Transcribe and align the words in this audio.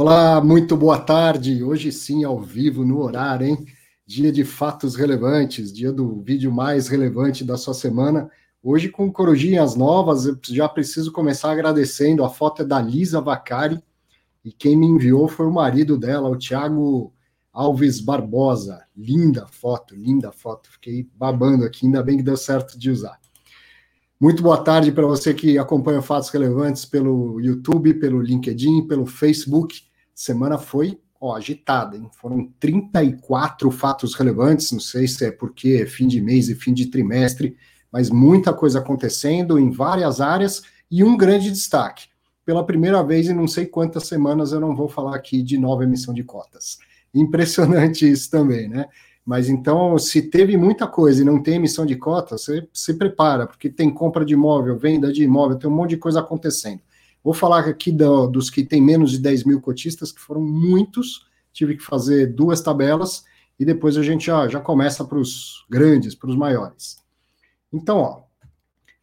Olá, 0.00 0.40
muito 0.40 0.76
boa 0.76 0.96
tarde. 0.96 1.60
Hoje 1.64 1.90
sim, 1.90 2.22
ao 2.22 2.40
vivo, 2.40 2.84
no 2.84 3.00
horário, 3.00 3.48
hein? 3.48 3.66
Dia 4.06 4.30
de 4.30 4.44
fatos 4.44 4.94
relevantes, 4.94 5.72
dia 5.72 5.92
do 5.92 6.22
vídeo 6.22 6.52
mais 6.52 6.86
relevante 6.86 7.42
da 7.44 7.56
sua 7.56 7.74
semana. 7.74 8.30
Hoje 8.62 8.90
com 8.90 9.12
corujinhas 9.12 9.74
novas, 9.74 10.24
eu 10.24 10.38
já 10.50 10.68
preciso 10.68 11.10
começar 11.10 11.50
agradecendo. 11.50 12.24
A 12.24 12.30
foto 12.30 12.62
é 12.62 12.64
da 12.64 12.80
Lisa 12.80 13.20
Vacari 13.20 13.82
e 14.44 14.52
quem 14.52 14.76
me 14.76 14.86
enviou 14.86 15.26
foi 15.26 15.46
o 15.46 15.52
marido 15.52 15.98
dela, 15.98 16.28
o 16.28 16.38
Thiago 16.38 17.12
Alves 17.52 18.00
Barbosa. 18.00 18.84
Linda 18.96 19.48
foto, 19.48 19.96
linda 19.96 20.30
foto. 20.30 20.70
Fiquei 20.70 21.08
babando 21.12 21.64
aqui, 21.64 21.86
ainda 21.86 22.04
bem 22.04 22.18
que 22.18 22.22
deu 22.22 22.36
certo 22.36 22.78
de 22.78 22.88
usar. 22.88 23.18
Muito 24.20 24.44
boa 24.44 24.62
tarde 24.62 24.92
para 24.92 25.06
você 25.08 25.34
que 25.34 25.58
acompanha 25.58 26.00
fatos 26.00 26.28
relevantes 26.28 26.84
pelo 26.84 27.40
YouTube, 27.40 27.94
pelo 27.94 28.22
LinkedIn, 28.22 28.86
pelo 28.86 29.04
Facebook. 29.04 29.87
Semana 30.18 30.58
foi 30.58 31.00
ó, 31.20 31.36
agitada, 31.36 31.96
hein? 31.96 32.10
Foram 32.20 32.52
34 32.58 33.70
fatos 33.70 34.16
relevantes. 34.16 34.72
Não 34.72 34.80
sei 34.80 35.06
se 35.06 35.24
é 35.24 35.30
porque 35.30 35.78
é 35.80 35.86
fim 35.86 36.08
de 36.08 36.20
mês 36.20 36.48
e 36.48 36.56
fim 36.56 36.74
de 36.74 36.86
trimestre, 36.86 37.56
mas 37.92 38.10
muita 38.10 38.52
coisa 38.52 38.80
acontecendo 38.80 39.60
em 39.60 39.70
várias 39.70 40.20
áreas 40.20 40.64
e 40.90 41.04
um 41.04 41.16
grande 41.16 41.52
destaque. 41.52 42.08
Pela 42.44 42.66
primeira 42.66 43.00
vez 43.00 43.28
em 43.28 43.32
não 43.32 43.46
sei 43.46 43.64
quantas 43.64 44.08
semanas 44.08 44.50
eu 44.50 44.58
não 44.58 44.74
vou 44.74 44.88
falar 44.88 45.14
aqui 45.14 45.40
de 45.40 45.56
nova 45.56 45.84
emissão 45.84 46.12
de 46.12 46.24
cotas. 46.24 46.78
Impressionante 47.14 48.10
isso 48.10 48.28
também, 48.28 48.68
né? 48.68 48.86
Mas 49.24 49.48
então, 49.48 49.96
se 50.00 50.20
teve 50.20 50.56
muita 50.56 50.88
coisa 50.88 51.22
e 51.22 51.24
não 51.24 51.40
tem 51.40 51.54
emissão 51.54 51.86
de 51.86 51.94
cota, 51.94 52.36
você 52.36 52.66
se 52.72 52.94
prepara, 52.94 53.46
porque 53.46 53.70
tem 53.70 53.88
compra 53.88 54.24
de 54.24 54.34
imóvel, 54.34 54.76
venda 54.76 55.12
de 55.12 55.22
imóvel, 55.22 55.58
tem 55.58 55.70
um 55.70 55.74
monte 55.74 55.90
de 55.90 55.98
coisa 55.98 56.18
acontecendo. 56.18 56.80
Vou 57.22 57.34
falar 57.34 57.60
aqui 57.60 57.90
do, 57.92 58.26
dos 58.26 58.50
que 58.50 58.64
tem 58.64 58.80
menos 58.80 59.10
de 59.10 59.18
10 59.18 59.44
mil 59.44 59.60
cotistas, 59.60 60.12
que 60.12 60.20
foram 60.20 60.40
muitos, 60.40 61.26
tive 61.52 61.76
que 61.76 61.82
fazer 61.82 62.26
duas 62.26 62.60
tabelas, 62.60 63.24
e 63.58 63.64
depois 63.64 63.96
a 63.96 64.02
gente 64.02 64.26
já, 64.26 64.46
já 64.48 64.60
começa 64.60 65.04
para 65.04 65.18
os 65.18 65.66
grandes, 65.68 66.14
para 66.14 66.30
os 66.30 66.36
maiores. 66.36 66.98
Então, 67.72 67.98
ó, 67.98 68.22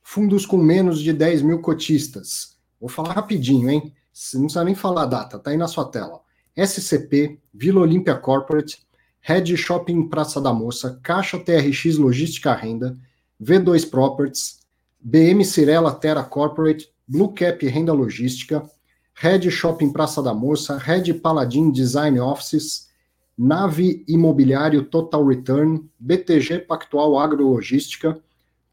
fundos 0.02 0.46
com 0.46 0.58
menos 0.58 1.02
de 1.02 1.12
10 1.12 1.42
mil 1.42 1.60
cotistas. 1.60 2.58
Vou 2.80 2.90
falar 2.90 3.14
rapidinho, 3.14 3.70
hein? 3.70 3.94
Não 4.34 4.44
precisa 4.44 4.64
nem 4.64 4.76
falar 4.76 5.04
a 5.04 5.08
data, 5.08 5.40
tá 5.40 5.52
aí 5.52 5.58
na 5.58 5.68
sua 5.68 5.86
tela. 5.86 6.22
SCP, 6.56 7.40
Vila 7.54 7.82
Olímpia 7.82 8.16
Corporate, 8.16 8.86
Red 9.20 9.58
Shopping 9.58 10.08
Praça 10.08 10.40
da 10.40 10.54
Moça, 10.54 11.00
Caixa 11.04 11.38
TRX 11.38 11.98
Logística 11.98 12.54
Renda, 12.54 12.98
V2 13.42 13.90
Properties, 13.90 14.60
BM 15.00 15.44
Cirela 15.44 15.94
Terra 15.94 16.24
Corporate, 16.24 16.90
Blue 17.08 17.34
Cap 17.34 17.66
Renda 17.66 17.94
Logística, 17.94 18.68
Red 19.14 19.50
Shopping 19.50 19.92
Praça 19.92 20.22
da 20.22 20.34
Moça, 20.34 20.78
Red 20.78 21.14
Paladin 21.16 21.72
Design 21.72 22.20
Offices, 22.20 22.90
Nave 23.38 24.04
Imobiliário 24.08 24.84
Total 24.84 25.26
Return, 25.26 25.90
BTG 26.00 26.60
Pactual 26.60 27.18
Agrologística, 27.20 28.20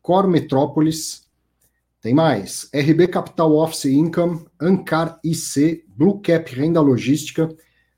Cor 0.00 0.27
Metrópolis, 0.27 1.28
tem 2.00 2.12
mais, 2.12 2.69
RB 2.75 3.06
Capital 3.06 3.53
Office 3.53 3.84
Income, 3.84 4.44
Ancar 4.60 5.20
IC, 5.22 5.84
Blue 5.97 6.20
Cap 6.20 6.53
Renda 6.53 6.80
Logística, 6.80 7.48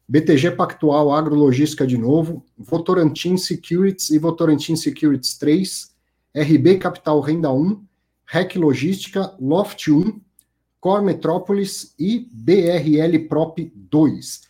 BTG 0.07 0.51
Pactual 0.51 1.11
Agrologística 1.11 1.87
de 1.87 1.97
novo, 1.97 2.45
Votorantim 2.59 3.39
Securities 3.39 4.11
e 4.11 4.19
Votorantim 4.19 4.77
Securities 4.77 5.39
3, 5.39 5.95
RB 6.37 6.79
Capital 6.79 7.21
Renda 7.21 7.51
1, 7.51 7.83
REC 8.27 8.57
Logística, 8.57 9.35
Loft 9.41 9.89
1, 9.89 10.21
Core 10.85 11.03
Metrópolis 11.03 11.95
e 11.99 12.29
BRL 12.31 13.27
Prop 13.27 13.59
2. 13.75 14.43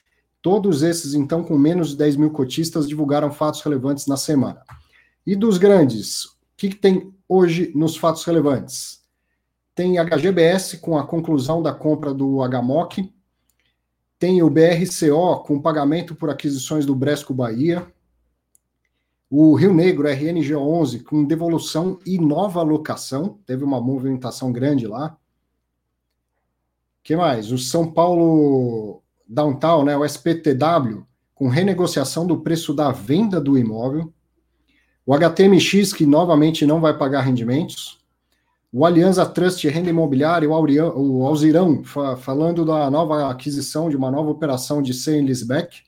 Todos 0.42 0.82
esses, 0.82 1.14
então, 1.14 1.44
com 1.44 1.56
menos 1.56 1.90
de 1.90 1.96
10 1.98 2.16
mil 2.16 2.30
cotistas, 2.30 2.88
divulgaram 2.88 3.30
fatos 3.30 3.62
relevantes 3.62 4.08
na 4.08 4.16
semana. 4.16 4.60
E 5.24 5.36
dos 5.36 5.58
grandes, 5.58 6.24
o 6.24 6.36
que, 6.56 6.70
que 6.70 6.74
tem 6.74 7.14
hoje 7.28 7.70
nos 7.72 7.96
fatos 7.96 8.24
relevantes? 8.24 9.00
Tem 9.76 9.96
HGBS 9.96 10.78
com 10.78 10.98
a 10.98 11.06
conclusão 11.06 11.62
da 11.62 11.72
compra 11.72 12.12
do 12.12 12.40
HMOC, 12.44 13.14
tem 14.18 14.42
o 14.42 14.50
BRCO 14.50 15.44
com 15.46 15.62
pagamento 15.62 16.16
por 16.16 16.30
aquisições 16.30 16.84
do 16.84 16.96
Bresco 16.96 17.32
Bahia. 17.32 17.86
O 19.30 19.54
Rio 19.54 19.72
Negro 19.72 20.08
RNG11 20.08 21.04
com 21.04 21.24
devolução 21.24 22.00
e 22.04 22.18
nova 22.18 22.60
locação. 22.60 23.38
Teve 23.46 23.62
uma 23.62 23.80
movimentação 23.80 24.50
grande 24.50 24.88
lá. 24.88 25.16
Que 27.04 27.14
mais? 27.14 27.52
O 27.52 27.58
São 27.58 27.92
Paulo 27.92 29.00
Downtown, 29.28 29.84
né, 29.84 29.96
o 29.96 30.04
SPTW, 30.04 31.06
com 31.34 31.48
renegociação 31.48 32.26
do 32.26 32.40
preço 32.40 32.74
da 32.74 32.90
venda 32.90 33.40
do 33.40 33.56
imóvel. 33.56 34.12
O 35.06 35.14
HTMX, 35.14 35.92
que 35.92 36.04
novamente 36.04 36.66
não 36.66 36.80
vai 36.80 36.96
pagar 36.98 37.20
rendimentos 37.20 38.02
o 38.76 38.84
Aliança 38.84 39.24
Trust 39.24 39.68
Renda 39.68 39.88
Imobiliária, 39.88 40.50
o 40.50 41.24
Alzirão, 41.24 41.84
fa 41.84 42.16
falando 42.16 42.64
da 42.64 42.90
nova 42.90 43.30
aquisição 43.30 43.88
de 43.88 43.96
uma 43.96 44.10
nova 44.10 44.30
operação 44.30 44.82
de 44.82 44.92
sale 44.92 45.20
leaseback. 45.20 45.84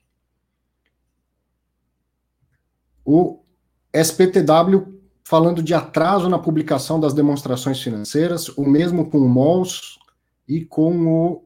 O 3.05 3.41
SPTW 3.93 5.01
falando 5.25 5.65
de 5.65 5.75
atraso 5.75 6.29
na 6.29 6.39
publicação 6.39 7.01
das 7.01 7.13
demonstrações 7.13 7.83
financeiras, 7.83 8.49
o 8.51 8.65
mesmo 8.65 9.11
com 9.11 9.19
o 9.19 9.29
MOLS 9.29 9.99
e 10.49 10.65
com 10.65 11.07
o 11.07 11.45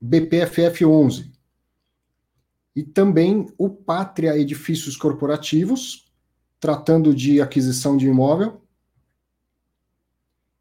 BPFF 0.00 0.84
11. 0.84 1.32
E 2.74 2.82
também 2.82 3.46
o 3.56 3.70
Pátria 3.70 4.36
Edifícios 4.36 4.96
Corporativos, 4.96 6.12
tratando 6.58 7.14
de 7.14 7.40
aquisição 7.40 7.96
de 7.96 8.06
imóvel, 8.06 8.60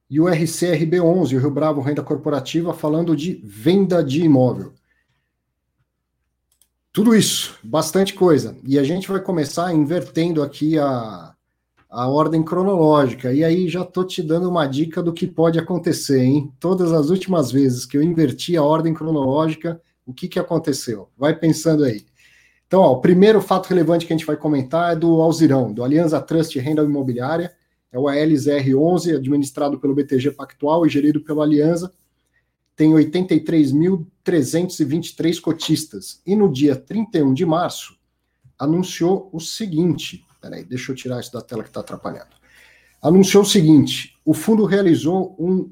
e 0.10 0.20
o 0.20 0.26
RCRB11, 0.26 1.36
o 1.36 1.40
Rio 1.40 1.50
Bravo 1.50 1.82
Renda 1.82 2.04
Corporativa, 2.04 2.74
falando 2.74 3.16
de 3.16 3.42
venda 3.44 4.04
de 4.04 4.22
imóvel. 4.22 4.74
Tudo 6.92 7.16
isso, 7.16 7.58
bastante 7.64 8.14
coisa. 8.14 8.56
E 8.64 8.78
a 8.78 8.84
gente 8.84 9.08
vai 9.08 9.20
começar 9.20 9.74
invertendo 9.74 10.44
aqui 10.44 10.78
a, 10.78 11.33
a 11.94 12.08
ordem 12.08 12.44
cronológica. 12.44 13.32
E 13.32 13.44
aí 13.44 13.70
já 13.70 13.84
estou 13.84 14.04
te 14.04 14.24
dando 14.24 14.50
uma 14.50 14.66
dica 14.66 15.00
do 15.02 15.14
que 15.14 15.26
pode 15.28 15.60
acontecer, 15.60 16.24
hein? 16.24 16.52
Todas 16.60 16.92
as 16.92 17.12
últimas 17.12 17.52
vezes 17.52 17.86
que 17.86 17.96
eu 17.96 18.02
inverti 18.02 18.58
a 18.58 18.64
ordem 18.64 18.96
cronológica, 18.96 19.80
o 20.04 20.12
que, 20.12 20.28
que 20.28 20.40
aconteceu? 20.40 21.10
Vai 21.16 21.38
pensando 21.38 21.84
aí. 21.84 22.04
Então, 22.66 22.82
ó, 22.82 22.94
o 22.94 23.02
primeiro 23.02 23.40
fato 23.40 23.68
relevante 23.68 24.08
que 24.08 24.14
a 24.14 24.18
gente 24.18 24.26
vai 24.26 24.36
comentar 24.36 24.94
é 24.94 24.96
do 24.96 25.22
Alzirão, 25.22 25.72
do 25.72 25.84
Aliança 25.84 26.20
Trust 26.20 26.58
Renda 26.58 26.82
Imobiliária 26.82 27.54
é 27.92 28.00
o 28.00 28.06
ALZR11, 28.06 29.16
administrado 29.16 29.80
pelo 29.80 29.94
BTG 29.94 30.32
Pactual 30.32 30.88
e 30.88 30.90
gerido 30.90 31.22
pela 31.22 31.44
Aliança, 31.44 31.94
tem 32.76 32.92
83.323 32.92 35.40
cotistas. 35.40 36.20
E 36.26 36.36
no 36.36 36.52
dia 36.52 36.76
31 36.76 37.36
de 37.36 37.46
março, 37.46 37.96
anunciou 38.58 39.30
o 39.32 39.40
seguinte: 39.40 40.26
peraí, 40.44 40.66
deixa 40.66 40.92
eu 40.92 40.96
tirar 40.96 41.22
isso 41.22 41.32
da 41.32 41.42
tela 41.42 41.64
que 41.64 41.70
está 41.70 41.80
atrapalhando. 41.80 42.36
Anunciou 43.02 43.44
o 43.44 43.46
seguinte: 43.46 44.20
o 44.26 44.34
fundo 44.34 44.66
realizou 44.66 45.34
um 45.40 45.72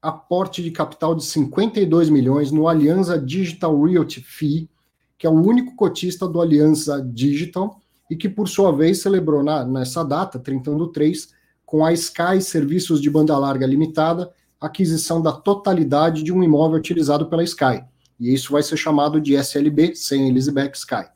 aporte 0.00 0.62
de 0.62 0.70
capital 0.70 1.16
de 1.16 1.24
52 1.24 2.08
milhões 2.10 2.52
no 2.52 2.68
Aliança 2.68 3.18
Digital 3.18 3.82
Realty 3.82 4.20
Fee, 4.20 4.70
que 5.18 5.26
é 5.26 5.30
o 5.30 5.42
único 5.42 5.74
cotista 5.74 6.28
do 6.28 6.40
Aliança 6.40 7.02
Digital, 7.02 7.80
e 8.08 8.14
que, 8.14 8.28
por 8.28 8.48
sua 8.48 8.70
vez, 8.70 9.02
celebrou 9.02 9.42
na, 9.42 9.64
nessa 9.64 10.04
data, 10.04 10.38
31 10.38 10.76
do 10.76 10.88
3, 10.92 11.30
com 11.64 11.84
a 11.84 11.92
Sky 11.92 12.40
Serviços 12.40 13.00
de 13.00 13.10
Banda 13.10 13.36
Larga 13.36 13.66
Limitada, 13.66 14.30
aquisição 14.60 15.20
da 15.20 15.32
totalidade 15.32 16.22
de 16.22 16.32
um 16.32 16.42
imóvel 16.42 16.78
utilizado 16.78 17.26
pela 17.26 17.42
Sky. 17.42 17.82
E 18.20 18.32
isso 18.32 18.52
vai 18.52 18.62
ser 18.62 18.76
chamado 18.76 19.20
de 19.20 19.34
SLB, 19.34 19.96
sem 19.96 20.28
Elizabeth 20.28 20.72
Sky. 20.74 21.06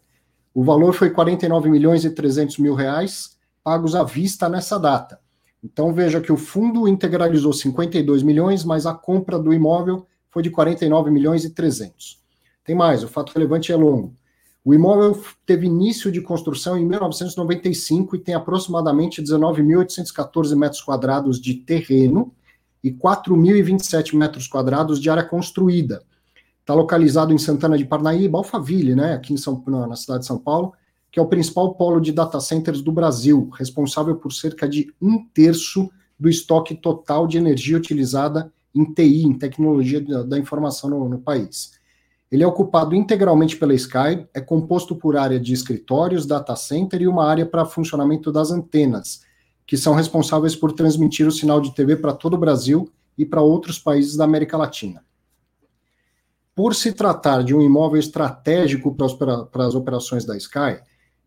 O 0.59 0.65
valor 0.65 0.93
foi 0.93 1.11
49 1.11 1.71
milhões 1.71 2.05
e 2.05 2.11
300 2.11 2.59
mil 2.59 2.75
reais, 2.75 3.39
pagos 3.63 3.95
à 3.95 4.03
vista 4.03 4.49
nessa 4.49 4.77
data. 4.77 5.21
Então 5.63 5.93
veja 5.93 6.21
que 6.21 6.33
o 6.33 6.37
fundo 6.37 6.89
integralizou 6.89 7.53
52 7.53 8.25
milhões, 8.25 8.65
mas 8.65 8.85
a 8.85 8.93
compra 8.93 9.39
do 9.39 9.55
imóvel 9.55 10.05
foi 10.29 10.43
de 10.43 10.51
49 10.51 11.13
milhões 11.13 11.45
e 11.45 11.51
300. 11.51 12.21
Tem 12.65 12.75
mais, 12.75 13.05
o 13.05 13.09
fato 13.09 13.31
relevante 13.33 13.71
é 13.71 13.77
longo. 13.77 14.17
O 14.65 14.75
imóvel 14.75 15.23
teve 15.47 15.67
início 15.67 16.11
de 16.11 16.21
construção 16.21 16.77
em 16.77 16.85
1995 16.85 18.17
e 18.17 18.19
tem 18.19 18.35
aproximadamente 18.35 19.23
19.814 19.23 20.57
metros 20.57 20.83
quadrados 20.83 21.41
de 21.41 21.55
terreno 21.55 22.35
e 22.83 22.91
4.027 22.91 24.17
metros 24.17 24.49
quadrados 24.49 25.01
de 25.01 25.09
área 25.09 25.23
construída. 25.23 26.03
Está 26.69 26.75
localizado 26.75 27.33
em 27.33 27.39
Santana 27.39 27.79
de 27.79 27.87
Parnaíba, 27.87 28.37
Alphaville, 28.37 28.95
né, 28.95 29.15
aqui 29.15 29.33
em 29.33 29.39
São, 29.39 29.65
na 29.67 29.97
cidade 29.97 30.21
de 30.21 30.27
São 30.27 30.37
Paulo, 30.37 30.75
que 31.11 31.19
é 31.19 31.23
o 31.23 31.27
principal 31.27 31.75
polo 31.75 31.99
de 31.99 32.13
data 32.13 32.39
centers 32.41 32.83
do 32.83 32.93
Brasil, 32.93 33.49
responsável 33.55 34.17
por 34.17 34.35
cerca 34.35 34.69
de 34.69 34.93
um 35.01 35.25
terço 35.33 35.91
do 36.21 36.29
estoque 36.29 36.75
total 36.75 37.27
de 37.27 37.39
energia 37.39 37.75
utilizada 37.75 38.53
em 38.75 38.85
TI, 38.85 39.23
em 39.23 39.33
tecnologia 39.33 39.99
da, 39.99 40.23
da 40.25 40.39
informação 40.39 40.91
no, 40.91 41.09
no 41.09 41.19
país. 41.19 41.73
Ele 42.31 42.43
é 42.43 42.47
ocupado 42.47 42.95
integralmente 42.95 43.57
pela 43.57 43.73
Sky, 43.73 44.27
é 44.35 44.41
composto 44.43 44.95
por 44.95 45.17
área 45.17 45.41
de 45.41 45.55
escritórios, 45.55 46.27
data 46.27 46.55
center 46.55 47.01
e 47.01 47.09
uma 47.09 47.25
área 47.25 47.47
para 47.47 47.65
funcionamento 47.65 48.31
das 48.31 48.51
antenas, 48.51 49.23
que 49.67 49.79
são 49.79 49.95
responsáveis 49.95 50.55
por 50.55 50.73
transmitir 50.73 51.27
o 51.27 51.33
sinal 51.33 51.63
de 51.63 51.75
TV 51.75 51.97
para 51.97 52.13
todo 52.13 52.35
o 52.35 52.39
Brasil 52.39 52.93
e 53.17 53.25
para 53.25 53.41
outros 53.41 53.79
países 53.79 54.19
da 54.19 54.25
América 54.25 54.59
Latina. 54.59 55.03
Por 56.59 56.75
se 56.75 56.93
tratar 56.93 57.45
de 57.45 57.55
um 57.55 57.63
imóvel 57.63 58.01
estratégico 58.01 58.93
para 58.93 59.65
as 59.65 59.77
operações 59.77 60.25
da 60.25 60.37
Sky, 60.37 60.81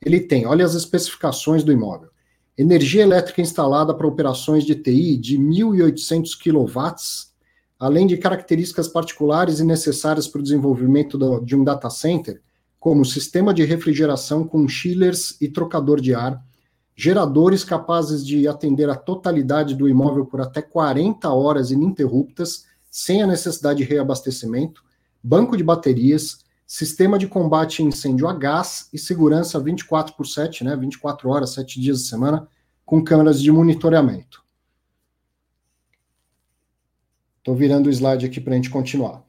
ele 0.06 0.19
tem, 0.19 0.45
olha 0.45 0.66
as 0.66 0.74
especificações 0.74 1.63
do 1.63 1.72
imóvel. 1.72 2.10
Energia 2.57 3.01
elétrica 3.01 3.42
instalada 3.42 3.94
para 3.94 4.06
operações 4.06 4.66
de 4.66 4.75
TI 4.75 5.16
de 5.16 5.38
1.800 5.39 6.38
kW, 6.38 6.95
além 7.80 8.07
de 8.07 8.18
características 8.18 8.89
particulares 8.89 9.62
e 9.62 9.63
necessárias 9.63 10.28
para 10.28 10.42
o 10.42 10.44
desenvolvimento 10.44 11.18
de 11.45 11.56
um 11.56 11.63
data 11.63 11.89
center, 11.89 12.42
como 12.77 13.06
sistema 13.06 13.54
de 13.54 13.63
refrigeração 13.63 14.45
com 14.45 14.68
chillers 14.68 15.38
e 15.39 15.48
trocador 15.48 16.01
de 16.01 16.13
ar, 16.13 16.44
geradores 16.94 17.63
capazes 17.63 18.27
de 18.27 18.50
atender 18.50 18.89
a 18.89 18.98
totalidade 18.98 19.75
do 19.75 19.88
imóvel 19.88 20.25
por 20.25 20.42
até 20.42 20.62
40 20.62 21.30
horas 21.31 21.72
ininterruptas, 21.72 22.66
sem 22.92 23.24
a 23.24 23.27
necessidade 23.27 23.77
de 23.77 23.86
reabastecimento, 23.86 24.90
banco 25.23 25.56
de 25.56 25.63
baterias, 25.63 26.39
sistema 26.65 27.18
de 27.18 27.27
combate 27.27 27.81
a 27.81 27.85
incêndio 27.85 28.27
a 28.27 28.33
gás 28.33 28.89
e 28.94 28.97
segurança 28.97 29.59
24 29.59 30.15
por 30.15 30.25
7, 30.25 30.63
né, 30.63 30.75
24 30.75 31.29
horas, 31.29 31.51
7 31.51 31.79
dias 31.79 32.00
de 32.03 32.07
semana, 32.07 32.47
com 32.85 33.03
câmeras 33.03 33.41
de 33.41 33.51
monitoramento. 33.51 34.44
Estou 37.38 37.56
virando 37.56 37.88
o 37.88 37.89
slide 37.89 38.25
aqui 38.25 38.39
para 38.39 38.53
a 38.53 38.56
gente 38.56 38.69
continuar. 38.69 39.23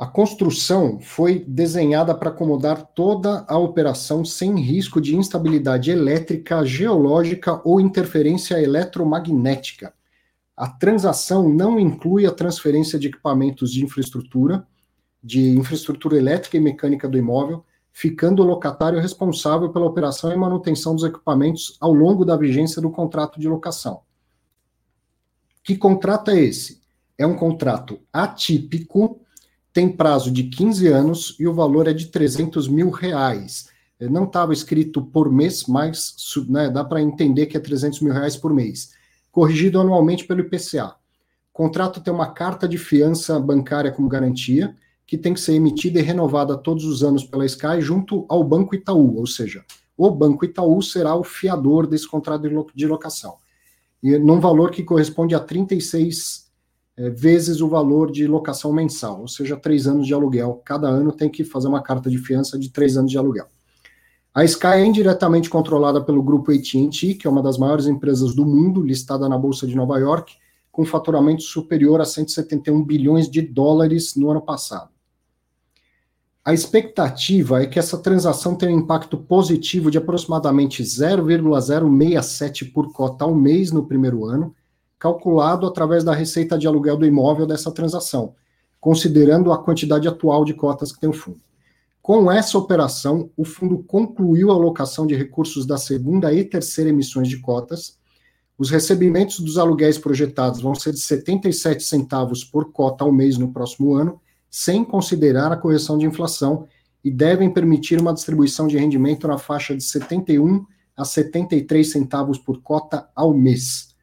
A 0.00 0.06
construção 0.06 0.98
foi 0.98 1.44
desenhada 1.46 2.14
para 2.14 2.30
acomodar 2.30 2.86
toda 2.94 3.44
a 3.46 3.58
operação 3.58 4.24
sem 4.24 4.58
risco 4.58 4.98
de 4.98 5.14
instabilidade 5.14 5.90
elétrica, 5.90 6.64
geológica 6.64 7.60
ou 7.66 7.78
interferência 7.78 8.58
eletromagnética. 8.58 9.92
A 10.56 10.68
transação 10.68 11.50
não 11.50 11.78
inclui 11.78 12.24
a 12.24 12.32
transferência 12.32 12.98
de 12.98 13.08
equipamentos 13.08 13.70
de 13.70 13.84
infraestrutura, 13.84 14.66
de 15.22 15.50
infraestrutura 15.50 16.16
elétrica 16.16 16.56
e 16.56 16.60
mecânica 16.60 17.08
do 17.08 17.18
imóvel, 17.18 17.64
ficando 17.92 18.42
o 18.42 18.46
locatário 18.46 19.00
responsável 19.00 19.70
pela 19.70 19.86
operação 19.86 20.32
e 20.32 20.36
manutenção 20.36 20.94
dos 20.94 21.04
equipamentos 21.04 21.76
ao 21.80 21.92
longo 21.92 22.24
da 22.24 22.36
vigência 22.36 22.80
do 22.80 22.90
contrato 22.90 23.38
de 23.38 23.48
locação. 23.48 24.00
Que 25.62 25.76
contrato 25.76 26.30
é 26.30 26.40
esse? 26.40 26.80
É 27.18 27.26
um 27.26 27.36
contrato 27.36 28.00
atípico 28.12 29.20
tem 29.72 29.88
prazo 29.88 30.30
de 30.30 30.44
15 30.44 30.88
anos 30.88 31.36
e 31.38 31.46
o 31.46 31.54
valor 31.54 31.86
é 31.86 31.92
de 31.92 32.06
300 32.06 32.66
mil 32.66 32.90
reais. 32.90 33.68
Não 34.00 34.24
estava 34.24 34.52
escrito 34.52 35.02
por 35.02 35.30
mês, 35.30 35.66
mas 35.66 36.14
né, 36.48 36.70
dá 36.70 36.84
para 36.84 37.02
entender 37.02 37.46
que 37.46 37.56
é 37.56 37.60
300 37.60 38.00
mil 38.00 38.12
reais 38.12 38.36
por 38.36 38.52
mês. 38.52 38.92
Corrigido 39.30 39.80
anualmente 39.80 40.24
pelo 40.24 40.40
IPCA. 40.40 40.96
O 41.52 41.52
contrato 41.52 42.00
tem 42.00 42.12
uma 42.12 42.32
carta 42.32 42.66
de 42.66 42.78
fiança 42.78 43.38
bancária 43.38 43.92
como 43.92 44.08
garantia, 44.08 44.74
que 45.10 45.18
tem 45.18 45.34
que 45.34 45.40
ser 45.40 45.54
emitida 45.54 45.98
e 45.98 46.02
renovada 46.02 46.56
todos 46.56 46.84
os 46.84 47.02
anos 47.02 47.24
pela 47.24 47.44
Sky 47.44 47.80
junto 47.80 48.24
ao 48.28 48.44
Banco 48.44 48.76
Itaú, 48.76 49.18
ou 49.18 49.26
seja, 49.26 49.64
o 49.96 50.08
Banco 50.08 50.44
Itaú 50.44 50.80
será 50.80 51.16
o 51.16 51.24
fiador 51.24 51.88
desse 51.88 52.06
contrato 52.06 52.48
de 52.72 52.86
locação. 52.86 53.34
E 54.00 54.16
num 54.16 54.38
valor 54.38 54.70
que 54.70 54.84
corresponde 54.84 55.34
a 55.34 55.40
36 55.40 56.48
é, 56.96 57.10
vezes 57.10 57.60
o 57.60 57.66
valor 57.66 58.12
de 58.12 58.24
locação 58.28 58.72
mensal, 58.72 59.22
ou 59.22 59.26
seja, 59.26 59.56
três 59.56 59.88
anos 59.88 60.06
de 60.06 60.14
aluguel. 60.14 60.62
Cada 60.64 60.86
ano 60.86 61.10
tem 61.10 61.28
que 61.28 61.42
fazer 61.42 61.66
uma 61.66 61.82
carta 61.82 62.08
de 62.08 62.18
fiança 62.18 62.56
de 62.56 62.70
três 62.70 62.96
anos 62.96 63.10
de 63.10 63.18
aluguel. 63.18 63.48
A 64.32 64.44
Sky 64.44 64.66
é 64.74 64.86
indiretamente 64.86 65.50
controlada 65.50 66.00
pelo 66.00 66.22
grupo 66.22 66.52
AT&T, 66.52 67.14
que 67.14 67.26
é 67.26 67.30
uma 67.30 67.42
das 67.42 67.58
maiores 67.58 67.88
empresas 67.88 68.32
do 68.32 68.46
mundo, 68.46 68.80
listada 68.80 69.28
na 69.28 69.36
Bolsa 69.36 69.66
de 69.66 69.74
Nova 69.74 69.98
York, 69.98 70.34
com 70.70 70.84
faturamento 70.84 71.42
superior 71.42 72.00
a 72.00 72.04
171 72.04 72.84
bilhões 72.84 73.28
de 73.28 73.42
dólares 73.42 74.14
no 74.14 74.30
ano 74.30 74.40
passado. 74.40 74.99
A 76.50 76.52
expectativa 76.52 77.62
é 77.62 77.66
que 77.66 77.78
essa 77.78 77.96
transação 77.96 78.56
tenha 78.56 78.74
um 78.74 78.80
impacto 78.80 79.16
positivo 79.16 79.88
de 79.88 79.98
aproximadamente 79.98 80.82
0,067 80.82 82.64
por 82.64 82.92
cota 82.92 83.24
ao 83.24 83.32
mês 83.32 83.70
no 83.70 83.86
primeiro 83.86 84.24
ano, 84.26 84.52
calculado 84.98 85.64
através 85.64 86.02
da 86.02 86.12
receita 86.12 86.58
de 86.58 86.66
aluguel 86.66 86.96
do 86.96 87.06
imóvel 87.06 87.46
dessa 87.46 87.70
transação, 87.70 88.34
considerando 88.80 89.52
a 89.52 89.62
quantidade 89.62 90.08
atual 90.08 90.44
de 90.44 90.52
cotas 90.52 90.90
que 90.90 90.98
tem 90.98 91.08
o 91.08 91.12
fundo. 91.12 91.38
Com 92.02 92.32
essa 92.32 92.58
operação, 92.58 93.30
o 93.36 93.44
fundo 93.44 93.84
concluiu 93.84 94.50
a 94.50 94.54
alocação 94.54 95.06
de 95.06 95.14
recursos 95.14 95.64
da 95.64 95.78
segunda 95.78 96.32
e 96.32 96.42
terceira 96.42 96.90
emissões 96.90 97.28
de 97.28 97.38
cotas. 97.38 97.96
Os 98.58 98.70
recebimentos 98.70 99.38
dos 99.38 99.56
aluguéis 99.56 99.98
projetados 99.98 100.60
vão 100.60 100.74
ser 100.74 100.94
de 100.94 100.98
77 100.98 101.84
centavos 101.84 102.42
por 102.42 102.72
cota 102.72 103.04
ao 103.04 103.12
mês 103.12 103.38
no 103.38 103.52
próximo 103.52 103.94
ano, 103.94 104.20
sem 104.50 104.84
considerar 104.84 105.52
a 105.52 105.56
correção 105.56 105.96
de 105.96 106.04
inflação, 106.04 106.66
e 107.02 107.10
devem 107.10 107.50
permitir 107.50 107.98
uma 108.00 108.12
distribuição 108.12 108.66
de 108.66 108.76
rendimento 108.76 109.26
na 109.26 109.38
faixa 109.38 109.74
de 109.74 109.82
71 109.82 110.66
a 110.96 111.04
73 111.04 111.90
centavos 111.90 112.38
por 112.38 112.60
cota 112.60 113.08
ao 113.14 113.32
mês. 113.32 113.94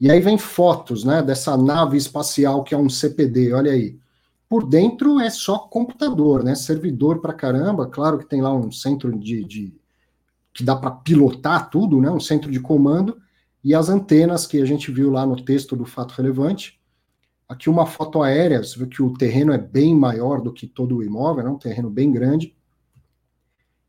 E 0.00 0.10
aí 0.10 0.18
vem 0.20 0.38
fotos, 0.38 1.04
né, 1.04 1.22
dessa 1.22 1.56
nave 1.56 1.96
espacial 1.96 2.64
que 2.64 2.74
é 2.74 2.78
um 2.78 2.88
CPD, 2.88 3.52
olha 3.52 3.72
aí. 3.72 3.98
Por 4.48 4.68
dentro 4.68 5.20
é 5.20 5.30
só 5.30 5.58
computador, 5.58 6.42
né, 6.42 6.54
servidor 6.54 7.20
para 7.20 7.32
caramba, 7.32 7.86
claro 7.86 8.18
que 8.18 8.26
tem 8.26 8.40
lá 8.40 8.52
um 8.52 8.70
centro 8.72 9.16
de, 9.18 9.44
de 9.44 9.74
que 10.52 10.64
dá 10.64 10.76
para 10.76 10.90
pilotar 10.90 11.70
tudo, 11.70 12.00
né, 12.00 12.10
um 12.10 12.20
centro 12.20 12.50
de 12.50 12.60
comando, 12.60 13.16
e 13.64 13.74
as 13.74 13.88
antenas 13.88 14.46
que 14.46 14.60
a 14.60 14.64
gente 14.64 14.90
viu 14.90 15.10
lá 15.10 15.24
no 15.24 15.40
texto 15.40 15.76
do 15.76 15.84
fato 15.84 16.12
relevante. 16.12 16.80
Aqui 17.52 17.68
uma 17.68 17.84
foto 17.84 18.22
aérea, 18.22 18.64
você 18.64 18.78
vê 18.78 18.86
que 18.86 19.02
o 19.02 19.12
terreno 19.12 19.52
é 19.52 19.58
bem 19.58 19.94
maior 19.94 20.40
do 20.40 20.50
que 20.50 20.66
todo 20.66 20.96
o 20.96 21.02
imóvel, 21.02 21.46
é 21.46 21.50
um 21.50 21.58
terreno 21.58 21.90
bem 21.90 22.10
grande. 22.10 22.56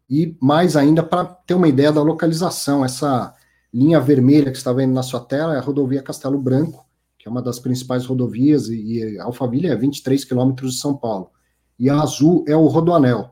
E 0.09 0.35
mais 0.41 0.75
ainda 0.75 1.01
para 1.01 1.23
ter 1.23 1.53
uma 1.53 1.69
ideia 1.69 1.89
da 1.89 2.01
localização, 2.01 2.83
essa 2.83 3.33
linha 3.73 4.01
vermelha 4.01 4.51
que 4.51 4.57
está 4.57 4.73
vendo 4.73 4.91
na 4.93 5.01
sua 5.01 5.21
tela 5.21 5.55
é 5.55 5.59
a 5.59 5.61
rodovia 5.61 6.03
Castelo 6.03 6.37
Branco, 6.37 6.85
que 7.17 7.25
é 7.25 7.31
uma 7.31 7.41
das 7.41 7.57
principais 7.57 8.05
rodovias, 8.05 8.67
e, 8.67 8.97
e 8.97 9.17
Alphaville 9.17 9.67
é 9.67 9.75
23 9.77 10.25
quilômetros 10.25 10.73
de 10.73 10.81
São 10.81 10.97
Paulo. 10.97 11.31
E 11.79 11.89
a 11.89 12.01
azul 12.01 12.43
é 12.45 12.57
o 12.57 12.67
Rodoanel. 12.67 13.31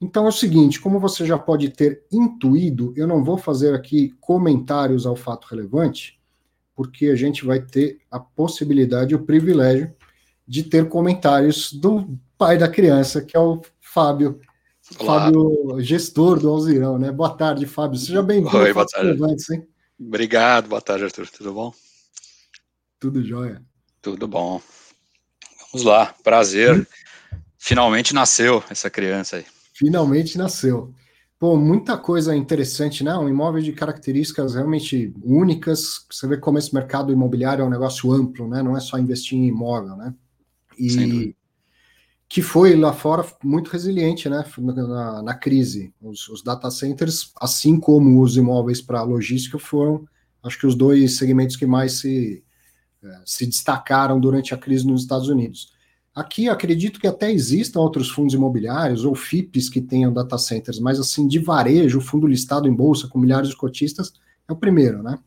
Então 0.00 0.26
é 0.26 0.30
o 0.30 0.32
seguinte, 0.32 0.80
como 0.80 0.98
você 0.98 1.24
já 1.24 1.38
pode 1.38 1.68
ter 1.68 2.04
intuído, 2.10 2.92
eu 2.96 3.06
não 3.06 3.22
vou 3.22 3.38
fazer 3.38 3.72
aqui 3.72 4.12
comentários 4.20 5.06
ao 5.06 5.14
fato 5.14 5.46
relevante, 5.48 6.18
porque 6.74 7.06
a 7.06 7.16
gente 7.16 7.44
vai 7.44 7.60
ter 7.60 7.98
a 8.10 8.18
possibilidade, 8.18 9.14
o 9.14 9.24
privilégio 9.24 9.94
de 10.46 10.62
ter 10.62 10.88
comentários 10.88 11.72
do 11.72 12.18
pai 12.36 12.58
da 12.58 12.68
criança, 12.68 13.22
que 13.22 13.36
é 13.36 13.40
o 13.40 13.62
Fábio 13.80 14.40
Olá. 14.98 15.24
Fábio, 15.24 15.80
gestor 15.80 16.38
do 16.38 16.50
Alzirão, 16.50 16.98
né? 16.98 17.10
Boa 17.10 17.34
tarde, 17.34 17.64
Fábio. 17.66 17.98
Seja 17.98 18.22
bem-vindo. 18.22 18.54
Oi, 18.54 18.72
boa 18.72 18.86
tarde. 18.86 19.18
hein? 19.50 19.66
Obrigado, 19.98 20.68
boa 20.68 20.80
tarde, 20.80 21.04
Arthur. 21.04 21.26
Tudo 21.30 21.54
bom? 21.54 21.72
Tudo 23.00 23.24
jóia. 23.24 23.62
Tudo 24.02 24.28
bom. 24.28 24.60
Vamos 25.72 25.86
lá, 25.86 26.14
prazer. 26.22 26.80
Hum? 26.80 26.86
Finalmente 27.58 28.12
nasceu 28.12 28.62
essa 28.68 28.90
criança 28.90 29.36
aí. 29.36 29.46
Finalmente 29.72 30.36
nasceu. 30.36 30.94
Pô, 31.38 31.56
muita 31.56 31.98
coisa 31.98 32.34
interessante, 32.34 33.02
né? 33.04 33.14
Um 33.16 33.28
imóvel 33.28 33.62
de 33.62 33.72
características 33.72 34.54
realmente 34.54 35.12
únicas. 35.22 36.06
Você 36.10 36.26
vê 36.26 36.36
como 36.36 36.58
esse 36.58 36.72
mercado 36.74 37.12
imobiliário 37.12 37.62
é 37.62 37.66
um 37.66 37.70
negócio 37.70 38.12
amplo, 38.12 38.48
né? 38.48 38.62
Não 38.62 38.76
é 38.76 38.80
só 38.80 38.98
investir 38.98 39.38
em 39.38 39.46
imóvel, 39.46 39.96
né? 39.96 40.14
E 40.78 41.34
que 42.28 42.42
foi 42.42 42.74
lá 42.74 42.92
fora 42.92 43.24
muito 43.44 43.70
resiliente 43.70 44.28
né, 44.28 44.44
na, 44.58 45.22
na 45.22 45.34
crise. 45.34 45.94
Os, 46.02 46.28
os, 46.28 46.42
data 46.42 46.68
centers, 46.70 47.32
assim 47.40 47.78
como 47.78 48.20
os 48.20 48.36
imóveis 48.36 48.80
para 48.80 49.02
logística, 49.02 49.56
foram, 49.56 50.04
acho 50.42 50.58
que, 50.58 50.66
os 50.66 50.74
dois 50.74 51.16
segmentos 51.16 51.54
que 51.54 51.64
mais 51.64 51.92
se, 52.00 52.42
é, 53.04 53.20
se 53.24 53.46
destacaram 53.46 54.18
durante 54.18 54.52
a 54.52 54.58
crise 54.58 54.84
nos 54.84 55.02
Estados 55.02 55.28
Unidos. 55.28 55.73
Aqui 56.14 56.48
acredito 56.48 57.00
que 57.00 57.08
até 57.08 57.32
existam 57.32 57.80
outros 57.80 58.08
fundos 58.08 58.34
imobiliários 58.34 59.04
ou 59.04 59.14
FIPs 59.16 59.68
que 59.68 59.80
tenham 59.80 60.12
data 60.12 60.38
centers, 60.38 60.78
mas 60.78 61.00
assim, 61.00 61.26
de 61.26 61.40
varejo, 61.40 62.00
fundo 62.00 62.26
listado 62.26 62.68
em 62.68 62.72
bolsa 62.72 63.08
com 63.08 63.18
milhares 63.18 63.48
de 63.48 63.56
cotistas, 63.56 64.12
é 64.48 64.52
o 64.52 64.56
primeiro, 64.56 65.02
né? 65.02 65.18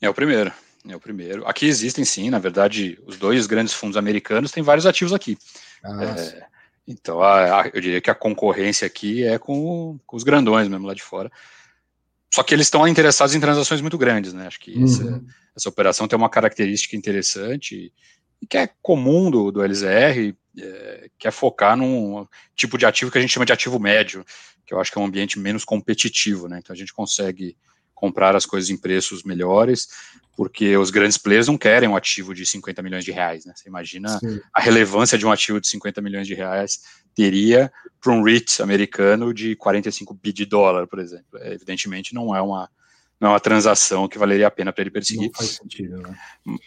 É 0.00 0.10
o 0.10 0.14
primeiro. 0.14 0.52
É 0.88 0.94
o 0.94 1.00
primeiro. 1.00 1.46
Aqui 1.46 1.66
existem 1.66 2.04
sim, 2.04 2.30
na 2.30 2.38
verdade, 2.38 2.98
os 3.06 3.16
dois 3.16 3.46
grandes 3.46 3.72
fundos 3.72 3.96
americanos 3.96 4.52
têm 4.52 4.62
vários 4.62 4.86
ativos 4.86 5.12
aqui. 5.12 5.36
Ah, 5.82 6.04
é, 6.04 6.46
então, 6.86 7.20
a, 7.20 7.62
a, 7.62 7.68
eu 7.68 7.80
diria 7.80 8.00
que 8.00 8.10
a 8.10 8.14
concorrência 8.14 8.86
aqui 8.86 9.24
é 9.24 9.38
com, 9.38 9.98
com, 10.06 10.16
os 10.16 10.22
grandões 10.22 10.68
mesmo 10.68 10.86
lá 10.86 10.94
de 10.94 11.02
fora. 11.02 11.30
Só 12.32 12.42
que 12.42 12.54
eles 12.54 12.66
estão 12.66 12.86
interessados 12.86 13.34
em 13.34 13.40
transações 13.40 13.80
muito 13.80 13.98
grandes, 13.98 14.32
né? 14.32 14.46
Acho 14.46 14.60
que 14.60 14.76
uhum. 14.76 14.84
essa, 14.84 15.22
essa, 15.56 15.68
operação 15.68 16.06
tem 16.06 16.16
uma 16.16 16.28
característica 16.28 16.94
interessante 16.94 17.74
e 17.74 17.92
que 18.48 18.58
é 18.58 18.68
comum 18.82 19.30
do, 19.30 19.50
do 19.50 19.62
LZR, 19.62 20.34
é, 20.58 21.10
quer 21.18 21.30
focar 21.30 21.76
num 21.76 22.26
tipo 22.54 22.78
de 22.78 22.86
ativo 22.86 23.10
que 23.10 23.18
a 23.18 23.20
gente 23.20 23.32
chama 23.32 23.46
de 23.46 23.52
ativo 23.52 23.78
médio, 23.78 24.24
que 24.64 24.74
eu 24.74 24.80
acho 24.80 24.90
que 24.90 24.98
é 24.98 25.00
um 25.00 25.06
ambiente 25.06 25.38
menos 25.38 25.64
competitivo, 25.64 26.48
né? 26.48 26.58
Então 26.58 26.74
a 26.74 26.76
gente 26.76 26.92
consegue 26.92 27.56
comprar 27.94 28.36
as 28.36 28.44
coisas 28.44 28.68
em 28.68 28.76
preços 28.76 29.22
melhores, 29.22 29.88
porque 30.36 30.76
os 30.76 30.90
grandes 30.90 31.16
players 31.16 31.46
não 31.46 31.56
querem 31.56 31.88
um 31.88 31.96
ativo 31.96 32.34
de 32.34 32.44
50 32.44 32.82
milhões 32.82 33.04
de 33.04 33.10
reais, 33.10 33.46
né? 33.46 33.54
Você 33.56 33.68
imagina 33.68 34.18
Sim. 34.18 34.38
a 34.52 34.60
relevância 34.60 35.16
de 35.16 35.24
um 35.24 35.32
ativo 35.32 35.60
de 35.60 35.66
50 35.66 36.02
milhões 36.02 36.26
de 36.26 36.34
reais 36.34 36.80
teria 37.14 37.72
para 38.00 38.12
um 38.12 38.22
REIT 38.22 38.62
americano 38.62 39.32
de 39.32 39.56
45 39.56 40.12
bi 40.12 40.32
de 40.32 40.44
dólar, 40.44 40.86
por 40.86 40.98
exemplo. 40.98 41.38
É, 41.38 41.54
evidentemente 41.54 42.14
não 42.14 42.36
é 42.36 42.42
uma 42.42 42.68
não 43.20 43.30
é 43.30 43.32
uma 43.32 43.40
transação 43.40 44.08
que 44.08 44.18
valeria 44.18 44.46
a 44.46 44.50
pena 44.50 44.72
para 44.72 44.82
ele 44.82 44.90
perseguir. 44.90 45.28
Não 45.28 45.34
faz 45.34 45.50
sentido, 45.50 45.96
né? 45.98 46.14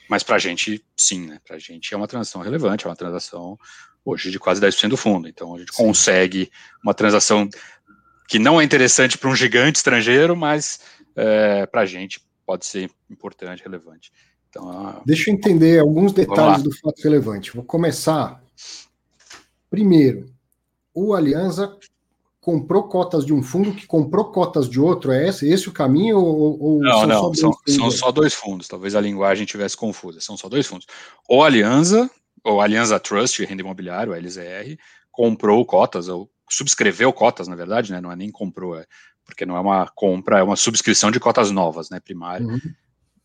Mas 0.10 0.24
para 0.24 0.36
a 0.36 0.40
gente, 0.40 0.84
sim, 0.96 1.28
né? 1.28 1.40
Para 1.46 1.58
a 1.58 1.60
gente 1.60 1.94
é 1.94 1.98
uma 1.98 2.08
transação 2.08 2.42
relevante, 2.42 2.86
é 2.86 2.90
uma 2.90 2.96
transação 2.96 3.58
hoje 4.04 4.32
de 4.32 4.40
quase 4.40 4.60
10% 4.60 4.90
do 4.90 4.98
fundo. 4.98 5.28
Então 5.28 5.56
a 5.56 5.60
gente 5.60 5.74
sim. 5.74 5.84
consegue 5.84 6.52
uma 6.84 6.94
transação 6.94 7.48
que 8.28 8.40
não 8.40 8.60
é 8.60 8.64
interessante 8.64 9.18
para 9.18 9.30
um 9.30 9.36
gigante 9.36 9.78
estrangeiro, 9.78 10.36
mas 10.36 10.80
é, 11.16 11.66
para 11.66 11.82
a 11.82 11.86
gente 11.86 12.22
pode 12.46 12.66
ser 12.66 12.90
importante, 13.10 13.64
relevante. 13.64 14.12
Então, 14.50 15.04
Deixa 15.06 15.30
eu 15.30 15.36
entender 15.36 15.80
alguns 15.80 16.12
detalhes 16.12 16.64
do 16.64 16.76
fato 16.76 17.00
relevante. 17.04 17.52
Vou 17.54 17.64
começar. 17.64 18.42
Primeiro, 19.70 20.26
o 20.94 21.14
Aliança 21.14 21.78
comprou 22.50 22.84
cotas 22.84 23.24
de 23.24 23.32
um 23.32 23.44
fundo 23.44 23.74
que 23.74 23.86
comprou 23.86 24.26
cotas 24.32 24.68
de 24.68 24.80
outro. 24.80 25.12
É 25.12 25.28
esse, 25.28 25.48
esse 25.48 25.70
o 25.70 25.72
caminho? 25.72 26.18
Ou, 26.18 26.60
ou 26.60 26.82
não, 26.82 27.00
são 27.00 27.08
não, 27.08 27.22
só 27.22 27.34
são, 27.34 27.54
são, 27.68 27.92
só 27.92 28.12
dois 28.12 28.34
fundos. 28.34 28.68
Talvez 28.68 28.96
a 28.96 29.02
linguagem 29.02 29.46
tivesse 29.46 29.78
confusa. 29.78 30.20
São 30.20 30.36
só 30.36 30.50
dois 30.50 30.66
fundos. 30.66 30.88
Ou 31.28 31.44
Aliança, 31.44 32.10
ou 32.44 32.60
Aliança 32.60 33.00
Trust, 33.00 33.46
renda 33.46 33.62
imobiliária, 33.62 34.12
o 34.12 34.16
LZR, 34.16 34.76
comprou 35.12 35.64
cotas, 35.64 36.08
ou 36.08 36.28
subscreveu 36.50 37.14
cotas, 37.14 37.48
na 37.48 37.56
verdade, 37.56 37.92
né? 37.92 38.02
Não 38.02 38.12
é 38.12 38.16
nem 38.16 38.32
comprou, 38.32 38.76
é 38.76 38.88
porque 39.24 39.46
não 39.46 39.56
é 39.56 39.60
uma 39.60 39.88
compra, 39.88 40.40
é 40.40 40.44
uma 40.44 40.56
subscrição 40.56 41.12
de 41.12 41.20
cotas 41.20 41.52
novas, 41.52 41.92
né, 41.92 42.00
primária, 42.00 42.48
uhum. 42.48 42.60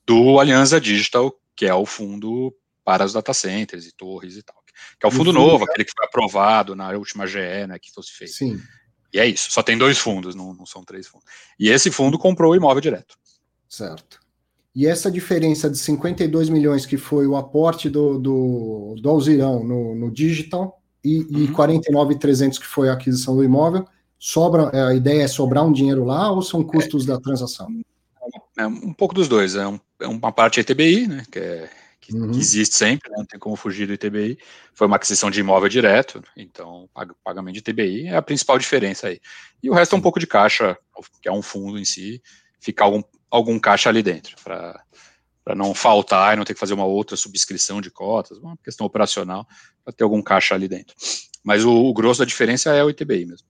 do 0.07 0.39
Aliança 0.39 0.79
Digital, 0.79 1.35
que 1.57 1.65
é 1.65 1.73
o 1.73 1.87
fundo 1.87 2.55
para 2.85 3.07
os 3.07 3.15
data 3.15 3.33
centers 3.33 3.87
e 3.87 3.97
torres 3.97 4.37
e 4.37 4.43
tal. 4.43 4.57
Que 5.01 5.07
é 5.07 5.09
o 5.09 5.11
fundo, 5.11 5.33
fundo 5.33 5.33
novo, 5.33 5.65
é... 5.65 5.71
aquele 5.71 5.85
que 5.85 5.93
foi 5.97 6.05
aprovado 6.05 6.77
na 6.77 6.91
última 6.91 7.27
GE, 7.27 7.67
né, 7.67 7.79
que 7.81 7.91
fosse 7.91 8.13
feito. 8.13 8.35
Sim. 8.35 8.61
E 9.15 9.21
é 9.21 9.27
isso, 9.29 9.49
só 9.53 9.63
tem 9.63 9.79
dois 9.79 9.97
fundos, 9.97 10.35
não, 10.35 10.53
não 10.53 10.67
são 10.67 10.83
três 10.83 11.07
fundos. 11.07 11.25
E 11.57 11.71
esse 11.71 11.89
fundo 11.89 12.19
comprou 12.19 12.51
o 12.51 12.57
imóvel 12.57 12.81
direto. 12.81 13.17
Certo. 13.69 14.19
E 14.75 14.89
essa 14.89 15.09
diferença 15.09 15.71
de 15.71 15.79
52 15.79 16.49
milhões 16.49 16.85
que 16.85 16.97
foi 16.97 17.25
o 17.25 17.37
aporte 17.37 17.89
do, 17.89 18.19
do, 18.19 18.97
do 19.01 19.09
Alzirão 19.09 19.63
no, 19.63 19.95
no 19.95 20.11
digital 20.11 20.83
e, 21.05 21.21
uhum. 21.21 21.45
e 21.45 21.49
49,300 21.49 22.59
que 22.59 22.67
foi 22.67 22.89
a 22.89 22.95
aquisição 22.95 23.37
do 23.37 23.45
imóvel, 23.45 23.87
sobra, 24.19 24.69
é, 24.73 24.83
a 24.83 24.95
ideia 24.95 25.23
é 25.23 25.29
sobrar 25.29 25.65
um 25.65 25.73
dinheiro 25.73 26.05
lá 26.05 26.33
ou 26.33 26.43
são 26.43 26.65
custos 26.65 27.05
é, 27.05 27.07
da 27.07 27.21
transação? 27.21 27.69
É 28.59 28.67
um 28.67 28.93
pouco 28.93 29.15
dos 29.15 29.29
dois. 29.29 29.55
É, 29.55 29.65
um, 29.65 29.79
é 30.01 30.09
uma 30.09 30.33
parte 30.33 30.59
ITBI, 30.59 31.07
né, 31.07 31.23
que, 31.31 31.39
é, 31.39 31.71
que, 32.05 32.15
uhum. 32.15 32.31
que 32.31 32.39
existe 32.39 32.77
sempre, 32.77 33.11
né, 33.11 33.17
não 33.19 33.25
tem 33.25 33.41
como 33.41 33.57
fugir 33.57 33.87
do 33.87 33.95
ITBI. 33.95 34.39
Foi 34.75 34.87
uma 34.87 34.97
aquisição 34.97 35.31
de 35.31 35.41
imóvel 35.41 35.69
direto, 35.69 36.23
então 36.37 36.89
pagamento 37.23 37.55
de 37.55 37.61
ITBI 37.61 38.09
é 38.09 38.17
a 38.17 38.23
principal 38.23 38.59
diferença 38.59 39.09
aí. 39.09 39.21
E 39.63 39.71
o 39.71 39.73
resto 39.73 39.95
é 39.95 39.99
um 39.99 40.03
pouco 40.03 40.21
de 40.21 40.27
caixa, 40.27 40.77
que 41.23 41.29
é 41.29 41.33
um 41.33 41.43
fundo 41.43 41.79
em 41.79 41.85
si, 41.85 42.23
ficar 42.61 42.85
algum, 42.85 43.03
algum 43.31 43.59
caixa 43.59 43.89
ali 43.89 44.03
dentro, 44.03 44.37
para 44.43 44.83
para 45.45 45.55
não 45.55 45.75
faltar 45.75 46.33
e 46.33 46.37
não 46.39 46.45
ter 46.45 46.55
que 46.55 46.61
fazer 46.61 46.73
uma 46.73 46.87
outra 46.87 47.19
subscrição 47.19 47.79
de 47.79 47.91
cotas, 47.91 48.39
uma 48.39 48.57
questão 48.65 48.87
operacional, 48.87 49.47
para 49.85 49.93
ter 49.93 50.03
algum 50.03 50.23
caixa 50.23 50.55
ali 50.55 50.67
dentro. 50.67 50.97
Mas 51.45 51.67
o, 51.67 51.71
o 51.71 51.93
grosso 51.93 52.21
da 52.21 52.25
diferença 52.25 52.75
é 52.75 52.83
o 52.83 52.89
ITBI 52.89 53.27
mesmo. 53.27 53.47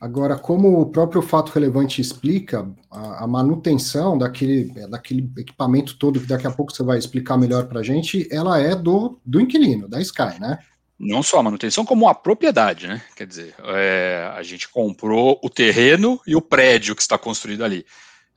Agora, 0.00 0.38
como 0.38 0.80
o 0.80 0.86
próprio 0.86 1.20
fato 1.20 1.52
relevante 1.52 2.00
explica, 2.00 2.66
a, 2.90 3.24
a, 3.24 3.26
manutenção 3.26 4.16
daquele, 4.16 4.72
daquele 4.88 5.30
equipamento 5.36 5.98
todo, 5.98 6.18
que 6.18 6.26
daqui 6.26 6.46
a 6.46 6.50
pouco 6.50 6.72
você 6.72 6.82
vai 6.82 6.96
explicar 6.96 7.36
melhor 7.36 7.66
para 7.66 7.80
a 7.80 7.82
gente, 7.82 8.26
ela 8.32 8.58
é 8.58 8.74
do, 8.74 9.20
do 9.26 9.38
inquilino, 9.38 9.86
da 9.86 10.00
Sky, 10.00 10.40
né? 10.40 10.58
Não 10.98 11.22
só 11.22 11.38
a 11.38 11.42
manutenção, 11.42 11.84
como 11.84 12.08
a 12.08 12.14
propriedade, 12.14 12.86
né? 12.86 13.02
Quer 13.14 13.26
dizer, 13.26 13.54
é, 13.58 14.32
a 14.34 14.42
gente 14.42 14.70
comprou 14.70 15.38
o 15.42 15.50
terreno 15.50 16.18
e 16.26 16.34
o 16.34 16.40
prédio 16.40 16.96
que 16.96 17.02
está 17.02 17.18
construído 17.18 17.62
ali. 17.62 17.84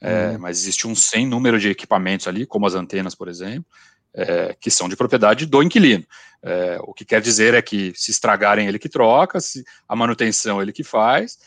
É, 0.01 0.32
uhum. 0.32 0.39
Mas 0.39 0.60
existe 0.60 0.86
um 0.86 0.93
sem 0.93 1.25
número 1.25 1.58
de 1.58 1.70
equipamentos 1.70 2.27
ali, 2.27 2.46
como 2.46 2.67
as 2.67 2.75
antenas, 2.75 3.15
por 3.15 3.29
exemplo, 3.29 3.65
é, 4.13 4.53
que 4.60 4.70
são 4.70 4.89
de 4.89 4.98
propriedade 4.98 5.46
do 5.46 5.63
inquilino. 5.63 6.05
É, 6.41 6.77
o 6.82 6.93
que 6.93 7.05
quer 7.05 7.22
dizer 7.22 7.53
é 7.53 7.62
que 7.62 7.93
se 7.96 8.12
estragarem 8.12 8.67
ele 8.67 8.77
que 8.77 8.89
troca, 8.89 9.39
se 9.39 9.63
a 9.88 9.96
manutenção 9.96 10.62
ele 10.62 10.74
que 10.74 10.84
faz, 10.84 11.38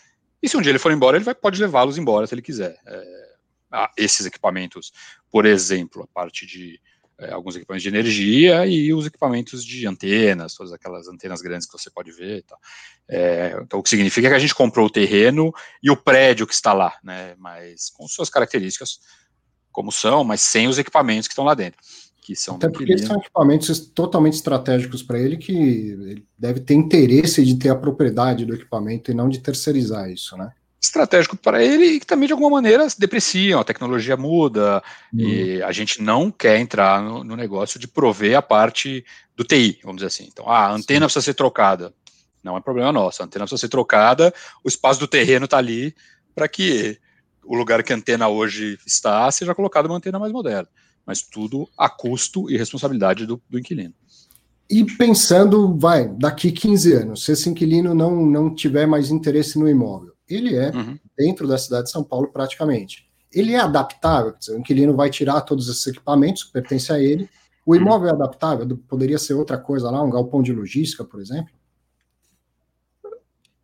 e 0.43 0.49
se 0.49 0.57
um 0.57 0.61
dia 0.61 0.71
ele 0.71 0.79
for 0.79 0.93
embora, 0.93 1.17
ele 1.17 1.25
vai, 1.25 1.35
pode 1.35 1.61
levá-los 1.61 1.99
embora 1.99 2.27
se 2.27 2.35
ele 2.35 2.43
quiser. 2.43 2.77
É, 2.87 3.27
esses 3.97 4.27
equipamentos, 4.27 4.93
por 5.31 5.45
exemplo, 5.45 6.03
a 6.03 6.07
parte 6.07 6.47
de 6.47 6.81
é, 7.19 7.33
alguns 7.33 7.57
equipamentos 7.57 7.83
de 7.83 7.89
energia 7.89 8.67
e 8.67 8.93
os 8.93 9.07
equipamentos 9.07 9.65
de 9.65 9.87
antenas, 9.87 10.55
todas 10.55 10.73
aquelas 10.73 11.09
antenas 11.09 11.41
grandes 11.41 11.67
que 11.67 11.73
você 11.73 11.91
pode 11.91 12.13
ver. 12.13 12.45
É, 13.09 13.59
então, 13.63 13.81
o 13.81 13.83
que 13.83 13.89
significa 13.89 14.29
que 14.29 14.35
a 14.35 14.39
gente 14.39 14.55
comprou 14.55 14.87
o 14.87 14.91
terreno 14.91 15.53
e 15.83 15.91
o 15.91 15.97
prédio 15.97 16.47
que 16.47 16.55
está 16.55 16.73
lá, 16.73 16.95
né, 17.03 17.35
mas 17.39 17.91
com 17.91 18.07
suas 18.07 18.29
características 18.29 19.01
como 19.73 19.93
são, 19.93 20.25
mas 20.25 20.41
sem 20.41 20.69
os 20.69 20.79
equipamentos 20.79 21.29
que 21.29 21.33
estão 21.33 21.45
lá 21.45 21.55
dentro 21.55 21.81
que 22.27 22.35
são 22.35 22.57
Até 22.57 22.69
porque 22.69 22.99
são 22.99 23.17
equipamentos 23.19 23.79
totalmente 23.79 24.33
estratégicos 24.33 25.01
para 25.01 25.17
ele 25.17 25.37
que 25.37 25.53
ele 25.53 26.27
deve 26.37 26.59
ter 26.59 26.75
interesse 26.75 27.45
de 27.45 27.55
ter 27.55 27.69
a 27.69 27.77
propriedade 27.77 28.45
do 28.45 28.53
equipamento 28.53 29.13
e 29.13 29.15
não 29.15 29.29
de 29.29 29.39
terceirizar 29.39 30.11
isso, 30.11 30.37
né? 30.37 30.51
Estratégico 30.83 31.37
para 31.37 31.63
ele 31.63 31.85
e 31.85 32.01
que 32.01 32.07
também 32.07 32.27
de 32.27 32.33
alguma 32.33 32.51
maneira 32.51 32.91
se 32.91 32.99
depreciam, 32.99 33.61
a 33.61 33.65
tecnologia 33.65 34.17
muda 34.17 34.83
hum. 35.15 35.21
e 35.21 35.63
a 35.63 35.71
gente 35.71 36.03
não 36.03 36.29
quer 36.29 36.59
entrar 36.59 37.01
no, 37.01 37.23
no, 37.23 37.37
negócio 37.37 37.79
de 37.79 37.87
prover 37.87 38.37
a 38.37 38.43
parte 38.43 39.05
do 39.37 39.45
TI, 39.45 39.79
vamos 39.85 39.99
dizer 39.99 40.09
assim. 40.09 40.29
Então, 40.29 40.49
ah, 40.49 40.67
a 40.67 40.73
antena 40.73 41.01
Sim. 41.01 41.05
precisa 41.07 41.25
ser 41.25 41.35
trocada. 41.35 41.95
Não 42.43 42.57
é 42.57 42.61
problema 42.61 42.91
nosso, 42.91 43.23
a 43.23 43.27
antena 43.27 43.45
precisa 43.45 43.61
ser 43.61 43.69
trocada, 43.69 44.35
o 44.65 44.69
espaço 44.69 44.99
do 44.99 45.07
terreno 45.07 45.45
está 45.45 45.59
ali 45.59 45.95
para 46.35 46.49
que 46.49 46.99
o 47.45 47.55
lugar 47.55 47.85
que 47.85 47.93
a 47.93 47.97
antena 47.97 48.27
hoje 48.27 48.79
está 48.85 49.31
seja 49.31 49.55
colocado 49.55 49.87
uma 49.87 49.97
antena 49.97 50.19
mais 50.19 50.33
moderna 50.33 50.69
mas 51.07 51.23
tudo 51.23 51.69
a 51.79 51.89
custo 51.89 52.51
e 52.51 52.57
responsabilidade 52.57 53.25
do, 53.25 53.41
do 53.49 53.59
inquilino. 53.59 53.95
E 54.69 54.85
pensando, 54.85 55.77
vai, 55.79 56.09
daqui 56.09 56.51
15 56.51 56.93
anos, 56.93 57.25
se 57.25 57.33
esse 57.33 57.49
inquilino 57.49 57.95
não, 57.95 58.27
não 58.27 58.53
tiver 58.53 58.85
mais 58.85 59.11
interesse 59.11 59.59
no 59.59 59.69
imóvel, 59.69 60.13
ele 60.29 60.57
é 60.57 60.71
uhum. 60.71 60.99
dentro 61.17 61.47
da 61.47 61.57
cidade 61.57 61.85
de 61.85 61.93
São 61.93 62.03
Paulo 62.03 62.33
praticamente. 62.33 63.07
Ele 63.33 63.53
é 63.53 63.61
adaptável, 63.61 64.33
quer 64.33 64.39
dizer, 64.39 64.57
o 64.57 64.59
inquilino 64.59 64.97
vai 64.97 65.09
tirar 65.09 65.41
todos 65.43 65.69
esses 65.69 65.87
equipamentos 65.87 66.43
que 66.43 66.53
pertencem 66.53 66.97
a 66.97 66.99
ele. 66.99 67.31
O 67.65 67.75
uhum. 67.75 67.81
imóvel 67.81 68.09
uhum. 68.09 68.15
é 68.21 68.25
adaptável, 68.25 68.79
poderia 68.89 69.19
ser 69.19 69.35
outra 69.35 69.57
coisa 69.57 69.89
lá, 69.89 70.03
um 70.03 70.11
galpão 70.11 70.43
de 70.43 70.53
logística, 70.53 71.05
por 71.05 71.21
exemplo? 71.21 71.55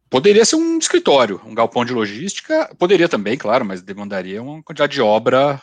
Poderia 0.08 0.44
ser 0.44 0.56
um 0.56 0.78
escritório, 0.78 1.40
um 1.44 1.54
galpão 1.54 1.84
de 1.84 1.92
logística, 1.92 2.70
poderia 2.78 3.08
também, 3.08 3.36
claro, 3.36 3.64
mas 3.64 3.80
demandaria 3.80 4.42
uma 4.42 4.62
quantidade 4.62 4.92
de 4.92 5.00
obra 5.00 5.60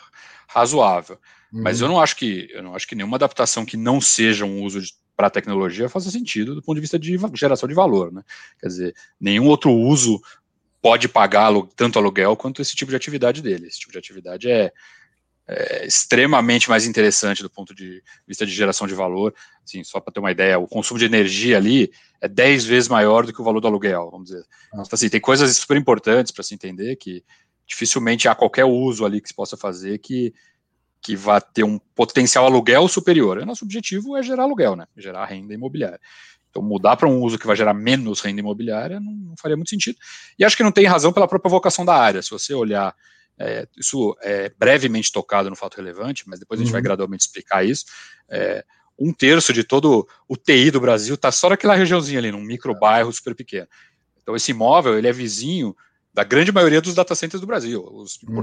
razoável. 0.48 1.17
Mas 1.51 1.82
eu 1.82 1.88
uhum. 1.88 1.94
não 1.94 2.01
acho 2.01 2.15
que 2.15 2.50
eu 2.51 2.62
não 2.62 2.75
acho 2.75 2.88
que 2.88 2.96
nenhuma 2.96 3.18
adaptação 3.18 3.65
que 3.65 3.75
não 3.75 4.00
seja 4.00 4.46
um 4.46 4.63
uso 4.63 4.82
para 5.15 5.27
a 5.27 5.32
tecnologia 5.32 5.89
faça 5.89 6.10
sentido 6.10 6.56
do 6.56 6.62
ponto 6.62 6.75
de 6.75 6.82
vista 6.82 6.98
de 6.98 7.20
geração 7.34 7.68
de 7.68 7.75
valor, 7.75 8.12
né? 8.12 8.24
Quer 8.60 8.68
dizer, 8.68 8.96
nenhum 9.20 9.48
outro 9.48 9.72
uso 9.72 10.22
pode 10.82 11.10
pagar 11.10 11.51
tanto 11.75 12.00
aluguel 12.00 12.36
quanto 12.38 12.62
esse 12.62 12.75
tipo 12.75 12.89
de 12.89 12.96
atividade 12.96 13.41
dele. 13.41 13.68
Esse 13.68 13.79
tipo 13.79 13.91
de 13.91 13.98
atividade 13.98 14.50
é, 14.50 14.72
é 15.48 15.86
extremamente 15.86 16.70
mais 16.70 16.86
interessante 16.86 17.44
do 17.44 17.50
ponto 17.50 17.75
de 17.75 18.01
vista 18.27 18.46
de 18.46 18.51
geração 18.53 18.88
de 18.88 18.94
valor. 18.94 19.34
Assim, 19.63 19.84
só 19.84 20.00
para 20.00 20.13
ter 20.13 20.20
uma 20.20 20.32
ideia, 20.32 20.58
o 20.58 20.68
consumo 20.68 20.98
de 20.98 21.06
energia 21.06 21.58
ali 21.58 21.91
é 22.22 22.27
10 22.27 22.65
vezes 22.65 22.88
maior 22.88 23.25
do 23.25 23.34
que 23.34 23.41
o 23.41 23.44
valor 23.44 23.60
do 23.60 23.68
aluguel, 23.68 24.10
vamos 24.10 24.29
dizer. 24.29 24.46
Então, 24.70 24.86
assim, 24.89 25.10
tem 25.10 25.20
coisas 25.20 25.58
super 25.58 25.75
importantes 25.75 26.32
para 26.32 26.44
se 26.44 26.53
entender 26.53 26.96
que 26.96 27.24
dificilmente 27.68 28.27
há 28.27 28.34
qualquer 28.34 28.65
uso 28.65 29.06
ali 29.06 29.22
que 29.22 29.27
se 29.27 29.36
possa 29.36 29.58
fazer 29.58 30.00
que 30.00 30.34
que 31.01 31.15
vai 31.15 31.41
ter 31.41 31.63
um 31.63 31.79
potencial 31.96 32.46
aluguel 32.46 32.88
superior. 32.88 33.38
O 33.38 33.46
nosso 33.46 33.63
objetivo 33.63 34.18
é 34.18 34.24
gerar 34.24 34.44
aluguel, 34.44 34.75
né? 34.75 34.86
Gerar 34.98 35.25
renda 35.25 35.53
imobiliária. 35.53 36.00
Então, 36.50 36.62
mudar 36.62 36.98
para 36.98 37.08
um 37.08 37.22
uso 37.22 37.38
que 37.38 37.48
vai 37.48 37.56
gerar 37.56 37.74
menos 37.74 38.22
renda 38.22 38.39
imobiliária 38.39 39.00
não, 39.00 39.12
não, 39.12 39.36
faria 39.38 39.56
muito 39.56 39.70
sentido. 39.70 39.98
E 40.38 40.44
acho 40.44 40.58
que 40.58 40.63
não 40.63 40.72
tem 40.72 40.86
razão 40.86 41.13
pela 41.13 41.27
própria 41.27 41.50
vocação 41.50 41.86
da 41.86 41.96
área. 41.96 42.22
Se 42.22 42.32
você 42.32 42.53
olhar, 42.53 42.96
é, 43.38 43.68
isso 43.77 44.15
é 44.22 44.51
brevemente 44.58 45.12
tocado 45.12 45.50
no 45.50 45.56
fato 45.56 45.77
relevante, 45.77 46.27
mas 46.27 46.39
depois 46.39 46.60
a 46.60 46.63
gente 46.63 46.72
vai 46.72 46.82
uhum. 46.82 46.86
gradualmente 46.86 47.24
explicar 47.24 47.63
isso. 47.63 47.86
É, 48.27 48.65
um 48.98 49.13
terço 49.13 49.53
de 49.53 49.63
todo 49.63 50.08
o 50.27 50.36
TI 50.36 50.72
do 50.72 50.82
Brasil 50.82 51.15
está 51.15 51.32
só 51.32 51.50
naquela 51.50 51.75
regiãozinha 51.75 52.20
ali, 52.20 52.32
num 52.32 52.41
micro 52.41 52.77
bairro 52.77 53.13
super 53.13 53.36
pequeno. 53.36 53.68
Então, 54.22 54.36
esse 54.36 54.51
imóvel 54.51 54.98
ele 54.98 55.08
é 55.08 55.13
vizinho 55.13 55.75
da 56.13 56.24
grande 56.24 56.51
maioria 56.51 56.82
dos 56.82 56.96
data 56.96 57.15
centers 57.15 57.39
do 57.39 57.48
Brasil, 57.48 57.88
os 57.94 58.22
uhum. 58.24 58.36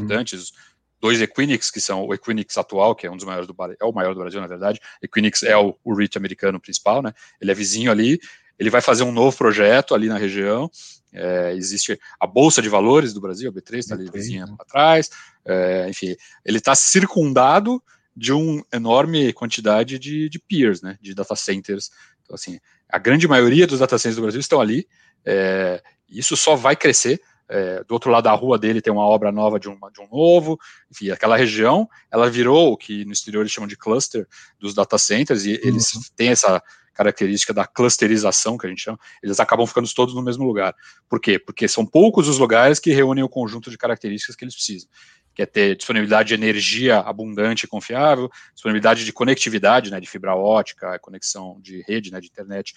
Dois 1.01 1.21
Equinix, 1.21 1.71
que 1.71 1.81
são 1.81 2.07
o 2.07 2.15
Equinix 2.15 2.57
atual, 2.57 2.95
que 2.95 3.07
é 3.07 3.11
um 3.11 3.17
dos 3.17 3.25
maiores 3.25 3.47
do 3.47 3.55
é 3.79 3.85
o 3.85 3.93
maior 3.93 4.15
do 4.15 4.21
Brasil, 4.21 4.41
na 4.41 4.47
verdade. 4.47 4.81
Equinix 5.03 5.43
é 5.43 5.57
o, 5.57 5.77
o 5.85 5.95
REIT 5.95 6.17
americano 6.17 6.61
principal, 6.61 7.03
né? 7.03 7.13
Ele 7.41 7.51
é 7.51 7.55
vizinho 7.55 7.91
ali. 7.91 8.19
ele 8.59 8.71
vai 8.71 8.81
fazer 8.81 9.03
um 9.03 9.13
novo 9.13 9.37
projeto 9.37 9.95
ali 9.95 10.09
na 10.09 10.17
região. 10.19 10.71
É, 11.13 11.55
existe 11.55 11.99
a 12.21 12.27
Bolsa 12.27 12.61
de 12.61 12.69
Valores 12.69 13.13
do 13.13 13.21
Brasil, 13.21 13.51
a 13.51 13.53
B3 13.53 13.79
está 13.79 13.95
ali 13.95 14.11
vizinha 14.11 14.47
para 14.57 14.67
trás. 14.67 15.11
É, 15.45 15.87
enfim, 15.89 16.15
ele 16.45 16.59
está 16.59 16.75
circundado 16.75 17.83
de 18.17 18.33
uma 18.33 18.65
enorme 18.73 19.33
quantidade 19.33 19.99
de, 19.99 20.29
de 20.29 20.39
peers, 20.39 20.81
né, 20.81 20.99
de 21.01 21.15
data 21.15 21.37
centers. 21.37 21.91
Então, 22.23 22.35
assim, 22.35 22.59
a 22.89 22.99
grande 22.99 23.29
maioria 23.29 23.67
dos 23.67 23.81
data 23.81 23.99
centers 23.99 24.17
do 24.17 24.23
Brasil 24.23 24.41
estão 24.41 24.61
ali. 24.61 24.89
É, 25.25 25.83
isso 26.09 26.37
só 26.37 26.57
vai 26.57 26.75
crescer. 26.75 27.21
É, 27.49 27.85
do 27.85 27.93
outro 27.93 28.11
lado 28.11 28.25
da 28.25 28.33
rua 28.33 28.59
dele 28.59 28.83
tem 28.83 28.93
uma 28.93 29.07
obra 29.07 29.31
nova 29.31 29.59
de, 29.61 29.69
uma, 29.69 29.91
de 29.91 30.01
um 30.01 30.09
novo, 30.11 30.59
enfim, 30.91 31.11
aquela 31.11 31.37
região, 31.37 31.89
ela 32.11 32.29
virou 32.29 32.73
o 32.73 32.77
que 32.77 33.05
no 33.05 33.13
exterior 33.13 33.43
eles 33.43 33.53
chamam 33.53 33.69
de 33.69 33.77
cluster 33.77 34.27
dos 34.59 34.75
data 34.75 34.99
centers, 34.99 35.45
e 35.45 35.53
uhum. 35.53 35.61
eles 35.63 36.11
têm 36.17 36.31
essa 36.31 36.61
característica 36.93 37.53
da 37.53 37.67
clusterização, 37.67 38.57
que 38.57 38.67
a 38.67 38.71
gente 38.71 38.83
chama, 38.83 38.99
eles 39.23 39.39
acabam 39.39 39.67
ficando 39.67 39.89
todos 39.95 40.15
no 40.15 40.23
mesmo 40.23 40.45
lugar. 40.45 40.75
Por 41.09 41.21
quê? 41.21 41.39
Porque 41.39 41.69
são 41.69 41.85
poucos 41.87 42.27
os 42.27 42.39
lugares 42.39 42.81
que 42.81 42.91
reúnem 42.91 43.23
o 43.23 43.29
conjunto 43.29 43.71
de 43.71 43.77
características 43.77 44.35
que 44.35 44.45
eles 44.45 44.55
precisam 44.55 44.89
que 45.37 45.43
é 45.43 45.47
ter 45.47 45.77
disponibilidade 45.77 46.29
de 46.29 46.35
energia 46.35 46.99
abundante 47.01 47.67
e 47.67 47.69
confiável, 47.69 48.31
disponibilidade 48.55 49.05
de 49.05 49.13
conectividade, 49.13 49.91
né, 49.91 50.01
de 50.01 50.09
fibra 50.09 50.35
ótica, 50.35 50.99
conexão 50.99 51.61
de 51.61 51.85
rede, 51.87 52.11
né, 52.11 52.19
de 52.23 52.29
internet, 52.29 52.75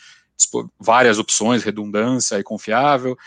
várias 0.78 1.18
opções, 1.18 1.64
redundância 1.64 2.38
e 2.38 2.44
confiável, 2.44 3.18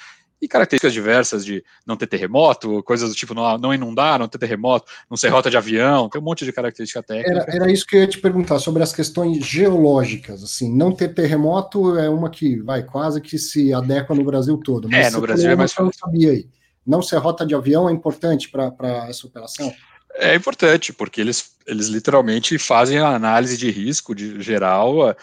e 0.42 0.48
características 0.48 0.92
diversas 0.92 1.44
de 1.44 1.64
não 1.86 1.96
ter 1.96 2.08
terremoto, 2.08 2.82
coisas 2.82 3.08
do 3.08 3.14
tipo 3.14 3.32
não, 3.32 3.56
não 3.56 3.72
inundar, 3.72 4.18
não 4.18 4.26
ter 4.26 4.38
terremoto, 4.38 4.90
não 5.08 5.16
ser 5.16 5.28
rota 5.28 5.48
de 5.48 5.56
avião, 5.56 6.08
tem 6.08 6.20
um 6.20 6.24
monte 6.24 6.44
de 6.44 6.52
característica 6.52 7.02
técnica. 7.02 7.30
Era, 7.30 7.56
era, 7.56 7.72
isso 7.72 7.86
que 7.86 7.96
eu 7.96 8.00
ia 8.00 8.08
te 8.08 8.18
perguntar 8.18 8.58
sobre 8.58 8.82
as 8.82 8.92
questões 8.92 9.46
geológicas, 9.46 10.42
assim, 10.42 10.74
não 10.74 10.92
ter 10.92 11.14
terremoto 11.14 11.96
é 11.96 12.10
uma 12.10 12.28
que 12.28 12.60
vai 12.60 12.82
quase 12.82 13.20
que 13.20 13.38
se 13.38 13.72
adequa 13.72 14.14
no 14.14 14.24
Brasil 14.24 14.58
todo. 14.58 14.88
Mas 14.90 15.06
é, 15.06 15.10
no 15.10 15.20
Brasil 15.20 15.50
é 15.50 15.56
mais 15.56 15.72
fácil. 15.72 15.92
sabia 15.96 16.32
aí 16.32 16.46
não 16.86 17.00
ser 17.00 17.16
rota 17.18 17.46
de 17.46 17.54
avião 17.54 17.88
é 17.88 17.92
importante 17.92 18.50
para 18.50 19.06
essa 19.08 19.26
operação? 19.26 19.72
É 20.14 20.34
importante, 20.34 20.92
porque 20.92 21.20
eles, 21.20 21.52
eles 21.66 21.86
literalmente 21.86 22.58
fazem 22.58 22.98
a 22.98 23.14
análise 23.14 23.56
de 23.56 23.70
risco 23.70 24.14
de 24.14 24.42
geral. 24.42 25.16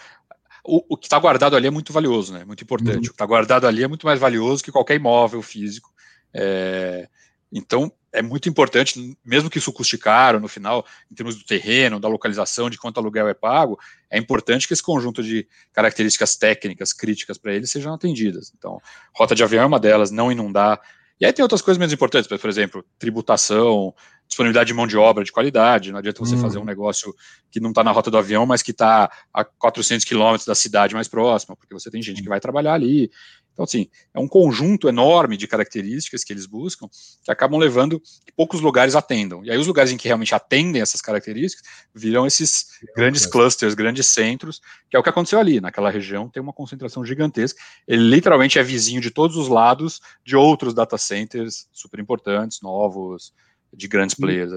O, 0.63 0.93
o 0.93 0.97
que 0.97 1.07
está 1.07 1.17
guardado 1.19 1.55
ali 1.55 1.67
é 1.67 1.71
muito 1.71 1.93
valioso, 1.93 2.33
né? 2.33 2.43
Muito 2.45 2.63
importante. 2.63 2.95
Uhum. 2.95 3.01
O 3.01 3.07
que 3.07 3.09
está 3.09 3.25
guardado 3.25 3.67
ali 3.67 3.83
é 3.83 3.87
muito 3.87 4.05
mais 4.05 4.19
valioso 4.19 4.63
que 4.63 4.71
qualquer 4.71 4.95
imóvel 4.95 5.41
físico. 5.41 5.91
É, 6.33 7.07
então, 7.51 7.91
é 8.11 8.21
muito 8.21 8.49
importante, 8.49 9.17
mesmo 9.23 9.49
que 9.49 9.57
isso 9.57 9.71
custe 9.71 9.97
caro 9.97 10.39
no 10.39 10.47
final, 10.47 10.85
em 11.11 11.15
termos 11.15 11.35
do 11.35 11.43
terreno, 11.43 11.99
da 11.99 12.07
localização, 12.07 12.69
de 12.69 12.77
quanto 12.77 12.99
aluguel 12.99 13.27
é 13.27 13.33
pago, 13.33 13.79
é 14.09 14.17
importante 14.17 14.67
que 14.67 14.73
esse 14.73 14.83
conjunto 14.83 15.21
de 15.21 15.47
características 15.71 16.35
técnicas 16.35 16.91
críticas 16.91 17.37
para 17.37 17.53
eles 17.53 17.69
sejam 17.69 17.93
atendidas. 17.93 18.51
Então, 18.57 18.79
rota 19.15 19.35
de 19.35 19.43
avião 19.43 19.63
é 19.63 19.65
uma 19.65 19.79
delas, 19.79 20.11
não 20.11 20.31
inundar, 20.31 20.79
e 21.19 21.25
aí 21.25 21.33
tem 21.33 21.43
outras 21.43 21.61
coisas 21.61 21.77
menos 21.77 21.93
importantes, 21.93 22.27
por 22.29 22.49
exemplo, 22.49 22.83
tributação, 22.97 23.93
disponibilidade 24.29 24.67
de 24.67 24.73
mão 24.73 24.87
de 24.87 24.95
obra 24.95 25.23
de 25.23 25.31
qualidade. 25.31 25.91
Não 25.91 25.99
adianta 25.99 26.19
você 26.19 26.35
hum. 26.35 26.39
fazer 26.39 26.59
um 26.59 26.63
negócio 26.63 27.13
que 27.51 27.59
não 27.59 27.71
está 27.71 27.83
na 27.83 27.91
rota 27.91 28.11
do 28.11 28.17
avião, 28.17 28.45
mas 28.45 28.61
que 28.61 28.71
está 28.71 29.11
a 29.33 29.43
400 29.43 30.05
quilômetros 30.05 30.45
da 30.45 30.55
cidade 30.55 30.93
mais 30.93 31.07
próxima, 31.07 31.55
porque 31.55 31.73
você 31.73 31.89
tem 31.89 32.01
gente 32.01 32.21
que 32.21 32.29
vai 32.29 32.39
trabalhar 32.39 32.73
ali. 32.73 33.09
Então, 33.51 33.65
assim, 33.65 33.89
é 34.13 34.19
um 34.19 34.27
conjunto 34.27 34.87
enorme 34.87 35.35
de 35.35 35.45
características 35.45 36.23
que 36.23 36.31
eles 36.31 36.45
buscam 36.45 36.87
que 37.25 37.29
acabam 37.29 37.59
levando 37.59 37.99
que 37.99 38.31
poucos 38.33 38.61
lugares 38.61 38.95
atendam. 38.95 39.43
E 39.43 39.51
aí, 39.51 39.57
os 39.57 39.67
lugares 39.67 39.91
em 39.91 39.97
que 39.97 40.07
realmente 40.07 40.33
atendem 40.33 40.81
essas 40.81 41.01
características 41.01 41.67
viram 41.93 42.25
esses 42.25 42.67
grandes 42.95 43.25
clusters, 43.25 43.73
grandes 43.73 44.07
centros, 44.07 44.61
que 44.89 44.95
é 44.95 44.99
o 44.99 45.03
que 45.03 45.09
aconteceu 45.09 45.39
ali. 45.39 45.59
Naquela 45.59 45.89
região 45.89 46.29
tem 46.29 46.41
uma 46.41 46.53
concentração 46.53 47.03
gigantesca. 47.03 47.59
Ele 47.85 48.03
literalmente 48.03 48.59
é 48.59 48.63
vizinho 48.63 49.01
de 49.01 49.11
todos 49.11 49.35
os 49.35 49.49
lados 49.49 49.99
de 50.23 50.37
outros 50.37 50.73
data 50.73 50.97
centers 50.97 51.67
super 51.73 51.99
importantes, 51.99 52.61
novos, 52.61 53.33
de 53.73 53.87
grandes 53.87 54.15
players 54.15 54.51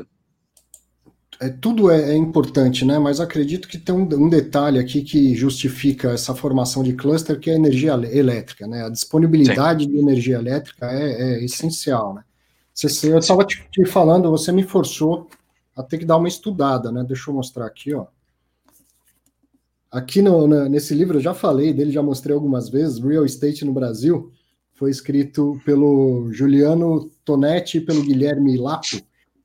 é, 1.42 1.48
tudo 1.48 1.90
é, 1.90 2.12
é, 2.12 2.16
importante, 2.16 2.84
né? 2.84 3.00
Mas 3.00 3.18
acredito 3.18 3.66
que 3.66 3.76
tem 3.76 3.92
um, 3.92 4.02
um, 4.02 4.28
detalhe 4.28 4.78
aqui 4.78 5.02
que 5.02 5.34
justifica 5.34 6.12
essa 6.12 6.34
formação 6.36 6.84
de 6.84 6.92
cluster, 6.92 7.40
que 7.40 7.50
é 7.50 7.54
a 7.54 7.56
energia 7.56 7.94
elétrica, 7.94 8.64
né? 8.64 8.84
A 8.84 8.88
disponibilidade 8.88 9.84
Sim. 9.84 9.90
de 9.90 9.98
energia 9.98 10.36
elétrica 10.36 10.86
é, 10.86 11.40
é 11.40 11.44
essencial, 11.44 12.14
né? 12.14 12.22
Você, 12.72 13.12
eu 13.12 13.18
estava 13.18 13.44
te, 13.44 13.68
te, 13.72 13.84
falando, 13.84 14.30
você 14.30 14.52
me 14.52 14.62
forçou 14.62 15.28
a 15.76 15.82
ter 15.82 15.98
que 15.98 16.04
dar 16.04 16.16
uma 16.16 16.28
estudada, 16.28 16.92
né? 16.92 17.04
Deixa 17.06 17.28
eu 17.28 17.34
mostrar 17.34 17.66
aqui, 17.66 17.92
ó. 17.92 18.06
Aqui 19.90 20.22
no, 20.22 20.46
na, 20.46 20.68
nesse 20.68 20.94
livro, 20.94 21.18
eu 21.18 21.22
já 21.22 21.34
falei 21.34 21.72
dele, 21.72 21.90
já 21.90 22.02
mostrei 22.02 22.34
algumas 22.34 22.68
vezes, 22.68 23.02
Real 23.02 23.26
Estate 23.26 23.64
no 23.64 23.72
Brasil, 23.72 24.32
foi 24.82 24.90
escrito 24.90 25.60
pelo 25.64 26.32
Juliano 26.32 27.08
Tonetti 27.24 27.78
e 27.78 27.80
pelo 27.80 28.02
Guilherme 28.02 28.56
Lapo, 28.56 29.00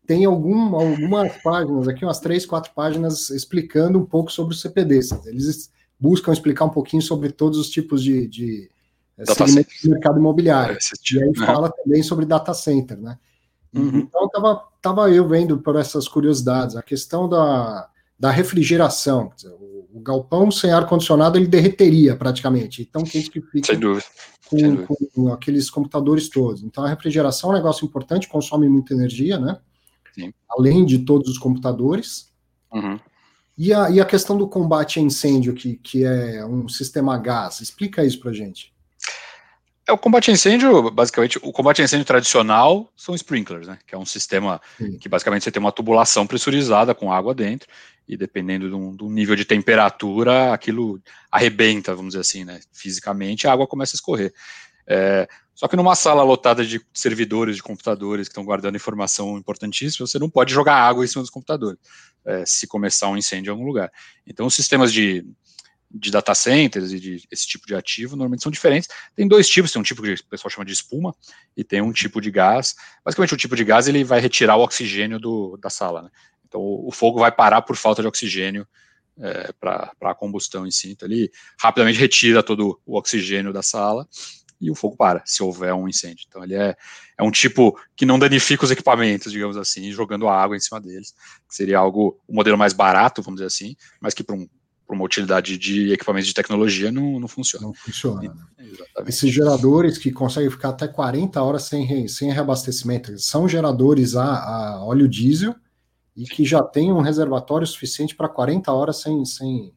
tem 0.07 0.25
algum, 0.25 0.75
algumas 0.75 1.31
páginas 1.43 1.87
aqui, 1.87 2.03
umas 2.03 2.19
três, 2.19 2.43
quatro 2.43 2.71
páginas 2.73 3.29
explicando 3.29 3.99
um 3.99 4.05
pouco 4.05 4.31
sobre 4.31 4.55
os 4.55 4.61
CPDs. 4.61 5.11
Eles 5.27 5.71
buscam 5.99 6.33
explicar 6.33 6.65
um 6.65 6.71
pouquinho 6.71 7.03
sobre 7.03 7.31
todos 7.31 7.59
os 7.59 7.69
tipos 7.69 8.01
de, 8.03 8.27
de 8.27 8.67
eh, 9.15 9.25
segmentos 9.31 9.75
do 9.83 9.91
mercado 9.91 10.17
imobiliário. 10.17 10.75
e 11.13 11.23
aí 11.23 11.35
fala 11.35 11.71
também 11.71 12.01
sobre 12.01 12.25
data 12.25 12.51
center, 12.55 12.97
né? 12.99 13.19
Uhum. 13.75 13.99
Então 13.99 14.27
tava, 14.29 14.63
tava 14.81 15.11
eu 15.11 15.27
vendo 15.27 15.59
por 15.59 15.75
essas 15.75 16.07
curiosidades, 16.07 16.75
a 16.75 16.81
questão 16.81 17.29
da, 17.29 17.87
da 18.19 18.31
refrigeração, 18.31 19.31
dizer, 19.35 19.49
o, 19.49 19.87
o, 19.93 19.99
galpão 19.99 20.49
sem 20.49 20.71
ar 20.71 20.87
condicionado 20.87 21.37
ele 21.37 21.45
derreteria 21.45 22.15
praticamente, 22.15 22.81
então 22.81 23.03
quente 23.03 23.29
que 23.29 23.39
fica 23.39 23.67
sem 23.67 23.79
dúvida. 23.79 24.07
Com, 24.49 24.95
com 25.13 25.33
aqueles 25.33 25.69
computadores 25.69 26.29
todos. 26.29 26.63
Então 26.63 26.83
a 26.83 26.89
refrigeração 26.89 27.49
é 27.49 27.53
um 27.53 27.57
negócio 27.57 27.85
importante, 27.85 28.27
consome 28.27 28.69
muita 28.69 28.93
energia, 28.93 29.37
né? 29.37 29.59
Sim. 30.17 30.33
além 30.49 30.83
de 30.83 30.99
todos 30.99 31.29
os 31.29 31.37
computadores. 31.37 32.31
Uhum. 32.73 32.99
E, 33.57 33.73
a, 33.73 33.89
e 33.89 33.99
a 33.99 34.05
questão 34.05 34.37
do 34.37 34.47
combate 34.47 34.99
a 34.99 35.01
incêndio, 35.01 35.53
que, 35.53 35.75
que 35.75 36.03
é 36.03 36.45
um 36.45 36.67
sistema 36.67 37.15
a 37.15 37.17
gás, 37.17 37.61
explica 37.61 38.03
isso 38.03 38.19
para 38.19 38.33
gente. 38.33 38.73
É 39.87 39.93
o 39.93 39.97
combate 39.97 40.29
a 40.29 40.33
incêndio, 40.33 40.91
basicamente, 40.91 41.39
o 41.41 41.51
combate 41.51 41.81
a 41.81 41.85
incêndio 41.85 42.05
tradicional 42.05 42.91
são 42.95 43.15
sprinklers, 43.15 43.67
né? 43.67 43.79
Que 43.87 43.95
é 43.95 43.97
um 43.97 44.05
sistema 44.05 44.59
Sim. 44.77 44.97
que 44.97 45.07
basicamente 45.07 45.43
você 45.43 45.51
tem 45.51 45.61
uma 45.61 45.71
tubulação 45.71 46.27
pressurizada 46.27 46.93
com 46.93 47.11
água 47.11 47.33
dentro, 47.33 47.69
e 48.07 48.15
dependendo 48.15 48.69
do, 48.69 48.91
do, 48.95 49.09
nível 49.09 49.35
de 49.35 49.43
temperatura, 49.43 50.53
aquilo 50.53 51.01
arrebenta, 51.31 51.93
vamos 51.93 52.11
dizer 52.11 52.21
assim, 52.21 52.45
né? 52.45 52.59
Fisicamente, 52.71 53.47
a 53.47 53.51
água 53.51 53.67
começa 53.67 53.95
a 53.95 53.97
escorrer. 53.97 54.33
É, 54.87 55.27
só 55.53 55.67
que 55.67 55.75
numa 55.75 55.95
sala 55.95 56.23
lotada 56.23 56.65
de 56.65 56.79
servidores, 56.93 57.57
de 57.57 57.63
computadores 57.63 58.27
que 58.27 58.31
estão 58.31 58.45
guardando 58.45 58.75
informação 58.75 59.37
importantíssima, 59.37 60.07
você 60.07 60.17
não 60.17 60.29
pode 60.29 60.53
jogar 60.53 60.75
água 60.75 61.03
em 61.03 61.07
cima 61.07 61.21
dos 61.21 61.31
computadores, 61.31 61.79
é, 62.23 62.45
se 62.45 62.65
começar 62.67 63.09
um 63.09 63.17
incêndio 63.17 63.49
em 63.49 63.53
algum 63.53 63.65
lugar. 63.65 63.91
Então, 64.25 64.45
os 64.45 64.53
sistemas 64.53 64.93
de, 64.93 65.25
de 65.89 66.11
data 66.11 66.35
centers 66.35 66.91
e 66.91 66.99
de 66.99 67.27
esse 67.31 67.47
tipo 67.47 67.65
de 67.65 67.75
ativo 67.75 68.15
normalmente 68.15 68.43
são 68.43 68.51
diferentes. 68.51 68.87
Tem 69.15 69.27
dois 69.27 69.49
tipos, 69.49 69.71
tem 69.71 69.79
um 69.79 69.83
tipo 69.83 70.01
que 70.01 70.13
o 70.13 70.25
pessoal 70.29 70.51
chama 70.51 70.65
de 70.65 70.73
espuma 70.73 71.15
e 71.55 71.63
tem 71.63 71.81
um 71.81 71.91
tipo 71.91 72.21
de 72.21 72.29
gás. 72.29 72.75
Basicamente, 73.03 73.33
o 73.33 73.37
tipo 73.37 73.55
de 73.55 73.65
gás 73.65 73.87
ele 73.87 74.03
vai 74.03 74.19
retirar 74.19 74.57
o 74.57 74.61
oxigênio 74.61 75.19
do, 75.19 75.57
da 75.57 75.69
sala. 75.69 76.03
Né? 76.03 76.09
Então, 76.47 76.61
o, 76.61 76.91
fogo 76.91 77.19
vai 77.19 77.31
parar 77.31 77.61
por 77.61 77.75
falta 77.75 78.01
de 78.01 78.07
oxigênio 78.07 78.67
é, 79.19 79.51
para 79.59 79.91
a 80.01 80.15
combustão 80.15 80.65
em 80.65 80.71
si. 80.71 80.91
Então, 80.91 81.07
ele 81.07 81.31
rapidamente 81.59 81.99
retira 81.99 82.41
todo 82.41 82.79
o 82.85 82.97
oxigênio 82.97 83.51
da 83.51 83.61
sala 83.61 84.07
e 84.59 84.71
o 84.71 84.75
fogo 84.75 84.95
para, 84.95 85.21
se 85.25 85.41
houver 85.43 85.73
um 85.73 85.87
incêndio. 85.87 86.25
Então 86.27 86.43
ele 86.43 86.55
é, 86.55 86.75
é 87.17 87.23
um 87.23 87.31
tipo 87.31 87.79
que 87.95 88.05
não 88.05 88.17
danifica 88.17 88.65
os 88.65 88.71
equipamentos, 88.71 89.31
digamos 89.31 89.55
assim, 89.55 89.91
jogando 89.91 90.27
água 90.27 90.57
em 90.57 90.59
cima 90.59 90.81
deles, 90.81 91.13
que 91.47 91.55
seria 91.55 91.77
algo, 91.77 92.19
o 92.27 92.33
um 92.33 92.35
modelo 92.35 92.57
mais 92.57 92.73
barato, 92.73 93.21
vamos 93.21 93.37
dizer 93.37 93.47
assim, 93.47 93.75
mas 94.01 94.13
que 94.13 94.23
para 94.23 94.35
um, 94.35 94.47
uma 94.89 95.03
utilidade 95.03 95.57
de 95.57 95.91
equipamentos 95.91 96.27
de 96.27 96.33
tecnologia 96.33 96.91
não, 96.91 97.19
não 97.19 97.27
funciona. 97.27 97.67
Não 97.67 97.73
funciona. 97.73 98.35
Esses 99.05 99.31
geradores 99.31 99.97
que 99.97 100.11
conseguem 100.11 100.49
ficar 100.49 100.69
até 100.69 100.87
40 100.87 101.41
horas 101.41 101.63
sem, 101.63 102.07
sem 102.07 102.31
reabastecimento, 102.31 103.17
são 103.19 103.47
geradores 103.47 104.15
a, 104.15 104.25
a 104.25 104.83
óleo 104.83 105.07
diesel 105.07 105.55
e 106.17 106.23
que 106.23 106.43
já 106.43 106.63
tem 106.63 106.91
um 106.91 107.01
reservatório 107.01 107.67
suficiente 107.67 108.15
para 108.15 108.27
40 108.27 108.73
horas 108.73 109.01
sem, 109.01 109.23
sem... 109.23 109.71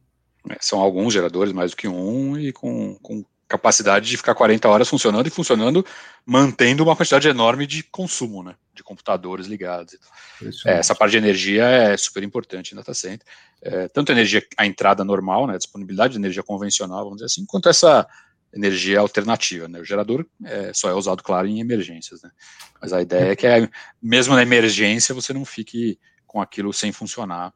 É, 0.49 0.57
são 0.59 0.79
alguns 0.79 1.13
geradores, 1.13 1.53
mais 1.53 1.69
do 1.69 1.77
que 1.77 1.87
um, 1.87 2.35
e 2.35 2.51
com, 2.51 2.95
com 2.95 3.23
capacidade 3.47 4.09
de 4.09 4.17
ficar 4.17 4.33
40 4.33 4.67
horas 4.67 4.89
funcionando 4.89 5.27
e 5.27 5.29
funcionando, 5.29 5.85
mantendo 6.25 6.83
uma 6.83 6.95
quantidade 6.95 7.27
enorme 7.27 7.67
de 7.67 7.83
consumo, 7.83 8.41
né, 8.41 8.55
de 8.73 8.81
computadores 8.81 9.45
ligados. 9.45 9.97
É, 10.65 10.79
essa 10.79 10.95
parte 10.95 11.11
de 11.11 11.17
energia 11.17 11.65
é 11.65 11.95
super 11.95 12.23
importante 12.23 12.71
em 12.71 12.75
data 12.75 12.93
center, 12.93 13.27
é, 13.61 13.87
tanto 13.89 14.11
a 14.11 14.15
energia, 14.15 14.43
a 14.57 14.65
entrada 14.65 15.03
normal, 15.03 15.45
né, 15.45 15.55
a 15.55 15.57
disponibilidade 15.57 16.13
de 16.13 16.19
energia 16.19 16.41
convencional, 16.41 17.03
vamos 17.03 17.17
dizer 17.17 17.25
assim, 17.25 17.45
quanto 17.45 17.69
essa 17.69 18.07
energia 18.53 18.99
alternativa, 18.99 19.67
né, 19.67 19.79
o 19.79 19.85
gerador 19.85 20.25
é, 20.43 20.71
só 20.73 20.89
é 20.89 20.93
usado, 20.93 21.21
claro, 21.21 21.47
em 21.47 21.59
emergências, 21.59 22.23
né, 22.23 22.31
mas 22.81 22.93
a 22.93 23.01
ideia 23.01 23.33
é 23.33 23.35
que, 23.35 23.45
é, 23.45 23.69
mesmo 24.01 24.33
na 24.33 24.41
emergência, 24.41 25.13
você 25.13 25.33
não 25.33 25.45
fique 25.45 25.99
com 26.31 26.41
aquilo 26.41 26.71
sem 26.71 26.93
funcionar 26.93 27.53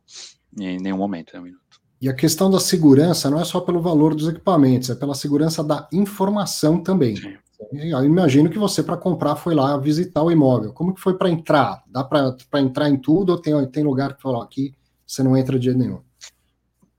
em 0.59 0.77
nenhum 0.77 0.97
momento, 0.97 1.33
né, 1.33 1.39
um 1.39 1.43
minuto. 1.43 1.61
E 2.01 2.09
a 2.09 2.13
questão 2.13 2.51
da 2.51 2.59
segurança 2.59 3.29
não 3.29 3.39
é 3.39 3.45
só 3.45 3.61
pelo 3.61 3.81
valor 3.81 4.13
dos 4.13 4.27
equipamentos, 4.27 4.89
é 4.89 4.95
pela 4.95 5.15
segurança 5.15 5.63
da 5.63 5.88
informação 5.93 6.83
também. 6.83 7.15
Sim. 7.15 7.38
Eu 7.71 8.03
imagino 8.03 8.49
que 8.49 8.59
você, 8.59 8.83
para 8.83 8.97
comprar, 8.97 9.38
foi 9.38 9.55
lá 9.55 9.77
visitar 9.77 10.21
o 10.21 10.29
imóvel. 10.29 10.73
Como 10.73 10.93
que 10.93 10.99
foi 10.99 11.17
para 11.17 11.29
entrar? 11.29 11.81
Dá 11.88 12.03
para 12.03 12.35
entrar 12.55 12.89
em 12.89 12.97
tudo 12.97 13.31
ou 13.31 13.38
tem, 13.38 13.65
tem 13.67 13.83
lugar 13.83 14.13
que 14.13 14.21
falou 14.21 14.41
aqui 14.41 14.75
você 15.05 15.21
não 15.21 15.38
entra 15.38 15.57
de 15.59 15.65
jeito 15.65 15.77
nenhum? 15.77 16.01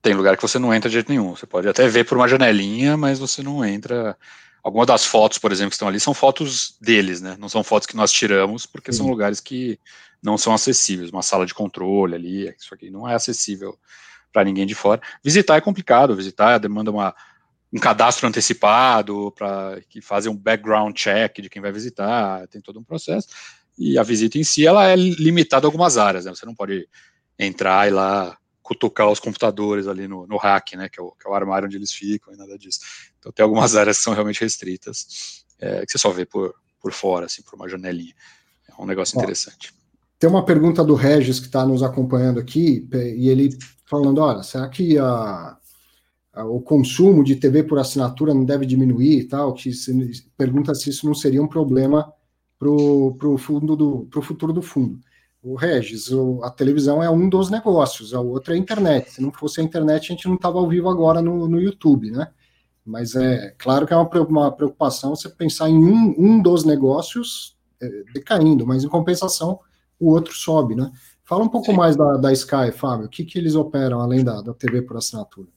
Tem 0.01 0.15
lugar 0.15 0.37
que 0.37 0.43
você 0.43 0.59
não 0.59 0.73
entra 0.73 0.89
de 0.89 0.95
jeito 0.95 1.09
nenhum. 1.09 1.35
Você 1.35 1.47
pode 1.47 1.69
até 1.69 1.89
ver 1.89 2.05
por 2.05 2.17
uma 2.17 2.29
janelinha, 2.29 2.97
mas 2.97 3.19
você 3.19 3.43
não 3.43 3.65
entra. 3.65 4.17
Algumas 4.63 4.87
das 4.87 5.05
fotos, 5.05 5.39
por 5.39 5.53
exemplo, 5.53 5.71
que 5.71 5.75
estão 5.75 5.89
ali 5.89 6.01
são 6.01 6.15
fotos 6.15 6.77
deles, 6.81 7.21
né? 7.21 7.37
Não 7.39 7.49
são 7.49 7.63
fotos 7.63 7.87
que 7.87 7.97
nós 7.97 8.13
tiramos, 8.13 8.67
porque 8.67 8.93
são 8.93 9.09
lugares 9.09 9.41
que 9.41 9.79
não 10.23 10.37
são 10.37 10.53
acessíveis. 10.53 11.11
Uma 11.11 11.23
sala 11.23 11.47
de 11.47 11.55
controle 11.55 12.15
ali, 12.15 12.55
isso 12.59 12.75
aqui 12.75 12.91
não 12.91 13.09
é 13.09 13.15
acessível 13.15 13.79
para 14.33 14.45
ninguém 14.45 14.67
de 14.67 14.75
fora. 14.75 15.01
Visitar 15.23 15.57
é 15.57 15.61
complicado, 15.61 16.15
visitar 16.15 16.59
demanda 16.59 16.91
uma, 16.91 17.15
um 17.73 17.79
cadastro 17.79 18.27
antecipado 18.27 19.33
para 19.33 19.81
que 19.89 20.01
fazem 20.01 20.31
um 20.31 20.37
background 20.37 20.95
check 20.95 21.41
de 21.41 21.49
quem 21.49 21.63
vai 21.63 21.73
visitar, 21.73 22.47
tem 22.49 22.61
todo 22.61 22.79
um 22.79 22.85
processo. 22.85 23.29
E 23.79 23.99
a 23.99 24.03
visita 24.03 24.39
em 24.39 24.45
si 24.45 24.67
ela 24.67 24.89
é 24.89 24.97
limitada 24.97 25.67
a 25.67 25.69
algumas 25.69 25.99
áreas, 25.99 26.25
né? 26.25 26.35
Você 26.35 26.47
não 26.47 26.55
pode 26.55 26.89
entrar 27.39 27.87
e 27.87 27.91
lá 27.91 28.37
cutucar 28.63 29.09
os 29.09 29.21
computadores 29.21 29.87
ali 29.87 30.09
no, 30.09 30.27
no 30.27 30.37
hack, 30.37 30.73
né? 30.75 30.89
Que 30.89 30.99
é, 30.99 31.03
o, 31.03 31.13
que 31.13 31.27
é, 31.27 31.31
o, 31.31 31.35
armário 31.35 31.67
onde 31.67 31.77
eles 31.77 31.93
ficam 31.93 32.33
e 32.33 32.37
nada 32.37 32.59
disso. 32.59 32.81
Então 33.19 33.31
tem 33.31 33.45
algumas 33.45 33.75
áreas 33.77 33.99
que 33.99 34.05
são 34.05 34.15
realmente 34.15 34.41
restritas, 34.41 35.45
é, 35.59 35.85
que 35.85 35.93
você 35.93 35.99
só 35.99 36.11
vê 36.11 36.25
por, 36.25 36.55
por 36.81 36.93
fora, 36.93 37.27
assim, 37.27 37.43
por 37.43 37.55
uma 37.55 37.69
janelinha. 37.69 38.15
É 38.69 38.83
um 38.83 38.87
negócio 38.87 39.19
interessante. 39.19 39.76
Tem 40.19 40.29
uma 40.31 40.45
pergunta 40.45 40.83
do 40.83 40.95
Regis 40.95 41.39
que 41.39 41.47
está 41.47 41.67
nos 41.67 41.83
acompanhando 41.83 42.41
aqui, 42.41 42.89
e 43.17 43.29
ele 43.29 43.57
falando: 43.85 44.21
olha, 44.21 44.43
será 44.43 44.69
que 44.69 44.99
a, 44.99 45.57
o 46.45 46.61
consumo 46.61 47.25
de 47.25 47.37
TV 47.37 47.63
por 47.63 47.79
assinatura 47.79 48.35
não 48.35 48.45
deve 48.45 48.67
diminuir 48.67 49.21
e 49.21 49.25
tal, 49.25 49.55
que 49.55 49.73
se, 49.73 50.27
pergunta 50.37 50.75
se 50.75 50.91
isso 50.91 51.07
não 51.07 51.15
seria 51.15 51.43
um 51.43 51.49
problema 51.49 52.13
para 52.59 52.69
o 52.69 53.39
fundo 53.39 53.77
do 53.77 54.07
pro 54.11 54.23
futuro 54.23 54.53
do 54.53 54.63
fundo. 54.63 54.99
O 55.43 55.55
Regis, 55.55 56.11
o, 56.11 56.43
a 56.43 56.51
televisão 56.51 57.03
é 57.03 57.09
um 57.09 57.29
dos 57.29 57.51
negócios, 57.51 58.13
a 58.15 58.21
outra 58.21 58.55
é 58.55 58.57
a 58.57 58.61
internet. 58.61 59.13
Se 59.13 59.23
não 59.23 59.33
fosse 59.33 59.61
a 59.61 59.65
internet, 59.65 60.07
a 60.07 60.15
gente 60.15 60.27
não 60.27 60.35
estava 60.35 60.59
ao 60.59 60.69
vivo 60.69 60.89
agora 60.89 61.23
no, 61.23 61.47
no 61.47 61.61
YouTube, 61.61 62.11
né? 62.11 62.29
Mas 62.85 63.15
é 63.15 63.55
claro 63.59 63.87
que 63.87 63.93
é 63.93 63.97
uma, 63.97 64.09
uma 64.29 64.53
preocupação 64.53 65.15
você 65.15 65.29
pensar 65.29 65.69
em 65.69 65.77
um, 65.77 66.15
um 66.19 66.43
dos 66.43 66.65
negócios 66.65 67.57
é, 67.81 67.89
decaindo, 68.15 68.67
mas 68.67 68.85
em 68.85 68.89
compensação 68.89 69.61
o 69.99 70.11
outro 70.11 70.35
sobe, 70.35 70.75
né? 70.75 70.91
Fala 71.25 71.45
um 71.45 71.49
pouco 71.49 71.73
Sim. 71.73 71.77
mais 71.77 71.97
da, 71.97 72.17
da 72.17 72.33
Sky, 72.33 72.71
Fábio. 72.73 73.07
O 73.07 73.09
que, 73.09 73.25
que 73.25 73.39
eles 73.39 73.55
operam 73.55 74.01
além 74.01 74.23
da, 74.23 74.41
da 74.41 74.55
TV 74.55 74.83
por 74.83 74.97
assinatura? 74.97 75.49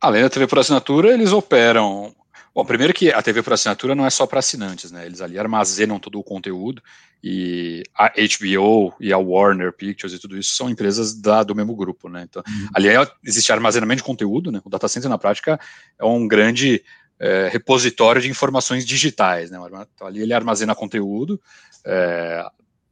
Além 0.00 0.22
da 0.22 0.30
TV 0.30 0.46
por 0.46 0.58
assinatura, 0.58 1.12
eles 1.12 1.32
operam. 1.32 2.14
Bom, 2.54 2.64
primeiro 2.64 2.94
que 2.94 3.12
a 3.12 3.20
TV 3.22 3.42
por 3.42 3.52
assinatura 3.52 3.94
não 3.94 4.06
é 4.06 4.10
só 4.10 4.26
para 4.26 4.38
assinantes, 4.38 4.90
né? 4.90 5.04
Eles 5.04 5.20
ali 5.20 5.38
armazenam 5.38 5.98
todo 5.98 6.18
o 6.18 6.24
conteúdo 6.24 6.82
e 7.22 7.82
a 7.94 8.08
HBO 8.08 8.94
e 8.98 9.12
a 9.12 9.18
Warner 9.18 9.72
Pictures 9.72 10.14
e 10.14 10.18
tudo 10.18 10.38
isso 10.38 10.54
são 10.56 10.70
empresas 10.70 11.14
da, 11.14 11.42
do 11.42 11.54
mesmo 11.54 11.74
grupo, 11.76 12.08
né? 12.08 12.26
Então, 12.28 12.42
uhum. 12.46 12.68
ali 12.74 12.88
é, 12.88 13.06
existe 13.24 13.52
armazenamento 13.52 13.98
de 13.98 14.06
conteúdo, 14.06 14.50
né? 14.50 14.60
O 14.64 14.70
data 14.70 14.88
center 14.88 15.10
na 15.10 15.18
prática 15.18 15.60
é 15.98 16.04
um 16.04 16.26
grande 16.26 16.82
é, 17.18 17.48
repositório 17.52 18.22
de 18.22 18.30
informações 18.30 18.86
digitais, 18.86 19.50
né? 19.50 19.58
Então, 19.94 20.06
ali 20.06 20.22
ele 20.22 20.32
armazena 20.32 20.74
conteúdo, 20.74 21.40
é, 21.84 22.44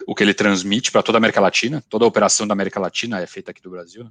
o 0.09 0.15
que 0.15 0.25
ele 0.25 0.33
transmite 0.33 0.91
para 0.91 1.03
toda 1.03 1.19
a 1.19 1.21
América 1.21 1.39
Latina, 1.39 1.85
toda 1.87 2.03
a 2.03 2.09
operação 2.09 2.47
da 2.47 2.55
América 2.55 2.81
Latina 2.81 3.21
é 3.21 3.27
feita 3.27 3.51
aqui 3.51 3.61
do 3.61 3.69
Brasil, 3.69 4.05
né? 4.05 4.11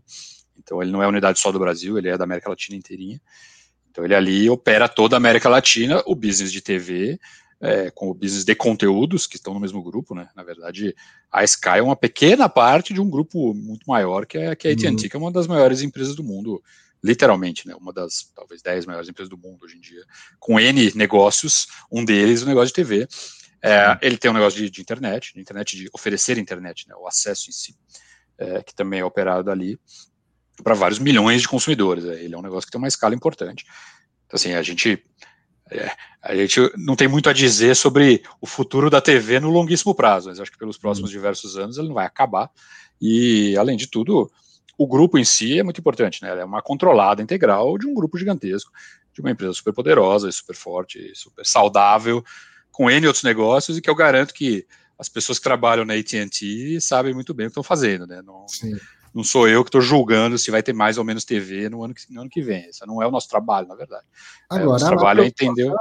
Então 0.55 0.79
ele 0.79 0.91
não 0.91 1.01
é 1.01 1.07
unidade 1.07 1.39
só 1.39 1.51
do 1.51 1.57
Brasil, 1.57 1.97
ele 1.97 2.07
é 2.07 2.15
da 2.15 2.23
América 2.23 2.51
Latina 2.51 2.77
inteirinha. 2.77 3.19
Então 3.89 4.05
ele 4.05 4.13
ali 4.13 4.47
opera 4.47 4.87
toda 4.87 5.15
a 5.15 5.17
América 5.17 5.49
Latina, 5.49 6.03
o 6.05 6.13
business 6.13 6.51
de 6.51 6.61
TV, 6.61 7.19
é, 7.59 7.89
com 7.89 8.11
o 8.11 8.13
business 8.13 8.45
de 8.45 8.53
conteúdos, 8.53 9.25
que 9.25 9.37
estão 9.37 9.55
no 9.55 9.59
mesmo 9.59 9.81
grupo, 9.81 10.13
né? 10.13 10.29
Na 10.35 10.43
verdade, 10.43 10.95
a 11.31 11.43
Sky 11.43 11.79
é 11.79 11.81
uma 11.81 11.95
pequena 11.95 12.47
parte 12.47 12.93
de 12.93 13.01
um 13.01 13.09
grupo 13.09 13.55
muito 13.55 13.87
maior, 13.87 14.27
que 14.27 14.37
é, 14.37 14.55
que 14.55 14.67
a 14.67 14.73
AT&T, 14.73 14.87
uhum. 14.87 14.95
que 14.97 15.15
é 15.15 15.19
uma 15.19 15.31
das 15.31 15.47
maiores 15.47 15.81
empresas 15.81 16.15
do 16.15 16.23
mundo, 16.23 16.61
literalmente, 17.03 17.67
né? 17.67 17.73
Uma 17.73 17.91
das, 17.91 18.31
talvez, 18.35 18.61
10 18.61 18.85
maiores 18.85 19.09
empresas 19.09 19.31
do 19.31 19.37
mundo 19.37 19.65
hoje 19.65 19.77
em 19.77 19.81
dia, 19.81 20.03
com 20.39 20.59
N 20.59 20.91
negócios, 20.93 21.65
um 21.91 22.05
deles 22.05 22.43
o 22.43 22.45
negócio 22.45 22.67
de 22.67 22.73
TV. 22.73 23.07
É, 23.61 23.89
uhum. 23.89 23.97
ele 24.01 24.17
tem 24.17 24.29
um 24.29 24.33
negócio 24.33 24.59
de, 24.59 24.69
de, 24.69 24.81
internet, 24.81 25.33
de 25.33 25.41
internet, 25.41 25.75
de 25.75 25.89
oferecer 25.93 26.37
internet, 26.37 26.87
né? 26.87 26.95
O 26.95 27.07
acesso 27.07 27.49
em 27.49 27.53
si, 27.53 27.75
é, 28.37 28.61
que 28.61 28.73
também 28.73 28.99
é 28.99 29.05
operado 29.05 29.49
ali 29.49 29.79
para 30.63 30.73
vários 30.73 30.99
milhões 30.99 31.41
de 31.41 31.47
consumidores. 31.47 32.03
Né? 32.03 32.23
Ele 32.23 32.35
é 32.35 32.37
um 32.37 32.41
negócio 32.41 32.67
que 32.67 32.71
tem 32.71 32.79
uma 32.79 32.87
escala 32.87 33.15
importante. 33.15 33.65
Então, 34.25 34.35
assim, 34.35 34.53
a 34.53 34.61
gente, 34.61 35.03
é, 35.71 35.91
a 36.21 36.35
gente 36.35 36.59
não 36.77 36.95
tem 36.95 37.07
muito 37.07 37.29
a 37.29 37.33
dizer 37.33 37.75
sobre 37.75 38.23
o 38.41 38.47
futuro 38.47 38.89
da 38.89 39.01
TV 39.01 39.39
no 39.39 39.49
longuíssimo 39.49 39.95
prazo, 39.95 40.29
mas 40.29 40.39
acho 40.39 40.51
que 40.51 40.57
pelos 40.57 40.77
próximos 40.77 41.09
diversos 41.09 41.57
anos 41.57 41.77
ele 41.77 41.87
não 41.87 41.95
vai 41.95 42.05
acabar. 42.05 42.49
E, 42.99 43.55
além 43.57 43.77
de 43.77 43.87
tudo, 43.87 44.31
o 44.77 44.87
grupo 44.87 45.17
em 45.17 45.23
si 45.23 45.59
é 45.59 45.63
muito 45.63 45.79
importante, 45.79 46.21
né? 46.21 46.39
é 46.39 46.45
uma 46.45 46.61
controlada 46.61 47.21
integral 47.21 47.77
de 47.77 47.87
um 47.87 47.93
grupo 47.93 48.17
gigantesco, 48.17 48.71
de 49.13 49.21
uma 49.21 49.31
empresa 49.31 49.53
super 49.53 49.73
poderosa, 49.73 50.31
super 50.31 50.55
forte, 50.55 51.11
super 51.15 51.45
saudável, 51.45 52.23
com 52.77 52.91
N 52.91 53.07
outros 53.07 53.23
negócios, 53.23 53.77
e 53.77 53.81
que 53.81 53.89
eu 53.89 53.95
garanto 53.95 54.33
que 54.33 54.65
as 54.99 55.09
pessoas 55.09 55.39
que 55.39 55.43
trabalham 55.43 55.83
na 55.83 55.95
AT&T 55.95 56.79
sabem 56.79 57.13
muito 57.13 57.33
bem 57.33 57.47
o 57.47 57.49
que 57.49 57.51
estão 57.51 57.63
fazendo, 57.63 58.05
né? 58.05 58.21
Não, 58.23 58.47
Sim 58.47 58.77
não 59.17 59.23
sou 59.23 59.47
eu 59.47 59.63
que 59.63 59.69
estou 59.69 59.81
julgando 59.81 60.37
se 60.37 60.51
vai 60.51 60.61
ter 60.61 60.73
mais 60.73 60.99
ou 60.99 61.03
menos 61.03 61.25
TV 61.25 61.69
no 61.69 61.83
ano 61.83 61.93
que, 61.93 62.01
no 62.13 62.21
ano 62.21 62.29
que 62.29 62.39
vem. 62.39 62.65
Esse 62.65 62.85
não 62.85 63.01
é 63.01 63.07
o 63.07 63.11
nosso 63.11 63.27
trabalho, 63.27 63.67
na 63.67 63.73
verdade. 63.73 64.05
Agora, 64.47 64.63
é, 64.63 64.67
o 64.67 64.71
nosso 64.71 64.85
trabalho 64.85 65.23
é 65.23 65.25
entender. 65.25 65.73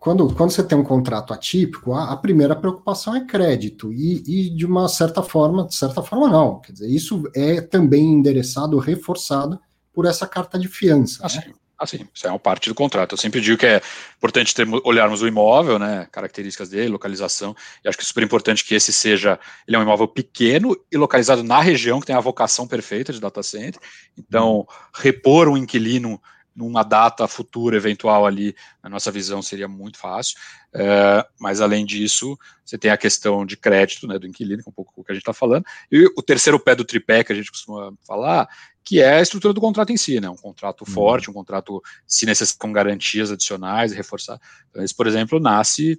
Quando, 0.00 0.34
quando 0.34 0.50
você 0.50 0.62
tem 0.62 0.76
um 0.76 0.82
contrato 0.82 1.32
atípico, 1.32 1.92
a, 1.92 2.10
a 2.10 2.16
primeira 2.16 2.56
preocupação 2.56 3.14
é 3.14 3.24
crédito, 3.24 3.92
e, 3.92 4.22
e, 4.26 4.50
de 4.50 4.66
uma 4.66 4.88
certa 4.88 5.22
forma, 5.22 5.66
de 5.68 5.74
certa 5.74 6.02
forma, 6.02 6.28
não. 6.28 6.58
Quer 6.60 6.72
dizer, 6.72 6.88
isso 6.88 7.22
é 7.32 7.60
também 7.60 8.04
endereçado, 8.04 8.78
reforçado 8.78 9.60
por 9.92 10.04
essa 10.04 10.26
carta 10.26 10.58
de 10.58 10.66
fiança. 10.66 11.24
Assim, 11.24 11.48
né? 11.48 11.54
Assim, 11.80 12.06
isso 12.14 12.26
é 12.26 12.30
uma 12.30 12.38
parte 12.38 12.68
do 12.68 12.74
contrato. 12.74 13.14
Eu 13.14 13.18
sempre 13.18 13.40
digo 13.40 13.56
que 13.56 13.64
é 13.64 13.80
importante 14.18 14.54
ter, 14.54 14.68
olharmos 14.84 15.22
o 15.22 15.26
imóvel, 15.26 15.78
né, 15.78 16.06
características 16.12 16.68
dele, 16.68 16.88
localização, 16.88 17.56
e 17.82 17.88
acho 17.88 17.96
que 17.96 18.04
é 18.04 18.06
super 18.06 18.22
importante 18.22 18.62
que 18.62 18.74
esse 18.74 18.92
seja, 18.92 19.40
ele 19.66 19.76
é 19.76 19.78
um 19.78 19.82
imóvel 19.82 20.06
pequeno 20.06 20.76
e 20.92 20.98
localizado 20.98 21.42
na 21.42 21.58
região 21.60 21.98
que 21.98 22.06
tem 22.06 22.14
a 22.14 22.20
vocação 22.20 22.68
perfeita 22.68 23.14
de 23.14 23.20
data 23.20 23.42
center, 23.42 23.80
então 24.18 24.66
repor 24.94 25.48
um 25.48 25.56
inquilino 25.56 26.20
numa 26.54 26.82
data 26.82 27.26
futura 27.26 27.76
eventual 27.76 28.26
ali, 28.26 28.54
na 28.82 28.90
nossa 28.90 29.10
visão 29.10 29.40
seria 29.40 29.68
muito 29.68 29.96
fácil, 29.98 30.36
é, 30.74 31.24
mas 31.38 31.60
além 31.60 31.86
disso, 31.86 32.38
você 32.64 32.76
tem 32.76 32.90
a 32.90 32.96
questão 32.96 33.46
de 33.46 33.56
crédito, 33.56 34.06
né, 34.06 34.18
do 34.18 34.26
inquilino, 34.26 34.62
que 34.62 34.68
é 34.68 34.70
um 34.70 34.74
pouco 34.74 34.92
o 34.96 35.04
que 35.04 35.12
a 35.12 35.14
gente 35.14 35.22
está 35.22 35.32
falando, 35.32 35.64
e 35.90 36.04
o 36.16 36.22
terceiro 36.22 36.58
pé 36.60 36.74
do 36.74 36.84
tripé 36.84 37.24
que 37.24 37.32
a 37.32 37.34
gente 37.34 37.50
costuma 37.50 37.92
falar, 38.06 38.48
que 38.90 39.00
é 39.00 39.18
a 39.18 39.22
estrutura 39.22 39.54
do 39.54 39.60
contrato 39.60 39.92
em 39.92 39.96
si, 39.96 40.18
né? 40.18 40.28
Um 40.28 40.34
contrato 40.34 40.80
uhum. 40.80 40.92
forte, 40.92 41.30
um 41.30 41.32
contrato, 41.32 41.80
se 42.08 42.26
necessário, 42.26 42.58
com 42.58 42.72
garantias 42.72 43.30
adicionais, 43.30 43.92
reforçar. 43.92 44.40
Então, 44.68 44.82
esse, 44.82 44.92
por 44.92 45.06
exemplo, 45.06 45.38
nasce 45.38 45.96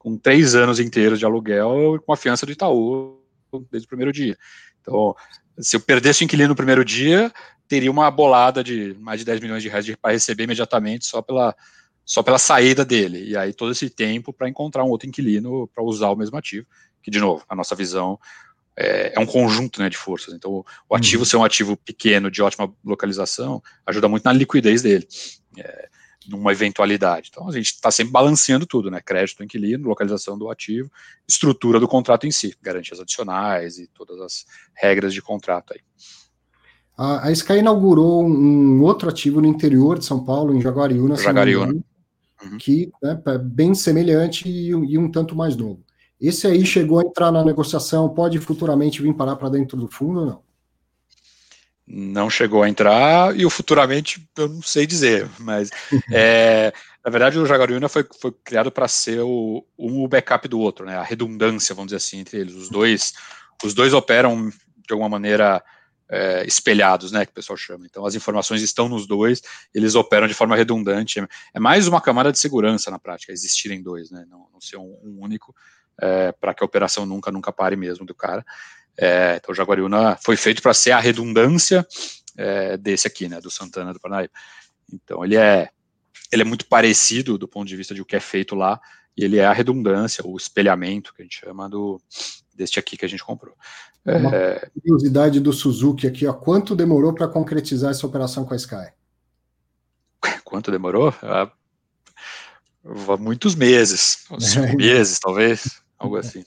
com 0.00 0.18
três 0.18 0.56
anos 0.56 0.80
inteiros 0.80 1.20
de 1.20 1.24
aluguel 1.24 2.02
com 2.04 2.12
a 2.12 2.16
fiança 2.16 2.44
do 2.44 2.50
Itaú 2.50 3.16
desde 3.70 3.86
o 3.86 3.88
primeiro 3.88 4.12
dia. 4.12 4.36
Então, 4.80 5.14
se 5.56 5.76
eu 5.76 5.80
perdesse 5.80 6.20
o 6.20 6.24
inquilino 6.24 6.48
no 6.48 6.56
primeiro 6.56 6.84
dia, 6.84 7.32
teria 7.68 7.92
uma 7.92 8.10
bolada 8.10 8.64
de 8.64 8.96
mais 8.98 9.20
de 9.20 9.24
10 9.24 9.38
milhões 9.38 9.62
de 9.62 9.68
reais 9.68 9.86
para 10.02 10.10
receber 10.10 10.42
imediatamente 10.42 11.06
só 11.06 11.22
pela, 11.22 11.54
só 12.04 12.24
pela 12.24 12.40
saída 12.40 12.84
dele. 12.84 13.22
E 13.24 13.36
aí 13.36 13.52
todo 13.52 13.70
esse 13.70 13.88
tempo 13.88 14.32
para 14.32 14.48
encontrar 14.48 14.82
um 14.82 14.88
outro 14.90 15.08
inquilino 15.08 15.68
para 15.68 15.84
usar 15.84 16.10
o 16.10 16.16
mesmo 16.16 16.36
ativo, 16.36 16.66
que, 17.04 17.10
de 17.12 17.20
novo, 17.20 17.44
a 17.48 17.54
nossa 17.54 17.76
visão 17.76 18.18
é, 18.76 19.12
é, 19.14 19.20
um 19.20 19.26
conjunto 19.26 19.80
né, 19.80 19.88
de 19.88 19.96
forças. 19.96 20.34
Então, 20.34 20.64
o 20.88 20.94
ativo 20.94 21.22
uhum. 21.22 21.26
ser 21.26 21.36
um 21.36 21.44
ativo 21.44 21.76
pequeno, 21.76 22.30
de 22.30 22.42
ótima 22.42 22.72
localização, 22.84 23.62
ajuda 23.86 24.08
muito 24.08 24.24
na 24.24 24.32
liquidez 24.32 24.82
dele, 24.82 25.06
é, 25.58 25.88
numa 26.28 26.52
eventualidade. 26.52 27.28
Então, 27.30 27.48
a 27.48 27.52
gente 27.52 27.66
está 27.66 27.90
sempre 27.90 28.12
balanceando 28.12 28.66
tudo, 28.66 28.90
né? 28.90 29.00
Crédito 29.00 29.42
inquilino, 29.42 29.88
localização 29.88 30.38
do 30.38 30.50
ativo, 30.50 30.90
estrutura 31.28 31.78
do 31.78 31.88
contrato 31.88 32.26
em 32.26 32.30
si, 32.30 32.56
garantias 32.62 33.00
adicionais 33.00 33.78
e 33.78 33.86
todas 33.88 34.20
as 34.20 34.46
regras 34.74 35.12
de 35.12 35.20
contrato 35.20 35.74
aí. 35.74 35.80
A, 36.96 37.28
a 37.28 37.32
Sky 37.32 37.54
inaugurou 37.54 38.24
um 38.24 38.82
outro 38.82 39.08
ativo 39.08 39.40
no 39.40 39.46
interior 39.46 39.98
de 39.98 40.04
São 40.04 40.24
Paulo, 40.24 40.54
em 40.54 40.60
Jaguariúna, 40.60 41.16
Jaguariúna. 41.16 41.82
Uhum. 42.42 42.58
que 42.58 42.90
né, 43.02 43.20
é 43.26 43.38
bem 43.38 43.74
semelhante 43.74 44.48
e, 44.48 44.68
e 44.68 44.98
um 44.98 45.10
tanto 45.10 45.34
mais 45.34 45.56
novo. 45.56 45.84
Esse 46.22 46.46
aí 46.46 46.64
chegou 46.64 47.00
a 47.00 47.02
entrar 47.02 47.32
na 47.32 47.44
negociação, 47.44 48.08
pode 48.08 48.38
futuramente 48.38 49.02
vir 49.02 49.12
parar 49.12 49.34
para 49.34 49.48
dentro 49.48 49.76
do 49.76 49.88
fundo 49.88 50.20
ou 50.20 50.26
não? 50.26 50.42
Não 51.84 52.30
chegou 52.30 52.62
a 52.62 52.68
entrar 52.68 53.36
e 53.36 53.44
o 53.44 53.50
futuramente 53.50 54.24
eu 54.38 54.48
não 54.48 54.62
sei 54.62 54.86
dizer, 54.86 55.28
mas 55.40 55.68
é, 56.12 56.72
na 57.04 57.10
verdade 57.10 57.40
o 57.40 57.44
Jaguariúna 57.44 57.88
foi, 57.88 58.06
foi 58.20 58.32
criado 58.44 58.70
para 58.70 58.86
ser 58.86 59.20
o, 59.20 59.66
um 59.76 60.06
backup 60.06 60.46
do 60.46 60.60
outro, 60.60 60.86
né? 60.86 60.96
A 60.96 61.02
redundância, 61.02 61.74
vamos 61.74 61.88
dizer 61.88 61.96
assim, 61.96 62.20
entre 62.20 62.38
eles. 62.38 62.54
Os 62.54 62.70
dois, 62.70 63.12
os 63.64 63.74
dois 63.74 63.92
operam 63.92 64.48
de 64.48 64.92
alguma 64.92 65.08
maneira 65.08 65.60
é, 66.08 66.46
espelhados, 66.46 67.10
né, 67.10 67.24
que 67.24 67.32
o 67.32 67.34
pessoal 67.34 67.56
chama. 67.56 67.86
Então, 67.86 68.04
as 68.04 68.14
informações 68.14 68.60
estão 68.60 68.88
nos 68.88 69.06
dois, 69.06 69.40
eles 69.74 69.94
operam 69.94 70.28
de 70.28 70.34
forma 70.34 70.54
redundante. 70.54 71.26
É 71.54 71.58
mais 71.58 71.88
uma 71.88 72.02
camada 72.02 72.30
de 72.30 72.38
segurança 72.38 72.90
na 72.90 72.98
prática, 72.98 73.32
existirem 73.32 73.82
dois, 73.82 74.10
né, 74.10 74.26
não, 74.28 74.46
não 74.52 74.60
ser 74.60 74.76
um, 74.76 74.98
um 75.02 75.18
único, 75.20 75.54
é, 76.00 76.32
para 76.32 76.54
que 76.54 76.62
a 76.62 76.66
operação 76.66 77.06
nunca, 77.06 77.30
nunca 77.30 77.52
pare 77.52 77.76
mesmo 77.76 78.04
do 78.04 78.14
cara. 78.14 78.44
É, 78.96 79.36
então, 79.36 79.52
o 79.52 79.54
Jaguariúna 79.54 80.16
foi 80.22 80.36
feito 80.36 80.62
para 80.62 80.74
ser 80.74 80.92
a 80.92 81.00
redundância 81.00 81.86
é, 82.36 82.76
desse 82.76 83.06
aqui, 83.06 83.28
né, 83.28 83.40
do 83.40 83.50
Santana 83.50 83.92
do 83.92 84.00
Paranaíba. 84.00 84.32
Então, 84.92 85.24
ele 85.24 85.36
é, 85.36 85.70
ele 86.30 86.42
é 86.42 86.44
muito 86.44 86.66
parecido 86.66 87.38
do 87.38 87.48
ponto 87.48 87.68
de 87.68 87.76
vista 87.76 87.94
de 87.94 88.02
o 88.02 88.04
que 88.04 88.16
é 88.16 88.20
feito 88.20 88.54
lá, 88.54 88.80
e 89.16 89.24
ele 89.24 89.38
é 89.38 89.44
a 89.44 89.52
redundância, 89.52 90.26
o 90.26 90.36
espelhamento, 90.36 91.14
que 91.14 91.22
a 91.22 91.24
gente 91.24 91.38
chama 91.38 91.68
do, 91.68 92.00
deste 92.54 92.78
aqui 92.78 92.96
que 92.96 93.04
a 93.04 93.08
gente 93.08 93.24
comprou. 93.24 93.54
Uma 94.04 94.34
é... 94.34 94.70
curiosidade 94.80 95.38
do 95.38 95.52
Suzuki 95.52 96.06
aqui, 96.06 96.26
ó, 96.26 96.32
quanto 96.32 96.74
demorou 96.74 97.14
para 97.14 97.28
concretizar 97.28 97.90
essa 97.90 98.06
operação 98.06 98.44
com 98.44 98.54
a 98.54 98.56
Sky? 98.56 98.92
Quanto 100.44 100.70
demorou? 100.70 101.14
Muitos 103.18 103.54
meses, 103.54 104.26
cinco 104.40 104.74
meses, 104.76 105.18
talvez, 105.18 105.80
algo 105.98 106.16
assim. 106.16 106.44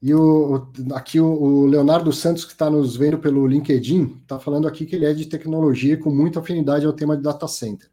E 0.00 0.14
o, 0.14 0.68
aqui 0.92 1.18
o, 1.18 1.64
Leonardo 1.64 2.12
Santos, 2.12 2.44
que 2.44 2.52
está 2.52 2.68
nos 2.68 2.94
vendo 2.94 3.18
pelo 3.18 3.46
LinkedIn, 3.46 4.18
está 4.22 4.38
falando 4.38 4.68
aqui 4.68 4.84
que 4.84 4.94
ele 4.94 5.06
é 5.06 5.14
de 5.14 5.24
tecnologia 5.24 5.96
com 5.96 6.10
muita 6.10 6.40
afinidade 6.40 6.84
ao 6.84 6.92
tema 6.92 7.16
de 7.16 7.22
data 7.22 7.48
center. 7.48 7.88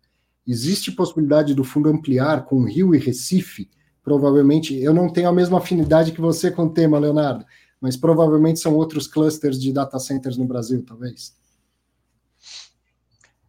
Existe 0.45 0.91
possibilidade 0.91 1.53
do 1.53 1.63
fundo 1.63 1.89
ampliar 1.89 2.43
com 2.43 2.65
Rio 2.65 2.93
e 2.93 2.97
Recife? 2.97 3.69
Provavelmente, 4.03 4.75
eu 4.75 4.93
não 4.93 5.07
tenho 5.07 5.29
a 5.29 5.33
mesma 5.33 5.59
afinidade 5.59 6.11
que 6.11 6.19
você 6.19 6.51
com 6.51 6.65
o 6.65 6.69
tema, 6.69 6.99
Leonardo, 6.99 7.45
mas 7.79 7.95
provavelmente 7.95 8.59
são 8.59 8.75
outros 8.75 9.07
clusters 9.07 9.57
de 9.57 9.71
data 9.71 9.97
centers 9.97 10.37
no 10.37 10.45
Brasil, 10.45 10.83
talvez. 10.85 11.33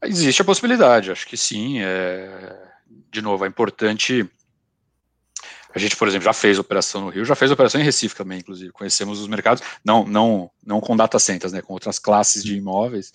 Existe 0.05 0.41
a 0.41 0.45
possibilidade, 0.45 1.11
acho 1.11 1.27
que 1.27 1.37
sim. 1.37 1.81
É... 1.81 2.72
De 3.13 3.21
novo, 3.21 3.45
é 3.45 3.49
importante. 3.49 4.27
A 5.75 5.79
gente, 5.79 5.97
por 5.97 6.09
exemplo, 6.09 6.25
já 6.25 6.33
fez 6.33 6.59
operação 6.59 7.03
no 7.03 7.11
Rio, 7.11 7.27
já 7.27 7.35
fez 7.35 7.51
operação 7.51 7.79
em 7.79 7.85
Recife 7.85 8.17
também, 8.17 8.39
inclusive. 8.39 8.73
Conhecemos 8.73 9.21
os 9.21 9.29
mercados, 9.29 9.63
não, 9.85 10.05
não, 10.07 10.51
não 10.65 10.81
com 10.81 10.97
data 10.97 11.19
centers, 11.19 11.53
né, 11.53 11.61
com 11.61 11.75
outras 11.75 11.99
classes 11.99 12.43
de 12.43 12.57
imóveis, 12.57 13.13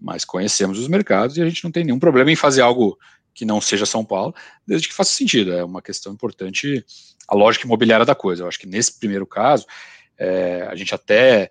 mas 0.00 0.24
conhecemos 0.24 0.80
os 0.80 0.88
mercados 0.88 1.36
e 1.36 1.42
a 1.42 1.48
gente 1.48 1.62
não 1.62 1.70
tem 1.70 1.84
nenhum 1.84 1.98
problema 1.98 2.30
em 2.30 2.36
fazer 2.36 2.60
algo 2.60 2.98
que 3.32 3.44
não 3.44 3.60
seja 3.60 3.86
São 3.86 4.04
Paulo, 4.04 4.34
desde 4.66 4.88
que 4.88 4.94
faça 4.94 5.12
sentido. 5.12 5.52
É 5.52 5.62
uma 5.62 5.80
questão 5.80 6.12
importante 6.12 6.84
a 7.28 7.34
lógica 7.34 7.66
imobiliária 7.66 8.04
da 8.04 8.16
coisa. 8.16 8.42
Eu 8.42 8.48
acho 8.48 8.58
que 8.58 8.66
nesse 8.66 8.98
primeiro 8.98 9.26
caso, 9.26 9.64
é, 10.18 10.66
a 10.68 10.74
gente 10.74 10.92
até 10.92 11.50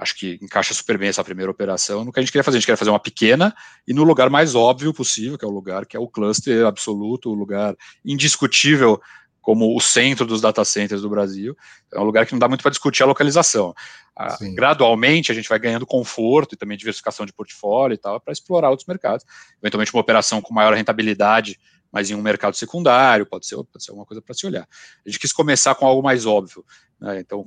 acho 0.00 0.16
que 0.16 0.38
encaixa 0.40 0.72
super 0.72 0.96
bem 0.96 1.08
essa 1.08 1.22
primeira 1.22 1.50
operação 1.50 2.04
no 2.04 2.12
que 2.12 2.18
a 2.18 2.22
gente 2.22 2.32
queria 2.32 2.42
fazer. 2.42 2.56
A 2.56 2.60
gente 2.60 2.66
queria 2.66 2.76
fazer 2.76 2.90
uma 2.90 2.98
pequena 2.98 3.54
e 3.86 3.92
no 3.92 4.02
lugar 4.02 4.30
mais 4.30 4.54
óbvio 4.54 4.94
possível, 4.94 5.36
que 5.36 5.44
é 5.44 5.48
o 5.48 5.50
lugar 5.50 5.84
que 5.84 5.96
é 5.96 6.00
o 6.00 6.08
cluster 6.08 6.66
absoluto, 6.66 7.30
o 7.30 7.34
lugar 7.34 7.76
indiscutível 8.04 9.00
como 9.42 9.76
o 9.76 9.80
centro 9.80 10.26
dos 10.26 10.40
data 10.40 10.64
centers 10.64 11.02
do 11.02 11.10
Brasil. 11.10 11.54
É 11.92 12.00
um 12.00 12.04
lugar 12.04 12.24
que 12.24 12.32
não 12.32 12.38
dá 12.38 12.48
muito 12.48 12.62
para 12.62 12.70
discutir 12.70 13.02
a 13.02 13.06
localização. 13.06 13.74
Ah, 14.16 14.36
gradualmente 14.54 15.30
a 15.30 15.34
gente 15.34 15.48
vai 15.48 15.58
ganhando 15.58 15.86
conforto 15.86 16.54
e 16.54 16.58
também 16.58 16.76
diversificação 16.76 17.24
de 17.24 17.32
portfólio 17.32 17.94
e 17.94 17.98
tal 17.98 18.20
para 18.20 18.32
explorar 18.32 18.70
outros 18.70 18.86
mercados. 18.86 19.24
Eventualmente 19.62 19.92
uma 19.94 20.00
operação 20.00 20.40
com 20.40 20.54
maior 20.54 20.74
rentabilidade 20.74 21.58
mas 21.92 22.10
em 22.10 22.14
um 22.14 22.22
mercado 22.22 22.54
secundário, 22.54 23.26
pode 23.26 23.46
ser, 23.46 23.56
pode 23.56 23.84
ser 23.84 23.90
alguma 23.90 24.06
coisa 24.06 24.22
para 24.22 24.34
se 24.34 24.46
olhar. 24.46 24.66
A 25.04 25.08
gente 25.08 25.18
quis 25.18 25.32
começar 25.32 25.74
com 25.74 25.86
algo 25.86 26.02
mais 26.02 26.24
óbvio. 26.24 26.64
Né? 27.00 27.20
Então, 27.20 27.42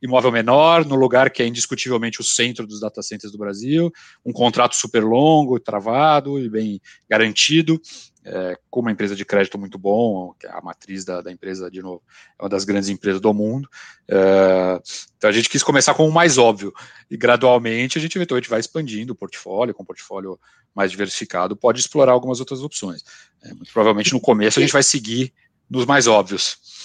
imóvel 0.00 0.30
menor, 0.30 0.84
no 0.84 0.94
lugar 0.94 1.30
que 1.30 1.42
é 1.42 1.46
indiscutivelmente 1.46 2.20
o 2.20 2.24
centro 2.24 2.66
dos 2.66 2.80
data 2.80 3.02
centers 3.02 3.32
do 3.32 3.38
Brasil, 3.38 3.92
um 4.24 4.32
contrato 4.32 4.74
super 4.74 5.02
longo, 5.02 5.58
travado 5.58 6.38
e 6.38 6.48
bem 6.48 6.80
garantido, 7.08 7.80
é, 8.24 8.58
com 8.70 8.80
uma 8.80 8.92
empresa 8.92 9.16
de 9.16 9.24
crédito 9.24 9.58
muito 9.58 9.78
bom, 9.78 10.34
que 10.38 10.46
é 10.46 10.50
a 10.50 10.60
matriz 10.60 11.04
da, 11.04 11.20
da, 11.20 11.32
empresa, 11.32 11.70
de 11.70 11.80
novo, 11.80 12.02
é 12.38 12.42
uma 12.42 12.48
das 12.48 12.64
grandes 12.64 12.88
empresas 12.88 13.20
do 13.20 13.32
mundo. 13.32 13.68
É, 14.06 14.80
então 15.16 15.30
a 15.30 15.32
gente 15.32 15.48
quis 15.48 15.62
começar 15.62 15.94
com 15.94 16.06
o 16.06 16.12
mais 16.12 16.38
óbvio, 16.38 16.72
e 17.10 17.16
gradualmente 17.16 17.98
a 17.98 18.00
gente 18.00 18.16
eventualmente 18.16 18.50
vai 18.50 18.60
expandindo 18.60 19.12
o 19.12 19.16
portfólio, 19.16 19.74
com 19.74 19.84
portfólio 19.84 20.38
mais 20.74 20.90
diversificado, 20.90 21.56
pode 21.56 21.80
explorar 21.80 22.12
algumas 22.12 22.38
outras 22.38 22.62
opções. 22.62 23.02
É, 23.42 23.52
muito 23.52 23.72
provavelmente 23.72 24.12
no 24.12 24.20
começo 24.20 24.58
a 24.58 24.62
gente 24.62 24.72
vai 24.72 24.82
seguir 24.82 25.32
nos 25.68 25.86
mais 25.86 26.06
óbvios. 26.06 26.77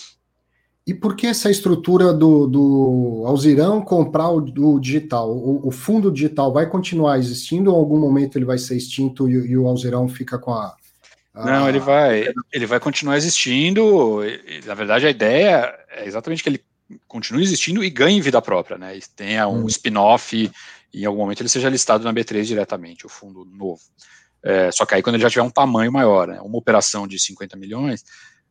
E 0.86 0.94
por 0.94 1.16
que 1.16 1.28
essa 1.28 1.50
estrutura 1.50 2.12
do, 2.14 2.46
do 2.46 3.24
Alzirão 3.26 3.82
comprar 3.82 4.30
o, 4.30 4.42
do 4.42 4.80
digital? 4.80 5.32
O, 5.32 5.68
o, 5.68 5.72
fundo 5.72 6.12
digital 6.12 6.52
vai 6.52 6.70
continuar 6.70 7.18
existindo 7.18 7.72
ou 7.72 7.78
em 7.78 7.80
algum 7.80 7.98
momento 7.98 8.38
ele 8.38 8.44
vai 8.44 8.58
ser 8.58 8.76
extinto 8.76 9.30
e, 9.30 9.34
e 9.34 9.58
o 9.58 9.66
Alzirão 9.66 10.10
fica 10.10 10.38
com 10.38 10.52
a. 10.52 10.76
a... 11.34 11.46
Não, 11.46 11.70
ele 11.70 11.80
vai, 11.80 12.34
ele 12.52 12.66
vai 12.66 12.82
continuar 12.82 13.16
existindo. 13.16 14.26
E, 14.26 14.62
na 14.66 14.74
verdade, 14.74 15.08
a 15.08 15.10
ideia 15.10 15.74
é 15.90 16.06
exatamente 16.06 16.44
que 16.44 16.50
ele 16.50 16.64
continue 17.08 17.44
existindo 17.44 17.82
e 17.82 17.90
ganhe 17.90 18.20
vida 18.20 18.42
própria, 18.42 18.78
né? 18.78 18.98
E 18.98 19.02
tenha 19.16 19.48
um 19.48 19.64
hum. 19.64 19.68
spin-off 19.68 20.52
e 20.94 21.02
em 21.02 21.06
algum 21.06 21.22
momento 21.22 21.42
ele 21.42 21.50
seja 21.50 21.70
listado 21.70 22.04
na 22.04 22.14
B3 22.14 22.44
diretamente, 22.44 23.06
o 23.06 23.10
fundo 23.10 23.46
novo. 23.46 23.82
É, 24.44 24.70
só 24.70 24.86
que 24.86 24.94
aí 24.94 25.02
quando 25.02 25.16
ele 25.16 25.24
já 25.24 25.30
tiver 25.30 25.44
um 25.44 25.50
tamanho 25.50 25.94
maior, 25.94 26.28
né? 26.28 26.42
Uma 26.42 26.58
operação 26.58 27.08
de 27.08 27.18
50 27.18 27.56
milhões 27.56 28.04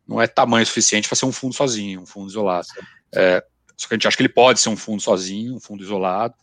não 0.07 0.21
é 0.21 0.27
tamanho 0.27 0.65
suficiente 0.65 1.07
para 1.07 1.15
ser 1.15 1.25
um 1.25 1.31
fundo 1.31 1.53
sozinho, 1.53 2.01
um 2.01 2.05
fundo 2.05 2.29
isolado. 2.29 2.67
É, 3.13 3.43
só 3.75 3.87
que 3.87 3.93
a 3.93 3.97
gente 3.97 4.07
acha 4.07 4.17
que 4.17 4.23
ele 4.23 4.29
pode 4.29 4.59
ser 4.59 4.69
um 4.69 4.77
fundo 4.77 5.01
sozinho, 5.01 5.55
um 5.55 5.59
fundo 5.59 5.83
isolado, 5.83 6.35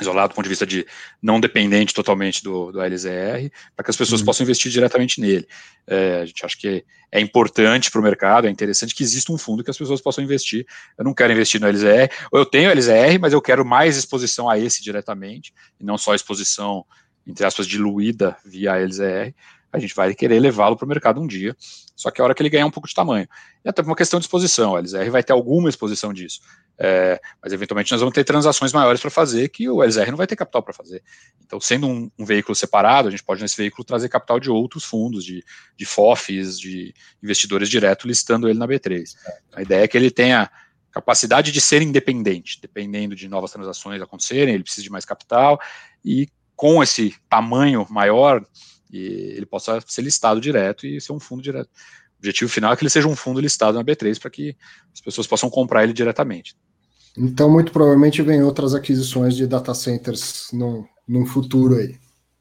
isolado 0.00 0.32
do 0.32 0.36
ponto 0.36 0.44
de 0.44 0.48
vista 0.48 0.66
de 0.66 0.86
não 1.20 1.40
dependente 1.40 1.92
totalmente 1.92 2.42
do, 2.42 2.70
do 2.70 2.80
LZR, 2.80 3.50
para 3.74 3.84
que 3.84 3.90
as 3.90 3.96
pessoas 3.96 4.20
uhum. 4.20 4.26
possam 4.26 4.44
investir 4.44 4.70
diretamente 4.70 5.20
nele. 5.20 5.46
É, 5.86 6.20
a 6.20 6.26
gente 6.26 6.44
acha 6.44 6.56
que 6.56 6.84
é 7.10 7.20
importante 7.20 7.90
para 7.90 8.00
o 8.00 8.04
mercado, 8.04 8.46
é 8.46 8.50
interessante 8.50 8.94
que 8.94 9.02
exista 9.02 9.32
um 9.32 9.38
fundo 9.38 9.64
que 9.64 9.70
as 9.70 9.78
pessoas 9.78 10.00
possam 10.00 10.22
investir. 10.22 10.66
Eu 10.96 11.04
não 11.04 11.14
quero 11.14 11.32
investir 11.32 11.60
no 11.60 11.66
LZR, 11.66 12.12
ou 12.30 12.38
eu 12.38 12.46
tenho 12.46 12.70
LZR, 12.70 13.18
mas 13.20 13.32
eu 13.32 13.42
quero 13.42 13.64
mais 13.64 13.96
exposição 13.96 14.48
a 14.48 14.58
esse 14.58 14.82
diretamente, 14.82 15.52
e 15.80 15.84
não 15.84 15.98
só 15.98 16.14
exposição, 16.14 16.84
entre 17.26 17.44
aspas, 17.44 17.66
diluída 17.66 18.36
via 18.44 18.76
LZR 18.78 19.34
a 19.72 19.78
gente 19.78 19.94
vai 19.94 20.14
querer 20.14 20.40
levá-lo 20.40 20.76
para 20.76 20.84
o 20.84 20.88
mercado 20.88 21.20
um 21.20 21.26
dia, 21.26 21.54
só 21.94 22.10
que 22.10 22.20
a 22.20 22.24
hora 22.24 22.34
que 22.34 22.42
ele 22.42 22.48
ganhar 22.48 22.66
um 22.66 22.70
pouco 22.70 22.88
de 22.88 22.94
tamanho. 22.94 23.28
E 23.64 23.68
até 23.68 23.82
uma 23.82 23.96
questão 23.96 24.18
de 24.18 24.24
exposição, 24.24 24.74
a 24.74 24.80
LZR 24.80 25.10
vai 25.10 25.22
ter 25.22 25.32
alguma 25.32 25.68
exposição 25.68 26.12
disso, 26.12 26.40
é, 26.78 27.20
mas 27.42 27.52
eventualmente 27.52 27.90
nós 27.92 28.00
vamos 28.00 28.14
ter 28.14 28.24
transações 28.24 28.72
maiores 28.72 29.00
para 29.00 29.10
fazer 29.10 29.48
que 29.48 29.68
o 29.68 29.82
LZR 29.82 30.10
não 30.10 30.16
vai 30.16 30.26
ter 30.26 30.36
capital 30.36 30.62
para 30.62 30.72
fazer. 30.72 31.02
Então, 31.44 31.60
sendo 31.60 31.86
um, 31.86 32.10
um, 32.18 32.24
veículo 32.24 32.54
separado, 32.54 33.08
a 33.08 33.10
gente 33.10 33.22
pode 33.22 33.42
nesse 33.42 33.56
veículo 33.56 33.84
trazer 33.84 34.08
capital 34.08 34.40
de 34.40 34.50
outros 34.50 34.84
fundos, 34.84 35.24
de, 35.24 35.44
de 35.76 35.84
FOFs, 35.84 36.58
de 36.58 36.94
investidores 37.22 37.68
direto, 37.68 38.06
listando 38.06 38.48
ele 38.48 38.58
na 38.58 38.66
B3. 38.66 39.04
A 39.54 39.62
ideia 39.62 39.84
é 39.84 39.88
que 39.88 39.96
ele 39.96 40.10
tenha 40.10 40.50
capacidade 40.90 41.52
de 41.52 41.60
ser 41.60 41.82
independente, 41.82 42.58
dependendo 42.60 43.14
de 43.14 43.28
novas 43.28 43.52
transações 43.52 44.00
acontecerem, 44.00 44.54
ele 44.54 44.64
precisa 44.64 44.82
de 44.82 44.90
mais 44.90 45.04
capital, 45.04 45.60
e 46.04 46.28
com 46.56 46.82
esse 46.82 47.14
tamanho 47.28 47.86
maior, 47.88 48.44
e 48.90 49.34
ele 49.36 49.46
possa 49.46 49.80
ser 49.86 50.02
listado 50.02 50.40
direto 50.40 50.86
e 50.86 51.00
ser 51.00 51.12
um 51.12 51.20
fundo 51.20 51.42
direto. 51.42 51.68
O 51.68 52.18
objetivo 52.18 52.50
final 52.50 52.72
é 52.72 52.76
que 52.76 52.82
ele 52.82 52.90
seja 52.90 53.06
um 53.06 53.16
fundo 53.16 53.40
listado 53.40 53.78
na 53.78 53.84
B3 53.84 54.18
para 54.18 54.30
que 54.30 54.56
as 54.92 55.00
pessoas 55.00 55.26
possam 55.26 55.48
comprar 55.48 55.84
ele 55.84 55.92
diretamente. 55.92 56.56
Então, 57.16 57.50
muito 57.50 57.72
provavelmente 57.72 58.22
vem 58.22 58.42
outras 58.42 58.74
aquisições 58.74 59.36
de 59.36 59.46
data 59.46 59.74
centers 59.74 60.48
no, 60.52 60.86
no 61.06 61.26
futuro 61.26 61.76
aí. 61.76 61.96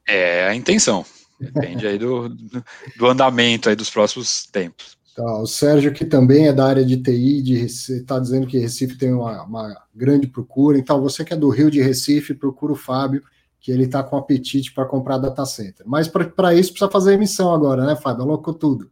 É 0.08 0.48
a 0.48 0.56
intenção. 0.56 1.06
Depende 1.40 1.86
aí 1.86 1.98
do, 1.98 2.30
do 2.30 3.06
andamento 3.06 3.70
aí 3.70 3.76
dos 3.76 3.90
próximos 3.90 4.46
tempos. 4.48 4.98
Tá, 5.16 5.40
o 5.40 5.48
Sérgio, 5.48 5.94
que 5.94 6.06
também 6.06 6.48
é 6.48 6.54
da 6.54 6.68
área 6.68 6.86
de 6.86 6.98
TI, 6.98 7.64
está 7.64 8.20
dizendo 8.20 8.46
que 8.46 8.60
Recife 8.60 8.98
tem 8.98 9.12
uma, 9.14 9.44
uma, 9.44 9.76
grande 9.96 10.28
procura. 10.28 10.78
Então, 10.78 11.02
você 11.02 11.26
que 11.26 11.34
é 11.34 11.36
do 11.36 11.50
Rio 11.50 11.72
de 11.72 11.82
Recife, 11.82 12.36
procura 12.36 12.74
o 12.74 12.76
Fábio 12.76 13.24
que 13.68 13.72
ele 13.74 13.84
está 13.84 14.02
com 14.02 14.16
apetite 14.16 14.72
para 14.72 14.86
comprar 14.86 15.18
data 15.18 15.46
center. 15.46 15.86
Mas 15.86 16.08
para 16.08 16.56
isso 16.56 16.72
precisa 16.72 16.90
fazer 16.90 17.16
emissão 17.16 17.54
agora, 17.54 17.86
né, 17.86 17.98
Fábio? 17.98 18.24
Alocou 18.24 18.54
tudo. 18.54 18.90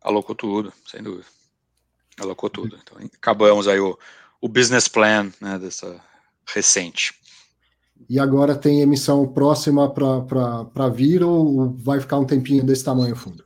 Alocou 0.00 0.34
tudo, 0.34 0.72
sem 0.84 1.00
dúvida. 1.00 1.26
Alocou 2.18 2.50
tudo. 2.50 2.76
Então, 2.82 2.98
acabamos 3.14 3.68
aí 3.68 3.78
o, 3.78 3.96
o 4.40 4.48
business 4.48 4.88
plan 4.88 5.30
né, 5.40 5.60
dessa 5.60 6.00
recente. 6.44 7.14
E 8.10 8.18
agora 8.18 8.56
tem 8.56 8.80
emissão 8.80 9.32
próxima 9.32 9.88
para 9.88 10.88
vir 10.88 11.22
ou 11.22 11.70
vai 11.70 12.00
ficar 12.00 12.18
um 12.18 12.26
tempinho 12.26 12.64
desse 12.64 12.82
tamanho 12.82 13.14
fundo? 13.14 13.44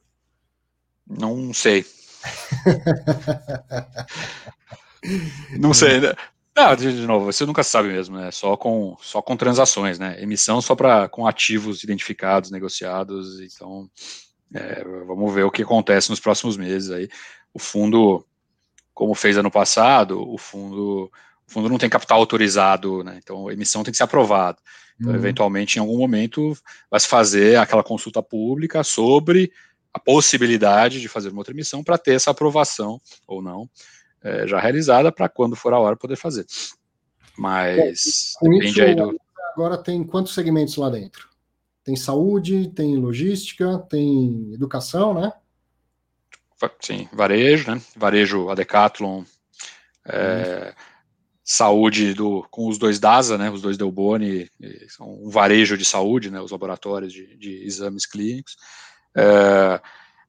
Não 1.07 1.53
sei. 1.53 1.85
Não 5.61 5.75
sei. 5.75 6.01
Né? 6.01 6.15
Não, 6.57 6.75
de, 6.75 6.91
novo, 7.07 7.27
você 7.27 7.45
nunca 7.45 7.63
sabe 7.63 7.89
mesmo, 7.89 8.17
né? 8.17 8.31
Só 8.31 8.57
com, 8.57 8.97
só 9.03 9.21
com 9.21 9.37
transações, 9.37 9.99
né? 9.99 10.17
Emissão 10.23 10.63
só 10.63 10.75
para 10.75 11.07
com 11.07 11.27
ativos 11.27 11.85
identificados, 11.85 12.51
negociados. 12.51 13.41
Então, 13.41 13.91
é, 14.55 14.83
vamos 15.07 15.35
ver 15.35 15.45
o 15.45 15.51
que 15.51 15.63
acontece 15.63 16.09
nos 16.09 16.19
próximos 16.19 16.57
meses 16.57 16.91
aí. 16.91 17.11
O 17.53 17.59
fundo, 17.59 18.25
como 18.95 19.15
fez 19.15 19.37
ano 19.37 19.51
passado, 19.51 20.19
o 20.27 20.39
fundo 20.39 21.11
o 21.47 21.53
fundo 21.53 21.69
não 21.69 21.79
tem 21.79 21.91
capital 21.91 22.19
autorizado, 22.19 23.05
né? 23.05 23.21
Então 23.23 23.49
a 23.49 23.53
emissão 23.53 23.85
tem 23.85 23.93
que 23.93 23.99
ser 23.99 24.05
aprovada. 24.05 24.59
Então, 24.99 25.13
uhum. 25.13 25.19
eventualmente, 25.19 25.77
em 25.77 25.81
algum 25.81 25.99
momento, 25.99 26.57
vai 26.91 26.99
se 26.99 27.07
fazer 27.07 27.59
aquela 27.59 27.85
consulta 27.85 28.23
pública 28.23 28.83
sobre 28.83 29.53
a 29.93 30.01
possibilidade 30.01 31.03
de 31.03 31.09
fazer 31.09 31.29
uma 31.29 31.39
outra 31.39 31.53
emissão 31.53 31.85
para 31.85 31.99
ter 31.99 32.15
essa 32.15 32.31
aprovação 32.31 33.01
ou 33.27 33.43
não 33.43 33.69
é, 34.23 34.47
já 34.47 34.59
realizada 34.59 35.13
para 35.13 35.29
quando 35.29 35.57
for 35.57 35.73
a 35.73 35.79
hora 35.79 35.97
poder 35.97 36.17
fazer. 36.17 36.47
Mas 37.37 38.35
é, 38.43 38.49
depende 38.49 38.67
isso, 38.67 38.83
aí 38.83 38.95
do. 38.95 39.21
Agora 39.53 39.79
tem 39.79 40.05
quantos 40.05 40.35
segmentos 40.35 40.77
lá 40.77 40.91
dentro? 40.91 41.29
Tem 41.83 41.97
saúde, 41.97 42.69
tem 42.75 42.97
logística, 42.97 43.79
tem 43.89 44.53
educação, 44.53 45.15
né? 45.15 45.33
Sim, 46.81 47.09
varejo, 47.13 47.71
né? 47.71 47.81
Varejo, 47.97 48.49
a 48.49 48.55
Decathlon, 48.55 49.23
é, 50.05 50.75
saúde 51.45 52.13
do, 52.13 52.47
com 52.51 52.69
os 52.69 52.77
dois 52.77 52.99
DASA, 52.99 53.39
né? 53.39 53.51
Os 53.51 53.63
dois 53.63 53.79
Delboni, 53.79 54.51
são 54.89 55.23
um 55.23 55.31
varejo 55.31 55.77
de 55.77 55.85
saúde, 55.85 56.31
né? 56.31 56.41
Os 56.41 56.51
laboratórios 56.51 57.13
de, 57.13 57.37
de 57.37 57.65
exames 57.65 58.05
clínicos. 58.05 58.57
É, 59.17 59.81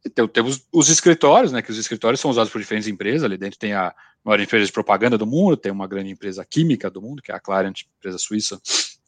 então, 0.07 0.27
temos 0.27 0.65
os 0.71 0.89
escritórios, 0.89 1.51
né? 1.51 1.61
Que 1.61 1.71
os 1.71 1.77
escritórios 1.77 2.19
são 2.19 2.31
usados 2.31 2.51
por 2.51 2.59
diferentes 2.59 2.87
empresas. 2.87 3.23
Ali 3.23 3.37
dentro 3.37 3.59
tem 3.59 3.73
a 3.73 3.93
maior 4.23 4.39
empresa 4.39 4.65
de 4.65 4.71
propaganda 4.71 5.17
do 5.17 5.27
mundo, 5.27 5.55
tem 5.55 5.71
uma 5.71 5.87
grande 5.87 6.09
empresa 6.09 6.45
química 6.45 6.89
do 6.89 7.01
mundo, 7.01 7.21
que 7.21 7.31
é 7.31 7.35
a 7.35 7.39
Clariant, 7.39 7.81
empresa 7.97 8.17
suíça 8.17 8.59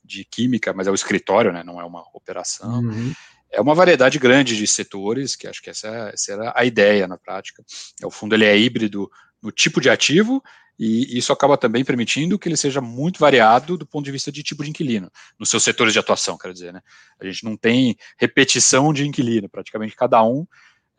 de 0.03 0.23
química, 0.25 0.73
mas 0.73 0.87
é 0.87 0.91
o 0.91 0.95
escritório, 0.95 1.51
né? 1.51 1.63
Não 1.63 1.79
é 1.79 1.85
uma 1.85 2.03
operação. 2.13 2.79
Uhum 2.81 3.13
é 3.51 3.59
uma 3.59 3.73
variedade 3.73 4.19
grande 4.19 4.55
de 4.55 4.67
setores, 4.67 5.35
que 5.35 5.47
acho 5.47 5.61
que 5.61 5.69
essa, 5.69 6.11
essa 6.13 6.33
era 6.33 6.53
a 6.55 6.63
ideia 6.65 7.07
na 7.07 7.17
prática. 7.17 7.63
É, 8.01 8.05
o 8.05 8.11
fundo 8.11 8.35
ele 8.35 8.45
é 8.45 8.57
híbrido 8.57 9.09
no 9.41 9.51
tipo 9.51 9.81
de 9.81 9.89
ativo, 9.89 10.43
e 10.77 11.17
isso 11.17 11.33
acaba 11.33 11.57
também 11.57 11.83
permitindo 11.83 12.39
que 12.39 12.47
ele 12.47 12.55
seja 12.55 12.79
muito 12.79 13.19
variado 13.19 13.77
do 13.77 13.85
ponto 13.85 14.05
de 14.05 14.11
vista 14.11 14.31
de 14.31 14.43
tipo 14.43 14.63
de 14.63 14.69
inquilino, 14.69 15.11
nos 15.37 15.49
seus 15.49 15.63
setores 15.63 15.91
de 15.91 15.99
atuação, 15.99 16.37
quero 16.37 16.53
dizer, 16.53 16.71
né? 16.71 16.81
A 17.19 17.25
gente 17.25 17.43
não 17.43 17.57
tem 17.57 17.97
repetição 18.17 18.93
de 18.93 19.05
inquilino, 19.05 19.49
praticamente 19.49 19.95
cada 19.95 20.23
um 20.23 20.47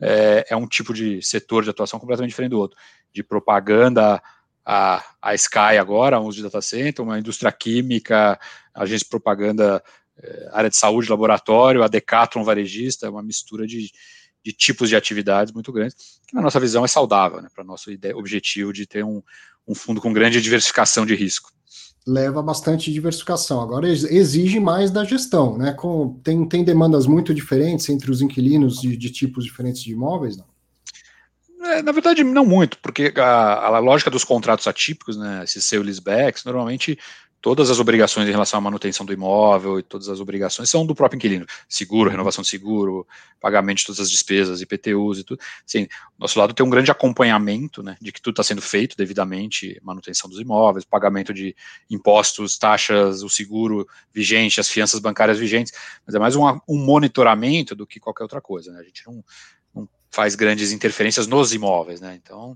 é, 0.01 0.45
é 0.49 0.55
um 0.55 0.67
tipo 0.67 0.93
de 0.93 1.21
setor 1.21 1.63
de 1.63 1.69
atuação 1.69 1.99
completamente 1.99 2.31
diferente 2.31 2.51
do 2.51 2.59
outro. 2.59 2.77
De 3.13 3.23
propaganda 3.23 4.21
a, 4.65 5.03
a 5.21 5.35
Sky 5.35 5.77
agora, 5.79 6.19
uso 6.19 6.37
de 6.37 6.43
data 6.43 6.61
center, 6.61 7.03
uma 7.03 7.19
indústria 7.19 7.51
química, 7.51 8.39
agência 8.73 9.05
de 9.05 9.09
propaganda 9.09 9.83
é, 10.17 10.49
área 10.51 10.69
de 10.69 10.77
saúde, 10.77 11.09
laboratório, 11.09 11.83
a 11.83 11.87
Decathlon 11.87 12.43
varejista, 12.43 13.09
uma 13.09 13.23
mistura 13.23 13.65
de, 13.65 13.91
de 14.43 14.53
tipos 14.53 14.89
de 14.89 14.95
atividades 14.95 15.53
muito 15.53 15.71
grandes, 15.71 16.19
que 16.27 16.35
na 16.35 16.41
nossa 16.41 16.59
visão 16.59 16.83
é 16.83 16.87
saudável, 16.87 17.41
né, 17.41 17.49
para 17.53 17.63
nosso 17.63 17.91
ideia, 17.91 18.15
objetivo 18.15 18.73
de 18.73 18.85
ter 18.85 19.03
um, 19.03 19.21
um 19.67 19.75
fundo 19.75 20.01
com 20.01 20.13
grande 20.13 20.41
diversificação 20.41 21.05
de 21.05 21.15
risco. 21.15 21.51
Leva 22.07 22.41
bastante 22.41 22.91
diversificação. 22.91 23.61
Agora 23.61 23.87
exige 23.87 24.59
mais 24.59 24.89
da 24.89 25.03
gestão, 25.03 25.57
né? 25.57 25.73
Com, 25.73 26.19
tem, 26.23 26.47
tem 26.47 26.63
demandas 26.63 27.05
muito 27.05 27.33
diferentes 27.33 27.87
entre 27.89 28.09
os 28.09 28.21
inquilinos 28.21 28.81
de, 28.81 28.97
de 28.97 29.11
tipos 29.11 29.45
diferentes 29.45 29.83
de 29.83 29.91
imóveis, 29.91 30.35
não? 30.37 30.45
É, 31.63 31.81
na 31.83 31.91
verdade, 31.91 32.23
não 32.23 32.43
muito, 32.43 32.79
porque 32.79 33.13
a, 33.15 33.67
a, 33.67 33.79
lógica 33.79 34.09
dos 34.09 34.23
contratos 34.23 34.65
atípicos, 34.67 35.15
né, 35.15 35.43
esses 35.43 35.63
sale 35.63 35.83
leasebacks, 35.83 36.43
normalmente 36.43 36.97
todas 37.41 37.71
as 37.71 37.79
obrigações 37.79 38.27
em 38.27 38.31
relação 38.31 38.59
à 38.59 38.61
manutenção 38.61 39.05
do 39.05 39.11
imóvel 39.11 39.79
e 39.79 39.83
todas 39.83 40.07
as 40.07 40.19
obrigações 40.19 40.69
são 40.69 40.85
do 40.85 40.93
próprio 40.93 41.17
inquilino. 41.17 41.45
Seguro, 41.67 42.09
renovação 42.09 42.43
de 42.43 42.47
seguro, 42.47 43.05
pagamento 43.39 43.79
de 43.79 43.85
todas 43.87 43.99
as 43.99 44.11
despesas, 44.11 44.61
IPTUs 44.61 45.19
e 45.19 45.23
tudo. 45.23 45.41
Sim, 45.65 45.87
nosso 46.19 46.37
lado 46.37 46.53
tem 46.53 46.63
um 46.63 46.69
grande 46.69 46.91
acompanhamento, 46.91 47.81
né, 47.81 47.97
de 47.99 48.11
que 48.11 48.21
tudo 48.21 48.33
está 48.33 48.43
sendo 48.43 48.61
feito 48.61 48.95
devidamente, 48.95 49.79
manutenção 49.81 50.29
dos 50.29 50.39
imóveis, 50.39 50.85
pagamento 50.85 51.33
de 51.33 51.55
impostos, 51.89 52.57
taxas, 52.57 53.23
o 53.23 53.29
seguro 53.29 53.87
vigente, 54.13 54.59
as 54.59 54.69
fianças 54.69 54.99
bancárias 54.99 55.39
vigentes, 55.39 55.73
mas 56.05 56.13
é 56.13 56.19
mais 56.19 56.35
um, 56.35 56.45
um 56.69 56.77
monitoramento 56.77 57.75
do 57.75 57.87
que 57.87 57.99
qualquer 57.99 58.23
outra 58.23 58.39
coisa, 58.39 58.71
né, 58.71 58.79
a 58.79 58.83
gente 58.83 59.05
não, 59.07 59.23
não 59.73 59.89
faz 60.11 60.35
grandes 60.35 60.71
interferências 60.71 61.25
nos 61.25 61.53
imóveis, 61.53 61.99
né, 61.99 62.19
então 62.21 62.55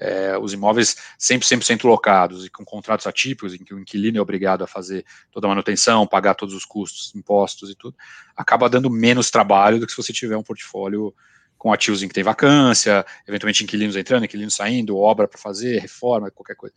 é, 0.00 0.38
os 0.38 0.54
imóveis 0.54 0.96
sempre 1.18 1.46
100% 1.46 1.84
locados 1.84 2.46
e 2.46 2.50
com 2.50 2.64
contratos 2.64 3.06
atípicos, 3.06 3.52
em 3.52 3.58
que 3.58 3.74
o 3.74 3.78
inquilino 3.78 4.16
é 4.16 4.20
obrigado 4.20 4.64
a 4.64 4.66
fazer 4.66 5.04
toda 5.30 5.46
a 5.46 5.50
manutenção, 5.50 6.06
pagar 6.06 6.34
todos 6.34 6.54
os 6.54 6.64
custos, 6.64 7.14
impostos 7.14 7.70
e 7.70 7.74
tudo, 7.74 7.94
acaba 8.34 8.68
dando 8.68 8.88
menos 8.88 9.30
trabalho 9.30 9.78
do 9.78 9.86
que 9.86 9.92
se 9.92 10.02
você 10.02 10.12
tiver 10.12 10.36
um 10.36 10.42
portfólio 10.42 11.14
com 11.58 11.70
ativos 11.70 12.02
em 12.02 12.08
que 12.08 12.14
tem 12.14 12.24
vacância, 12.24 13.04
eventualmente 13.28 13.62
inquilinos 13.62 13.94
entrando, 13.94 14.24
inquilinos 14.24 14.54
saindo, 14.54 14.96
obra 14.96 15.28
para 15.28 15.38
fazer, 15.38 15.78
reforma, 15.78 16.30
qualquer 16.30 16.56
coisa. 16.56 16.74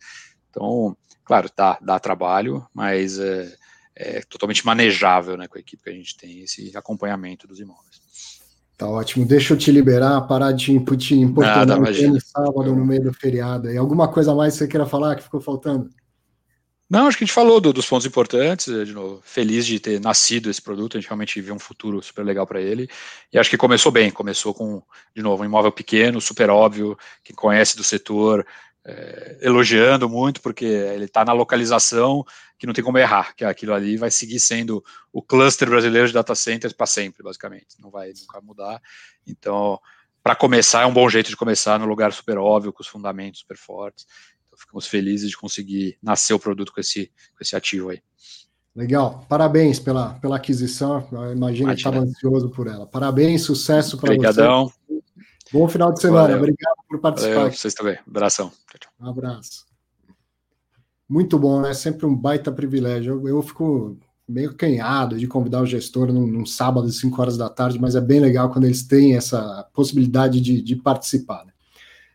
Então, 0.50 0.94
claro, 1.24 1.50
dá, 1.56 1.78
dá 1.80 1.98
trabalho, 1.98 2.66
mas 2.74 3.18
é, 3.18 3.56
é 3.96 4.20
totalmente 4.22 4.66
manejável 4.66 5.38
né, 5.38 5.48
com 5.48 5.56
a 5.56 5.60
equipe 5.60 5.82
que 5.82 5.88
a 5.88 5.94
gente 5.94 6.14
tem, 6.18 6.40
esse 6.40 6.76
acompanhamento 6.76 7.48
dos 7.48 7.58
imóveis. 7.58 8.03
Tá 8.76 8.88
ótimo. 8.88 9.24
Deixa 9.24 9.54
eu 9.54 9.58
te 9.58 9.70
liberar, 9.70 10.20
parar 10.22 10.52
de 10.52 10.78
te 10.96 11.14
importunar 11.14 11.66
no 11.78 12.20
sábado 12.20 12.74
no 12.74 12.84
meio 12.84 13.04
do 13.04 13.14
feriado. 13.14 13.70
E 13.70 13.76
alguma 13.76 14.08
coisa 14.08 14.34
mais 14.34 14.54
que 14.54 14.58
você 14.58 14.68
queira 14.68 14.86
falar 14.86 15.14
que 15.14 15.22
ficou 15.22 15.40
faltando? 15.40 15.90
Não, 16.90 17.06
acho 17.06 17.16
que 17.16 17.24
a 17.24 17.26
gente 17.26 17.34
falou 17.34 17.60
do, 17.60 17.72
dos 17.72 17.86
pontos 17.86 18.06
importantes, 18.06 18.66
de 18.66 18.92
novo, 18.92 19.20
feliz 19.24 19.64
de 19.64 19.80
ter 19.80 20.00
nascido 20.00 20.50
esse 20.50 20.60
produto, 20.60 20.96
a 20.96 21.00
gente 21.00 21.08
realmente 21.08 21.40
viu 21.40 21.54
um 21.54 21.58
futuro 21.58 22.02
super 22.02 22.22
legal 22.22 22.46
para 22.46 22.60
ele, 22.60 22.88
e 23.32 23.38
acho 23.38 23.48
que 23.48 23.56
começou 23.56 23.90
bem, 23.90 24.10
começou 24.10 24.52
com, 24.52 24.82
de 25.16 25.22
novo, 25.22 25.42
um 25.42 25.46
imóvel 25.46 25.72
pequeno, 25.72 26.20
super 26.20 26.50
óbvio, 26.50 26.96
quem 27.24 27.34
conhece 27.34 27.74
do 27.74 27.82
setor, 27.82 28.46
é, 28.84 29.38
elogiando 29.40 30.08
muito, 30.10 30.42
porque 30.42 30.66
ele 30.66 31.06
está 31.06 31.24
na 31.24 31.32
localização 31.32 32.24
que 32.64 32.66
não 32.66 32.72
tem 32.72 32.82
como 32.82 32.96
errar, 32.96 33.36
que 33.36 33.44
aquilo 33.44 33.74
ali 33.74 33.98
vai 33.98 34.10
seguir 34.10 34.40
sendo 34.40 34.82
o 35.12 35.20
cluster 35.20 35.68
brasileiro 35.68 36.08
de 36.08 36.14
data 36.14 36.34
centers 36.34 36.72
para 36.72 36.86
sempre, 36.86 37.22
basicamente, 37.22 37.78
não 37.78 37.90
vai 37.90 38.10
nunca 38.18 38.40
mudar. 38.40 38.80
Então, 39.26 39.78
para 40.22 40.34
começar, 40.34 40.80
é 40.80 40.86
um 40.86 40.92
bom 40.92 41.06
jeito 41.10 41.28
de 41.28 41.36
começar 41.36 41.78
no 41.78 41.84
lugar 41.84 42.10
super 42.14 42.38
óbvio, 42.38 42.72
com 42.72 42.82
os 42.82 42.88
fundamentos 42.88 43.40
super 43.40 43.58
fortes. 43.58 44.06
Então, 44.46 44.58
ficamos 44.58 44.86
felizes 44.86 45.28
de 45.28 45.36
conseguir 45.36 45.98
nascer 46.02 46.32
o 46.32 46.38
produto 46.38 46.72
com 46.72 46.80
esse, 46.80 47.08
com 47.36 47.42
esse 47.42 47.54
ativo 47.54 47.90
aí. 47.90 48.02
Legal, 48.74 49.26
parabéns 49.28 49.78
pela, 49.78 50.14
pela 50.14 50.36
aquisição. 50.36 51.06
Eu 51.12 51.32
imagino 51.32 51.68
que 51.68 51.76
estava 51.76 51.98
ansioso 51.98 52.48
por 52.48 52.66
ela. 52.66 52.86
Parabéns, 52.86 53.42
sucesso 53.42 53.98
para 53.98 54.08
você. 54.08 54.14
Obrigadão. 54.14 54.72
Bom 55.52 55.68
final 55.68 55.92
de 55.92 56.00
semana. 56.00 56.22
Valeu. 56.22 56.38
Obrigado 56.38 56.76
por 56.88 56.98
participar. 56.98 57.34
Valeu, 57.34 57.52
vocês 57.52 57.74
também. 57.74 57.98
Abração. 58.06 58.50
Um 58.98 59.10
abraço. 59.10 59.63
Muito 61.08 61.38
bom, 61.38 61.60
né? 61.60 61.74
Sempre 61.74 62.06
um 62.06 62.14
baita 62.14 62.50
privilégio. 62.50 63.14
Eu, 63.14 63.28
eu 63.28 63.42
fico 63.42 63.98
meio 64.26 64.54
canhado 64.54 65.18
de 65.18 65.26
convidar 65.26 65.60
o 65.60 65.66
gestor 65.66 66.12
num, 66.12 66.26
num, 66.26 66.46
sábado 66.46 66.86
às 66.86 66.96
5 66.96 67.20
horas 67.20 67.36
da 67.36 67.48
tarde, 67.48 67.78
mas 67.78 67.94
é 67.94 68.00
bem 68.00 68.20
legal 68.20 68.50
quando 68.50 68.64
eles 68.64 68.82
têm 68.82 69.16
essa 69.16 69.68
possibilidade 69.74 70.40
de, 70.40 70.62
de 70.62 70.76
participar. 70.76 71.44
Né? 71.44 71.52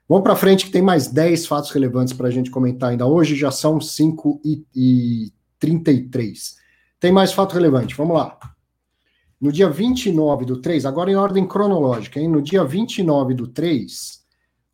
Vamos 0.08 0.24
para 0.24 0.36
frente, 0.36 0.66
que 0.66 0.72
tem 0.72 0.82
mais 0.82 1.08
10 1.08 1.46
fatos 1.46 1.70
relevantes 1.70 2.14
para 2.14 2.28
a 2.28 2.32
gente 2.32 2.50
comentar 2.50 2.90
ainda 2.90 3.06
hoje, 3.06 3.36
já 3.36 3.52
são 3.52 3.80
5 3.80 4.42
e, 4.44 4.66
e 4.76 5.34
33. 5.60 6.58
Tem 7.00 7.12
mais 7.12 7.32
fato 7.32 7.54
relevante, 7.54 7.96
vamos 7.96 8.16
lá. 8.18 8.38
No 9.40 9.52
dia 9.52 9.70
29 9.70 10.46
do 10.46 10.58
3, 10.58 10.86
agora 10.86 11.12
em 11.12 11.16
ordem 11.16 11.48
cronológica, 11.48 12.20
hein? 12.20 12.28
no 12.28 12.42
dia 12.42 12.66
29 12.66 13.36
do 13.36 13.48
3, 13.48 14.19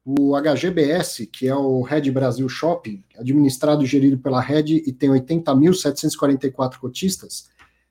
o 0.06 0.40
HGBS, 0.40 1.26
que 1.26 1.48
é 1.48 1.56
o 1.56 1.82
Red 1.82 2.12
Brasil 2.12 2.48
Shopping, 2.48 3.04
administrado 3.18 3.84
e 3.84 3.88
gerido 3.88 4.20
pela 4.20 4.40
Red 4.40 4.84
e 4.86 4.94
tem 4.94 5.10
80.744 5.10 6.78
cotistas, 6.78 7.50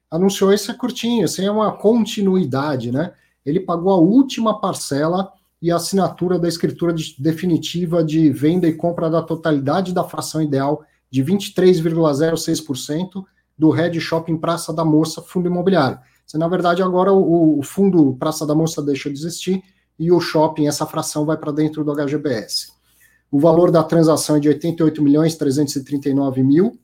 anunciou 0.09 0.53
esse 0.53 0.73
curtinho, 0.75 1.25
assim, 1.25 1.45
é 1.45 1.51
uma 1.51 1.73
continuidade, 1.73 2.93
né? 2.93 3.13
Ele 3.45 3.59
pagou 3.59 3.93
a 3.93 3.99
última 3.99 4.61
parcela 4.61 5.33
e 5.61 5.73
a 5.73 5.77
assinatura 5.77 6.39
da 6.39 6.47
escritura 6.47 6.93
de, 6.93 7.17
definitiva 7.19 8.05
de 8.05 8.31
venda 8.31 8.69
e 8.69 8.75
compra 8.75 9.11
da 9.11 9.21
totalidade 9.21 9.93
da 9.93 10.05
fração 10.05 10.41
ideal 10.41 10.85
de 11.11 11.25
23,06% 11.25 13.25
do 13.59 13.71
Red 13.71 13.99
Shopping 13.99 14.37
Praça 14.37 14.73
da 14.73 14.85
Moça 14.85 15.21
Fundo 15.21 15.49
Imobiliário. 15.49 15.99
Se, 16.25 16.39
na 16.39 16.47
verdade, 16.47 16.83
agora 16.83 17.13
o, 17.13 17.59
o 17.59 17.63
fundo 17.63 18.15
Praça 18.15 18.47
da 18.47 18.55
Moça 18.55 18.81
deixa 18.81 19.11
de 19.11 19.19
existir 19.19 19.63
e 19.99 20.11
o 20.11 20.21
shopping, 20.21 20.67
essa 20.67 20.87
fração, 20.87 21.25
vai 21.25 21.37
para 21.37 21.53
dentro 21.53 21.85
do 21.85 21.93
HGBS. 21.93 22.73
O 23.31 23.39
valor 23.39 23.71
da 23.71 23.83
transação 23.83 24.37
é 24.37 24.41
de 24.41 24.49
88 24.49 25.03
milhões 25.03 25.37
339 25.37 26.43
mil 26.43 26.79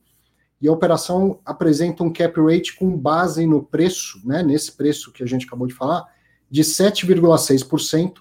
e 0.60 0.68
a 0.68 0.72
operação 0.72 1.38
apresenta 1.44 2.02
um 2.02 2.12
cap 2.12 2.38
rate 2.40 2.76
com 2.76 2.96
base 2.96 3.46
no 3.46 3.62
preço, 3.62 4.20
né, 4.24 4.42
nesse 4.42 4.72
preço 4.72 5.12
que 5.12 5.22
a 5.22 5.26
gente 5.26 5.46
acabou 5.46 5.66
de 5.66 5.74
falar, 5.74 6.04
de 6.50 6.62
7,6%, 6.62 8.14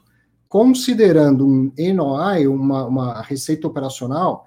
considerando 0.47 1.45
um 1.45 1.71
NOI, 1.77 2.47
uma, 2.47 2.85
uma 2.85 3.21
receita 3.21 3.67
operacional, 3.67 4.45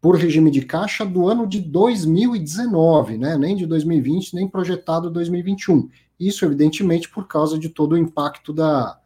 por 0.00 0.16
regime 0.16 0.50
de 0.50 0.62
caixa 0.62 1.06
do 1.06 1.28
ano 1.28 1.46
de 1.46 1.60
2019, 1.60 3.16
né? 3.18 3.38
nem 3.38 3.54
de 3.54 3.64
2020, 3.66 4.34
nem 4.34 4.48
projetado 4.48 5.08
2021. 5.08 5.88
Isso, 6.18 6.44
evidentemente, 6.44 7.08
por 7.08 7.28
causa 7.28 7.56
de 7.56 7.68
todo 7.68 7.92
o 7.92 7.96
impacto 7.96 8.52
da, 8.52 8.98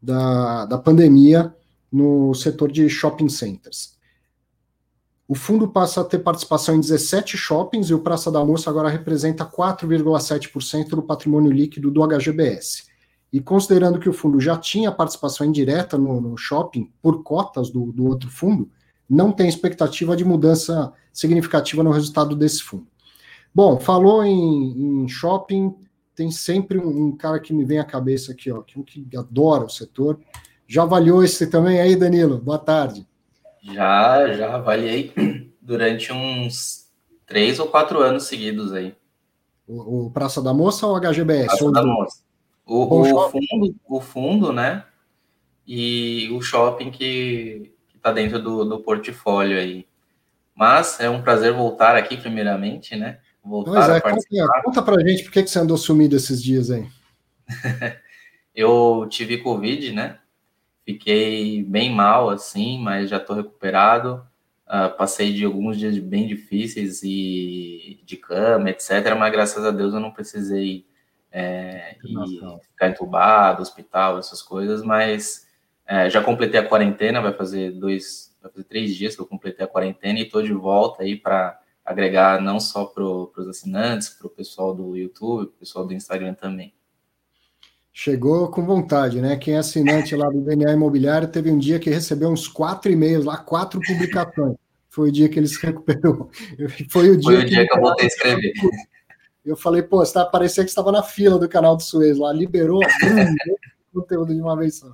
da, 0.00 0.66
da 0.66 0.78
pandemia 0.78 1.54
no 1.90 2.34
setor 2.34 2.70
de 2.70 2.88
shopping 2.88 3.28
centers. 3.28 3.96
O 5.28 5.34
fundo 5.34 5.66
passa 5.66 6.02
a 6.02 6.04
ter 6.04 6.20
participação 6.20 6.76
em 6.76 6.80
17 6.80 7.36
shoppings 7.36 7.90
e 7.90 7.94
o 7.94 7.98
Praça 7.98 8.30
da 8.30 8.44
Moça 8.44 8.70
agora 8.70 8.88
representa 8.88 9.44
4,7% 9.44 10.90
do 10.90 11.02
patrimônio 11.02 11.50
líquido 11.50 11.90
do 11.90 12.06
HGBS. 12.06 12.84
E 13.32 13.40
considerando 13.40 13.98
que 13.98 14.08
o 14.08 14.12
fundo 14.12 14.40
já 14.40 14.56
tinha 14.56 14.92
participação 14.92 15.44
indireta 15.44 15.98
no, 15.98 16.20
no 16.20 16.36
shopping 16.36 16.92
por 17.02 17.24
cotas 17.24 17.70
do, 17.70 17.90
do 17.90 18.06
outro 18.06 18.30
fundo, 18.30 18.70
não 19.10 19.32
tem 19.32 19.48
expectativa 19.48 20.16
de 20.16 20.24
mudança 20.24 20.92
significativa 21.12 21.82
no 21.82 21.90
resultado 21.90 22.36
desse 22.36 22.62
fundo. 22.62 22.86
Bom, 23.52 23.80
falou 23.80 24.22
em, 24.22 25.02
em 25.02 25.08
shopping, 25.08 25.74
tem 26.16 26.30
sempre 26.30 26.78
um, 26.78 27.08
um, 27.08 27.16
cara 27.16 27.38
que 27.38 27.52
me 27.52 27.64
vem 27.64 27.78
à 27.78 27.84
cabeça 27.84 28.32
aqui, 28.32 28.50
ó, 28.50 28.62
que, 28.62 28.82
que 28.82 29.16
adora 29.16 29.64
o 29.64 29.68
setor. 29.68 30.18
Já 30.66 30.82
avaliou 30.82 31.22
esse 31.22 31.46
também 31.48 31.78
aí, 31.78 31.94
Danilo? 31.94 32.38
Boa 32.38 32.58
tarde. 32.58 33.06
Já, 33.62 34.32
já 34.32 34.54
avaliei 34.54 35.12
durante 35.60 36.12
uns 36.12 36.86
três 37.26 37.60
ou 37.60 37.68
quatro 37.68 38.00
anos 38.00 38.24
seguidos 38.24 38.72
aí. 38.72 38.96
O, 39.68 40.06
o 40.06 40.10
Praça 40.10 40.40
da 40.40 40.54
Moça 40.54 40.86
ou 40.86 40.96
o 40.96 41.00
HGBS? 41.00 41.46
Praça 41.46 41.70
da 41.70 41.84
Moça. 41.84 42.24
O, 42.64 42.82
o 42.82 43.30
fundo, 43.30 43.76
o 43.86 44.00
fundo, 44.00 44.52
né? 44.52 44.84
E 45.66 46.30
o 46.32 46.40
shopping 46.40 46.90
que 46.90 47.72
está 47.94 48.10
dentro 48.10 48.42
do, 48.42 48.64
do 48.64 48.80
portfólio 48.80 49.58
aí. 49.58 49.86
Mas 50.54 50.98
é 50.98 51.10
um 51.10 51.20
prazer 51.20 51.52
voltar 51.52 51.94
aqui, 51.94 52.16
primeiramente, 52.16 52.96
né? 52.96 53.18
Voltar 53.46 53.70
pois 53.70 53.88
é, 53.88 53.96
a 53.96 54.00
participar. 54.00 54.46
Conta, 54.46 54.62
conta 54.62 54.82
pra 54.82 55.08
gente 55.08 55.22
por 55.22 55.32
que, 55.32 55.42
que 55.44 55.50
você 55.50 55.58
andou 55.60 55.76
sumido 55.76 56.16
esses 56.16 56.42
dias 56.42 56.70
aí. 56.70 56.86
eu 58.54 59.06
tive 59.08 59.38
Covid, 59.38 59.92
né? 59.92 60.18
Fiquei 60.84 61.62
bem 61.62 61.94
mal, 61.94 62.28
assim, 62.28 62.78
mas 62.80 63.08
já 63.08 63.18
estou 63.18 63.36
recuperado. 63.36 64.26
Uh, 64.66 64.96
passei 64.96 65.32
de 65.32 65.44
alguns 65.44 65.78
dias 65.78 65.96
bem 65.98 66.26
difíceis 66.26 67.02
e 67.04 68.00
de 68.04 68.16
cama, 68.16 68.68
etc. 68.70 69.14
Mas 69.16 69.32
graças 69.32 69.64
a 69.64 69.70
Deus 69.70 69.94
eu 69.94 70.00
não 70.00 70.10
precisei 70.10 70.84
é, 71.30 71.96
ficar 72.70 72.88
entubado, 72.88 73.62
hospital, 73.62 74.18
essas 74.18 74.42
coisas. 74.42 74.82
Mas 74.82 75.46
é, 75.86 76.10
já 76.10 76.20
completei 76.20 76.58
a 76.58 76.66
quarentena, 76.68 77.20
vai 77.20 77.32
fazer 77.32 77.70
dois, 77.70 78.36
vai 78.42 78.50
fazer 78.50 78.64
três 78.64 78.96
dias 78.96 79.14
que 79.14 79.22
eu 79.22 79.26
completei 79.26 79.64
a 79.64 79.68
quarentena 79.68 80.18
e 80.18 80.22
estou 80.22 80.42
de 80.42 80.52
volta 80.52 81.04
aí 81.04 81.14
para 81.14 81.60
agregar 81.86 82.42
não 82.42 82.58
só 82.58 82.84
para 82.84 83.04
os 83.04 83.48
assinantes, 83.48 84.08
para 84.08 84.26
o 84.26 84.30
pessoal 84.30 84.74
do 84.74 84.96
YouTube, 84.96 85.46
para 85.46 85.54
o 85.54 85.58
pessoal 85.60 85.86
do 85.86 85.94
Instagram 85.94 86.34
também. 86.34 86.74
Chegou 87.92 88.50
com 88.50 88.66
vontade, 88.66 89.22
né? 89.22 89.36
Quem 89.36 89.54
é 89.54 89.58
assinante 89.58 90.14
lá 90.14 90.28
do 90.28 90.42
DNA 90.42 90.72
Imobiliário 90.72 91.28
teve 91.28 91.50
um 91.50 91.56
dia 91.56 91.78
que 91.78 91.88
recebeu 91.88 92.28
uns 92.28 92.46
quatro 92.46 92.90
e-mails 92.90 93.24
lá, 93.24 93.38
quatro 93.38 93.80
publicações. 93.80 94.56
Foi 94.90 95.08
o 95.08 95.12
dia 95.12 95.28
que 95.28 95.38
ele 95.38 95.46
se 95.46 95.64
recuperou. 95.64 96.28
Foi 96.90 97.08
o 97.08 97.16
dia, 97.16 97.22
Foi 97.22 97.36
o 97.36 97.44
dia 97.46 97.62
que, 97.62 97.68
que 97.68 97.78
eu 97.78 97.80
voltei 97.80 98.04
a 98.04 98.08
escrever. 98.08 98.52
Eu 99.44 99.56
falei, 99.56 99.82
pô, 99.82 99.98
você 99.98 100.12
tá, 100.12 100.26
parecia 100.26 100.64
que 100.64 100.68
estava 100.68 100.90
na 100.90 101.02
fila 101.02 101.38
do 101.38 101.48
canal 101.48 101.76
do 101.76 101.82
Suez 101.82 102.18
lá, 102.18 102.32
liberou 102.32 102.80
o 102.80 102.82
conteúdo 104.00 104.34
de 104.34 104.40
uma 104.40 104.56
vez 104.56 104.78
só. 104.78 104.92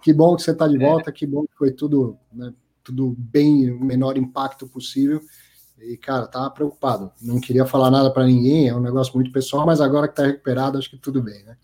Que 0.00 0.12
bom 0.12 0.36
que 0.36 0.42
você 0.42 0.52
está 0.52 0.68
de 0.68 0.76
é. 0.76 0.78
volta, 0.78 1.12
que 1.12 1.26
bom 1.26 1.42
que 1.42 1.56
foi 1.58 1.72
tudo, 1.72 2.16
né, 2.32 2.54
tudo 2.82 3.14
bem, 3.18 3.70
o 3.70 3.84
menor 3.84 4.16
impacto 4.16 4.66
possível. 4.66 5.20
E, 5.82 5.96
cara, 5.96 6.26
tava 6.26 6.50
preocupado. 6.50 7.12
Não 7.20 7.40
queria 7.40 7.64
falar 7.64 7.90
nada 7.90 8.10
para 8.10 8.24
ninguém, 8.24 8.68
é 8.68 8.74
um 8.74 8.80
negócio 8.80 9.14
muito 9.14 9.32
pessoal, 9.32 9.66
mas 9.66 9.80
agora 9.80 10.06
que 10.06 10.12
está 10.12 10.26
recuperado, 10.26 10.78
acho 10.78 10.90
que 10.90 10.98
tudo 10.98 11.22
bem, 11.22 11.42
né? 11.44 11.56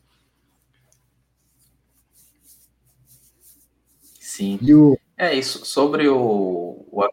Sim. 4.19 4.59
O... 4.75 4.99
É 5.17 5.35
isso. 5.35 5.64
Sobre 5.64 6.09
o, 6.09 6.87
o, 6.91 7.09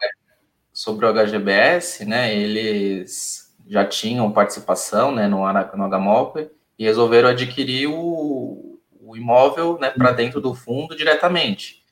sobre 0.72 1.06
o 1.06 1.14
HGBS, 1.14 2.06
né? 2.06 2.36
Eles 2.36 3.54
já 3.68 3.86
tinham 3.86 4.32
participação, 4.32 5.14
né, 5.14 5.28
no, 5.28 5.40
no 5.42 5.90
HMOP 5.90 6.50
e 6.78 6.84
resolveram 6.84 7.30
adquirir 7.30 7.88
o, 7.88 8.80
o 9.00 9.16
imóvel, 9.16 9.78
né, 9.80 9.90
para 9.90 10.12
dentro 10.12 10.42
do 10.42 10.54
fundo 10.54 10.96
diretamente. 10.96 11.83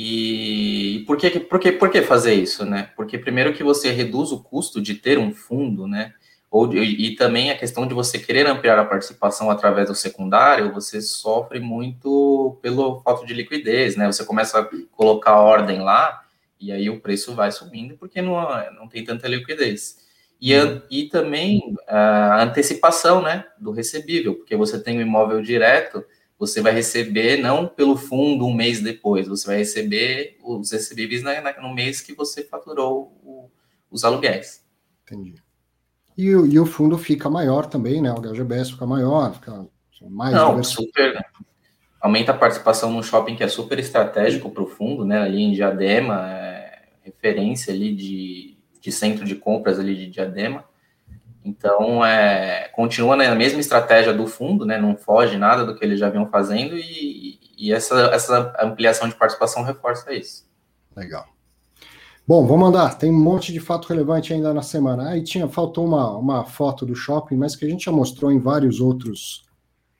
E 0.00 1.02
por 1.08 1.16
que, 1.16 1.40
por, 1.40 1.58
que, 1.58 1.72
por 1.72 1.90
que 1.90 2.02
fazer 2.02 2.34
isso, 2.34 2.64
né? 2.64 2.90
Porque 2.94 3.18
primeiro 3.18 3.52
que 3.52 3.64
você 3.64 3.90
reduz 3.90 4.30
o 4.30 4.40
custo 4.40 4.80
de 4.80 4.94
ter 4.94 5.18
um 5.18 5.34
fundo, 5.34 5.88
né? 5.88 6.14
ou 6.50 6.72
e 6.72 7.16
também 7.16 7.50
a 7.50 7.58
questão 7.58 7.86
de 7.86 7.92
você 7.92 8.16
querer 8.16 8.46
ampliar 8.46 8.78
a 8.78 8.84
participação 8.84 9.50
através 9.50 9.88
do 9.88 9.94
secundário, 9.94 10.72
você 10.72 11.00
sofre 11.00 11.58
muito 11.58 12.56
pelo 12.62 13.00
falta 13.00 13.26
de 13.26 13.34
liquidez, 13.34 13.96
né? 13.96 14.06
Você 14.06 14.24
começa 14.24 14.60
a 14.60 14.68
colocar 14.92 15.36
ordem 15.36 15.80
lá 15.80 16.24
e 16.60 16.70
aí 16.70 16.88
o 16.88 17.00
preço 17.00 17.34
vai 17.34 17.50
subindo 17.50 17.96
porque 17.98 18.22
não, 18.22 18.36
não 18.72 18.88
tem 18.88 19.04
tanta 19.04 19.26
liquidez. 19.26 19.98
E, 20.40 20.54
a, 20.54 20.64
uhum. 20.64 20.82
e 20.88 21.08
também 21.08 21.74
a 21.88 22.44
antecipação, 22.44 23.20
né, 23.20 23.44
do 23.58 23.72
recebível, 23.72 24.36
porque 24.36 24.54
você 24.54 24.80
tem 24.80 24.96
o 24.96 25.00
um 25.00 25.02
imóvel 25.02 25.42
direto, 25.42 26.04
você 26.38 26.60
vai 26.60 26.72
receber 26.72 27.38
não 27.38 27.66
pelo 27.66 27.96
fundo 27.96 28.46
um 28.46 28.54
mês 28.54 28.80
depois, 28.80 29.26
você 29.26 29.46
vai 29.46 29.56
receber 29.58 30.38
os 30.42 30.70
recebíveis 30.70 31.22
na, 31.22 31.40
na, 31.40 31.60
no 31.60 31.74
mês 31.74 32.00
que 32.00 32.14
você 32.14 32.44
faturou 32.44 33.18
o, 33.24 33.50
os 33.90 34.04
aluguéis. 34.04 34.64
Entendi. 35.02 35.34
E, 36.16 36.26
e 36.26 36.58
o 36.58 36.66
fundo 36.66 36.96
fica 36.96 37.28
maior 37.28 37.66
também, 37.66 38.00
né? 38.00 38.12
O 38.12 38.20
HGBS 38.20 38.72
fica 38.72 38.86
maior, 38.86 39.34
fica 39.34 39.66
mais 40.08 40.34
Não, 40.34 40.62
super. 40.62 41.24
Aumenta 42.00 42.32
a 42.32 42.36
participação 42.38 42.92
no 42.92 43.02
shopping 43.02 43.34
que 43.34 43.42
é 43.42 43.48
super 43.48 43.78
estratégico 43.78 44.50
para 44.50 44.62
o 44.62 44.68
fundo, 44.68 45.04
né? 45.04 45.18
Ali 45.18 45.42
em 45.42 45.52
Diadema, 45.52 46.28
é 46.28 46.88
referência 47.02 47.72
ali 47.72 47.94
de, 47.94 48.56
de 48.80 48.92
centro 48.92 49.24
de 49.24 49.34
compras 49.34 49.78
ali 49.78 49.96
de 49.96 50.08
Diadema. 50.08 50.64
Então, 51.48 52.04
é, 52.04 52.68
continua 52.74 53.16
na 53.16 53.34
mesma 53.34 53.58
estratégia 53.58 54.12
do 54.12 54.26
fundo, 54.26 54.66
né? 54.66 54.76
Não 54.76 54.96
foge 54.96 55.38
nada 55.38 55.64
do 55.64 55.74
que 55.74 55.82
eles 55.82 55.98
já 55.98 56.10
vinham 56.10 56.28
fazendo 56.28 56.76
e, 56.76 57.40
e 57.56 57.72
essa, 57.72 58.10
essa 58.12 58.54
ampliação 58.60 59.08
de 59.08 59.14
participação 59.14 59.62
reforça 59.62 60.12
isso. 60.12 60.46
Legal. 60.94 61.26
Bom, 62.26 62.46
vamos 62.46 62.60
mandar. 62.60 62.98
Tem 62.98 63.10
um 63.10 63.18
monte 63.18 63.50
de 63.50 63.60
fato 63.60 63.88
relevante 63.88 64.34
ainda 64.34 64.52
na 64.52 64.60
semana. 64.60 65.08
Aí 65.08 65.24
tinha, 65.24 65.48
faltou 65.48 65.86
uma, 65.86 66.14
uma 66.18 66.44
foto 66.44 66.84
do 66.84 66.94
shopping, 66.94 67.36
mas 67.36 67.56
que 67.56 67.64
a 67.64 67.68
gente 67.68 67.86
já 67.86 67.92
mostrou 67.92 68.30
em 68.30 68.38
vários 68.38 68.78
outros 68.78 69.48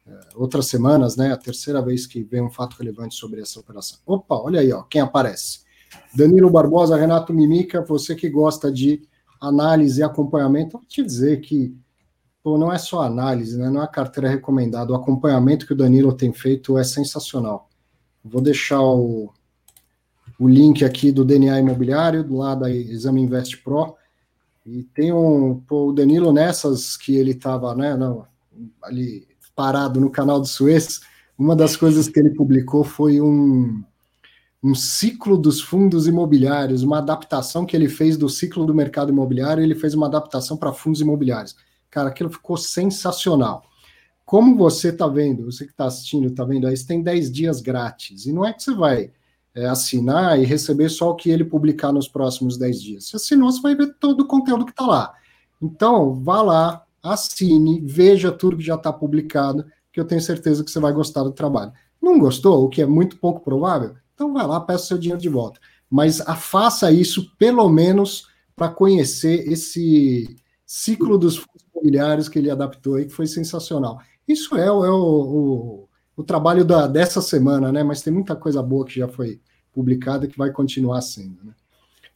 é, 0.07 0.19
outras 0.35 0.67
semanas, 0.67 1.17
né? 1.17 1.33
A 1.33 1.37
terceira 1.39 1.81
vez 1.81 2.07
que 2.07 2.23
vem 2.23 2.43
um 2.43 2.51
fato 2.51 2.77
relevante 2.79 3.15
sobre 3.15 3.41
essa 3.41 3.59
operação. 3.59 3.99
Opa, 4.05 4.35
olha 4.35 4.61
aí, 4.61 4.71
ó, 4.71 4.83
quem 4.83 5.01
aparece. 5.01 5.61
Danilo 6.15 6.51
Barbosa, 6.51 6.97
Renato 6.97 7.33
Mimica, 7.33 7.83
você 7.83 8.15
que 8.15 8.29
gosta 8.29 8.71
de 8.71 9.08
análise 9.41 10.01
e 10.01 10.05
acompanhamento, 10.05 10.79
vou 10.79 10.87
te 10.87 11.03
dizer 11.03 11.41
que 11.41 11.75
pô, 12.43 12.57
não 12.57 12.73
é 12.73 12.79
só 12.79 13.03
análise, 13.03 13.59
né? 13.59 13.69
Não 13.69 13.81
é 13.81 13.85
a 13.85 13.89
carteira 13.89 14.29
recomendada. 14.29 14.93
O 14.93 14.97
acompanhamento 14.97 15.67
que 15.67 15.73
o 15.73 15.77
Danilo 15.77 16.13
tem 16.13 16.33
feito 16.33 16.79
é 16.79 16.85
sensacional. 16.85 17.69
Vou 18.25 18.41
deixar 18.41 18.81
o, 18.81 19.33
o 20.39 20.49
link 20.49 20.85
aqui 20.85 21.13
do 21.13 21.25
DNA 21.25 21.61
Imobiliário, 21.61 22.27
lado 22.35 22.61
da 22.61 22.71
Exame 22.71 23.23
Invest 23.23 23.59
Pro. 23.59 23.97
E 24.65 24.83
tem 24.83 25.13
um, 25.13 25.61
pô, 25.61 25.89
o 25.89 25.93
Danilo 25.93 26.33
nessas 26.33 26.97
que 26.97 27.17
ele 27.17 27.33
estava, 27.33 27.75
né, 27.75 27.99
ali 28.83 29.27
parado 29.55 30.01
no 30.01 30.11
canal 30.11 30.41
do 30.41 30.47
Suez, 30.47 31.01
uma 31.37 31.57
das 31.57 31.77
coisas 31.77 32.09
que 32.09 32.19
ele 32.19 32.31
publicou 32.31 32.85
foi 32.85 33.21
um, 33.21 33.83
um 34.63 34.75
ciclo 34.75 35.39
dos 35.39 35.61
fundos 35.61 36.07
imobiliários, 36.07 36.83
uma 36.83 36.99
adaptação 36.99 37.65
que 37.65 37.77
ele 37.77 37.89
fez 37.89 38.17
do 38.17 38.29
ciclo 38.29 38.67
do 38.67 38.75
mercado 38.75 39.11
imobiliário, 39.11 39.63
ele 39.63 39.75
fez 39.75 39.95
uma 39.95 40.07
adaptação 40.07 40.57
para 40.57 40.73
fundos 40.73 41.01
imobiliários. 41.01 41.57
Cara, 41.91 42.09
aquilo 42.09 42.31
ficou 42.31 42.57
sensacional. 42.57 43.63
Como 44.25 44.57
você 44.57 44.89
está 44.89 45.07
vendo, 45.07 45.45
você 45.45 45.65
que 45.65 45.71
está 45.71 45.87
assistindo, 45.87 46.27
está 46.27 46.45
vendo 46.45 46.67
aí, 46.67 46.77
você 46.77 46.87
tem 46.87 47.03
10 47.03 47.33
dias 47.33 47.61
grátis. 47.61 48.27
E 48.27 48.33
não 48.33 48.45
é 48.45 48.53
que 48.53 48.63
você 48.63 48.75
vai 48.75 49.11
é, 49.55 49.67
assinar 49.67 50.39
e 50.39 50.45
receber 50.45 50.89
só 50.89 51.11
o 51.11 51.15
que 51.15 51.31
ele 51.31 51.45
publicar 51.45 51.93
nos 51.93 52.09
próximos 52.09 52.59
10 52.59 52.83
dias. 52.83 53.07
Se 53.07 53.17
assinou, 53.17 53.51
você 53.51 53.61
vai 53.63 53.75
ver 53.75 53.95
todo 53.99 54.21
o 54.21 54.27
conteúdo 54.27 54.67
que 54.67 54.73
está 54.73 54.87
lá. 54.87 55.15
Então, 55.63 56.15
vá 56.15 56.43
lá, 56.43 56.85
assine, 57.03 57.81
veja 57.81 58.31
tudo 58.31 58.57
que 58.57 58.63
já 58.63 58.75
está 58.75 58.93
publicado, 58.93 59.65
que 59.93 59.99
eu 59.99 60.05
tenho 60.05 60.21
certeza 60.21 60.63
que 60.63 60.71
você 60.71 60.79
vai 60.79 60.93
gostar 60.93 61.23
do 61.23 61.33
trabalho. 61.33 61.73
Não 62.01 62.19
gostou, 62.19 62.65
o 62.65 62.69
que 62.69 62.83
é 62.83 62.87
muito 62.87 63.17
pouco 63.17 63.41
provável? 63.41 63.97
Então 64.19 64.33
vai 64.33 64.45
lá, 64.45 64.61
peça 64.61 64.87
seu 64.87 64.99
dinheiro 64.99 65.21
de 65.21 65.29
volta. 65.29 65.61
Mas 65.89 66.19
faça 66.39 66.91
isso, 66.91 67.33
pelo 67.37 67.69
menos, 67.69 68.27
para 68.57 68.69
conhecer 68.69 69.49
esse 69.49 70.37
ciclo 70.67 71.17
dos 71.17 71.37
fundos 71.37 71.65
imobiliários 71.73 72.29
que 72.29 72.37
ele 72.37 72.51
adaptou 72.51 72.97
aí, 72.97 73.05
que 73.05 73.13
foi 73.13 73.29
sensacional. 73.29 74.01
Isso 74.27 74.57
é, 74.57 74.67
é 74.67 74.71
o, 74.73 74.83
o, 74.83 75.89
o, 76.17 76.25
trabalho 76.25 76.65
da, 76.65 76.89
dessa 76.89 77.23
semana, 77.23 77.71
né? 77.71 77.85
Mas 77.85 78.03
tem 78.03 78.13
muita 78.13 78.35
coisa 78.35 78.61
boa 78.61 78.85
que 78.85 78.99
já 78.99 79.07
foi 79.07 79.41
publicada 79.73 80.27
que 80.27 80.37
vai 80.37 80.51
continuar 80.51 81.01
sendo. 81.01 81.39
Né? 81.45 81.53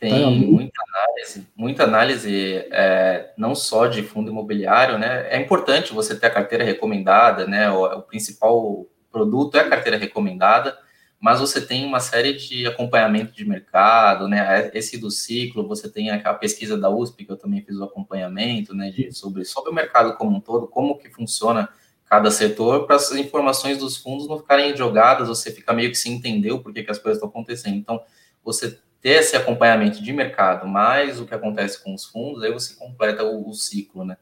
Tem 0.01 0.11
tá, 0.11 0.29
muita 0.29 0.83
análise, 0.89 1.47
muita 1.55 1.85
análise 1.85 2.67
é, 2.73 3.33
não 3.39 3.55
só 3.55 3.87
de 3.87 4.03
fundo 4.03 4.29
imobiliário, 4.29 4.99
né? 4.99 5.29
É 5.31 5.41
importante 5.41 5.95
você 5.95 6.17
ter 6.17 6.27
a 6.27 6.31
carteira 6.31 6.65
recomendada, 6.65 7.47
né? 7.47 7.71
O, 7.71 7.85
o 7.85 8.03
principal 8.03 8.87
produto 9.13 9.57
é 9.57 9.61
a 9.61 9.69
carteira 9.69 9.97
recomendada, 9.97 10.77
mas 11.23 11.39
você 11.39 11.61
tem 11.65 11.87
uma 11.87 12.01
série 12.01 12.33
de 12.33 12.67
acompanhamento 12.67 13.33
de 13.33 13.45
mercado, 13.45 14.27
né? 14.27 14.73
Esse 14.75 14.99
do 14.99 15.09
ciclo, 15.09 15.69
você 15.69 15.89
tem 15.89 16.11
aquela 16.11 16.35
pesquisa 16.35 16.77
da 16.77 16.91
USP, 16.91 17.25
que 17.25 17.31
eu 17.31 17.37
também 17.37 17.63
fiz 17.63 17.77
o 17.77 17.85
acompanhamento, 17.85 18.75
né? 18.75 18.91
De, 18.91 19.13
sobre, 19.13 19.45
sobre 19.45 19.71
o 19.71 19.73
mercado 19.73 20.17
como 20.17 20.37
um 20.37 20.41
todo, 20.41 20.67
como 20.67 20.99
que 20.99 21.09
funciona 21.09 21.69
cada 22.07 22.29
setor, 22.29 22.89
para 22.89 22.97
as 22.97 23.13
informações 23.13 23.79
dos 23.79 23.97
fundos 23.97 24.27
não 24.27 24.37
ficarem 24.37 24.77
jogadas, 24.77 25.29
você 25.29 25.53
fica 25.53 25.73
meio 25.73 25.91
que 25.91 25.97
se 25.97 26.11
entendeu 26.11 26.59
por 26.59 26.73
que, 26.73 26.83
que 26.83 26.91
as 26.91 26.99
coisas 26.99 27.19
estão 27.19 27.29
acontecendo. 27.29 27.77
Então, 27.77 28.03
você 28.43 28.81
ter 29.01 29.21
esse 29.21 29.37
acompanhamento 29.37 30.03
de 30.03 30.13
mercado, 30.13 30.67
mais 30.67 31.21
o 31.21 31.25
que 31.25 31.35
acontece 31.35 31.83
com 31.85 31.95
os 31.95 32.05
fundos, 32.05 32.43
aí 32.43 32.53
você 32.53 32.75
completa 32.75 33.23
o, 33.23 33.49
o 33.49 33.55
ciclo, 33.55 34.05
né? 34.05 34.17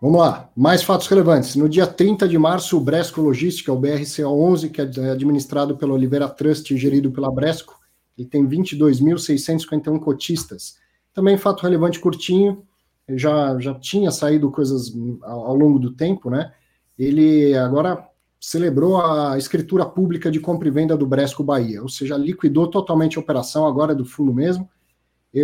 Vamos 0.00 0.18
lá, 0.18 0.50
mais 0.56 0.82
fatos 0.82 1.06
relevantes. 1.08 1.56
No 1.56 1.68
dia 1.68 1.86
30 1.86 2.26
de 2.26 2.38
março, 2.38 2.74
o 2.78 2.80
Bresco 2.80 3.20
Logística, 3.20 3.70
o 3.70 3.78
BRCA11, 3.78 4.70
que 4.70 4.80
é 4.80 5.10
administrado 5.10 5.76
pela 5.76 5.92
Oliveira 5.92 6.26
Trust 6.26 6.72
e 6.72 6.78
gerido 6.78 7.10
pela 7.10 7.30
Bresco, 7.30 7.78
ele 8.16 8.26
tem 8.26 8.48
22.651 8.48 10.00
cotistas. 10.00 10.76
Também 11.12 11.36
fato 11.36 11.62
relevante 11.62 12.00
curtinho, 12.00 12.64
já, 13.10 13.58
já 13.58 13.74
tinha 13.74 14.10
saído 14.10 14.50
coisas 14.50 14.90
ao, 15.22 15.48
ao 15.48 15.54
longo 15.54 15.78
do 15.78 15.92
tempo, 15.92 16.30
né? 16.30 16.50
Ele 16.98 17.54
agora 17.54 18.08
celebrou 18.40 19.02
a 19.02 19.36
escritura 19.36 19.84
pública 19.84 20.30
de 20.30 20.40
compra 20.40 20.66
e 20.66 20.70
venda 20.70 20.96
do 20.96 21.06
Bresco 21.06 21.44
Bahia, 21.44 21.82
ou 21.82 21.90
seja, 21.90 22.16
liquidou 22.16 22.68
totalmente 22.68 23.18
a 23.18 23.20
operação, 23.20 23.66
agora 23.66 23.92
é 23.92 23.94
do 23.94 24.06
fundo 24.06 24.32
mesmo. 24.32 24.66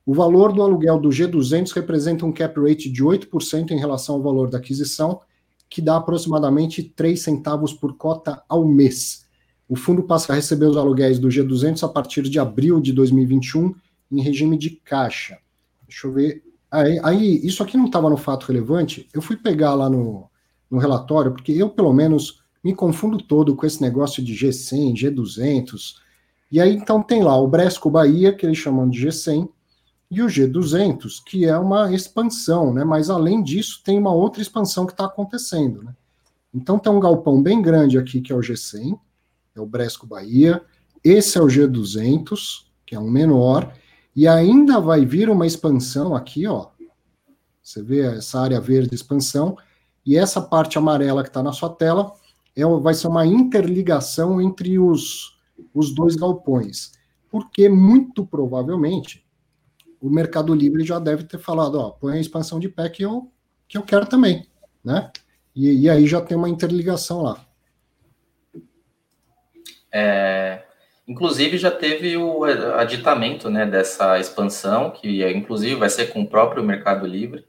O 0.10 0.14
valor 0.16 0.52
do 0.52 0.64
aluguel 0.64 1.00
do 1.00 1.10
G200 1.10 1.72
representa 1.72 2.26
um 2.26 2.32
cap 2.32 2.60
rate 2.60 2.90
de 2.90 3.04
8% 3.04 3.70
em 3.70 3.78
relação 3.78 4.16
ao 4.16 4.24
valor 4.24 4.50
da 4.50 4.58
aquisição, 4.58 5.22
que 5.70 5.84
dá 5.84 5.98
aproximadamente 5.98 6.82
3 6.82 7.22
centavos 7.22 7.74
por 7.74 7.96
cota 7.96 8.42
ao 8.50 8.68
mês. 8.68 9.28
O 9.68 9.76
fundo 9.76 10.02
passa 10.02 10.34
a 10.34 10.36
receber 10.36 10.66
os 10.66 10.78
aluguéis 10.78 11.20
do 11.20 11.28
G200 11.28 11.84
a 11.84 11.88
partir 11.88 12.24
de 12.24 12.40
abril 12.40 12.82
de 12.82 12.92
2021 12.92 13.76
em 14.12 14.20
regime 14.20 14.58
de 14.58 14.72
caixa. 14.72 15.38
Deixa 15.88 16.08
eu 16.08 16.12
ver. 16.12 16.42
Aí, 16.72 17.00
aí 17.04 17.46
isso 17.46 17.62
aqui 17.62 17.78
não 17.78 17.86
estava 17.86 18.10
no 18.10 18.18
fato 18.18 18.48
relevante. 18.48 19.08
Eu 19.14 19.22
fui 19.22 19.38
pegar 19.38 19.76
lá 19.76 19.92
no, 19.92 20.28
no 20.72 20.80
relatório, 20.80 21.34
porque 21.34 21.52
eu, 21.52 21.70
pelo 21.70 21.94
menos, 21.94 22.42
me 22.64 22.74
confundo 22.74 23.20
todo 23.20 23.56
com 23.56 23.64
esse 23.64 23.80
negócio 23.80 24.24
de 24.24 24.34
G100, 24.34 25.04
G200. 25.04 25.98
E 26.52 26.60
aí, 26.60 26.74
então, 26.74 27.04
tem 27.04 27.22
lá 27.22 27.40
o 27.40 27.48
Bresco 27.48 27.92
Bahia, 27.92 28.34
que 28.34 28.44
eles 28.44 28.58
chamam 28.58 28.90
de 28.90 29.06
G100, 29.06 29.48
e 30.12 30.24
o 30.24 30.28
G200, 30.28 31.22
que 31.24 31.46
é 31.46 31.58
uma 31.58 31.94
expansão, 31.94 32.74
né? 32.74 32.84
Mas 32.84 33.10
além 33.10 33.44
disso, 33.44 33.82
tem 33.84 33.98
uma 34.00 34.12
outra 34.12 34.42
expansão 34.42 34.86
que 34.86 34.92
está 34.92 35.06
acontecendo, 35.06 35.84
né? 35.84 35.96
Então 36.54 36.80
tem 36.80 36.92
um 36.92 37.00
galpão 37.00 37.42
bem 37.44 37.62
grande 37.62 37.98
aqui 37.98 38.20
que 38.20 38.34
é 38.34 38.36
o 38.36 38.40
G100, 38.40 39.00
é 39.56 39.62
o 39.62 39.68
Bresco 39.68 40.08
Bahia. 40.08 40.64
Esse 41.04 41.38
é 41.38 41.42
o 41.42 41.46
G200, 41.46 42.66
que 42.86 42.96
é 42.96 43.00
um 43.00 43.10
menor, 43.10 43.72
e 44.16 44.28
ainda 44.28 44.80
vai 44.80 45.06
vir 45.06 45.30
uma 45.30 45.46
expansão 45.46 46.16
aqui, 46.16 46.48
ó. 46.48 46.70
Você 47.62 47.84
vê 47.84 48.02
essa 48.02 48.40
área 48.40 48.60
verde 48.60 48.96
expansão 48.96 49.56
e 50.04 50.18
essa 50.18 50.42
parte 50.42 50.76
amarela 50.78 51.22
que 51.22 51.30
está 51.30 51.44
na 51.44 51.54
sua 51.54 51.70
tela 51.70 52.14
é, 52.56 52.66
vai 52.66 52.96
ser 52.96 53.08
uma 53.08 53.28
interligação 53.28 54.42
entre 54.42 54.80
os, 54.80 55.38
os 55.72 55.94
dois 55.94 56.16
galpões, 56.16 56.94
porque 57.30 57.70
muito 57.70 58.26
provavelmente 58.26 59.24
o 60.02 60.10
Mercado 60.10 60.54
Livre 60.54 60.84
já 60.84 61.00
deve 61.00 61.24
ter 61.24 61.38
falado, 61.38 61.76
ó, 61.76 61.90
põe 61.90 62.18
a 62.18 62.22
expansão 62.22 62.60
de 62.60 62.70
pé 62.70 62.90
que 62.90 63.04
eu, 63.04 63.32
que 63.68 63.78
eu 63.78 63.84
quero 63.84 64.06
também, 64.06 64.48
né? 64.84 65.12
E, 65.56 65.82
e 65.82 65.90
aí 65.90 66.08
já 66.08 66.22
tem 66.22 66.38
uma 66.38 66.50
interligação 66.50 67.22
lá. 67.22 67.46
É, 69.92 70.64
inclusive 71.08 71.58
já 71.58 71.72
teve 71.72 72.16
o 72.16 72.44
aditamento 72.44 73.50
né, 73.50 73.66
dessa 73.66 74.20
expansão, 74.20 74.92
que 74.92 75.24
é, 75.24 75.32
inclusive 75.32 75.76
vai 75.76 75.90
ser 75.90 76.08
com 76.08 76.22
o 76.22 76.28
próprio 76.28 76.64
Mercado 76.64 77.06
Livre. 77.06 77.46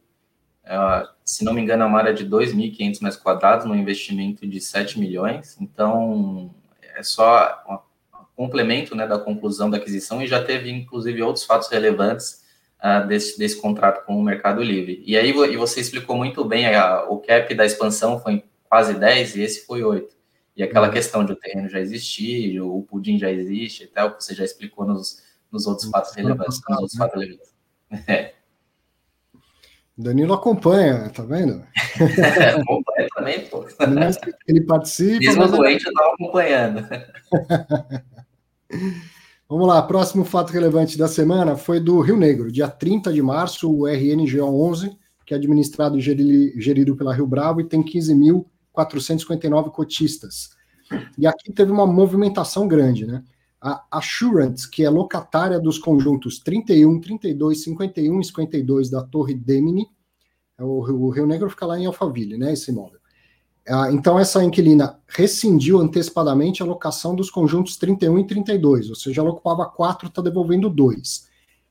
É, 0.64 0.76
se 1.24 1.44
não 1.44 1.53
me 1.53 1.61
engano, 1.61 1.84
é 1.84 1.86
uma 1.86 1.98
área 1.98 2.14
de 2.14 2.26
2.500 2.26 3.03
metros 3.03 3.16
quadrados, 3.16 3.66
no 3.66 3.76
investimento 3.76 4.46
de 4.46 4.61
7 4.61 4.98
milhões. 4.98 5.57
Então, 5.61 6.53
é 6.96 7.03
só 7.03 7.62
um 7.68 8.24
complemento 8.34 8.96
né, 8.96 9.07
da 9.07 9.18
conclusão 9.18 9.70
da 9.70 9.76
aquisição 9.76 10.20
e 10.20 10.26
já 10.26 10.42
teve, 10.42 10.70
inclusive, 10.70 11.22
outros 11.22 11.44
fatos 11.44 11.68
relevantes 11.68 12.39
uh, 12.83 13.07
desse, 13.07 13.39
desse 13.39 13.61
contrato 13.61 14.05
com 14.05 14.16
o 14.16 14.22
Mercado 14.22 14.62
Livre. 14.62 15.03
E 15.07 15.16
aí 15.16 15.31
e 15.31 15.57
você 15.57 15.81
explicou 15.81 16.16
muito 16.16 16.45
bem, 16.45 16.66
a, 16.66 17.05
o 17.05 17.18
cap 17.18 17.55
da 17.55 17.64
expansão 17.64 18.20
foi 18.20 18.45
quase 18.68 18.95
10 18.95 19.37
e 19.37 19.43
esse 19.43 19.66
foi 19.66 19.83
8. 19.83 20.14
E 20.57 20.62
aquela 20.62 20.89
uhum. 20.89 20.93
questão 20.93 21.24
de 21.24 21.33
o 21.33 21.37
terreno 21.37 21.68
já 21.68 21.81
existir, 21.81 22.61
o 22.61 22.83
pudim 22.83 23.18
já 23.18 23.31
existe 23.31 23.85
e 23.85 23.87
tal, 23.87 24.14
que 24.14 24.22
você 24.22 24.35
já 24.35 24.45
explicou 24.45 24.85
nos, 24.85 25.22
nos 25.51 25.66
outros 25.66 25.87
uhum. 25.87 25.93
fatos 25.93 26.14
relevantes. 26.14 26.61
Nos 26.68 26.78
outros 26.78 26.95
né? 26.95 26.99
fatos 26.99 27.20
relevantes. 27.20 27.51
É. 28.07 28.35
Danilo 29.99 30.33
acompanha, 30.33 31.11
tá 31.11 31.24
vendo? 31.24 31.66
acompanha 32.61 33.09
também, 33.16 33.41
pô. 33.47 33.66
Ele 34.47 34.61
participa. 34.61 35.18
Mesmo 35.18 35.49
doente, 35.49 35.85
eu 35.87 35.91
estava 35.91 36.14
acompanhando. 36.14 36.89
Vamos 39.51 39.66
lá, 39.66 39.82
próximo 39.82 40.24
fato 40.24 40.53
relevante 40.53 40.96
da 40.96 41.09
semana 41.09 41.57
foi 41.57 41.80
do 41.80 41.98
Rio 41.98 42.16
Negro, 42.16 42.53
dia 42.53 42.68
30 42.68 43.12
de 43.12 43.20
março, 43.20 43.68
o 43.68 43.80
RNGO11, 43.80 44.96
que 45.26 45.34
é 45.34 45.36
administrado 45.36 45.98
e 45.98 46.01
gerido 46.01 46.94
pela 46.94 47.12
Rio 47.12 47.26
Bravo 47.26 47.61
e 47.61 47.64
tem 47.64 47.82
15.459 47.82 49.72
cotistas. 49.72 50.51
E 51.18 51.26
aqui 51.26 51.53
teve 51.53 51.72
uma 51.72 51.84
movimentação 51.84 52.68
grande, 52.68 53.05
né? 53.05 53.24
A 53.61 53.84
Assurance, 53.90 54.70
que 54.70 54.84
é 54.84 54.88
locatária 54.88 55.59
dos 55.59 55.78
conjuntos 55.78 56.38
31, 56.38 57.01
32, 57.01 57.64
51 57.64 58.20
e 58.20 58.24
52 58.24 58.88
da 58.88 59.03
Torre 59.03 59.34
Demini, 59.34 59.88
é 60.57 60.62
o, 60.62 61.11
Rio 61.11 61.26
Negro 61.26 61.51
fica 61.51 61.66
lá 61.66 61.76
em 61.76 61.86
Alphaville, 61.86 62.38
né, 62.38 62.53
esse 62.53 62.70
imóvel. 62.70 62.99
Ah, 63.68 63.90
então, 63.92 64.18
essa 64.18 64.42
inquilina 64.42 64.98
rescindiu 65.06 65.78
antecipadamente 65.78 66.62
a 66.62 66.66
locação 66.66 67.14
dos 67.14 67.30
conjuntos 67.30 67.76
31 67.76 68.18
e 68.18 68.26
32, 68.26 68.88
ou 68.88 68.94
seja, 68.94 69.20
ela 69.20 69.30
ocupava 69.30 69.66
4, 69.66 70.08
está 70.08 70.22
devolvendo 70.22 70.68
2. 70.68 71.28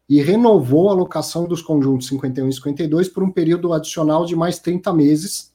E 0.07 0.21
renovou 0.21 0.89
a 0.89 0.93
locação 0.93 1.47
dos 1.47 1.61
conjuntos 1.61 2.07
51 2.07 2.49
e 2.49 2.53
52 2.53 3.09
por 3.09 3.23
um 3.23 3.31
período 3.31 3.73
adicional 3.73 4.25
de 4.25 4.35
mais 4.35 4.59
30 4.59 4.91
meses 4.93 5.53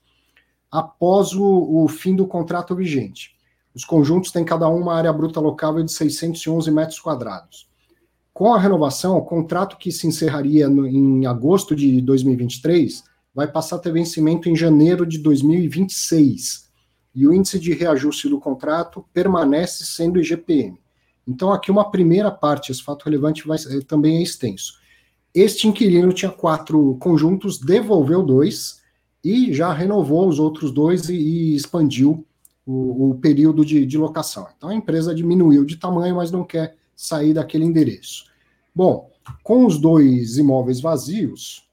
após 0.70 1.32
o, 1.32 1.84
o 1.84 1.88
fim 1.88 2.14
do 2.14 2.26
contrato 2.26 2.74
vigente. 2.74 3.34
Os 3.74 3.84
conjuntos 3.84 4.30
têm 4.30 4.44
cada 4.44 4.68
um 4.68 4.80
uma 4.80 4.94
área 4.94 5.12
bruta 5.12 5.40
locável 5.40 5.82
de 5.82 5.92
611 5.92 6.70
metros 6.70 7.00
quadrados. 7.00 7.68
Com 8.32 8.52
a 8.52 8.58
renovação, 8.58 9.16
o 9.16 9.24
contrato 9.24 9.76
que 9.76 9.92
se 9.92 10.06
encerraria 10.06 10.68
no, 10.68 10.86
em 10.86 11.26
agosto 11.26 11.74
de 11.74 12.00
2023 12.00 13.04
vai 13.34 13.50
passar 13.50 13.76
a 13.76 13.78
ter 13.78 13.92
vencimento 13.92 14.48
em 14.48 14.54
janeiro 14.54 15.04
de 15.04 15.18
2026. 15.18 16.70
E 17.14 17.26
o 17.26 17.32
índice 17.32 17.58
de 17.58 17.72
reajuste 17.72 18.28
do 18.28 18.38
contrato 18.38 19.04
permanece 19.12 19.84
sendo 19.84 20.20
IGPM. 20.20 20.78
Então, 21.26 21.52
aqui 21.52 21.70
uma 21.70 21.90
primeira 21.90 22.30
parte, 22.30 22.70
esse 22.70 22.82
fato 22.82 23.04
relevante 23.04 23.46
vai, 23.46 23.58
também 23.86 24.18
é 24.18 24.22
extenso. 24.22 24.74
Este 25.34 25.66
inquilino 25.66 26.12
tinha 26.12 26.30
quatro 26.30 26.96
conjuntos, 27.00 27.58
devolveu 27.58 28.22
dois 28.22 28.82
e 29.24 29.52
já 29.52 29.72
renovou 29.72 30.28
os 30.28 30.38
outros 30.38 30.70
dois 30.70 31.08
e, 31.08 31.14
e 31.16 31.56
expandiu 31.56 32.24
o, 32.66 33.10
o 33.10 33.14
período 33.16 33.64
de, 33.64 33.84
de, 33.84 33.98
locação. 33.98 34.46
Então, 34.56 34.68
a 34.68 34.74
empresa 34.74 35.14
diminuiu 35.14 35.64
de 35.64 35.76
tamanho, 35.76 36.16
mas 36.16 36.30
não 36.30 36.44
quer 36.44 36.76
sair 36.94 37.34
daquele 37.34 37.64
endereço. 37.64 38.26
Bom, 38.74 39.10
com 39.42 39.66
os 39.66 39.78
dois 39.78 40.36
imóveis 40.36 40.80
vazios, 40.80 41.63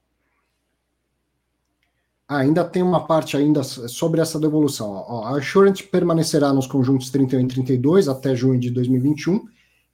ainda 2.28 2.64
tem 2.64 2.82
uma 2.82 3.06
parte 3.06 3.36
ainda 3.36 3.62
sobre 3.62 4.20
essa 4.20 4.38
devolução. 4.38 4.90
Ó, 4.90 5.24
a 5.24 5.38
Assurant 5.38 5.82
permanecerá 5.90 6.52
nos 6.52 6.66
conjuntos 6.66 7.10
31 7.10 7.40
e 7.40 7.48
32 7.48 8.08
até 8.08 8.34
junho 8.34 8.58
de 8.58 8.70
2021 8.70 9.44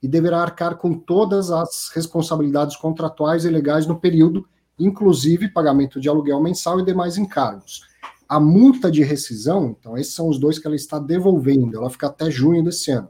e 0.02 0.08
deverá 0.08 0.40
arcar 0.40 0.76
com 0.76 0.94
todas 0.94 1.50
as 1.50 1.90
responsabilidades 1.94 2.76
contratuais 2.76 3.44
e 3.44 3.50
legais 3.50 3.86
no 3.86 3.98
período, 3.98 4.46
inclusive 4.78 5.52
pagamento 5.52 6.00
de 6.00 6.08
aluguel 6.08 6.40
mensal 6.40 6.78
e 6.78 6.84
demais 6.84 7.16
encargos. 7.18 7.82
A 8.28 8.38
multa 8.38 8.90
de 8.90 9.02
rescisão, 9.02 9.76
então 9.78 9.96
esses 9.96 10.14
são 10.14 10.28
os 10.28 10.38
dois 10.38 10.58
que 10.58 10.66
ela 10.66 10.76
está 10.76 10.98
devolvendo, 10.98 11.78
ela 11.78 11.90
fica 11.90 12.06
até 12.06 12.30
junho 12.30 12.62
desse 12.62 12.90
ano. 12.90 13.08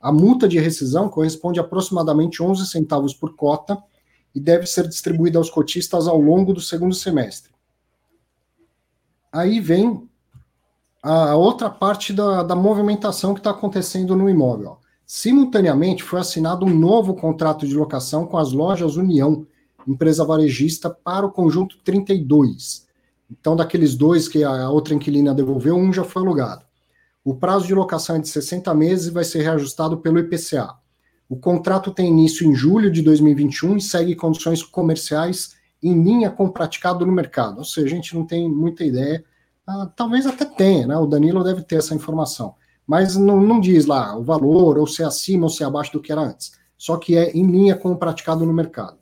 A 0.00 0.10
multa 0.10 0.48
de 0.48 0.58
rescisão 0.58 1.10
corresponde 1.10 1.60
a 1.60 1.62
aproximadamente 1.62 2.42
11 2.42 2.66
centavos 2.66 3.12
por 3.12 3.36
cota 3.36 3.76
e 4.34 4.40
deve 4.40 4.66
ser 4.66 4.88
distribuída 4.88 5.38
aos 5.38 5.50
cotistas 5.50 6.08
ao 6.08 6.18
longo 6.18 6.54
do 6.54 6.60
segundo 6.60 6.94
semestre. 6.94 7.49
Aí 9.32 9.60
vem 9.60 10.08
a 11.02 11.34
outra 11.34 11.70
parte 11.70 12.12
da, 12.12 12.42
da 12.42 12.54
movimentação 12.54 13.32
que 13.32 13.40
está 13.40 13.50
acontecendo 13.50 14.14
no 14.14 14.28
imóvel. 14.28 14.78
Simultaneamente, 15.06 16.02
foi 16.02 16.20
assinado 16.20 16.64
um 16.64 16.76
novo 16.76 17.14
contrato 17.14 17.66
de 17.66 17.74
locação 17.74 18.26
com 18.26 18.36
as 18.38 18.52
lojas 18.52 18.96
União, 18.96 19.46
empresa 19.86 20.24
varejista, 20.24 20.90
para 20.90 21.26
o 21.26 21.32
conjunto 21.32 21.78
32. 21.82 22.86
Então, 23.30 23.56
daqueles 23.56 23.96
dois 23.96 24.28
que 24.28 24.44
a 24.44 24.68
outra 24.68 24.94
inquilina 24.94 25.34
devolveu, 25.34 25.76
um 25.76 25.92
já 25.92 26.04
foi 26.04 26.22
alugado. 26.22 26.64
O 27.24 27.34
prazo 27.34 27.66
de 27.66 27.74
locação 27.74 28.16
é 28.16 28.18
de 28.18 28.28
60 28.28 28.72
meses 28.74 29.06
e 29.08 29.10
vai 29.10 29.24
ser 29.24 29.42
reajustado 29.42 29.98
pelo 29.98 30.18
IPCA. 30.18 30.74
O 31.28 31.36
contrato 31.36 31.92
tem 31.92 32.08
início 32.08 32.46
em 32.46 32.54
julho 32.54 32.90
de 32.90 33.02
2021 33.02 33.76
e 33.76 33.80
segue 33.80 34.16
condições 34.16 34.62
comerciais 34.62 35.54
em 35.82 36.02
linha 36.02 36.30
com 36.30 36.46
o 36.46 36.52
praticado 36.52 37.06
no 37.06 37.12
mercado. 37.12 37.58
Ou 37.58 37.64
seja, 37.64 37.86
a 37.86 37.90
gente 37.90 38.14
não 38.14 38.24
tem 38.26 38.48
muita 38.48 38.84
ideia. 38.84 39.24
Ah, 39.66 39.90
talvez 39.94 40.26
até 40.26 40.44
tenha, 40.44 40.86
né? 40.86 40.96
O 40.96 41.06
Danilo 41.06 41.44
deve 41.44 41.62
ter 41.62 41.76
essa 41.76 41.94
informação. 41.94 42.54
Mas 42.86 43.16
não, 43.16 43.40
não 43.40 43.60
diz 43.60 43.86
lá 43.86 44.16
o 44.16 44.24
valor, 44.24 44.78
ou 44.78 44.86
se 44.86 45.02
é 45.02 45.06
acima 45.06 45.44
ou 45.44 45.50
se 45.50 45.62
é 45.62 45.66
abaixo 45.66 45.92
do 45.92 46.00
que 46.00 46.10
era 46.10 46.20
antes. 46.20 46.52
Só 46.76 46.96
que 46.96 47.16
é 47.16 47.30
em 47.30 47.46
linha 47.46 47.76
com 47.76 47.92
o 47.92 47.96
praticado 47.96 48.44
no 48.44 48.52
mercado. 48.52 48.98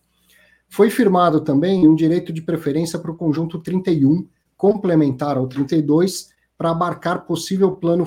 Foi 0.68 0.90
firmado 0.90 1.40
também 1.40 1.88
um 1.88 1.94
direito 1.94 2.32
de 2.32 2.42
preferência 2.42 2.98
para 2.98 3.10
o 3.10 3.16
conjunto 3.16 3.58
31, 3.58 4.26
complementar 4.56 5.38
ao 5.38 5.46
32, 5.46 6.28
para 6.58 6.70
abarcar 6.70 7.24
possível 7.24 7.72
plano 7.72 8.04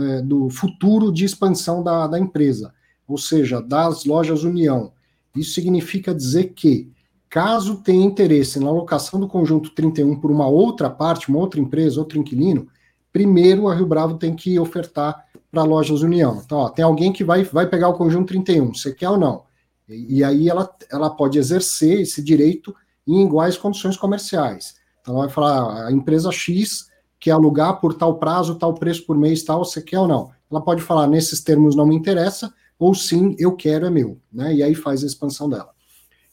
é, 0.00 0.22
do 0.22 0.48
futuro 0.48 1.12
de 1.12 1.24
expansão 1.24 1.82
da, 1.82 2.06
da 2.06 2.18
empresa, 2.18 2.72
ou 3.06 3.18
seja, 3.18 3.60
das 3.60 4.04
lojas 4.04 4.44
União. 4.44 4.92
Isso 5.36 5.52
significa 5.54 6.14
dizer 6.14 6.52
que, 6.54 6.90
caso 7.28 7.76
tenha 7.76 8.04
interesse 8.04 8.58
na 8.58 8.70
locação 8.70 9.20
do 9.20 9.28
conjunto 9.28 9.70
31 9.70 10.16
por 10.20 10.30
uma 10.30 10.46
outra 10.46 10.88
parte, 10.88 11.28
uma 11.28 11.38
outra 11.38 11.60
empresa, 11.60 12.00
outro 12.00 12.18
inquilino, 12.18 12.68
primeiro 13.12 13.68
a 13.68 13.74
Rio 13.74 13.86
Bravo 13.86 14.16
tem 14.16 14.34
que 14.34 14.58
ofertar 14.58 15.24
para 15.50 15.62
lojas 15.62 16.02
União. 16.02 16.40
Então, 16.44 16.58
ó, 16.58 16.68
tem 16.68 16.84
alguém 16.84 17.12
que 17.12 17.24
vai, 17.24 17.44
vai 17.44 17.66
pegar 17.66 17.88
o 17.88 17.94
conjunto 17.94 18.28
31, 18.28 18.74
você 18.74 18.92
quer 18.92 19.10
ou 19.10 19.18
não? 19.18 19.44
E, 19.88 20.18
e, 20.18 20.24
aí 20.24 20.48
ela, 20.48 20.70
ela 20.90 21.10
pode 21.10 21.38
exercer 21.38 22.00
esse 22.00 22.22
direito 22.22 22.74
em 23.06 23.24
iguais 23.24 23.56
condições 23.56 23.96
comerciais. 23.96 24.74
Então, 25.00 25.14
ela 25.14 25.24
vai 25.24 25.34
falar, 25.34 25.62
ah, 25.62 25.88
a 25.88 25.92
empresa 25.92 26.30
X 26.30 26.88
quer 27.18 27.30
alugar 27.32 27.80
por 27.80 27.94
tal 27.94 28.18
prazo, 28.18 28.56
tal 28.56 28.74
preço 28.74 29.04
por 29.06 29.16
mês, 29.16 29.42
tal, 29.42 29.64
você 29.64 29.80
quer 29.80 29.98
ou 29.98 30.06
não? 30.06 30.30
Ela 30.50 30.60
pode 30.60 30.82
falar, 30.82 31.06
nesses 31.06 31.40
termos 31.40 31.74
não 31.74 31.86
me 31.86 31.96
interessa, 31.96 32.52
ou 32.78 32.94
sim, 32.94 33.34
eu 33.38 33.56
quero, 33.56 33.86
é 33.86 33.90
meu. 33.90 34.18
Né? 34.32 34.54
E 34.56 34.62
aí 34.62 34.74
faz 34.74 35.02
a 35.02 35.06
expansão 35.06 35.48
dela. 35.48 35.70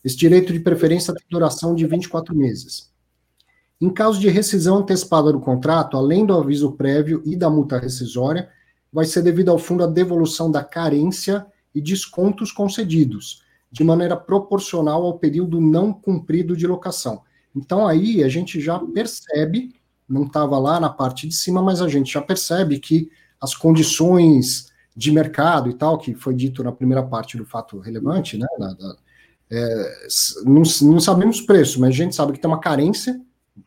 Esse 0.05 0.15
direito 0.15 0.53
de 0.53 0.59
preferência 0.59 1.11
tem 1.15 1.25
duração 1.31 1.73
de 1.73 1.87
24 1.87 2.35
meses. 2.35 2.93
Em 3.81 3.89
caso 3.89 4.19
de 4.19 4.29
rescisão 4.29 4.77
antecipada 4.77 5.33
do 5.33 5.39
contrato, 5.39 5.97
além 5.97 6.23
do 6.23 6.37
aviso 6.37 6.73
prévio 6.73 7.23
e 7.25 7.35
da 7.35 7.49
multa 7.49 7.79
rescisória, 7.79 8.47
vai 8.93 9.05
ser 9.05 9.23
devido 9.23 9.49
ao 9.49 9.57
fundo 9.57 9.83
a 9.83 9.87
devolução 9.87 10.51
da 10.51 10.63
carência 10.63 11.43
e 11.73 11.81
descontos 11.81 12.51
concedidos, 12.51 13.41
de 13.71 13.83
maneira 13.83 14.15
proporcional 14.15 15.03
ao 15.03 15.17
período 15.17 15.59
não 15.59 15.91
cumprido 15.91 16.55
de 16.55 16.67
locação. 16.67 17.23
Então 17.55 17.87
aí 17.87 18.23
a 18.23 18.29
gente 18.29 18.61
já 18.61 18.77
percebe, 18.77 19.73
não 20.07 20.25
estava 20.25 20.59
lá 20.59 20.79
na 20.79 20.89
parte 20.89 21.27
de 21.27 21.33
cima, 21.33 21.63
mas 21.63 21.81
a 21.81 21.89
gente 21.89 22.13
já 22.13 22.21
percebe 22.21 22.79
que 22.79 23.09
as 23.41 23.55
condições 23.55 24.71
de 24.95 25.11
mercado 25.11 25.67
e 25.67 25.73
tal, 25.73 25.97
que 25.97 26.13
foi 26.13 26.35
dito 26.35 26.63
na 26.63 26.71
primeira 26.71 27.01
parte 27.01 27.35
do 27.37 27.45
fato 27.45 27.79
relevante, 27.79 28.37
né? 28.37 28.45
Da, 28.57 28.73
da, 28.73 28.97
é, 29.51 30.07
não, 30.43 30.63
não 30.81 30.99
sabemos 30.99 31.39
o 31.39 31.45
preço, 31.45 31.79
mas 31.79 31.89
a 31.89 31.97
gente 31.97 32.15
sabe 32.15 32.33
que 32.33 32.39
tem 32.39 32.49
uma 32.49 32.59
carência 32.59 33.19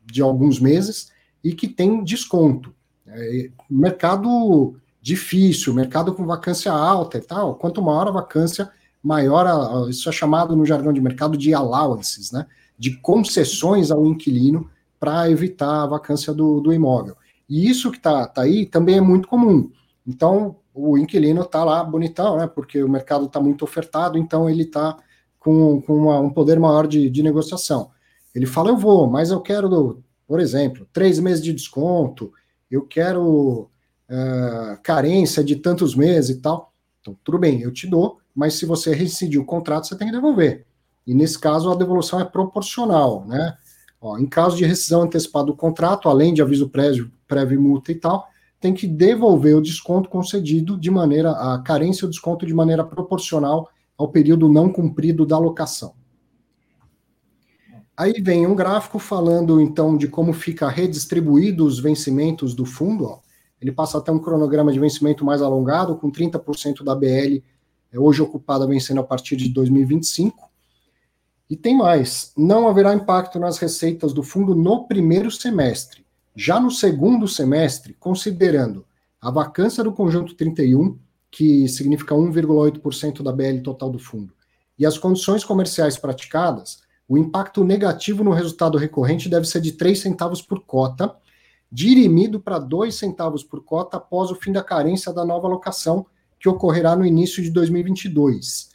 de 0.04 0.20
alguns 0.20 0.58
meses 0.58 1.10
e 1.42 1.54
que 1.54 1.68
tem 1.68 2.02
desconto. 2.02 2.74
É, 3.06 3.50
mercado 3.70 4.76
difícil, 5.00 5.72
mercado 5.72 6.12
com 6.14 6.26
vacância 6.26 6.72
alta 6.72 7.18
e 7.18 7.20
tal. 7.20 7.54
Quanto 7.54 7.80
maior 7.82 8.08
a 8.08 8.12
vacância, 8.12 8.70
maior 9.02 9.46
a, 9.46 9.88
isso 9.88 10.08
é 10.08 10.12
chamado 10.12 10.54
no 10.56 10.66
jargão 10.66 10.92
de 10.92 11.00
mercado 11.00 11.36
de 11.36 11.54
allowances, 11.54 12.32
né? 12.32 12.46
De 12.78 12.96
concessões 12.98 13.90
ao 13.90 14.04
inquilino 14.06 14.70
para 15.00 15.30
evitar 15.30 15.84
a 15.84 15.86
vacância 15.86 16.34
do, 16.34 16.60
do 16.60 16.72
imóvel. 16.72 17.16
E 17.48 17.68
isso 17.68 17.90
que 17.90 17.96
está 17.96 18.26
tá 18.26 18.42
aí 18.42 18.66
também 18.66 18.98
é 18.98 19.00
muito 19.00 19.28
comum. 19.28 19.70
Então, 20.06 20.56
o 20.74 20.98
inquilino 20.98 21.42
está 21.42 21.64
lá 21.64 21.82
bonitão, 21.82 22.36
né? 22.36 22.46
Porque 22.46 22.82
o 22.82 22.88
mercado 22.88 23.26
está 23.26 23.40
muito 23.40 23.64
ofertado, 23.64 24.18
então 24.18 24.50
ele 24.50 24.64
está 24.64 24.96
com, 25.48 25.80
com 25.80 25.94
uma, 25.94 26.20
um 26.20 26.28
poder 26.28 26.60
maior 26.60 26.86
de, 26.86 27.08
de 27.08 27.22
negociação. 27.22 27.90
Ele 28.34 28.44
fala, 28.44 28.68
eu 28.68 28.76
vou, 28.76 29.06
mas 29.06 29.30
eu 29.30 29.40
quero, 29.40 30.02
por 30.26 30.40
exemplo, 30.40 30.86
três 30.92 31.18
meses 31.18 31.42
de 31.42 31.54
desconto, 31.54 32.30
eu 32.70 32.82
quero 32.82 33.70
uh, 34.10 34.78
carência 34.82 35.42
de 35.42 35.56
tantos 35.56 35.94
meses 35.94 36.36
e 36.36 36.40
tal. 36.42 36.70
Então, 37.00 37.16
tudo 37.24 37.38
bem, 37.38 37.62
eu 37.62 37.72
te 37.72 37.86
dou, 37.86 38.18
mas 38.34 38.54
se 38.54 38.66
você 38.66 38.92
rescindir 38.92 39.40
o 39.40 39.44
contrato, 39.46 39.86
você 39.86 39.96
tem 39.96 40.08
que 40.08 40.14
devolver. 40.14 40.66
E 41.06 41.14
nesse 41.14 41.38
caso, 41.38 41.70
a 41.70 41.74
devolução 41.74 42.20
é 42.20 42.24
proporcional, 42.26 43.24
né? 43.26 43.56
Ó, 43.98 44.18
em 44.18 44.26
caso 44.26 44.54
de 44.54 44.66
rescisão 44.66 45.02
antecipada 45.02 45.46
do 45.46 45.56
contrato, 45.56 46.10
além 46.10 46.34
de 46.34 46.42
aviso 46.42 46.68
prévio, 46.68 47.10
prévio 47.26 47.58
multa 47.58 47.90
e 47.90 47.94
tal, 47.94 48.28
tem 48.60 48.74
que 48.74 48.86
devolver 48.86 49.56
o 49.56 49.62
desconto 49.62 50.10
concedido 50.10 50.78
de 50.78 50.90
maneira, 50.90 51.30
a 51.30 51.58
carência 51.60 52.04
ou 52.04 52.10
desconto 52.10 52.44
de 52.44 52.52
maneira 52.52 52.84
proporcional 52.84 53.70
ao 53.98 54.08
período 54.08 54.48
não 54.48 54.72
cumprido 54.72 55.26
da 55.26 55.38
locação. 55.38 55.94
Aí 57.94 58.22
vem 58.22 58.46
um 58.46 58.54
gráfico 58.54 58.98
falando 58.98 59.60
então 59.60 59.96
de 59.96 60.08
como 60.08 60.32
fica 60.32 60.68
redistribuído 60.68 61.66
os 61.66 61.80
vencimentos 61.80 62.54
do 62.54 62.64
fundo. 62.64 63.04
Ó 63.04 63.18
ele 63.60 63.72
passa 63.72 63.98
até 63.98 64.12
um 64.12 64.18
cronograma 64.18 64.72
de 64.72 64.78
vencimento 64.78 65.24
mais 65.24 65.42
alongado, 65.42 65.96
com 65.96 66.10
30% 66.10 66.84
da 66.84 66.94
BL 66.94 67.42
é, 67.90 67.98
hoje 67.98 68.22
ocupada 68.22 68.66
vencendo 68.66 69.00
a 69.00 69.04
partir 69.04 69.36
de 69.36 69.48
2025. 69.48 70.48
E 71.50 71.56
tem 71.56 71.76
mais: 71.76 72.32
não 72.36 72.68
haverá 72.68 72.94
impacto 72.94 73.38
nas 73.38 73.58
receitas 73.58 74.12
do 74.12 74.22
fundo 74.22 74.54
no 74.54 74.86
primeiro 74.86 75.30
semestre. 75.30 76.06
Já 76.36 76.60
no 76.60 76.70
segundo 76.70 77.26
semestre, 77.26 77.94
considerando 77.94 78.86
a 79.20 79.30
vacância 79.30 79.82
do 79.82 79.92
conjunto 79.92 80.34
31, 80.34 80.96
que 81.30 81.68
significa 81.68 82.14
1,8% 82.14 83.22
da 83.22 83.32
BL 83.32 83.60
total 83.62 83.90
do 83.90 83.98
fundo, 83.98 84.32
e 84.78 84.86
as 84.86 84.96
condições 84.96 85.44
comerciais 85.44 85.98
praticadas, 85.98 86.80
o 87.08 87.16
impacto 87.18 87.64
negativo 87.64 88.22
no 88.22 88.32
resultado 88.32 88.78
recorrente 88.78 89.28
deve 89.28 89.46
ser 89.46 89.60
de 89.60 89.72
3 89.72 89.98
centavos 89.98 90.42
por 90.42 90.60
cota 90.64 91.16
dirimido 91.70 92.40
para 92.40 92.58
dois 92.58 92.94
centavos 92.94 93.44
por 93.44 93.62
cota 93.62 93.98
após 93.98 94.30
o 94.30 94.34
fim 94.34 94.52
da 94.52 94.62
carência 94.62 95.12
da 95.12 95.24
nova 95.24 95.46
locação, 95.46 96.06
que 96.40 96.48
ocorrerá 96.48 96.96
no 96.96 97.04
início 97.04 97.42
de 97.42 97.50
2022. 97.50 98.70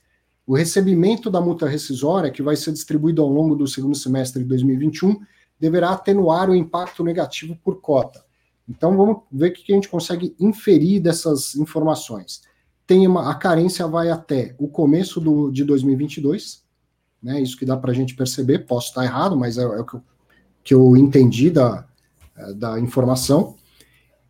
O 0.45 0.55
recebimento 0.55 1.29
da 1.29 1.41
multa 1.41 1.67
rescisória, 1.67 2.29
que 2.29 2.43
vai 2.43 2.55
ser 2.55 2.71
distribuído 2.71 3.21
ao 3.21 3.29
longo 3.29 3.55
do 3.55 3.67
segundo 3.67 3.95
semestre 3.95 4.43
de 4.43 4.49
2021, 4.49 5.19
deverá 5.59 5.91
atenuar 5.91 6.49
o 6.49 6.55
impacto 6.55 7.03
negativo 7.03 7.57
por 7.63 7.79
cota. 7.79 8.23
Então 8.67 8.95
vamos 8.95 9.23
ver 9.31 9.49
o 9.49 9.53
que 9.53 9.71
a 9.71 9.75
gente 9.75 9.89
consegue 9.89 10.35
inferir 10.39 11.01
dessas 11.01 11.55
informações. 11.55 12.41
Tem 12.87 13.05
uma, 13.07 13.29
a 13.29 13.35
carência 13.35 13.87
vai 13.87 14.09
até 14.09 14.55
o 14.57 14.67
começo 14.67 15.19
do, 15.19 15.51
de 15.51 15.63
2022, 15.63 16.63
né? 17.21 17.41
Isso 17.41 17.57
que 17.57 17.65
dá 17.65 17.77
para 17.77 17.91
a 17.91 17.93
gente 17.93 18.15
perceber. 18.15 18.65
Posso 18.65 18.89
estar 18.89 19.03
errado, 19.03 19.37
mas 19.37 19.57
é, 19.57 19.63
é 19.63 19.65
o 19.65 19.85
que 19.85 19.95
eu, 19.95 20.03
que 20.63 20.73
eu 20.73 20.97
entendi 20.97 21.49
da, 21.49 21.85
eh, 22.35 22.53
da 22.53 22.79
informação. 22.79 23.55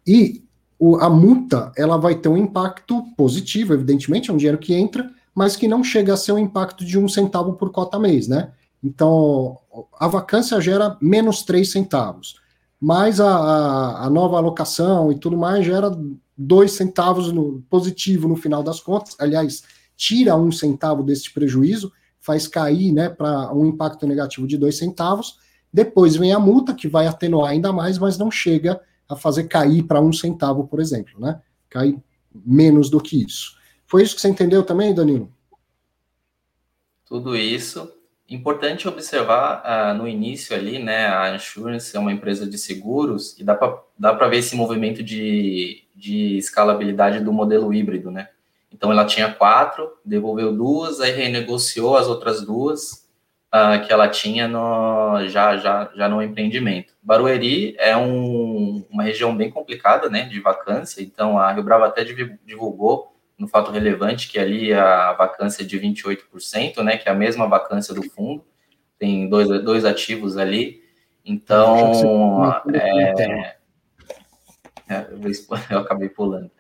E 0.06 0.44
o, 0.78 0.98
a 0.98 1.10
multa 1.10 1.72
ela 1.76 1.98
vai 1.98 2.16
ter 2.16 2.30
um 2.30 2.38
impacto 2.38 3.04
positivo, 3.16 3.74
evidentemente, 3.74 4.30
é 4.30 4.34
um 4.34 4.38
dinheiro 4.38 4.58
que 4.58 4.74
entra, 4.74 5.10
mas 5.34 5.56
que 5.56 5.68
não 5.68 5.84
chega 5.84 6.14
a 6.14 6.18
ser 6.18 6.34
um 6.34 6.38
impacto 6.38 6.86
de 6.86 7.00
um 7.00 7.08
centavo 7.08 7.54
por 7.54 7.72
cota 7.72 7.98
mês, 7.98 8.28
né? 8.28 8.52
Então, 8.84 9.58
a 9.98 10.08
vacância 10.08 10.60
gera 10.60 10.98
menos 11.02 11.44
três 11.44 11.72
centavos, 11.72 12.36
mas 12.86 13.22
a, 13.22 13.30
a, 13.30 14.06
a, 14.08 14.10
nova 14.10 14.36
alocação 14.36 15.10
e 15.10 15.18
tudo 15.18 15.38
mais 15.38 15.66
gera 15.66 15.90
dois 16.38 16.74
centavos 16.74 17.32
no, 17.32 17.64
positivo 17.70 18.28
no 18.28 18.36
final 18.36 18.62
das 18.62 18.82
contas. 18.82 19.16
Aliás, 19.20 19.64
tira 19.96 20.36
um 20.36 20.52
centavo 20.52 21.02
desse 21.02 21.32
prejuízo, 21.32 21.94
faz 22.20 22.46
cair 22.46 22.92
né, 22.92 23.08
para 23.08 23.54
um 23.54 23.66
impacto 23.68 24.06
negativo 24.06 24.46
de 24.46 24.58
dois 24.58 24.78
centavos, 24.78 25.38
depois 25.72 26.18
vem 26.18 26.34
a 26.34 26.40
multa, 26.40 26.74
que 26.74 26.90
vai 26.90 27.08
atenuar 27.08 27.52
ainda 27.52 27.72
mais, 27.72 27.98
mas 27.98 28.18
não 28.18 28.30
chega 28.30 28.82
a 29.08 29.16
fazer 29.16 29.46
cair 29.46 29.84
para 29.84 30.02
um 30.02 30.12
centavo, 30.12 30.68
por 30.68 30.82
exemplo, 30.82 31.18
né? 31.22 31.42
Cai 31.70 31.98
menos 32.36 32.90
do 32.90 33.00
que 33.00 33.24
isso. 33.24 33.56
Foi 33.88 34.04
isso 34.04 34.14
que 34.14 34.20
você 34.20 34.28
entendeu 34.28 34.62
também, 34.62 34.94
Danilo? 34.94 35.32
Tudo 37.06 37.34
isso. 37.34 37.90
Importante 38.34 38.88
observar 38.88 39.62
uh, 39.64 39.94
no 39.98 40.08
início 40.08 40.56
ali, 40.56 40.80
né? 40.80 41.08
A 41.08 41.36
Insurance 41.36 41.96
é 41.96 42.00
uma 42.00 42.12
empresa 42.12 42.50
de 42.50 42.58
seguros 42.58 43.38
e 43.40 43.44
dá 43.44 43.56
para 43.56 44.28
ver 44.28 44.38
esse 44.38 44.56
movimento 44.56 45.04
de, 45.04 45.84
de 45.96 46.38
escalabilidade 46.38 47.20
do 47.20 47.32
modelo 47.32 47.74
híbrido, 47.74 48.10
né? 48.10 48.30
Então, 48.72 48.84
Então 48.84 48.92
ela 48.92 49.06
tinha 49.06 49.32
quatro, 49.32 49.94
devolveu 50.04 50.52
duas, 50.52 51.00
aí 51.00 51.12
renegociou 51.12 51.96
as 51.96 52.08
outras 52.08 52.42
duas 52.42 53.08
uh, 53.54 53.82
que 53.86 53.94
ela 53.94 54.10
tinha 54.10 54.46
no, 54.46 55.26
já, 55.28 55.56
já, 55.56 55.90
já 55.96 56.10
no 56.10 56.22
empreendimento. 56.22 56.94
Barueri 57.02 57.78
é 57.80 57.96
um, 57.96 58.84
uma 58.90 59.04
região 59.04 59.34
bem 59.34 59.50
complicada, 59.50 60.10
né, 60.10 60.24
de 60.24 60.42
vacância, 60.42 61.02
então 61.02 61.40
a 61.40 61.50
Rio 61.54 61.64
Bravo 61.64 61.86
até 61.86 62.04
divulgou 62.04 63.13
no 63.38 63.48
fato 63.48 63.72
relevante 63.72 64.30
que 64.30 64.40
ali 64.40 64.74
a 64.74 65.14
vacância 65.14 65.64
é 65.64 65.66
de 65.66 65.80
28%, 65.80 66.84
né, 66.84 66.98
que 66.98 67.10
é 67.10 67.12
a 67.12 67.16
mesma 67.16 67.48
vacância 67.48 67.94
do 67.94 68.04
fundo, 68.10 68.46
tem 68.98 69.28
dois, 69.28 69.48
dois 69.64 69.86
ativos 69.86 70.38
ali, 70.38 70.84
então, 71.26 72.44
é, 72.74 73.56
é, 74.90 75.08
eu 75.72 75.80
acabei 75.80 76.10
pulando. 76.10 76.52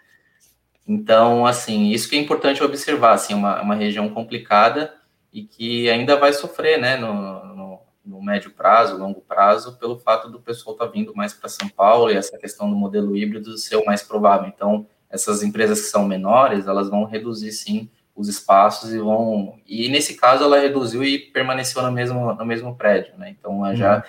Então, 0.87 1.45
assim, 1.45 1.91
isso 1.91 2.09
que 2.09 2.15
é 2.15 2.19
importante 2.19 2.63
observar, 2.63 3.13
assim, 3.13 3.33
uma, 3.33 3.61
uma 3.61 3.75
região 3.75 4.09
complicada 4.09 4.93
e 5.31 5.43
que 5.43 5.89
ainda 5.89 6.17
vai 6.17 6.33
sofrer, 6.33 6.79
né, 6.79 6.97
no, 6.97 7.13
no, 7.45 7.79
no 8.05 8.21
médio 8.21 8.51
prazo, 8.51 8.97
longo 8.97 9.21
prazo, 9.21 9.77
pelo 9.77 9.97
fato 9.97 10.29
do 10.29 10.39
pessoal 10.39 10.75
estar 10.75 10.85
tá 10.85 10.91
vindo 10.91 11.15
mais 11.15 11.33
para 11.33 11.49
São 11.49 11.67
Paulo 11.69 12.09
e 12.09 12.15
essa 12.15 12.37
questão 12.37 12.69
do 12.69 12.75
modelo 12.75 13.15
híbrido 13.15 13.57
ser 13.57 13.77
o 13.77 13.85
mais 13.85 14.03
provável. 14.03 14.47
Então, 14.47 14.85
essas 15.13 15.43
empresas 15.43 15.79
que 15.79 15.87
são 15.87 16.07
menores, 16.07 16.65
elas 16.65 16.89
vão 16.89 17.05
reduzir, 17.05 17.51
sim, 17.51 17.87
os 18.15 18.27
espaços 18.27 18.91
e 18.91 18.97
vão... 18.97 19.59
E, 19.67 19.87
nesse 19.87 20.15
caso, 20.15 20.43
ela 20.43 20.59
reduziu 20.59 21.03
e 21.03 21.19
permaneceu 21.19 21.83
no 21.83 21.91
mesmo, 21.91 22.33
no 22.33 22.45
mesmo 22.45 22.75
prédio, 22.75 23.13
né? 23.17 23.29
Então, 23.29 23.75
já... 23.75 23.97
Uhum. 23.97 24.01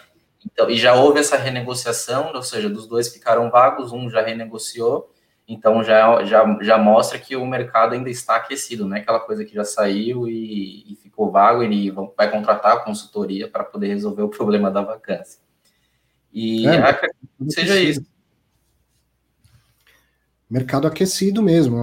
Então, 0.47 0.71
e 0.71 0.77
já 0.77 0.95
houve 0.95 1.21
essa 1.21 1.37
renegociação, 1.37 2.33
ou 2.35 2.43
seja, 2.43 2.69
dos 2.69 2.87
dois 2.87 3.09
ficaram 3.09 3.51
vagos, 3.51 3.93
um 3.93 4.11
já 4.11 4.23
renegociou, 4.23 5.11
então 5.47 5.83
já, 5.83 6.23
já, 6.25 6.59
já 6.61 6.79
mostra 6.79 7.19
que 7.19 7.37
o 7.37 7.47
mercado 7.47 7.95
ainda 7.95 8.11
está 8.11 8.37
aquecido, 8.37 8.87
não 8.87 8.97
é 8.97 9.01
aquela 9.01 9.21
coisa 9.21 9.45
que 9.45 9.55
já 9.55 9.65
saiu 9.65 10.29
e, 10.29 10.93
e 10.93 10.97
ficou 10.97 11.31
vago, 11.31 11.63
ele 11.63 11.91
vai 11.91 12.31
contratar 12.31 12.73
a 12.73 12.81
consultoria 12.81 13.49
para 13.49 13.65
poder 13.65 13.89
resolver 13.89 14.23
o 14.23 14.29
problema 14.29 14.71
da 14.71 14.83
vacância. 14.83 15.41
E 16.31 16.67
é, 16.67 16.77
acredito 16.77 17.19
que 17.39 17.51
seja 17.51 17.81
isso. 17.81 18.14
Mercado 20.49 20.87
aquecido 20.87 21.43
mesmo. 21.43 21.77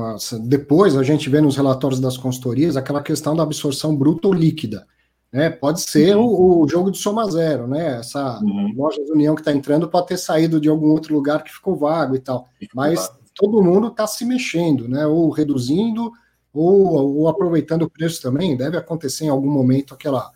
Depois 0.43 0.95
a 0.95 1.03
gente 1.03 1.29
vê 1.29 1.41
nos 1.41 1.55
relatórios 1.55 1.99
das 1.99 2.17
consultorias 2.17 2.77
aquela 2.77 3.01
questão 3.01 3.35
da 3.35 3.43
absorção 3.43 3.95
bruta 3.95 4.27
ou 4.27 4.33
líquida. 4.33 4.87
Né? 5.31 5.49
Pode 5.49 5.81
ser 5.81 6.15
uhum. 6.15 6.25
o, 6.25 6.63
o, 6.63 6.67
jogo 6.67 6.91
de 6.91 6.97
soma 6.97 7.29
zero, 7.31 7.65
né? 7.65 7.99
Essa 7.99 8.39
uhum. 8.39 8.73
loja 8.75 9.01
de 9.03 9.11
união 9.11 9.33
que 9.33 9.41
está 9.41 9.53
entrando 9.53 9.87
pode 9.87 10.07
ter 10.07 10.17
saído 10.17 10.59
de 10.59 10.67
algum 10.67 10.89
outro 10.89 11.13
lugar 11.13 11.43
que 11.43 11.53
ficou 11.53 11.75
vago 11.75 12.15
e 12.15 12.19
tal. 12.19 12.49
Mas 12.75 13.09
todo 13.33 13.63
mundo 13.63 13.87
está 13.87 14.05
se 14.05 14.25
mexendo, 14.25 14.89
né? 14.89 15.07
Ou 15.07 15.29
reduzindo, 15.29 16.11
ou, 16.53 17.17
ou, 17.17 17.27
aproveitando 17.29 17.83
o 17.83 17.89
preço 17.89 18.21
também. 18.21 18.57
Deve 18.57 18.77
acontecer 18.77 19.25
em 19.25 19.29
algum 19.29 19.49
momento 19.49 19.93
aquela, 19.93 20.29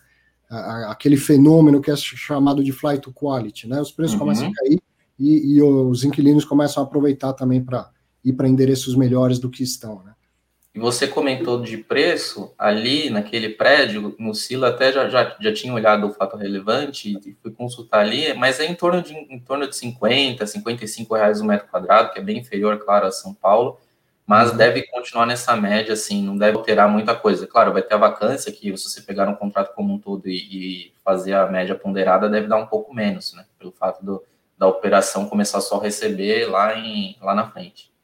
a, 0.49 0.91
aquele 0.91 1.17
fenômeno 1.17 1.81
que 1.81 1.91
é 1.91 1.95
chamado 1.95 2.63
de 2.63 2.71
flight 2.71 3.01
to 3.01 3.13
quality, 3.13 3.67
né? 3.67 3.81
Os 3.81 3.91
preços 3.91 4.13
uhum. 4.13 4.19
começam 4.19 4.47
a 4.47 4.51
cair 4.53 4.81
e, 5.19 5.57
e, 5.57 5.61
os 5.61 6.03
inquilinos 6.05 6.45
começam 6.45 6.81
a 6.81 6.85
aproveitar 6.85 7.33
também 7.33 7.63
para 7.63 7.89
ir 8.25 8.33
para 8.33 8.47
endereços 8.47 8.95
melhores 8.95 9.39
do 9.39 9.49
que 9.49 9.63
estão, 9.63 10.03
né? 10.03 10.13
E 10.73 10.79
você 10.79 11.07
comentou 11.07 11.61
de 11.61 11.77
preço, 11.77 12.53
ali 12.57 13.09
naquele 13.09 13.47
prédio, 13.47 14.13
no 14.19 14.35
Sila 14.35 14.67
até 14.67 14.91
já, 14.91 15.07
já, 15.07 15.33
já 15.39 15.53
tinha 15.53 15.73
olhado 15.73 16.05
o 16.05 16.11
fato 16.11 16.35
relevante 16.35 17.17
e 17.25 17.33
fui 17.41 17.51
consultar 17.51 18.01
ali, 18.01 18.33
mas 18.33 18.59
é 18.59 18.65
em 18.65 18.75
torno 18.75 19.01
de, 19.01 19.13
em 19.13 19.39
torno 19.39 19.69
de 19.69 19.75
50, 19.77 20.45
55 20.45 21.15
reais 21.15 21.39
o 21.39 21.45
metro 21.45 21.69
quadrado, 21.69 22.11
que 22.11 22.19
é 22.19 22.21
bem 22.21 22.39
inferior, 22.39 22.77
claro, 22.77 23.07
a 23.07 23.11
São 23.11 23.33
Paulo, 23.33 23.79
mas 24.27 24.51
uhum. 24.51 24.57
deve 24.57 24.83
continuar 24.87 25.25
nessa 25.25 25.55
média, 25.55 25.93
assim, 25.93 26.21
não 26.21 26.37
deve 26.37 26.57
alterar 26.57 26.89
muita 26.89 27.15
coisa. 27.15 27.47
Claro, 27.47 27.71
vai 27.71 27.81
ter 27.81 27.93
a 27.93 27.97
vacância, 27.97 28.51
que 28.51 28.75
se 28.75 28.89
você 28.89 29.01
pegar 29.01 29.29
um 29.29 29.35
contrato 29.35 29.73
como 29.73 29.93
um 29.93 29.97
todo 29.97 30.27
e, 30.27 30.35
e 30.35 30.93
fazer 31.05 31.35
a 31.35 31.47
média 31.47 31.75
ponderada, 31.75 32.27
deve 32.27 32.47
dar 32.47 32.57
um 32.57 32.67
pouco 32.67 32.93
menos, 32.93 33.31
né, 33.31 33.45
pelo 33.57 33.71
fato 33.71 34.03
do, 34.03 34.21
da 34.57 34.67
operação 34.67 35.29
começar 35.29 35.61
só 35.61 35.79
a 35.79 35.83
receber 35.83 36.49
lá, 36.49 36.77
em, 36.77 37.15
lá 37.21 37.33
na 37.33 37.49
frente. 37.49 37.94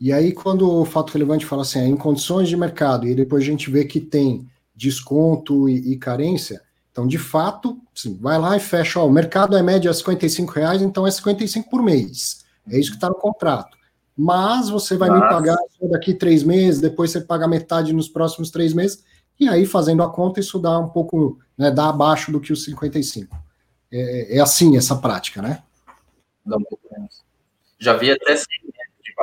E 0.00 0.12
aí, 0.12 0.32
quando 0.32 0.70
o 0.70 0.84
fato 0.84 1.12
relevante 1.12 1.44
fala 1.44 1.62
assim, 1.62 1.80
é, 1.80 1.86
em 1.86 1.96
condições 1.96 2.48
de 2.48 2.56
mercado, 2.56 3.06
e 3.06 3.14
depois 3.14 3.42
a 3.42 3.46
gente 3.46 3.70
vê 3.70 3.84
que 3.84 4.00
tem 4.00 4.48
desconto 4.74 5.68
e, 5.68 5.92
e 5.92 5.96
carência, 5.98 6.62
então, 6.90 7.06
de 7.06 7.18
fato, 7.18 7.78
assim, 7.94 8.16
vai 8.16 8.38
lá 8.38 8.56
e 8.56 8.60
fecha, 8.60 8.98
ó, 8.98 9.06
o 9.06 9.12
mercado 9.12 9.56
é 9.56 9.62
média 9.62 9.92
55 9.92 10.52
reais, 10.52 10.82
então 10.82 11.06
é 11.06 11.10
55 11.10 11.68
por 11.68 11.82
mês. 11.82 12.44
É 12.68 12.78
isso 12.78 12.90
que 12.90 12.96
está 12.96 13.08
no 13.08 13.14
contrato. 13.14 13.76
Mas 14.16 14.68
você 14.70 14.96
vai 14.96 15.10
Mas... 15.10 15.20
me 15.20 15.28
pagar 15.28 15.56
daqui 15.90 16.14
três 16.14 16.42
meses, 16.42 16.80
depois 16.80 17.10
você 17.10 17.20
paga 17.20 17.46
metade 17.46 17.92
nos 17.92 18.08
próximos 18.08 18.50
três 18.50 18.72
meses, 18.72 19.04
e 19.38 19.48
aí, 19.48 19.64
fazendo 19.64 20.02
a 20.02 20.10
conta, 20.10 20.40
isso 20.40 20.58
dá 20.58 20.78
um 20.78 20.88
pouco, 20.88 21.38
né, 21.56 21.70
dá 21.70 21.88
abaixo 21.88 22.32
do 22.32 22.40
que 22.40 22.52
os 22.52 22.64
55. 22.64 23.34
É, 23.92 24.36
é 24.36 24.40
assim 24.40 24.76
essa 24.76 24.96
prática, 24.96 25.40
né? 25.40 25.62
Dá 26.44 26.56
um 26.56 26.62
pouco 26.62 26.86
menos. 26.92 27.22
Já 27.78 27.94
vi 27.94 28.10
até 28.10 28.36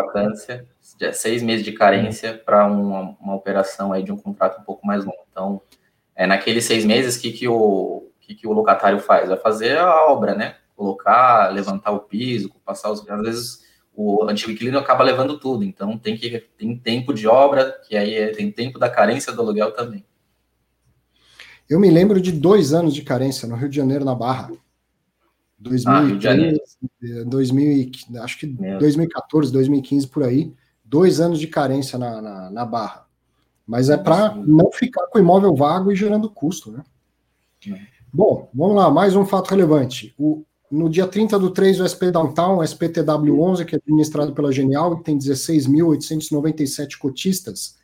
vacância, 0.03 0.65
seis 1.13 1.41
meses 1.41 1.65
de 1.65 1.71
carência 1.71 2.33
para 2.33 2.65
uma, 2.65 3.15
uma, 3.19 3.35
operação 3.35 3.91
aí 3.91 4.03
de 4.03 4.11
um 4.11 4.17
contrato 4.17 4.61
um 4.61 4.63
pouco 4.63 4.85
mais 4.85 5.03
longo. 5.03 5.25
Então, 5.31 5.61
é 6.15 6.25
naqueles 6.25 6.65
seis 6.65 6.85
meses 6.85 7.17
que, 7.17 7.31
que, 7.31 7.47
o, 7.47 8.09
que, 8.19 8.35
que 8.35 8.47
o 8.47 8.53
locatário 8.53 8.99
faz? 8.99 9.29
Vai 9.29 9.37
fazer 9.37 9.77
a 9.77 10.05
obra, 10.05 10.35
né? 10.35 10.55
Colocar, 10.75 11.51
levantar 11.51 11.91
o 11.91 12.01
piso, 12.01 12.51
passar 12.63 12.91
os. 12.91 13.07
Às 13.09 13.21
vezes 13.21 13.67
o 13.93 14.23
antigo 14.29 14.51
inquilino 14.51 14.77
acaba 14.77 15.03
levando 15.03 15.39
tudo, 15.39 15.63
então 15.63 15.97
tem 15.97 16.15
que 16.15 16.39
tem 16.55 16.77
tempo 16.77 17.11
de 17.11 17.27
obra, 17.27 17.81
que 17.87 17.97
aí 17.97 18.13
é, 18.13 18.27
tem 18.27 18.51
tempo 18.51 18.77
da 18.77 18.87
carência 18.87 19.33
do 19.33 19.41
aluguel 19.41 19.71
também. 19.71 20.05
Eu 21.67 21.79
me 21.79 21.89
lembro 21.89 22.21
de 22.21 22.31
dois 22.31 22.73
anos 22.73 22.93
de 22.93 23.01
carência 23.01 23.47
no 23.47 23.55
Rio 23.55 23.67
de 23.67 23.75
Janeiro, 23.75 24.05
na 24.05 24.13
Barra. 24.13 24.51
2013, 25.59 26.59
ah, 27.21 27.23
2000, 27.25 27.91
acho 28.21 28.39
que 28.39 28.47
Meu. 28.47 28.79
2014, 28.79 29.51
2015 29.51 30.07
por 30.07 30.23
aí, 30.23 30.53
dois 30.85 31.19
anos 31.19 31.39
de 31.39 31.47
carência 31.47 31.97
na, 31.97 32.21
na, 32.21 32.49
na 32.51 32.65
barra. 32.65 33.07
Mas 33.65 33.89
é 33.89 33.97
para 33.97 34.35
não 34.35 34.71
ficar 34.71 35.07
com 35.07 35.17
o 35.17 35.21
imóvel 35.21 35.55
vago 35.55 35.91
e 35.91 35.95
gerando 35.95 36.29
custo, 36.29 36.71
né? 36.71 36.83
Bom, 38.13 38.49
vamos 38.53 38.75
lá, 38.75 38.89
mais 38.89 39.15
um 39.15 39.25
fato 39.25 39.49
relevante. 39.49 40.13
O, 40.17 40.45
no 40.71 40.89
dia 40.89 41.07
30 41.07 41.37
do 41.39 41.49
3, 41.49 41.81
o 41.81 41.87
SP 41.87 42.11
Downtown, 42.11 42.57
o 42.57 42.61
SPTW11, 42.61 43.65
que 43.65 43.75
é 43.75 43.79
administrado 43.79 44.33
pela 44.33 44.51
Genial 44.51 44.97
e 44.99 45.03
tem 45.03 45.17
16.897 45.17 46.97
cotistas, 46.97 47.77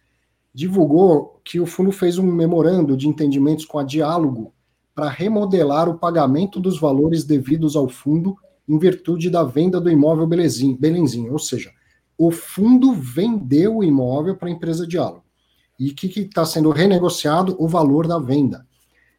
divulgou 0.53 1.41
que 1.43 1.59
o 1.59 1.65
fundo 1.65 1.91
fez 1.91 2.17
um 2.17 2.23
memorando 2.23 2.95
de 2.95 3.07
entendimentos 3.07 3.65
com 3.65 3.79
a 3.79 3.83
Diálogo 3.83 4.52
para 4.95 5.09
remodelar 5.09 5.89
o 5.89 5.97
pagamento 5.97 6.59
dos 6.59 6.79
valores 6.79 7.23
devidos 7.23 7.75
ao 7.75 7.89
fundo 7.89 8.35
em 8.67 8.77
virtude 8.77 9.29
da 9.29 9.43
venda 9.43 9.79
do 9.81 9.89
imóvel 9.89 10.27
Belenzinho, 10.27 10.77
Belenzinho. 10.77 11.33
ou 11.33 11.39
seja, 11.39 11.71
o 12.17 12.31
fundo 12.31 12.93
vendeu 12.93 13.77
o 13.77 13.83
imóvel 13.83 14.35
para 14.35 14.47
a 14.47 14.51
empresa 14.51 14.87
Diálogo. 14.87 15.23
E 15.79 15.89
o 15.89 15.95
que 15.95 16.07
está 16.19 16.45
sendo 16.45 16.69
renegociado? 16.69 17.55
O 17.59 17.67
valor 17.67 18.07
da 18.07 18.19
venda. 18.19 18.65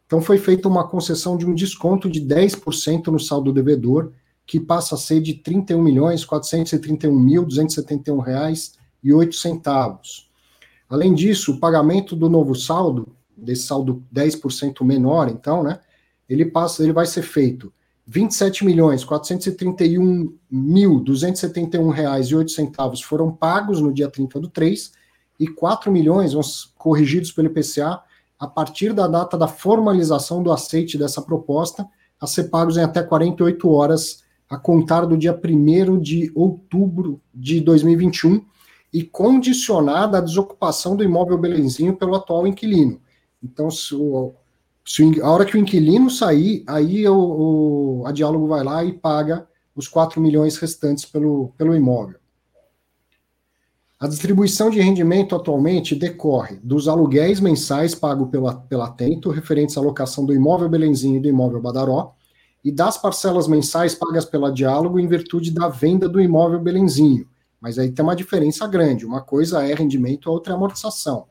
Então 0.07 0.21
foi 0.21 0.39
feita 0.39 0.69
uma 0.69 0.87
concessão 0.87 1.37
de 1.37 1.45
um 1.45 1.55
desconto 1.55 2.09
de 2.09 2.21
10% 2.21 3.09
no 3.09 3.19
saldo 3.19 3.53
devedor, 3.53 4.13
que 4.47 4.61
passa 4.61 4.95
a 4.95 4.99
ser 4.99 5.21
de 5.21 5.33
R$ 5.33 5.41
31 5.43 5.83
milhões 5.83 6.25
431 6.25 7.19
mil 7.19 7.45
271 7.45 8.19
reais 8.19 8.75
e 9.03 9.13
8 9.13 9.35
centavos. 9.35 10.31
Além 10.89 11.15
disso, 11.15 11.53
o 11.53 11.61
pagamento 11.61 12.15
do 12.15 12.29
novo 12.29 12.55
saldo 12.55 13.09
desse 13.45 13.67
saldo 13.67 14.03
10% 14.15 14.85
menor, 14.85 15.29
então, 15.29 15.63
né? 15.63 15.81
Ele 16.29 16.47
passa, 16.47 16.83
ele 16.83 16.93
vai 16.93 17.07
ser 17.07 17.23
feito 17.23 17.73
27 18.07 18.65
milhões 18.65 19.05
431 19.05 20.35
mil 20.51 21.01
271 21.01 21.89
reais 21.89 22.29
e 22.29 22.37
8 22.37 22.51
centavos 22.51 23.01
foram 23.01 23.33
pagos 23.33 23.81
no 23.81 23.93
dia 23.93 24.11
30 24.11 24.41
do 24.41 24.49
3 24.49 24.93
e 25.41 25.49
4 25.49 25.91
milhões 25.91 26.35
corrigidos 26.77 27.33
pelo 27.33 27.49
IPCA 27.49 28.03
a 28.39 28.47
partir 28.47 28.93
da 28.93 29.07
data 29.07 29.39
da 29.39 29.49
formalização 29.49 30.43
do 30.43 30.53
aceite 30.53 30.99
dessa 30.99 31.23
proposta 31.23 31.87
a 32.21 32.27
ser 32.27 32.45
pagos 32.45 32.77
em 32.77 32.83
até 32.83 33.03
48 33.03 33.71
horas 33.71 34.23
a 34.49 34.59
contar 34.59 35.07
do 35.07 35.17
dia 35.17 35.39
1 35.43 35.99
de 35.99 36.31
outubro 36.35 37.21
de 37.35 37.61
2021 37.61 38.45
e 38.93 39.03
condicionada 39.03 40.19
à 40.19 40.21
desocupação 40.21 40.95
do 40.95 41.03
imóvel 41.03 41.39
Belenzinho 41.39 41.97
pelo 41.97 42.15
atual 42.15 42.47
inquilino. 42.47 43.01
Então, 43.45 43.71
se, 43.71 43.95
o, 43.95 44.33
se 44.85 45.21
a 45.21 45.31
hora 45.31 45.45
que 45.45 45.57
o 45.57 45.61
inquilino 45.61 46.09
sair, 46.09 46.65
aí 46.67 47.07
o, 47.07 48.01
o, 48.01 48.07
a 48.07 48.13
Diálogo 48.13 48.47
vai 48.47 48.65
lá 48.65 48.83
e 48.83 48.93
paga 48.93 49.47
os 49.77 49.87
4 49.87 50.21
milhões 50.21 50.57
restantes 50.57 51.05
pelo, 51.05 51.53
pelo 51.59 51.75
imóvel. 51.75 52.19
A 54.01 54.09
distribuição 54.09 54.71
de 54.71 54.81
rendimento 54.81 55.37
atualmente 55.37 55.95
decorre 55.95 56.59
dos 56.63 56.89
aluguéis 56.89 57.41
mensais 57.41 57.95
pagos 57.95 58.29
pela, 58.29 58.55
pela 58.55 58.87
Atento, 58.87 59.31
referentes 59.31 59.77
à 59.77 59.81
locação 59.81 60.25
do 60.25 60.35
imóvel 60.35 60.69
Belenzinho 60.69 61.17
e 61.17 61.21
do 61.21 61.29
imóvel 61.29 61.61
Badaró, 61.61 62.15
e 62.65 62.73
das 62.73 62.97
parcelas 62.97 63.47
mensais 63.47 63.95
pagas 63.95 64.25
pela 64.25 64.51
Diálogo 64.51 64.99
em 64.99 65.07
virtude 65.07 65.51
da 65.51 65.69
venda 65.69 66.09
do 66.09 66.21
imóvel 66.21 66.61
Belenzinho, 66.61 67.29
Mas 67.61 67.79
aí 67.79 67.93
tem 67.93 68.03
uma 68.03 68.17
diferença 68.17 68.67
grande. 68.67 69.07
Uma 69.07 69.23
coisa 69.23 69.67
é 69.67 69.75
rendimento, 69.75 70.29
a 70.29 70.33
outra 70.33 70.53
é 70.53 70.57
amortização. 70.57 71.27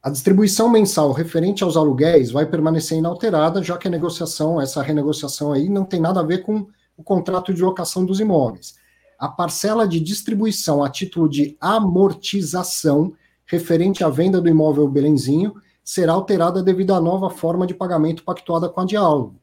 A 0.00 0.10
distribuição 0.10 0.70
mensal 0.70 1.10
referente 1.10 1.64
aos 1.64 1.76
aluguéis 1.76 2.30
vai 2.30 2.46
permanecer 2.46 2.96
inalterada, 2.96 3.60
já 3.60 3.76
que 3.76 3.88
a 3.88 3.90
negociação, 3.90 4.60
essa 4.60 4.80
renegociação 4.80 5.52
aí, 5.52 5.68
não 5.68 5.84
tem 5.84 6.00
nada 6.00 6.20
a 6.20 6.24
ver 6.24 6.42
com 6.42 6.68
o 6.96 7.02
contrato 7.02 7.52
de 7.52 7.60
locação 7.60 8.04
dos 8.06 8.20
imóveis. 8.20 8.76
A 9.18 9.28
parcela 9.28 9.88
de 9.88 9.98
distribuição 9.98 10.84
a 10.84 10.88
título 10.88 11.28
de 11.28 11.56
amortização 11.60 13.12
referente 13.44 14.04
à 14.04 14.08
venda 14.08 14.40
do 14.40 14.48
imóvel 14.48 14.86
Belenzinho 14.86 15.54
será 15.82 16.12
alterada 16.12 16.62
devido 16.62 16.94
à 16.94 17.00
nova 17.00 17.28
forma 17.28 17.66
de 17.66 17.74
pagamento 17.74 18.22
pactuada 18.22 18.68
com 18.68 18.80
a 18.80 18.84
Diálogo. 18.84 19.34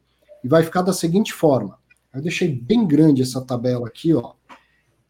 E 0.42 0.48
vai 0.48 0.64
ficar 0.64 0.84
da 0.84 0.94
seguinte 0.94 1.34
forma. 1.34 1.78
Eu 2.14 2.22
deixei 2.22 2.48
bem 2.48 2.88
grande 2.88 3.22
essa 3.22 3.42
tabela 3.42 3.88
aqui, 3.88 4.14
ó. 4.14 4.32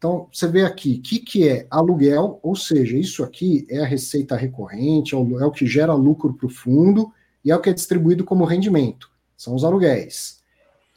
Então, 0.06 0.28
você 0.32 0.46
vê 0.46 0.62
aqui, 0.62 1.00
o 1.00 1.02
que, 1.02 1.18
que 1.18 1.48
é 1.48 1.66
aluguel, 1.68 2.38
ou 2.40 2.54
seja, 2.54 2.96
isso 2.96 3.24
aqui 3.24 3.66
é 3.68 3.80
a 3.80 3.84
receita 3.84 4.36
recorrente, 4.36 5.16
é 5.16 5.18
o, 5.18 5.40
é 5.40 5.44
o 5.44 5.50
que 5.50 5.66
gera 5.66 5.94
lucro 5.94 6.32
para 6.32 6.46
o 6.46 6.48
fundo 6.48 7.12
e 7.44 7.50
é 7.50 7.56
o 7.56 7.60
que 7.60 7.70
é 7.70 7.72
distribuído 7.72 8.24
como 8.24 8.44
rendimento. 8.44 9.10
São 9.36 9.52
os 9.52 9.64
aluguéis. 9.64 10.44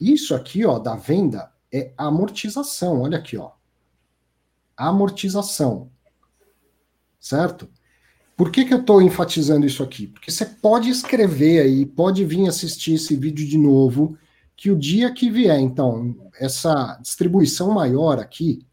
Isso 0.00 0.32
aqui, 0.32 0.64
ó, 0.64 0.78
da 0.78 0.94
venda, 0.94 1.50
é 1.72 1.92
amortização. 1.98 3.00
Olha 3.00 3.18
aqui, 3.18 3.36
ó. 3.36 3.50
Amortização. 4.76 5.90
Certo? 7.18 7.68
Por 8.36 8.52
que, 8.52 8.64
que 8.64 8.72
eu 8.72 8.80
estou 8.80 9.02
enfatizando 9.02 9.66
isso 9.66 9.82
aqui? 9.82 10.06
Porque 10.06 10.30
você 10.30 10.46
pode 10.46 10.88
escrever 10.88 11.62
aí, 11.62 11.84
pode 11.84 12.24
vir 12.24 12.48
assistir 12.48 12.94
esse 12.94 13.16
vídeo 13.16 13.44
de 13.44 13.58
novo, 13.58 14.16
que 14.56 14.70
o 14.70 14.78
dia 14.78 15.12
que 15.12 15.28
vier, 15.28 15.58
então, 15.58 16.16
essa 16.38 16.96
distribuição 17.02 17.72
maior 17.72 18.20
aqui, 18.20 18.64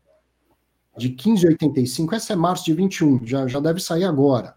de 0.97 1.09
15,85, 1.11 2.13
essa 2.13 2.33
é 2.33 2.35
março 2.35 2.65
de 2.65 2.73
21, 2.73 3.25
já, 3.25 3.47
já 3.47 3.59
deve 3.59 3.79
sair 3.79 4.03
agora. 4.03 4.55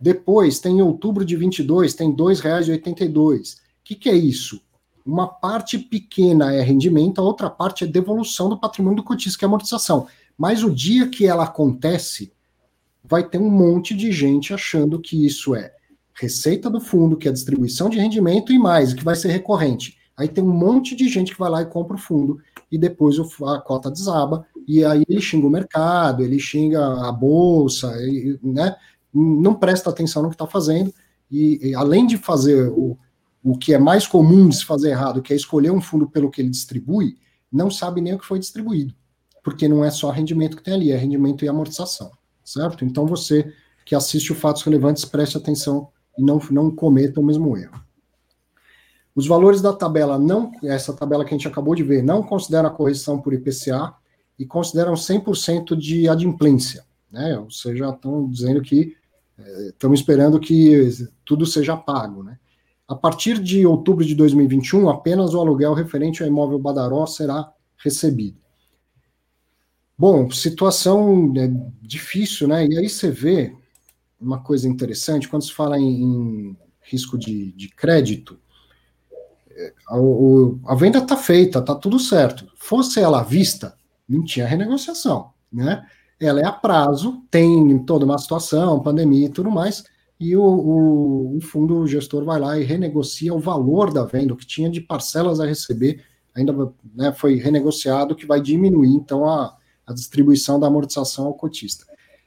Depois, 0.00 0.58
tem 0.58 0.78
em 0.78 0.82
outubro 0.82 1.24
de 1.24 1.36
22, 1.36 1.94
tem 1.94 2.10
R$ 2.10 2.16
2,82. 2.16 3.54
O 3.54 3.56
que, 3.84 3.94
que 3.94 4.08
é 4.08 4.14
isso? 4.14 4.60
Uma 5.04 5.26
parte 5.26 5.78
pequena 5.78 6.52
é 6.52 6.62
rendimento, 6.62 7.20
a 7.20 7.24
outra 7.24 7.50
parte 7.50 7.84
é 7.84 7.86
devolução 7.86 8.48
do 8.48 8.58
patrimônio 8.58 8.96
do 8.96 9.04
cotista, 9.04 9.38
que 9.38 9.44
é 9.44 9.46
amortização. 9.46 10.06
Mas 10.38 10.62
o 10.62 10.70
dia 10.70 11.08
que 11.08 11.26
ela 11.26 11.44
acontece, 11.44 12.32
vai 13.04 13.28
ter 13.28 13.38
um 13.38 13.50
monte 13.50 13.94
de 13.94 14.12
gente 14.12 14.54
achando 14.54 15.00
que 15.00 15.26
isso 15.26 15.54
é 15.54 15.72
receita 16.14 16.70
do 16.70 16.80
fundo, 16.80 17.16
que 17.16 17.28
é 17.28 17.32
distribuição 17.32 17.88
de 17.88 17.98
rendimento 17.98 18.52
e 18.52 18.58
mais, 18.58 18.92
que 18.94 19.04
vai 19.04 19.16
ser 19.16 19.28
recorrente. 19.28 19.98
Aí 20.22 20.28
tem 20.28 20.44
um 20.44 20.52
monte 20.52 20.94
de 20.94 21.08
gente 21.08 21.32
que 21.32 21.38
vai 21.38 21.50
lá 21.50 21.62
e 21.62 21.66
compra 21.66 21.96
o 21.96 21.98
fundo 21.98 22.38
e 22.70 22.78
depois 22.78 23.16
a 23.18 23.58
cota 23.60 23.90
desaba 23.90 24.46
e 24.68 24.84
aí 24.84 25.02
ele 25.08 25.20
xinga 25.20 25.48
o 25.48 25.50
mercado, 25.50 26.22
ele 26.22 26.38
xinga 26.38 27.08
a 27.08 27.10
bolsa, 27.10 27.92
né? 28.40 28.76
Não 29.12 29.52
presta 29.52 29.90
atenção 29.90 30.22
no 30.22 30.28
que 30.28 30.36
está 30.36 30.46
fazendo 30.46 30.94
e, 31.28 31.70
e, 31.70 31.74
além 31.74 32.06
de 32.06 32.16
fazer 32.16 32.68
o, 32.68 32.96
o 33.42 33.58
que 33.58 33.74
é 33.74 33.78
mais 33.78 34.06
comum 34.06 34.48
de 34.48 34.54
se 34.54 34.64
fazer 34.64 34.90
errado, 34.90 35.20
que 35.20 35.32
é 35.32 35.36
escolher 35.36 35.72
um 35.72 35.80
fundo 35.80 36.08
pelo 36.08 36.30
que 36.30 36.40
ele 36.40 36.50
distribui, 36.50 37.18
não 37.50 37.68
sabe 37.68 38.00
nem 38.00 38.14
o 38.14 38.18
que 38.18 38.24
foi 38.24 38.38
distribuído, 38.38 38.94
porque 39.42 39.66
não 39.66 39.84
é 39.84 39.90
só 39.90 40.08
rendimento 40.10 40.56
que 40.56 40.62
tem 40.62 40.74
ali, 40.74 40.92
é 40.92 40.96
rendimento 40.96 41.44
e 41.44 41.48
amortização, 41.48 42.12
certo? 42.44 42.84
Então 42.84 43.06
você 43.06 43.52
que 43.84 43.96
assiste 43.96 44.30
o 44.30 44.36
Fatos 44.36 44.62
Relevantes, 44.62 45.04
preste 45.04 45.36
atenção 45.36 45.88
e 46.16 46.22
não, 46.22 46.38
não 46.52 46.70
cometa 46.70 47.18
o 47.18 47.24
mesmo 47.24 47.56
erro. 47.56 47.82
Os 49.14 49.26
valores 49.26 49.60
da 49.60 49.72
tabela, 49.72 50.18
não 50.18 50.52
essa 50.62 50.92
tabela 50.92 51.24
que 51.24 51.34
a 51.34 51.36
gente 51.36 51.48
acabou 51.48 51.74
de 51.74 51.82
ver, 51.82 52.02
não 52.02 52.22
consideram 52.22 52.68
a 52.68 52.72
correção 52.72 53.20
por 53.20 53.34
IPCA 53.34 53.94
e 54.38 54.46
consideram 54.46 54.94
100% 54.94 55.76
de 55.76 56.08
adimplência, 56.08 56.84
né? 57.10 57.38
Ou 57.38 57.50
seja, 57.50 57.90
estão 57.90 58.28
dizendo 58.28 58.62
que 58.62 58.96
estamos 59.68 60.00
esperando 60.00 60.40
que 60.40 60.88
tudo 61.24 61.44
seja 61.44 61.76
pago, 61.76 62.22
né? 62.22 62.38
A 62.88 62.94
partir 62.94 63.38
de 63.38 63.66
outubro 63.66 64.04
de 64.04 64.14
2021, 64.14 64.88
apenas 64.88 65.34
o 65.34 65.40
aluguel 65.40 65.72
referente 65.72 66.22
ao 66.22 66.28
imóvel 66.28 66.58
Badaró 66.58 67.06
será 67.06 67.52
recebido. 67.76 68.38
Bom, 69.96 70.30
situação 70.30 71.32
né, 71.32 71.48
difícil, 71.80 72.48
né? 72.48 72.66
E 72.66 72.78
aí 72.78 72.88
você 72.88 73.10
vê 73.10 73.54
uma 74.20 74.42
coisa 74.42 74.68
interessante, 74.68 75.28
quando 75.28 75.42
se 75.42 75.52
fala 75.52 75.78
em, 75.78 76.02
em 76.02 76.56
risco 76.82 77.16
de, 77.18 77.52
de 77.52 77.68
crédito, 77.68 78.38
a, 79.88 80.72
a 80.72 80.74
venda 80.74 80.98
está 80.98 81.16
feita, 81.16 81.58
está 81.58 81.74
tudo 81.74 81.98
certo. 81.98 82.46
Fosse 82.56 83.00
ela 83.00 83.20
à 83.20 83.24
vista, 83.24 83.74
não 84.08 84.24
tinha 84.24 84.46
renegociação, 84.46 85.30
né? 85.52 85.84
Ela 86.20 86.40
é 86.40 86.44
a 86.44 86.52
prazo, 86.52 87.22
tem 87.30 87.78
toda 87.80 88.04
uma 88.04 88.18
situação, 88.18 88.80
pandemia 88.80 89.26
e 89.26 89.30
tudo 89.30 89.50
mais, 89.50 89.82
e 90.20 90.36
o, 90.36 90.44
o, 90.44 91.36
o 91.36 91.40
fundo 91.40 91.84
gestor 91.86 92.24
vai 92.24 92.38
lá 92.38 92.56
e 92.56 92.62
renegocia 92.62 93.34
o 93.34 93.40
valor 93.40 93.92
da 93.92 94.04
venda, 94.04 94.32
o 94.32 94.36
que 94.36 94.46
tinha 94.46 94.70
de 94.70 94.80
parcelas 94.80 95.40
a 95.40 95.46
receber, 95.46 96.04
ainda 96.32 96.72
né, 96.94 97.12
foi 97.12 97.34
renegociado, 97.34 98.14
que 98.14 98.24
vai 98.24 98.40
diminuir, 98.40 98.94
então, 98.94 99.28
a, 99.28 99.56
a 99.84 99.92
distribuição 99.92 100.60
da 100.60 100.68
amortização 100.68 101.26
ao 101.26 101.34
cotista. 101.34 101.84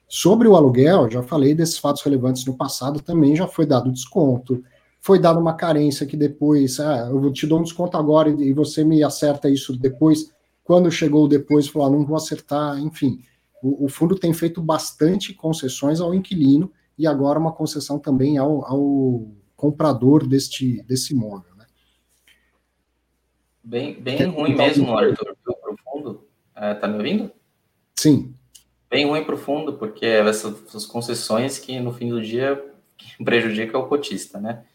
Sobre 0.09 0.47
o 0.47 0.55
aluguel, 0.55 1.09
já 1.09 1.23
falei 1.23 1.55
desses 1.55 1.78
fatos 1.78 2.01
relevantes 2.01 2.45
no 2.45 2.55
passado, 2.55 3.01
também 3.01 3.36
já 3.36 3.47
foi 3.47 3.65
dado 3.65 3.91
desconto, 3.91 4.61
foi 5.05 5.19
dada 5.19 5.37
uma 5.37 5.53
carência 5.53 6.03
que 6.07 6.17
depois, 6.17 6.79
ah, 6.79 7.07
eu 7.11 7.31
te 7.31 7.45
dou 7.45 7.59
um 7.59 7.63
desconto 7.63 7.95
agora 7.95 8.27
e 8.27 8.51
você 8.53 8.83
me 8.83 9.03
acerta 9.03 9.47
isso 9.47 9.77
depois. 9.77 10.33
Quando 10.63 10.89
chegou 10.89 11.27
depois, 11.27 11.67
falou, 11.67 11.87
ah, 11.87 11.91
não 11.91 12.03
vou 12.03 12.17
acertar, 12.17 12.79
enfim. 12.79 13.21
O, 13.61 13.85
o, 13.85 13.87
fundo 13.87 14.17
tem 14.17 14.33
feito 14.33 14.59
bastante 14.63 15.31
concessões 15.31 16.01
ao 16.01 16.11
inquilino 16.11 16.71
e 16.97 17.05
agora 17.05 17.37
uma 17.37 17.51
concessão 17.51 17.99
também 17.99 18.39
ao, 18.39 18.65
ao 18.65 19.27
comprador 19.55 20.25
deste, 20.25 20.81
desse 20.87 21.13
imóvel. 21.13 21.55
Né? 21.55 21.67
Bem, 23.63 24.01
bem 24.01 24.25
ruim 24.25 24.55
mesmo, 24.55 24.97
Arthur, 24.97 25.37
para 25.43 25.71
o 25.71 25.77
fundo. 25.83 26.27
É, 26.55 26.73
tá 26.73 26.87
me 26.87 26.97
ouvindo? 26.97 27.31
Sim. 27.95 28.33
Bem 28.89 29.05
ruim 29.05 29.23
para 29.23 29.35
o 29.35 29.37
fundo, 29.37 29.73
porque 29.73 30.07
essas 30.07 30.87
concessões 30.87 31.59
que 31.59 31.79
no 31.79 31.93
fim 31.93 32.09
do 32.09 32.19
dia 32.19 32.59
prejudica 33.23 33.77
o 33.77 33.85
cotista, 33.87 34.39
né? 34.41 34.65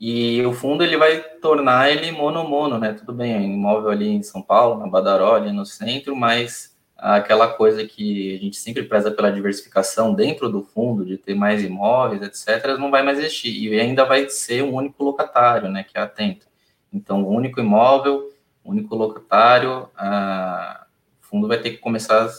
E 0.00 0.44
o 0.44 0.52
fundo 0.52 0.82
ele 0.82 0.96
vai 0.96 1.20
tornar 1.40 1.90
ele 1.90 2.10
mono-mono, 2.10 2.78
né? 2.78 2.92
Tudo 2.92 3.12
bem, 3.12 3.34
é 3.34 3.38
um 3.38 3.54
imóvel 3.54 3.90
ali 3.90 4.08
em 4.08 4.22
São 4.22 4.42
Paulo, 4.42 4.78
na 4.80 4.86
Badaró, 4.88 5.34
ali 5.34 5.52
no 5.52 5.64
centro, 5.64 6.14
mas 6.16 6.76
aquela 6.96 7.48
coisa 7.48 7.86
que 7.86 8.36
a 8.36 8.38
gente 8.38 8.56
sempre 8.56 8.82
preza 8.82 9.10
pela 9.10 9.30
diversificação 9.30 10.14
dentro 10.14 10.48
do 10.48 10.62
fundo, 10.62 11.04
de 11.04 11.16
ter 11.16 11.34
mais 11.34 11.62
imóveis, 11.62 12.22
etc., 12.22 12.76
não 12.78 12.90
vai 12.90 13.02
mais 13.02 13.18
existir. 13.18 13.50
E 13.50 13.78
ainda 13.78 14.04
vai 14.04 14.28
ser 14.28 14.62
um 14.62 14.74
único 14.74 15.02
locatário, 15.04 15.68
né? 15.70 15.84
Que 15.84 15.96
é 15.96 16.00
atento. 16.00 16.46
Então, 16.92 17.22
um 17.22 17.28
único 17.28 17.60
imóvel, 17.60 18.32
único 18.64 18.94
locatário, 18.94 19.88
o 19.88 21.26
fundo 21.26 21.48
vai 21.48 21.58
ter 21.60 21.70
que 21.70 21.78
começar 21.78 22.26
a 22.26 22.30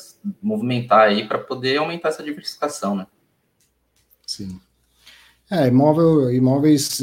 movimentar 0.41 1.01
aí 1.01 1.28
para 1.28 1.38
poder 1.38 1.78
aumentar 1.78 2.10
essa 2.10 2.24
diversificação, 2.24 2.95
né? 2.95 3.08
Sim. 4.26 4.60
É, 5.49 5.67
imóvel, 5.67 6.31
imóveis, 6.31 6.99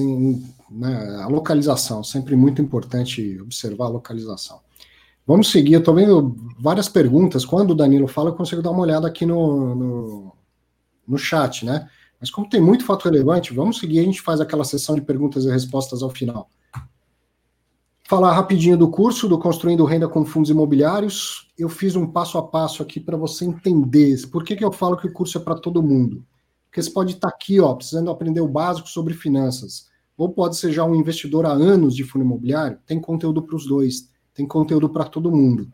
né, 0.70 1.20
a 1.22 1.28
localização, 1.28 2.03
sempre 2.03 2.34
muito 2.34 2.61
importante 2.61 3.40
observar 3.40 3.86
a 3.86 3.90
localização. 3.90 4.61
Vamos 5.24 5.51
seguir, 5.51 5.74
eu 5.74 5.78
estou 5.78 5.95
vendo 5.95 6.34
várias 6.59 6.88
perguntas. 6.88 7.45
Quando 7.45 7.70
o 7.70 7.74
Danilo 7.74 8.09
fala, 8.09 8.30
eu 8.30 8.34
consigo 8.34 8.61
dar 8.61 8.72
uma 8.72 8.82
olhada 8.82 9.07
aqui 9.07 9.24
no, 9.24 9.74
no, 9.74 10.32
no 11.07 11.18
chat, 11.18 11.64
né? 11.64 11.88
Mas 12.20 12.30
como 12.30 12.49
tem 12.49 12.61
muito 12.61 12.84
fato 12.84 13.05
relevante, 13.05 13.55
vamos 13.55 13.78
seguir, 13.78 14.01
a 14.01 14.05
gente 14.05 14.20
faz 14.20 14.40
aquela 14.40 14.64
sessão 14.64 14.95
de 14.95 15.01
perguntas 15.01 15.45
e 15.45 15.51
respostas 15.51 16.03
ao 16.03 16.11
final. 16.11 16.49
Falar 18.09 18.34
rapidinho 18.34 18.76
do 18.76 18.90
curso 18.90 19.28
do 19.28 19.38
Construindo 19.38 19.84
Renda 19.84 20.09
com 20.09 20.24
Fundos 20.24 20.51
Imobiliários. 20.51 21.51
Eu 21.57 21.68
fiz 21.68 21.97
um 21.97 22.07
passo 22.07 22.36
a 22.38 22.43
passo 22.43 22.82
aqui 22.82 23.01
para 23.01 23.16
você 23.16 23.45
entender 23.45 24.26
por 24.28 24.45
que, 24.45 24.57
que 24.57 24.64
eu 24.64 24.72
falo 24.72 24.97
que 24.97 25.07
o 25.07 25.12
curso 25.12 25.38
é 25.38 25.40
para 25.40 25.55
todo 25.55 25.82
mundo. 25.82 26.24
Porque 26.73 26.83
você 26.83 26.91
pode 26.91 27.12
estar 27.12 27.29
aqui, 27.29 27.61
ó, 27.61 27.75
precisando 27.75 28.11
aprender 28.11 28.41
o 28.41 28.49
básico 28.49 28.89
sobre 28.89 29.12
finanças, 29.12 29.91
ou 30.16 30.31
pode 30.31 30.57
ser 30.57 30.73
já 30.73 30.83
um 30.83 30.95
investidor 30.95 31.45
há 31.45 31.53
anos 31.53 31.95
de 31.95 32.03
fundo 32.03 32.25
imobiliário, 32.25 32.79
tem 32.87 32.99
conteúdo 32.99 33.43
para 33.43 33.55
os 33.55 33.66
dois, 33.66 34.09
tem 34.33 34.49
conteúdo 34.49 34.89
para 34.89 35.05
todo 35.05 35.31
mundo. 35.31 35.68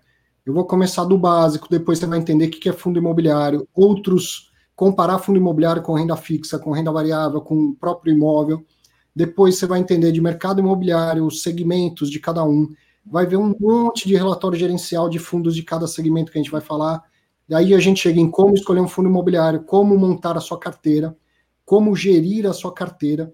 Eu 0.45 0.53
vou 0.53 0.65
começar 0.65 1.05
do 1.05 1.17
básico, 1.17 1.69
depois 1.71 2.01
você 2.01 2.07
vai 2.07 2.19
entender 2.19 2.47
o 2.47 2.51
que 2.51 2.69
é 2.69 2.73
fundo 2.73 2.99
imobiliário, 2.99 3.69
outros, 3.73 4.51
comparar 4.75 5.21
fundo 5.21 5.39
imobiliário 5.39 5.83
com 5.83 5.95
renda 5.95 6.17
fixa, 6.17 6.59
com 6.59 6.73
renda 6.73 6.91
variável, 6.91 7.41
com 7.43 7.55
o 7.67 7.77
próprio 7.77 8.13
imóvel. 8.13 8.67
Depois 9.15 9.57
você 9.57 9.67
vai 9.67 9.79
entender 9.79 10.11
de 10.11 10.21
mercado 10.21 10.59
imobiliário, 10.59 11.25
os 11.25 11.43
segmentos 11.43 12.11
de 12.11 12.19
cada 12.19 12.43
um. 12.43 12.75
Vai 13.07 13.25
ver 13.25 13.37
um 13.37 13.55
monte 13.61 14.09
de 14.09 14.17
relatório 14.17 14.59
gerencial 14.59 15.09
de 15.09 15.21
fundos 15.21 15.55
de 15.55 15.63
cada 15.63 15.87
segmento 15.87 16.33
que 16.33 16.39
a 16.39 16.43
gente 16.43 16.51
vai 16.51 16.61
falar. 16.61 17.05
E 17.49 17.55
aí 17.55 17.75
a 17.75 17.79
gente 17.79 18.01
chega 18.01 18.21
em 18.21 18.31
como 18.31 18.55
escolher 18.55 18.81
um 18.81 18.89
fundo 18.89 19.09
imobiliário, 19.09 19.63
como 19.65 19.97
montar 19.97 20.37
a 20.37 20.41
sua 20.41 20.59
carteira, 20.59 21.17
como 21.65 21.97
gerir 21.97 22.47
a 22.47 22.53
sua 22.53 22.73
carteira, 22.73 23.33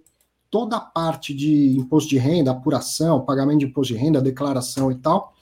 toda 0.50 0.76
a 0.76 0.80
parte 0.80 1.34
de 1.34 1.76
imposto 1.76 2.10
de 2.10 2.18
renda, 2.18 2.52
apuração, 2.52 3.24
pagamento 3.24 3.60
de 3.60 3.66
imposto 3.66 3.92
de 3.92 3.98
renda, 3.98 4.22
declaração 4.22 4.90
e 4.92 4.94
tal. 4.94 5.34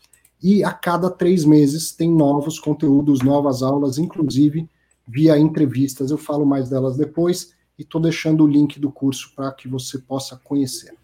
e 0.43 0.64
a 0.64 0.73
cada 0.73 1.09
três 1.09 1.45
meses 1.45 1.93
tem 1.93 2.11
novos 2.11 2.59
conteúdos, 2.59 3.20
novas 3.20 3.62
aulas, 3.62 3.97
inclusive 3.97 4.68
via 5.07 5.39
entrevistas. 5.39 6.11
Eu 6.11 6.18
falo 6.18 6.45
mais 6.45 6.68
delas 6.68 6.97
depois 6.97 7.53
e 7.79 7.83
estou 7.83 8.01
deixando 8.01 8.43
o 8.43 8.49
link 8.49 8.81
do 8.81 8.91
curso 8.91 9.33
para 9.37 9.53
que 9.53 9.68
você 9.68 9.99
possa 9.99 10.41
conhecer. 10.43 10.95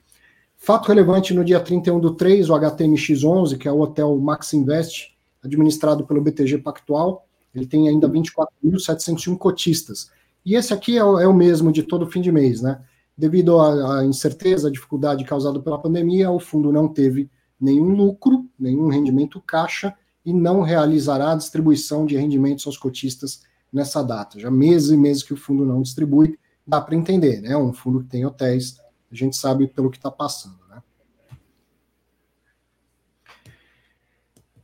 Fato 0.57 0.89
relevante 0.89 1.33
no 1.33 1.45
dia 1.45 1.61
31 1.61 2.01
do 2.01 2.15
3, 2.15 2.51
o 2.51 2.55
HTMX11, 2.55 3.57
que 3.57 3.69
é 3.69 3.73
o 3.73 3.81
hotel 3.81 4.17
Max 4.19 4.53
Invest, 4.55 5.17
administrado 5.43 6.05
pelo 6.05 6.21
BTG 6.21 6.59
Pactual, 6.59 7.28
ele 7.55 7.67
tem 7.67 7.89
ainda 7.89 8.09
24.701 8.09 9.37
cotistas. 9.37 10.11
E 10.45 10.55
esse 10.55 10.73
aqui 10.73 10.97
é 10.97 11.05
o, 11.05 11.19
é 11.19 11.27
o, 11.27 11.35
mesmo 11.35 11.73
de 11.73 11.83
todo 11.83 12.07
fim 12.07 12.21
de 12.21 12.33
mês, 12.33 12.61
né? 12.61 12.81
Devido 13.17 13.61
à, 13.61 14.01
à 14.01 14.05
incerteza, 14.05 14.69
à 14.69 14.71
dificuldade 14.71 15.25
causada 15.25 15.61
pela 15.61 15.79
pandemia, 15.79 16.31
o 16.31 16.39
fundo 16.39 16.73
não 16.73 16.89
teve 16.89 17.29
nenhum 17.61 17.95
lucro, 17.95 18.47
nenhum 18.59 18.89
rendimento 18.89 19.41
caixa 19.41 19.95
e 20.25 20.33
não 20.33 20.63
realizará 20.63 21.33
a 21.33 21.37
distribuição 21.37 22.07
de 22.07 22.17
rendimentos 22.17 22.67
aos 22.67 22.79
cotistas 22.79 23.43
nessa 23.73 24.03
data. 24.03 24.39
Já 24.39 24.51
meses 24.51 24.91
e 24.91 24.97
meses 24.97 25.23
que 25.23 25.35
o 25.35 25.37
fundo 25.37 25.65
não 25.65 25.83
distribui, 25.83 26.39
dá 26.67 26.81
para 26.81 26.95
entender, 26.95 27.41
né? 27.41 27.57
Um 27.57 27.73
fundo 27.73 28.03
que 28.03 28.09
tem 28.09 28.25
hotéis, 28.25 28.79
a 29.11 29.15
gente 29.15 29.37
sabe 29.37 29.67
pelo 29.67 29.91
que 29.91 29.97
está 29.97 30.11
passando. 30.11 30.59
Né? 30.69 30.83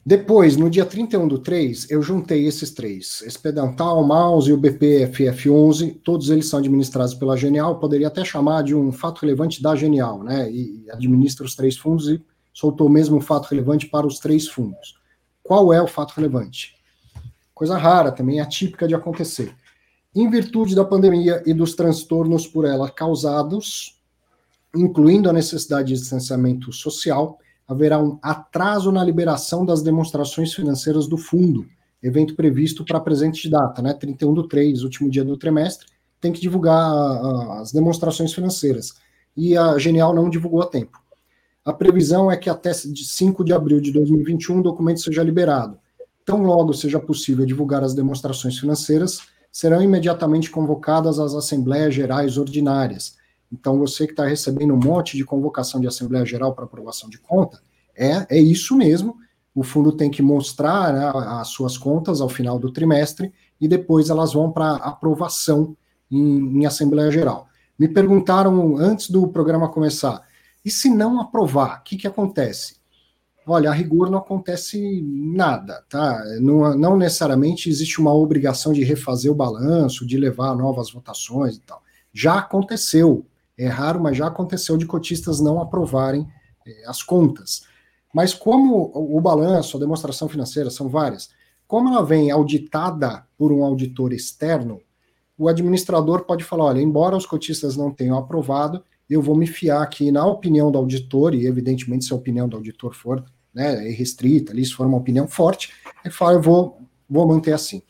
Depois, 0.07 0.55
no 0.59 0.68
dia 0.68 0.84
31 0.84 1.26
do 1.26 1.38
3, 1.38 1.90
eu 1.90 2.02
juntei 2.02 2.46
esses 2.46 2.70
três: 2.70 3.22
Expedental, 3.22 4.07
Mouse 4.07 4.50
e 4.50 4.52
o 4.52 4.61
BPFF11, 4.61 5.98
todos 6.05 6.28
eles 6.28 6.46
são 6.46 6.59
administrados 6.59 7.14
pela 7.14 7.38
Genial, 7.38 7.78
poderia 7.78 8.09
até 8.09 8.22
chamar 8.22 8.62
de 8.62 8.74
um 8.74 8.92
fato 8.92 9.22
relevante 9.22 9.62
da 9.62 9.74
Genial, 9.74 10.22
né? 10.22 10.50
E 10.50 10.84
administra 10.90 11.46
os 11.46 11.57
três 11.57 11.78
fundos 11.78 12.09
e 12.09 12.22
soltou 12.52 12.90
mesmo 12.90 13.16
um 13.16 13.20
fato 13.20 13.46
relevante 13.46 13.86
para 13.86 14.07
os 14.07 14.18
três 14.18 14.46
fundos. 14.46 14.98
Qual 15.42 15.72
é 15.72 15.80
o 15.80 15.86
fato 15.86 16.12
relevante? 16.12 16.74
Coisa 17.55 17.78
rara, 17.78 18.12
também 18.12 18.40
atípica 18.40 18.86
de 18.86 18.94
acontecer. 18.94 19.55
Em 20.14 20.28
virtude 20.28 20.74
da 20.74 20.84
pandemia 20.84 21.42
e 21.46 21.55
dos 21.55 21.74
transtornos 21.74 22.46
por 22.46 22.66
ela 22.66 22.90
causados, 22.90 23.98
incluindo 24.76 25.30
a 25.30 25.32
necessidade 25.32 25.88
de 25.88 26.00
distanciamento 26.00 26.72
social, 26.72 27.38
haverá 27.66 27.98
um 27.98 28.18
atraso 28.22 28.92
na 28.92 29.02
liberação 29.02 29.64
das 29.64 29.82
demonstrações 29.82 30.52
financeiras 30.52 31.06
do 31.06 31.16
fundo, 31.16 31.66
evento 32.02 32.34
previsto 32.34 32.84
para 32.84 33.00
presente 33.00 33.48
data, 33.48 33.80
né, 33.80 33.94
31 33.94 34.34
do 34.34 34.46
3, 34.46 34.82
último 34.82 35.10
dia 35.10 35.24
do 35.24 35.36
trimestre, 35.36 35.86
tem 36.20 36.32
que 36.32 36.40
divulgar 36.40 36.90
as 37.60 37.72
demonstrações 37.72 38.32
financeiras. 38.32 38.94
E 39.36 39.56
a 39.56 39.78
Genial 39.78 40.14
não 40.14 40.30
divulgou 40.30 40.62
a 40.62 40.66
tempo. 40.66 40.98
A 41.64 41.72
previsão 41.72 42.30
é 42.30 42.36
que 42.36 42.50
até 42.50 42.72
5 42.74 43.42
de 43.42 43.52
abril 43.52 43.80
de 43.80 43.90
2021 43.90 44.58
o 44.58 44.62
documento 44.62 45.00
seja 45.00 45.22
liberado. 45.22 45.78
Tão 46.24 46.42
logo 46.42 46.72
seja 46.74 47.00
possível 47.00 47.46
divulgar 47.46 47.82
as 47.82 47.94
demonstrações 47.94 48.58
financeiras, 48.58 49.20
serão 49.50 49.82
imediatamente 49.82 50.50
convocadas 50.50 51.18
as 51.18 51.34
Assembleias 51.34 51.94
Gerais 51.94 52.36
Ordinárias, 52.36 53.16
então, 53.55 53.78
você 53.78 54.05
que 54.05 54.12
está 54.12 54.26
recebendo 54.26 54.74
um 54.74 54.80
monte 54.80 55.16
de 55.16 55.24
convocação 55.24 55.80
de 55.80 55.86
Assembleia 55.86 56.26
Geral 56.26 56.55
para 56.55 56.64
aprovação 56.64 57.09
de 57.09 57.18
conta, 57.18 57.62
é, 57.96 58.26
é 58.28 58.40
isso 58.40 58.76
mesmo. 58.76 59.16
O 59.55 59.62
fundo 59.62 59.92
tem 59.92 60.11
que 60.11 60.20
mostrar 60.20 60.92
né, 60.92 61.12
as 61.40 61.48
suas 61.48 61.78
contas 61.78 62.20
ao 62.20 62.28
final 62.28 62.59
do 62.59 62.72
trimestre 62.72 63.32
e 63.61 63.68
depois 63.68 64.11
elas 64.11 64.32
vão 64.32 64.50
para 64.50 64.74
aprovação 64.74 65.76
em, 66.11 66.62
em 66.62 66.66
Assembleia 66.66 67.12
Geral. 67.12 67.46
Me 67.78 67.86
perguntaram 67.86 68.76
antes 68.76 69.09
do 69.09 69.28
programa 69.28 69.68
começar, 69.68 70.22
e 70.64 70.70
se 70.70 70.90
não 70.90 71.20
aprovar, 71.20 71.78
o 71.78 71.82
que, 71.84 71.96
que 71.96 72.07
acontece? 72.09 72.76
Olha, 73.46 73.70
a 73.70 73.72
rigor 73.72 74.11
não 74.11 74.18
acontece 74.18 75.00
nada, 75.02 75.84
tá? 75.88 76.24
Não, 76.40 76.76
não 76.76 76.96
necessariamente 76.96 77.68
existe 77.68 78.00
uma 78.00 78.12
obrigação 78.12 78.72
de 78.72 78.82
refazer 78.82 79.30
o 79.30 79.34
balanço, 79.34 80.07
de 80.07 80.16
levar 80.16 80.57
novas 80.57 80.90
votações 80.90 81.57
e 81.57 81.61
tal. 81.61 81.82
Já 82.12 82.38
aconteceu 82.38 83.24
é 83.57 83.68
raro, 83.68 84.00
mas 84.00 84.16
já 84.16 84.26
aconteceu 84.26 84.76
de 84.76 84.86
cotistas 84.86 85.40
não 85.40 85.61
aprovarem 85.61 86.26
é, 86.66 86.88
as 86.88 87.02
contas. 87.02 87.62
Mas 88.12 88.32
como 88.32 88.92
o, 88.94 89.20
balanço, 89.20 89.76
a 89.76 89.80
demonstração 89.80 90.28
financeira 90.28 90.70
são 90.70 90.88
várias, 90.88 91.30
como 91.66 91.88
ela 91.88 92.05
vem 92.05 92.30
auditada 92.30 93.26
por 93.36 93.50
um 93.50 93.64
auditor 93.64 94.12
externo, 94.12 94.80
o 95.36 95.48
administrador 95.48 96.24
pode 96.24 96.44
falar: 96.44 96.66
olha, 96.66 96.80
embora 96.80 97.16
os 97.16 97.26
cotistas 97.26 97.76
não 97.76 97.90
tenham 97.90 98.16
aprovado, 98.16 98.84
eu 99.11 99.20
vou 99.20 99.36
me 99.36 99.46
fiar 99.46 99.82
aqui 99.82 100.12
na 100.12 100.24
opinião 100.24 100.70
do 100.70 100.78
auditor, 100.78 101.34
e 101.34 101.46
evidentemente 101.46 102.05
se 102.05 102.12
a 102.12 102.16
opinião 102.16 102.48
do 102.48 102.57
auditor 102.57 102.94
for 102.94 103.24
né, 103.52 103.74
restrita, 103.90 104.52
ali, 104.52 104.64
se 104.64 104.72
for 104.72 104.86
uma 104.86 104.98
opinião 104.98 105.26
forte, 105.26 105.72
ele 106.05 106.14
fala: 106.14 106.34
eu 106.34 106.42
vou, 106.42 106.78
vou 107.11 107.26
manter 107.26 107.52
assim. 107.52 107.82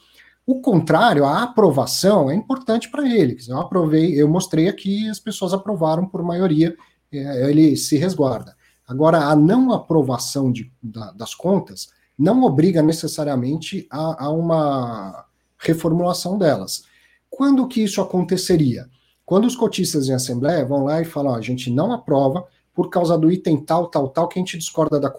O 0.46 0.60
contrário, 0.60 1.24
a 1.24 1.42
aprovação 1.42 2.30
é 2.30 2.34
importante 2.34 2.90
para 2.90 3.08
ele. 3.08 3.36
Eu 3.48 3.58
aprovei, 3.58 4.20
eu 4.20 4.28
mostrei 4.28 4.68
aqui, 4.68 5.08
as 5.08 5.18
pessoas 5.18 5.54
aprovaram 5.54 6.06
por 6.06 6.22
maioria, 6.22 6.76
é, 7.10 7.50
ele 7.50 7.76
se 7.76 7.96
resguarda. 7.96 8.54
Agora, 8.86 9.24
a 9.24 9.34
não 9.34 9.72
aprovação 9.72 10.52
de, 10.52 10.70
da, 10.82 11.12
das 11.12 11.34
contas 11.34 11.88
não 12.18 12.42
obriga 12.42 12.82
necessariamente 12.82 13.86
a, 13.90 14.26
a, 14.26 14.30
uma 14.30 15.24
reformulação 15.58 16.36
delas. 16.38 16.84
Quando 17.30 17.66
que 17.66 17.82
isso 17.82 18.02
aconteceria? 18.02 18.88
Quando 19.24 19.46
os 19.46 19.56
cotistas 19.56 20.08
em 20.08 20.12
assembleia 20.12 20.66
vão 20.66 20.84
lá 20.84 21.00
e 21.00 21.06
falam, 21.06 21.34
a 21.34 21.40
gente 21.40 21.70
não 21.70 21.90
aprova 21.90 22.46
por 22.74 22.90
causa 22.90 23.16
do 23.16 23.32
item 23.32 23.64
tal, 23.64 23.86
tal, 23.86 24.08
tal, 24.08 24.28
que 24.28 24.38
a 24.38 24.42
gente 24.42 24.58
discorda 24.58 25.00
da 25.00 25.10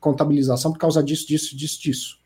contabilização 0.00 0.72
por 0.72 0.78
causa 0.78 1.02
disso, 1.02 1.26
disso, 1.28 1.56
disso, 1.56 1.82
disso. 1.82 2.18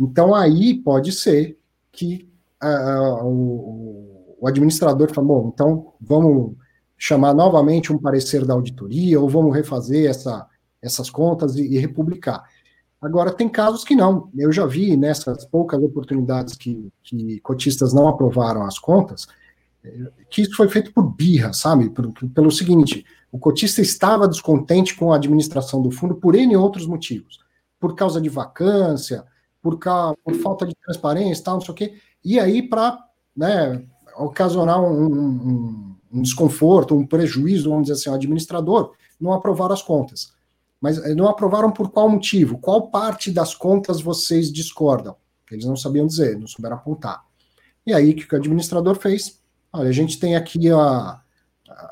Então 0.00 0.34
aí 0.34 0.74
pode 0.74 1.12
ser 1.12 1.56
que 1.96 2.28
uh, 2.62 3.24
o, 3.24 4.36
o, 4.40 4.46
administrador 4.46 5.12
falou, 5.12 5.42
bom, 5.42 5.50
então 5.52 5.94
vamos 6.00 6.54
chamar 6.96 7.34
novamente 7.34 7.92
um 7.92 7.98
parecer 7.98 8.44
da 8.44 8.54
auditoria 8.54 9.20
ou 9.20 9.28
vamos 9.28 9.54
refazer 9.54 10.08
essa, 10.08 10.46
essas 10.80 11.10
contas 11.10 11.56
e, 11.56 11.62
e 11.62 11.78
republicar. 11.78 12.44
Agora, 13.00 13.32
tem 13.32 13.48
casos 13.48 13.84
que 13.84 13.94
não. 13.94 14.30
Eu 14.36 14.50
já 14.50 14.66
vi 14.66 14.96
nessas 14.96 15.44
poucas 15.44 15.82
oportunidades 15.82 16.54
que, 16.56 16.90
que 17.02 17.40
cotistas 17.40 17.92
não 17.92 18.08
aprovaram 18.08 18.64
as 18.64 18.78
contas, 18.78 19.26
que 20.30 20.42
isso 20.42 20.56
foi 20.56 20.68
feito 20.68 20.92
por 20.92 21.14
birra, 21.14 21.52
sabe? 21.52 21.90
Por, 21.90 22.12
pelo 22.30 22.50
seguinte, 22.50 23.04
o 23.30 23.38
cotista 23.38 23.80
estava 23.80 24.26
descontente 24.26 24.96
com 24.96 25.12
a 25.12 25.16
administração 25.16 25.82
do 25.82 25.90
fundo 25.90 26.14
por 26.16 26.34
N 26.34 26.56
outros 26.56 26.86
motivos. 26.86 27.38
Por 27.78 27.94
causa 27.94 28.20
de 28.20 28.28
vacância, 28.28 29.24
por, 29.66 29.80
causa, 29.80 30.16
por 30.22 30.32
falta 30.36 30.64
de 30.64 30.76
transparência, 30.76 31.42
tal, 31.42 31.54
não 31.54 31.60
sei 31.60 31.72
o 31.72 31.74
quê, 31.74 31.94
e 32.24 32.38
aí 32.38 32.62
para 32.62 33.04
né, 33.36 33.82
ocasionar 34.16 34.80
um, 34.80 35.06
um, 35.06 35.96
um, 36.12 36.22
desconforto, 36.22 36.96
um 36.96 37.04
prejuízo, 37.04 37.70
vamos 37.70 37.88
dizer 37.88 37.94
assim, 37.94 38.08
ao 38.08 38.14
administrador, 38.14 38.92
não 39.20 39.32
aprovaram 39.32 39.74
as 39.74 39.82
contas. 39.82 40.32
Mas 40.80 40.98
eh, 40.98 41.16
não 41.16 41.26
aprovaram 41.28 41.72
por 41.72 41.90
qual 41.90 42.08
motivo? 42.08 42.58
Qual 42.58 42.92
parte 42.92 43.32
das 43.32 43.56
contas 43.56 44.00
vocês 44.00 44.52
discordam? 44.52 45.16
Eles 45.50 45.64
não 45.64 45.74
sabiam 45.74 46.06
dizer, 46.06 46.38
não 46.38 46.46
souberam 46.46 46.76
apontar. 46.76 47.24
E 47.84 47.92
aí, 47.92 48.10
o 48.10 48.14
que 48.14 48.32
o 48.32 48.38
administrador 48.38 48.94
fez? 48.94 49.40
Olha, 49.72 49.88
a 49.88 49.92
gente 49.92 50.20
tem 50.20 50.36
aqui 50.36 50.70
a, 50.70 51.20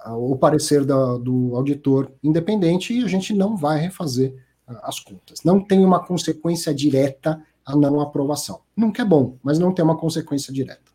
a, 0.05 0.17
o 0.17 0.37
parecer 0.37 0.85
da, 0.85 1.17
do 1.19 1.57
auditor 1.57 2.13
independente 2.23 2.95
e 2.95 3.03
a 3.03 3.09
gente 3.09 3.35
não 3.35 3.57
vai 3.57 3.81
refazer 3.81 4.33
as 4.67 5.01
contas. 5.01 5.43
Não 5.45 5.61
tem 5.61 5.85
uma 5.85 6.05
consequência 6.05 6.73
direta 6.73 7.43
a 7.65 7.77
não 7.77 8.01
aprovação. 8.01 8.61
Nunca 8.77 9.03
é 9.03 9.05
bom, 9.05 9.39
mas 9.43 9.59
não 9.59 9.73
tem 9.73 9.85
uma 9.85 9.97
consequência 9.97 10.53
direta. 10.53 10.93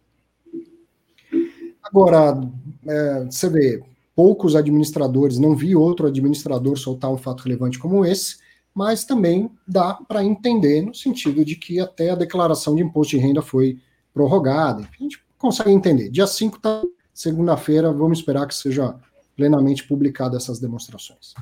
Agora, 1.83 2.39
é, 2.85 3.25
você 3.25 3.49
vê, 3.49 3.83
poucos 4.15 4.55
administradores, 4.55 5.39
não 5.39 5.55
vi 5.55 5.75
outro 5.75 6.07
administrador 6.07 6.77
soltar 6.77 7.11
um 7.11 7.17
fato 7.17 7.41
relevante 7.41 7.79
como 7.79 8.05
esse, 8.05 8.37
mas 8.73 9.03
também 9.03 9.49
dá 9.67 9.95
para 10.07 10.23
entender 10.23 10.81
no 10.81 10.93
sentido 10.93 11.43
de 11.43 11.55
que 11.55 11.79
até 11.79 12.11
a 12.11 12.15
declaração 12.15 12.75
de 12.75 12.83
imposto 12.83 13.17
de 13.17 13.21
renda 13.21 13.41
foi 13.41 13.79
prorrogada. 14.13 14.83
A 14.83 15.03
gente 15.03 15.23
consegue 15.37 15.71
entender. 15.71 16.09
Dia 16.09 16.27
5 16.27 16.59
tá 16.59 16.83
segunda-feira, 17.13 17.91
vamos 17.91 18.19
esperar 18.19 18.47
que 18.47 18.55
seja 18.55 18.95
plenamente 19.35 19.87
publicada 19.87 20.37
essas 20.37 20.59
demonstrações. 20.59 21.33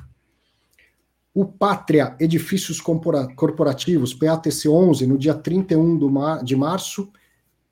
O 1.38 1.44
Pátria 1.44 2.16
Edifícios 2.18 2.80
Corporativos, 2.80 4.12
PATC 4.12 4.68
11, 4.68 5.06
no 5.06 5.16
dia 5.16 5.34
31 5.34 6.42
de 6.42 6.56
março, 6.56 7.08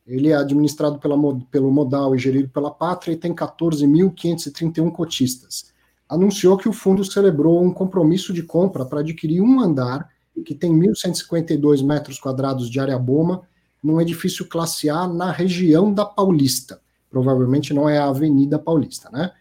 ele 0.06 0.28
é 0.28 0.36
administrado 0.36 1.00
pela, 1.00 1.16
pelo 1.50 1.72
Modal 1.72 2.14
e 2.14 2.18
gerido 2.18 2.48
pela 2.48 2.70
Pátria 2.70 3.14
e 3.14 3.16
tem 3.16 3.34
14.531 3.34 4.92
cotistas. 4.92 5.72
Anunciou 6.08 6.56
que 6.56 6.68
o 6.68 6.72
fundo 6.72 7.04
celebrou 7.04 7.60
um 7.60 7.72
compromisso 7.72 8.32
de 8.32 8.44
compra 8.44 8.84
para 8.84 9.00
adquirir 9.00 9.40
um 9.40 9.58
andar 9.58 10.10
que 10.44 10.54
tem 10.54 10.72
1.152 10.72 11.84
metros 11.84 12.20
quadrados 12.20 12.70
de 12.70 12.78
área 12.78 12.96
boma 12.96 13.42
num 13.82 14.00
edifício 14.00 14.46
classe 14.46 14.88
A 14.88 15.08
na 15.08 15.32
região 15.32 15.92
da 15.92 16.04
Paulista. 16.04 16.80
Provavelmente 17.10 17.74
não 17.74 17.88
é 17.88 17.98
a 17.98 18.06
Avenida 18.06 18.60
Paulista, 18.60 19.10
né? 19.10 19.32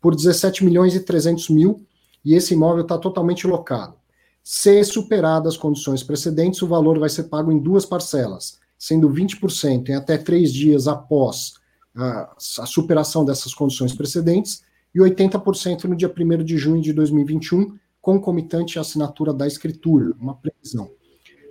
Por 0.00 0.14
17 0.14 0.64
milhões 0.64 0.94
e 0.94 1.00
300 1.00 1.48
mil 1.48 1.84
e 2.24 2.34
esse 2.34 2.54
imóvel 2.54 2.82
está 2.82 2.98
totalmente 2.98 3.46
locado. 3.46 3.94
Se 4.42 4.82
superadas 4.84 5.54
as 5.54 5.60
condições 5.60 6.02
precedentes, 6.02 6.62
o 6.62 6.66
valor 6.66 6.98
vai 6.98 7.08
ser 7.08 7.24
pago 7.24 7.52
em 7.52 7.58
duas 7.58 7.86
parcelas, 7.86 8.58
sendo 8.78 9.08
20% 9.08 9.88
em 9.88 9.94
até 9.94 10.18
três 10.18 10.52
dias 10.52 10.88
após 10.88 11.54
a, 11.94 12.34
a 12.58 12.66
superação 12.66 13.24
dessas 13.24 13.54
condições 13.54 13.94
precedentes 13.94 14.64
e 14.94 14.98
80% 14.98 15.84
no 15.84 15.96
dia 15.96 16.12
1 16.12 16.44
de 16.44 16.56
junho 16.56 16.82
de 16.82 16.92
2021, 16.92 17.78
concomitante 18.00 18.78
à 18.78 18.82
assinatura 18.82 19.32
da 19.32 19.46
escritura, 19.46 20.12
uma 20.18 20.34
previsão. 20.34 20.90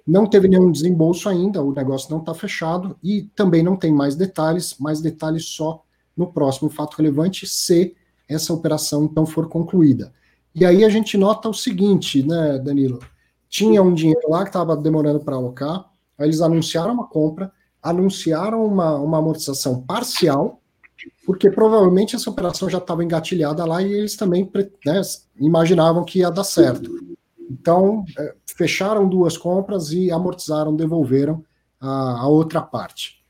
Não 0.06 0.28
teve 0.28 0.48
nenhum 0.48 0.72
desembolso 0.72 1.30
ainda, 1.30 1.64
o 1.64 1.74
negócio 1.74 2.12
não 2.12 2.20
está 2.20 2.34
fechado 2.34 2.98
e 3.02 3.24
também 3.36 3.64
não 3.64 3.78
tem 3.78 3.94
mais 3.94 4.16
detalhes, 4.16 4.76
mais 4.80 5.00
detalhes 5.00 5.46
só 5.46 5.84
no 6.18 6.34
próximo 6.34 6.70
fato 6.70 6.96
relevante, 6.96 7.48
se 7.48 7.96
essa 8.28 8.54
operação 8.54 9.06
então 9.06 9.26
for 9.26 9.48
concluída. 9.48 10.12
E 10.54 10.66
aí 10.66 10.84
a 10.84 10.90
gente 10.90 11.18
nota 11.18 11.50
o 11.50 11.54
seguinte, 11.54 12.26
né, 12.26 12.60
Danilo? 12.60 13.00
Tinha 13.50 13.82
um 13.82 13.94
dinheiro 13.94 14.30
lá 14.30 14.44
que 14.44 14.50
estava 14.50 14.76
demorando 14.76 15.20
para 15.20 15.36
alocar, 15.36 15.90
aí 16.18 16.28
eles 16.28 16.42
anunciaram 16.42 16.94
uma 16.94 17.08
compra, 17.08 17.52
anunciaram 17.82 18.66
uma, 18.66 18.96
uma 18.96 19.18
amortização 19.18 19.82
parcial, 19.82 20.62
porque 21.26 21.50
provavelmente 21.50 22.16
essa 22.16 22.30
operação 22.30 22.70
já 22.70 22.78
estava 22.78 23.04
engatilhada 23.04 23.66
lá 23.66 23.82
e 23.82 23.92
eles 23.92 24.16
também 24.16 24.50
né, 24.86 25.02
imaginavam 25.40 26.04
que 26.04 26.20
ia 26.20 26.30
dar 26.30 26.44
certo. 26.44 26.92
Então, 27.50 28.06
é, 28.18 28.36
fecharam 28.56 29.10
duas 29.10 29.38
compras 29.38 29.92
e 29.92 30.12
amortizaram, 30.12 30.76
devolveram 30.76 31.44
a, 31.80 32.22
a 32.22 32.28
outra 32.28 32.62
parte. 32.62 33.22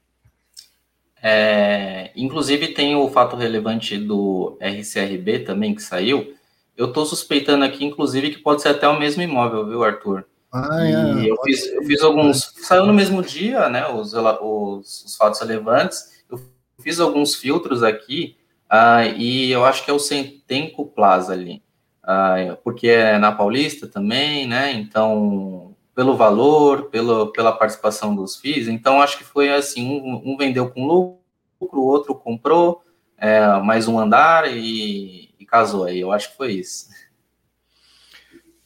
É, 1.23 2.11
inclusive, 2.15 2.69
tem 2.69 2.95
o 2.95 3.09
fato 3.09 3.35
relevante 3.35 3.97
do 3.97 4.57
RCRB 4.59 5.39
também 5.39 5.75
que 5.75 5.81
saiu. 5.81 6.33
Eu 6.75 6.87
estou 6.87 7.05
suspeitando 7.05 7.65
aqui, 7.65 7.85
inclusive, 7.85 8.31
que 8.31 8.39
pode 8.39 8.61
ser 8.61 8.69
até 8.69 8.87
o 8.87 8.99
mesmo 8.99 9.21
imóvel, 9.21 9.65
viu, 9.67 9.83
Arthur? 9.83 10.25
Ah, 10.51 10.85
é, 10.85 11.29
eu, 11.29 11.37
fiz, 11.43 11.65
eu 11.67 11.83
fiz 11.83 12.01
alguns. 12.01 12.53
Saiu 12.57 12.85
no 12.85 12.93
mesmo 12.93 13.21
dia, 13.21 13.69
né? 13.69 13.87
Os, 13.87 14.13
os, 14.13 15.05
os 15.05 15.15
fatos 15.15 15.39
relevantes. 15.39 16.23
Eu 16.29 16.39
fiz 16.81 16.99
alguns 16.99 17.35
filtros 17.35 17.83
aqui, 17.83 18.35
uh, 18.71 19.15
e 19.15 19.51
eu 19.51 19.63
acho 19.63 19.85
que 19.85 19.91
é 19.91 19.93
o 19.93 19.99
Centenco 19.99 20.85
Plaza 20.85 21.33
ali. 21.33 21.63
Uh, 22.03 22.57
porque 22.63 22.87
é 22.87 23.17
na 23.17 23.31
Paulista 23.31 23.87
também, 23.87 24.47
né? 24.47 24.73
Então, 24.73 25.75
pelo 25.95 26.17
valor, 26.17 26.89
pelo, 26.89 27.27
pela 27.27 27.51
participação 27.51 28.15
dos 28.15 28.37
FIIs, 28.37 28.67
então 28.67 29.01
acho 29.01 29.17
que 29.17 29.23
foi 29.23 29.49
assim: 29.53 29.87
um, 29.87 30.33
um 30.33 30.37
vendeu 30.37 30.69
com 30.69 30.85
lucro, 30.87 31.21
o 31.59 31.85
outro 31.85 32.15
comprou 32.15 32.81
é, 33.17 33.45
mais 33.59 33.87
um 33.87 33.99
andar 33.99 34.51
e, 34.51 35.20
e 35.20 35.20
casou 35.51 35.83
aí. 35.83 35.99
Eu 35.99 36.11
acho 36.11 36.31
que 36.31 36.37
foi 36.37 36.53
isso. 36.53 36.89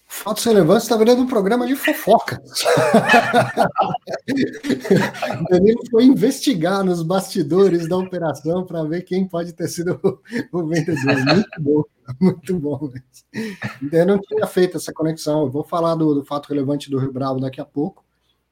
Fatos 0.07 0.45
relevantes 0.45 0.83
está 0.83 0.95
virando 0.95 1.23
um 1.23 1.27
programa 1.27 1.67
de 1.67 1.75
fofoca. 1.75 2.41
Danilo 5.49 5.81
foi 5.91 6.05
investigar 6.05 6.85
nos 6.85 7.03
bastidores 7.03 7.89
da 7.89 7.97
operação 7.97 8.65
para 8.65 8.81
ver 8.85 9.01
quem 9.01 9.27
pode 9.27 9.51
ter 9.51 9.67
sido 9.67 9.99
o 10.53 10.67
vendedor. 10.67 11.25
Muito 11.25 11.49
bom, 11.59 11.83
muito 12.21 12.59
bom. 12.59 12.89
Eu 13.91 14.05
não 14.05 14.17
tinha 14.19 14.47
feito 14.47 14.77
essa 14.77 14.93
conexão. 14.93 15.41
Eu 15.41 15.51
vou 15.51 15.65
falar 15.65 15.95
do, 15.95 16.13
do 16.13 16.23
fato 16.23 16.47
relevante 16.47 16.89
do 16.89 16.97
Rio 16.97 17.11
Bravo 17.11 17.41
daqui 17.41 17.59
a 17.59 17.65
pouco. 17.65 18.05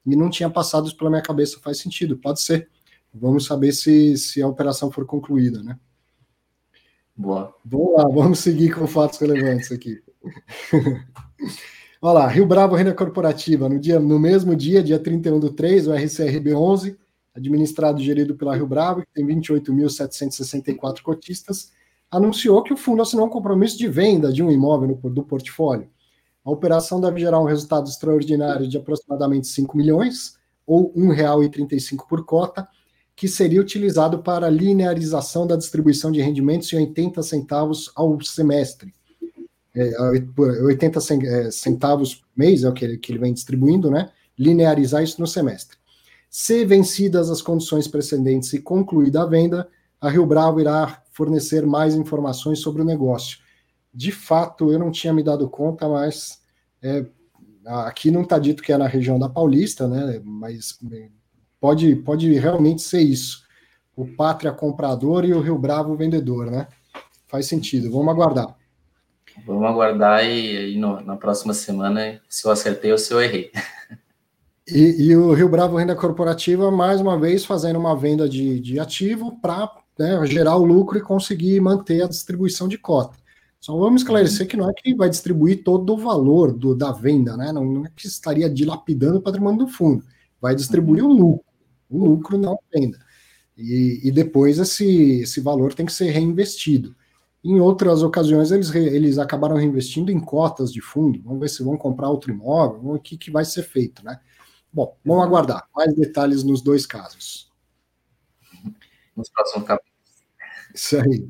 E 0.04 0.14
não 0.14 0.28
tinha 0.28 0.50
passado 0.50 0.86
isso 0.86 0.98
pela 0.98 1.08
minha 1.08 1.22
cabeça. 1.22 1.58
Faz 1.62 1.78
sentido, 1.78 2.18
pode 2.18 2.42
ser. 2.42 2.68
Vamos 3.12 3.46
saber 3.46 3.72
se, 3.72 4.18
se 4.18 4.42
a 4.42 4.46
operação 4.46 4.90
for 4.90 5.06
concluída, 5.06 5.62
né? 5.62 5.78
Boa. 7.16 7.54
Vamos 7.64 7.94
lá, 7.94 8.08
vamos 8.08 8.38
seguir 8.40 8.74
com 8.74 8.86
fatos 8.86 9.18
relevantes 9.18 9.70
aqui. 9.70 10.02
Olha 12.02 12.12
lá, 12.12 12.26
Rio 12.26 12.44
Bravo 12.44 12.74
Renda 12.74 12.92
Corporativa, 12.92 13.68
no, 13.68 13.78
dia, 13.78 13.98
no 13.98 14.18
mesmo 14.18 14.54
dia, 14.54 14.82
dia 14.82 14.98
31 14.98 15.38
do 15.40 15.52
3, 15.52 15.86
o 15.86 15.94
RCRB 15.94 16.54
11, 16.54 16.98
administrado 17.34 18.00
e 18.00 18.04
gerido 18.04 18.34
pela 18.34 18.54
Rio 18.54 18.66
Bravo, 18.66 19.00
que 19.00 19.12
tem 19.14 19.26
28.764 19.26 21.02
cotistas, 21.02 21.72
anunciou 22.10 22.62
que 22.62 22.72
o 22.72 22.76
fundo 22.76 23.00
assinou 23.00 23.26
um 23.26 23.30
compromisso 23.30 23.78
de 23.78 23.88
venda 23.88 24.32
de 24.32 24.42
um 24.42 24.50
imóvel 24.50 25.00
no, 25.02 25.10
do 25.10 25.22
portfólio. 25.22 25.88
A 26.44 26.50
operação 26.50 27.00
deve 27.00 27.20
gerar 27.20 27.40
um 27.40 27.46
resultado 27.46 27.88
extraordinário 27.88 28.68
de 28.68 28.76
aproximadamente 28.76 29.46
5 29.46 29.76
milhões, 29.76 30.36
ou 30.66 30.92
R$ 30.94 31.00
1,35 31.00 32.06
por 32.08 32.24
cota, 32.24 32.68
que 33.16 33.28
seria 33.28 33.60
utilizado 33.60 34.18
para 34.18 34.50
linearização 34.50 35.46
da 35.46 35.56
distribuição 35.56 36.10
de 36.10 36.20
rendimentos 36.20 36.72
em 36.72 36.76
80 36.76 37.22
centavos 37.22 37.92
ao 37.94 38.20
semestre 38.20 38.92
é, 39.74 40.00
80 40.62 40.98
é, 40.98 41.50
centavos 41.50 42.14
por 42.14 42.28
mês, 42.36 42.62
é 42.62 42.68
o 42.68 42.72
que 42.72 42.84
ele, 42.84 42.96
que 42.96 43.10
ele 43.10 43.18
vem 43.18 43.34
distribuindo, 43.34 43.90
né? 43.90 44.10
Linearizar 44.38 45.02
isso 45.02 45.20
no 45.20 45.26
semestre. 45.26 45.76
Se 46.30 46.64
vencidas 46.64 47.30
as 47.30 47.42
condições 47.42 47.88
precedentes 47.88 48.52
e 48.52 48.60
concluída 48.60 49.22
a 49.22 49.26
venda, 49.26 49.68
a 50.00 50.08
Rio 50.08 50.26
Bravo 50.26 50.60
irá 50.60 51.02
fornecer 51.12 51.66
mais 51.66 51.94
informações 51.94 52.60
sobre 52.60 52.82
o 52.82 52.84
negócio. 52.84 53.38
De 53.92 54.10
fato, 54.10 54.72
eu 54.72 54.78
não 54.78 54.90
tinha 54.90 55.12
me 55.12 55.22
dado 55.22 55.48
conta, 55.48 55.88
mas 55.88 56.40
é, 56.82 57.04
aqui 57.64 58.10
não 58.10 58.22
está 58.22 58.38
dito 58.38 58.62
que 58.62 58.72
é 58.72 58.78
na 58.78 58.86
região 58.86 59.18
da 59.18 59.28
Paulista, 59.28 59.88
né? 59.88 60.20
Mas 60.24 60.78
pode, 61.64 61.96
pode 61.96 62.30
realmente 62.34 62.82
ser 62.82 63.00
isso. 63.00 63.42
O 63.96 64.06
Pátria 64.06 64.52
comprador 64.52 65.24
e 65.24 65.32
o 65.32 65.40
Rio 65.40 65.56
Bravo 65.56 65.96
vendedor, 65.96 66.50
né? 66.50 66.68
Faz 67.26 67.46
sentido. 67.46 67.90
Vamos 67.90 68.08
aguardar. 68.08 68.54
Vamos 69.46 69.64
aguardar 69.64 70.26
e, 70.26 70.74
e 70.74 70.78
no, 70.78 71.00
na 71.00 71.16
próxima 71.16 71.54
semana 71.54 72.20
se 72.28 72.46
eu 72.46 72.50
acertei 72.50 72.92
ou 72.92 72.98
se 72.98 73.14
eu 73.14 73.22
errei. 73.22 73.50
E, 74.66 75.08
e, 75.08 75.16
o 75.16 75.32
Rio 75.32 75.48
Bravo 75.48 75.76
Renda 75.76 75.94
Corporativa, 75.94 76.70
mais 76.70 77.00
uma 77.00 77.18
vez, 77.18 77.44
fazendo 77.44 77.78
uma 77.78 77.96
venda 77.96 78.28
de, 78.28 78.60
de 78.60 78.78
ativo 78.78 79.38
para 79.40 79.70
né, 79.98 80.24
gerar 80.26 80.56
o 80.56 80.64
lucro 80.64 80.98
e 80.98 81.02
conseguir 81.02 81.60
manter 81.60 82.02
a 82.02 82.08
distribuição 82.08 82.68
de 82.68 82.76
cota. 82.76 83.16
Só 83.58 83.74
vamos 83.76 84.02
esclarecer 84.02 84.46
que 84.46 84.56
não 84.56 84.68
é 84.68 84.72
que 84.74 84.94
vai 84.94 85.08
distribuir 85.08 85.62
todo 85.62 85.94
o 85.94 85.98
valor 85.98 86.52
do, 86.52 86.74
da 86.74 86.92
venda, 86.92 87.36
né? 87.38 87.52
Não, 87.52 87.64
não 87.64 87.86
é 87.86 87.90
que 87.94 88.06
estaria 88.06 88.50
dilapidando 88.50 89.18
o 89.18 89.22
patrimônio 89.22 89.66
do 89.66 89.68
fundo. 89.68 90.04
Vai 90.40 90.54
distribuir 90.54 91.02
o 91.02 91.08
lucro. 91.12 91.53
O 91.88 91.98
lucro 92.04 92.38
não 92.38 92.58
venda. 92.72 92.98
E, 93.56 94.00
e 94.04 94.10
depois 94.10 94.58
esse, 94.58 95.20
esse 95.20 95.40
valor 95.40 95.74
tem 95.74 95.86
que 95.86 95.92
ser 95.92 96.10
reinvestido. 96.10 96.94
Em 97.42 97.60
outras 97.60 98.02
ocasiões, 98.02 98.50
eles, 98.50 98.74
eles 98.74 99.18
acabaram 99.18 99.56
reinvestindo 99.56 100.10
em 100.10 100.18
cotas 100.18 100.72
de 100.72 100.80
fundo. 100.80 101.20
Vamos 101.22 101.40
ver 101.40 101.48
se 101.50 101.62
vão 101.62 101.76
comprar 101.76 102.08
outro 102.08 102.32
imóvel, 102.32 102.94
o 102.94 102.98
que, 102.98 103.18
que 103.18 103.30
vai 103.30 103.44
ser 103.44 103.62
feito, 103.62 104.04
né? 104.04 104.18
Bom, 104.72 104.96
vamos 105.04 105.24
aguardar. 105.24 105.68
Mais 105.74 105.94
detalhes 105.94 106.42
nos 106.42 106.62
dois 106.62 106.86
casos. 106.86 107.52
Nos 109.16 109.28
próximos 109.30 109.66
capítulos. 109.66 109.94
Isso 110.74 110.96
aí. 110.96 111.28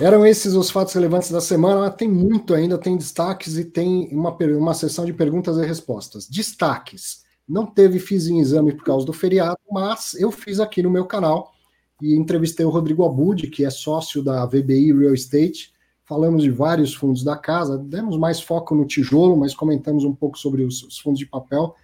Eram 0.00 0.26
esses 0.26 0.54
os 0.54 0.70
fatos 0.70 0.92
relevantes 0.94 1.30
da 1.30 1.40
semana. 1.40 1.90
Tem 1.90 2.08
muito 2.08 2.52
ainda, 2.52 2.76
tem 2.76 2.96
destaques 2.96 3.56
e 3.56 3.64
tem 3.64 4.08
uma, 4.10 4.36
uma 4.36 4.74
sessão 4.74 5.04
de 5.04 5.12
perguntas 5.12 5.56
e 5.56 5.64
respostas. 5.64 6.26
Destaques. 6.28 7.23
Não 7.46 7.66
teve 7.66 7.98
fiz 7.98 8.26
em 8.26 8.40
exame 8.40 8.74
por 8.74 8.84
causa 8.84 9.04
do 9.04 9.12
feriado, 9.12 9.58
mas 9.70 10.14
eu 10.14 10.30
fiz 10.30 10.60
aqui 10.60 10.82
no 10.82 10.90
meu 10.90 11.04
canal 11.04 11.52
e 12.00 12.16
entrevistei 12.16 12.64
o 12.64 12.70
Rodrigo 12.70 13.04
Abud, 13.04 13.46
que 13.48 13.64
é 13.64 13.70
sócio 13.70 14.22
da 14.22 14.44
VBI 14.46 14.92
Real 14.92 15.14
Estate. 15.14 15.72
Falamos 16.04 16.42
de 16.42 16.50
vários 16.50 16.94
fundos 16.94 17.22
da 17.22 17.36
casa, 17.36 17.78
demos 17.78 18.16
mais 18.18 18.40
foco 18.40 18.74
no 18.74 18.86
tijolo, 18.86 19.36
mas 19.36 19.54
comentamos 19.54 20.04
um 20.04 20.14
pouco 20.14 20.38
sobre 20.38 20.62
os, 20.62 20.82
os 20.82 20.98
fundos 20.98 21.18
de 21.18 21.26
papel. 21.26 21.74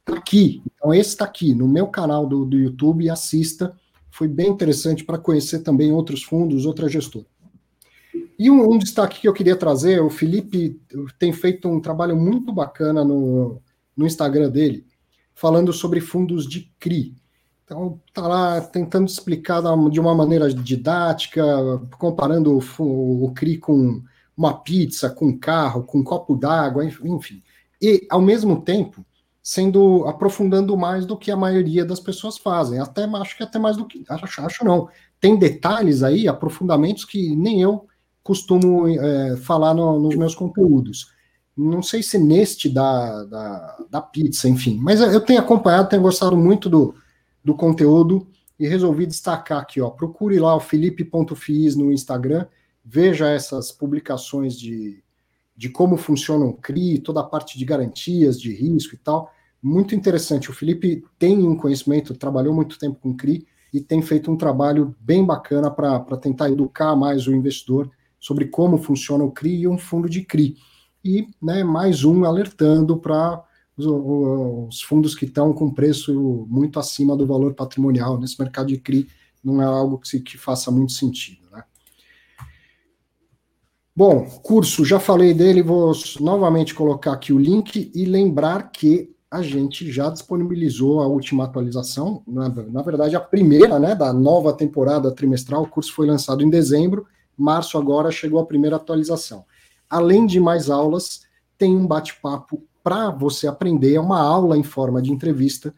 Está 0.00 0.18
aqui, 0.18 0.62
então 0.66 0.94
esse 0.94 1.10
está 1.10 1.24
aqui 1.24 1.54
no 1.54 1.68
meu 1.68 1.86
canal 1.88 2.26
do, 2.26 2.44
do 2.44 2.56
YouTube, 2.56 3.10
assista. 3.10 3.76
Foi 4.10 4.26
bem 4.26 4.48
interessante 4.48 5.04
para 5.04 5.18
conhecer 5.18 5.60
também 5.60 5.92
outros 5.92 6.22
fundos, 6.22 6.64
outra 6.64 6.88
gestora. 6.88 7.26
E 8.38 8.50
um, 8.50 8.72
um, 8.72 8.78
destaque 8.78 9.20
que 9.20 9.28
eu 9.28 9.32
queria 9.32 9.56
trazer, 9.56 10.00
o 10.00 10.08
Felipe 10.08 10.80
tem 11.18 11.32
feito 11.32 11.68
um 11.68 11.80
trabalho 11.80 12.16
muito 12.16 12.52
bacana 12.52 13.04
no, 13.04 13.60
no 13.96 14.06
Instagram 14.06 14.48
dele, 14.48 14.86
falando 15.38 15.72
sobre 15.72 16.00
fundos 16.00 16.48
de 16.48 16.68
CRI. 16.80 17.14
Então, 17.64 18.00
está 18.08 18.26
lá 18.26 18.60
tentando 18.60 19.06
explicar 19.06 19.62
de 19.88 20.00
uma 20.00 20.12
maneira 20.12 20.52
didática, 20.52 21.42
comparando 21.96 22.58
o, 22.78 23.32
CRI 23.32 23.56
com 23.58 24.02
uma 24.36 24.54
pizza, 24.54 25.08
com 25.08 25.26
um 25.26 25.38
carro, 25.38 25.84
com 25.84 25.98
um 25.98 26.02
copo 26.04 26.34
d'água, 26.34 26.84
enfim. 26.84 27.40
E, 27.80 28.04
ao 28.10 28.20
mesmo 28.20 28.62
tempo, 28.62 29.06
sendo 29.40 30.04
aprofundando 30.08 30.76
mais 30.76 31.06
do 31.06 31.16
que 31.16 31.30
a 31.30 31.36
maioria 31.36 31.84
das 31.84 32.00
pessoas 32.00 32.36
fazem. 32.36 32.80
Até 32.80 33.04
acho 33.04 33.36
que 33.36 33.44
até 33.44 33.60
mais 33.60 33.76
do 33.76 33.86
que. 33.86 34.04
Acho, 34.08 34.42
acho 34.42 34.64
não. 34.64 34.88
Tem 35.20 35.38
detalhes 35.38 36.02
aí, 36.02 36.26
aprofundamentos 36.26 37.04
que 37.04 37.36
nem 37.36 37.62
eu 37.62 37.86
costumo 38.24 38.88
é, 38.88 39.36
falar 39.36 39.72
no, 39.72 40.00
nos 40.00 40.16
meus 40.16 40.34
conteúdos. 40.34 41.12
Não 41.58 41.82
sei 41.82 42.02
se 42.02 42.18
neste 42.18 42.68
da, 42.68 43.24
da, 43.24 43.84
da 43.90 44.00
pizza, 44.00 44.48
enfim. 44.48 44.78
Mas 44.80 45.00
eu 45.00 45.20
tenho 45.20 45.40
acompanhado, 45.40 45.88
tenho 45.88 46.02
gostado 46.02 46.36
muito 46.36 46.70
do 46.70 46.94
do 47.48 47.54
conteúdo 47.54 48.26
e 48.58 48.66
resolvi 48.66 49.06
destacar 49.06 49.60
aqui, 49.60 49.80
ó. 49.80 49.88
Procure 49.88 50.38
lá 50.38 50.54
o 50.54 50.60
felipe.fiz 50.60 51.76
no 51.76 51.92
Instagram, 51.92 52.46
veja 52.84 53.28
essas 53.30 53.72
publicações 53.72 54.58
de, 54.58 55.02
de 55.56 55.68
como 55.70 55.96
funciona 55.96 56.44
o 56.44 56.52
CRI, 56.52 56.98
toda 56.98 57.20
a 57.20 57.24
parte 57.24 57.58
de 57.58 57.64
garantias, 57.64 58.38
de 58.40 58.52
risco 58.52 58.94
e 58.94 58.98
tal. 58.98 59.32
Muito 59.62 59.94
interessante. 59.94 60.50
O 60.50 60.54
Felipe 60.54 61.04
tem 61.18 61.46
um 61.46 61.56
conhecimento, 61.56 62.14
trabalhou 62.14 62.54
muito 62.54 62.78
tempo 62.78 62.98
com 63.00 63.16
CRI 63.16 63.46
e 63.72 63.80
tem 63.80 64.02
feito 64.02 64.30
um 64.30 64.36
trabalho 64.36 64.94
bem 65.00 65.24
bacana 65.24 65.70
para 65.70 66.16
tentar 66.16 66.50
educar 66.50 66.94
mais 66.94 67.26
o 67.26 67.34
investidor 67.34 67.90
sobre 68.20 68.46
como 68.46 68.76
funciona 68.78 69.24
o 69.24 69.32
CRI 69.32 69.62
e 69.62 69.68
um 69.68 69.78
fundo 69.78 70.08
de 70.08 70.22
CRI. 70.22 70.56
E 71.04 71.28
né, 71.40 71.62
mais 71.62 72.04
um 72.04 72.24
alertando 72.24 72.96
para 72.96 73.42
os, 73.76 73.86
os, 73.86 74.82
fundos 74.82 75.14
que 75.14 75.24
estão 75.24 75.52
com 75.52 75.72
preço 75.72 76.46
muito 76.48 76.78
acima 76.78 77.16
do 77.16 77.26
valor 77.26 77.54
patrimonial 77.54 78.18
nesse 78.18 78.38
mercado 78.40 78.68
de 78.68 78.78
CRI. 78.78 79.08
Não 79.42 79.62
é 79.62 79.64
algo 79.64 79.98
que, 79.98 80.08
se, 80.08 80.20
que 80.20 80.36
faça 80.36 80.70
muito 80.70 80.92
sentido. 80.92 81.48
Né? 81.52 81.62
Bom, 83.94 84.24
curso, 84.42 84.84
já 84.84 84.98
falei 84.98 85.32
dele, 85.32 85.62
vou 85.62 85.92
novamente 86.20 86.74
colocar 86.74 87.12
aqui 87.12 87.32
o 87.32 87.38
link 87.38 87.92
e 87.94 88.04
lembrar 88.04 88.70
que 88.70 89.14
a 89.30 89.42
gente 89.42 89.90
já 89.92 90.08
disponibilizou 90.08 91.00
a 91.00 91.06
última 91.06 91.44
atualização, 91.44 92.22
na, 92.26 92.48
na, 92.48 92.82
verdade 92.82 93.14
a 93.14 93.20
primeira, 93.20 93.78
né, 93.78 93.94
da 93.94 94.12
nova 94.12 94.54
temporada 94.54 95.10
trimestral, 95.12 95.64
o 95.64 95.68
curso 95.68 95.92
foi 95.92 96.06
lançado 96.06 96.42
em 96.42 96.48
dezembro, 96.48 97.06
março 97.36 97.76
agora 97.76 98.10
chegou 98.10 98.40
a 98.40 98.46
primeira 98.46 98.76
atualização. 98.76 99.44
Além 99.88 100.26
de 100.26 100.38
mais 100.40 100.70
aulas, 100.70 101.22
tem 101.56 101.76
um 101.76 101.86
bate-papo 101.86 102.62
para 102.82 103.10
você 103.10 103.46
aprender, 103.46 103.94
é 103.94 104.00
uma 104.00 104.20
aula 104.20 104.56
em 104.56 104.62
forma 104.62 105.02
de 105.02 105.12
entrevista, 105.12 105.74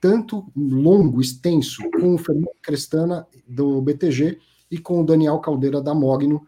tanto 0.00 0.46
longo, 0.56 1.20
extenso, 1.20 1.82
com 1.90 2.14
o 2.14 2.18
Fernando 2.18 2.50
Crestana, 2.60 3.26
do 3.46 3.80
BTG, 3.80 4.38
e 4.70 4.78
com 4.78 5.00
o 5.00 5.04
Daniel 5.04 5.38
Caldeira, 5.38 5.82
da 5.82 5.94
Mogno, 5.94 6.46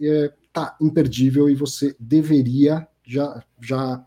é, 0.00 0.32
tá 0.52 0.76
imperdível 0.80 1.48
e 1.50 1.54
você 1.54 1.94
deveria 2.00 2.88
já, 3.04 3.44
já 3.60 4.04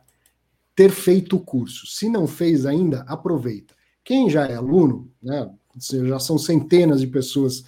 ter 0.75 0.89
feito 0.91 1.35
o 1.35 1.39
curso. 1.39 1.85
Se 1.85 2.09
não 2.09 2.25
fez 2.25 2.65
ainda, 2.65 3.01
aproveita. 3.01 3.75
Quem 4.03 4.29
já 4.29 4.45
é 4.47 4.55
aluno, 4.55 5.11
né, 5.21 5.49
já 6.05 6.19
são 6.19 6.37
centenas 6.37 7.01
de 7.01 7.07
pessoas 7.07 7.63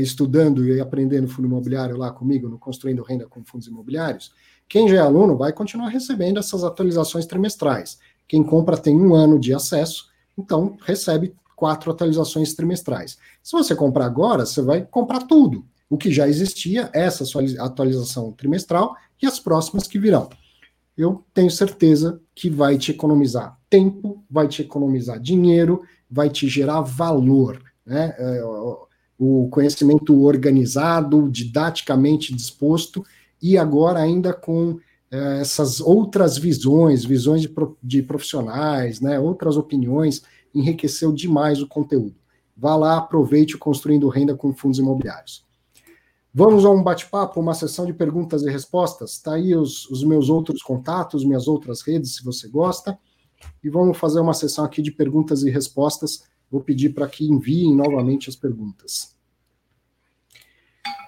estudando 0.00 0.66
e 0.66 0.80
aprendendo 0.80 1.28
fundo 1.28 1.46
imobiliário 1.46 1.96
lá 1.96 2.10
comigo, 2.10 2.48
no 2.48 2.58
Construindo 2.58 3.02
Renda 3.02 3.26
com 3.26 3.44
Fundos 3.44 3.66
Imobiliários, 3.68 4.32
quem 4.68 4.88
já 4.88 4.96
é 4.96 4.98
aluno 4.98 5.36
vai 5.36 5.52
continuar 5.52 5.88
recebendo 5.88 6.38
essas 6.38 6.64
atualizações 6.64 7.26
trimestrais. 7.26 7.98
Quem 8.26 8.42
compra 8.42 8.76
tem 8.76 8.96
um 8.96 9.14
ano 9.14 9.38
de 9.38 9.54
acesso, 9.54 10.08
então 10.36 10.76
recebe 10.84 11.34
quatro 11.54 11.90
atualizações 11.90 12.54
trimestrais. 12.54 13.16
Se 13.42 13.52
você 13.52 13.74
comprar 13.74 14.06
agora, 14.06 14.44
você 14.44 14.60
vai 14.60 14.82
comprar 14.82 15.22
tudo. 15.22 15.64
O 15.88 15.96
que 15.96 16.12
já 16.12 16.28
existia, 16.28 16.90
essa 16.92 17.24
atualização 17.60 18.32
trimestral 18.32 18.96
e 19.22 19.26
as 19.26 19.38
próximas 19.38 19.86
que 19.86 19.98
virão 19.98 20.28
eu 20.96 21.24
tenho 21.34 21.50
certeza 21.50 22.20
que 22.34 22.48
vai 22.48 22.78
te 22.78 22.90
economizar 22.90 23.58
tempo, 23.68 24.24
vai 24.30 24.48
te 24.48 24.62
economizar 24.62 25.20
dinheiro, 25.20 25.82
vai 26.10 26.30
te 26.30 26.48
gerar 26.48 26.80
valor. 26.80 27.62
Né? 27.84 28.16
O 29.18 29.48
conhecimento 29.48 30.22
organizado, 30.22 31.28
didaticamente 31.30 32.34
disposto, 32.34 33.04
e 33.40 33.56
agora 33.56 34.00
ainda 34.00 34.32
com 34.32 34.78
é, 35.10 35.40
essas 35.40 35.80
outras 35.80 36.36
visões, 36.36 37.04
visões 37.04 37.42
de, 37.42 37.50
de 37.82 38.02
profissionais, 38.02 39.00
né, 39.00 39.18
outras 39.18 39.56
opiniões, 39.56 40.22
enriqueceu 40.54 41.12
demais 41.12 41.60
o 41.60 41.66
conteúdo. 41.66 42.14
Vá 42.56 42.74
lá, 42.74 42.96
aproveite 42.96 43.54
o 43.54 43.58
Construindo 43.58 44.08
Renda 44.08 44.34
com 44.34 44.54
Fundos 44.54 44.78
Imobiliários. 44.78 45.44
Vamos 46.32 46.64
a 46.64 46.70
um 46.70 46.82
bate-papo, 46.82 47.40
uma 47.40 47.54
sessão 47.54 47.86
de 47.86 47.94
perguntas 47.94 48.42
e 48.42 48.50
respostas. 48.50 49.12
Está 49.12 49.34
aí 49.34 49.54
os, 49.54 49.88
os, 49.90 50.04
meus 50.04 50.28
outros 50.28 50.62
contatos, 50.62 51.24
minhas 51.24 51.48
outras 51.48 51.80
redes, 51.80 52.16
se 52.16 52.24
você 52.24 52.46
gosta. 52.46 52.98
E 53.64 53.70
vamos 53.70 53.96
fazer 53.96 54.20
uma 54.20 54.34
sessão 54.34 54.64
aqui 54.64 54.82
de 54.82 54.90
perguntas 54.90 55.42
e 55.42 55.50
respostas. 55.50 56.24
Vou 56.50 56.60
pedir 56.60 56.90
para 56.90 57.08
que 57.08 57.24
enviem 57.24 57.74
novamente 57.74 58.28
as 58.28 58.36
perguntas. 58.36 59.16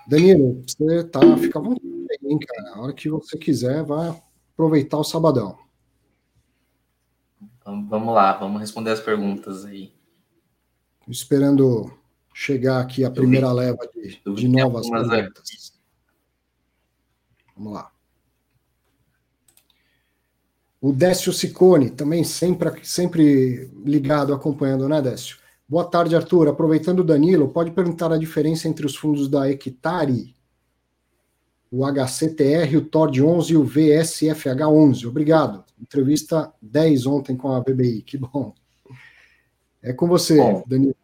Danilo, 0.07 0.63
você 0.67 1.05
tá, 1.05 1.21
fica 1.37 1.59
à 1.59 1.63
vontade, 1.63 2.19
hein, 2.23 2.39
cara. 2.39 2.75
A 2.75 2.81
hora 2.81 2.93
que 2.93 3.11
você 3.11 3.37
quiser, 3.37 3.85
vai 3.85 4.09
aproveitar 4.53 4.99
o 4.99 5.05
sabadão. 5.05 5.59
Então, 7.41 7.87
vamos 7.87 8.15
lá, 8.15 8.33
vamos 8.33 8.61
responder 8.61 8.91
as 8.91 9.01
perguntas 9.01 9.65
aí. 9.65 9.93
Esperando 11.07 11.93
chegar 12.35 12.81
aqui 12.81 13.05
a 13.05 13.11
primeira 13.11 13.53
leva 13.53 13.79
de, 13.95 14.21
de 14.35 14.49
novas 14.49 14.89
perguntas. 14.89 15.79
Vamos 17.55 17.73
lá. 17.73 17.93
O 20.81 20.93
Décio 20.93 21.33
Sicone, 21.33 21.91
também 21.91 22.23
sempre, 22.23 22.85
sempre 22.85 23.71
ligado, 23.85 24.33
acompanhando, 24.33 24.89
né, 24.89 25.03
Décio? 25.03 25.39
Boa 25.69 25.85
tarde, 25.85 26.15
Arthur. 26.15 26.49
Aproveitando 26.49 27.01
o 27.01 27.05
Danilo, 27.05 27.49
pode 27.49 27.73
perguntar 27.73 28.13
a 28.13 28.19
diferença 28.19 28.69
entre 28.69 28.87
os 28.87 28.97
fundos 28.97 29.29
da 29.29 29.51
Hectare, 29.51 30.35
o 31.71 31.85
HCTR, 31.85 32.77
o 32.77 32.85
TORD 32.85 33.23
11 33.23 33.53
e 33.53 33.57
o 33.57 33.65
VSFH 33.65 34.69
11. 34.69 35.07
Obrigado. 35.07 35.65
Entrevista 35.81 36.53
10 36.63 37.07
ontem 37.07 37.37
com 37.37 37.53
a 37.53 37.61
BBI, 37.61 38.03
que 38.03 38.17
bom. 38.17 38.55
É 39.83 39.93
com 39.93 40.07
você, 40.07 40.37
bom, 40.37 40.65
Danilo 40.67 40.97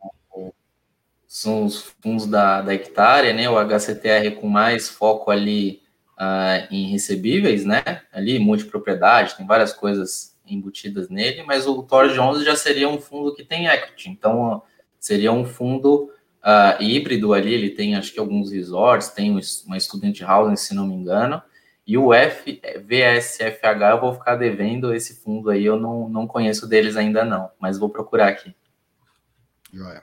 são 1.35 1.65
os 1.65 1.93
fundos 2.01 2.27
da, 2.27 2.63
da 2.63 2.73
hectare, 2.73 3.33
né? 3.33 3.51
O 3.51 3.59
HCTR 3.59 4.37
com 4.41 4.47
mais 4.49 4.89
foco 4.89 5.33
ali 5.33 5.83
uh, 6.19 6.66
em 6.70 6.91
recebíveis, 6.91 7.65
né? 7.65 7.82
Ali, 8.12 8.39
multipropriedade, 8.39 9.36
tem 9.36 9.47
várias 9.47 9.73
coisas 9.73 10.36
embutidas 10.47 11.09
nele, 11.09 11.43
mas 11.43 11.66
o 11.66 11.82
Torge 11.82 12.19
11 12.19 12.45
já 12.45 12.55
seria 12.55 12.89
um 12.89 13.01
fundo 13.01 13.35
que 13.35 13.45
tem 13.45 13.66
equity, 13.66 14.11
então 14.11 14.62
seria 15.01 15.32
um 15.32 15.45
fundo 15.45 16.11
uh, 16.43 16.82
híbrido 16.82 17.32
ali, 17.32 17.53
ele 17.53 17.70
tem 17.70 17.97
acho 17.97 18.12
que 18.12 18.20
alguns 18.20 18.53
resorts, 18.53 19.09
tem 19.09 19.31
uma 19.66 19.81
student 19.81 20.20
housing, 20.20 20.57
se 20.57 20.74
não 20.74 20.86
me 20.86 20.95
engano, 20.95 21.43
e 21.86 21.99
o 21.99 22.12
F, 22.15 22.61
VSFH 22.86 23.91
eu 23.91 24.01
vou 24.01 24.15
ficar 24.15 24.36
devendo 24.36 24.95
esse 24.95 25.23
fundo 25.23 25.51
aí, 25.51 25.65
eu 25.65 25.78
não, 25.78 26.09
não 26.09 26.27
conheço 26.27 26.66
deles 26.66 26.97
ainda 26.97 27.24
não, 27.24 27.51
mas 27.59 27.78
vou 27.78 27.91
procurar 27.91 28.28
aqui. 28.28 28.55
Joia. 29.73 30.03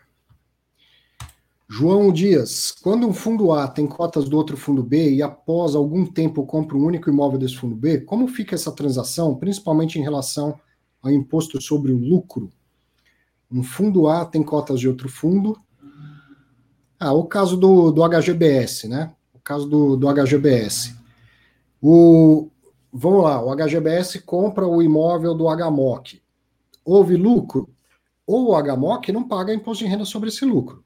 João 1.74 2.12
Dias, 2.12 2.70
quando 2.70 3.08
um 3.08 3.14
fundo 3.14 3.54
A 3.54 3.66
tem 3.66 3.88
cotas 3.88 4.28
do 4.28 4.36
outro 4.36 4.58
fundo 4.58 4.84
B 4.84 5.14
e 5.14 5.22
após 5.22 5.74
algum 5.74 6.06
tempo 6.06 6.46
compra 6.46 6.76
um 6.76 6.84
único 6.84 7.10
imóvel 7.10 7.40
desse 7.40 7.56
fundo 7.56 7.74
B, 7.74 8.02
como 8.02 8.28
fica 8.28 8.56
essa 8.56 8.74
transação, 8.74 9.36
principalmente 9.36 9.98
em 9.98 10.02
relação 10.02 10.60
ao 11.02 11.10
imposto 11.10 11.62
sobre 11.62 11.94
o 11.94 11.98
lucro? 11.98 12.52
Um 13.50 13.64
fundo 13.64 14.10
A 14.10 14.26
tem 14.26 14.44
cotas 14.44 14.82
de 14.82 14.90
outro 14.90 15.08
fundo. 15.08 15.58
Ah, 17.00 17.14
o 17.14 17.24
caso 17.24 17.56
do, 17.56 17.90
do 17.90 18.04
HGBS, 18.04 18.90
né? 18.90 19.14
O 19.34 19.40
caso 19.40 19.66
do, 19.66 19.96
do 19.96 20.10
HGBS. 20.10 20.94
O, 21.82 22.50
vamos 22.92 23.24
lá, 23.24 23.42
o 23.42 23.50
HGBS 23.56 24.20
compra 24.20 24.68
o 24.68 24.82
imóvel 24.82 25.34
do 25.34 25.46
HMOC. 25.46 26.22
Houve 26.84 27.16
lucro? 27.16 27.70
Ou 28.28 28.50
o 28.50 28.62
HMOC 28.62 29.14
não 29.14 29.26
paga 29.26 29.54
imposto 29.54 29.86
de 29.86 29.90
renda 29.90 30.04
sobre 30.04 30.28
esse 30.28 30.44
lucro 30.44 30.84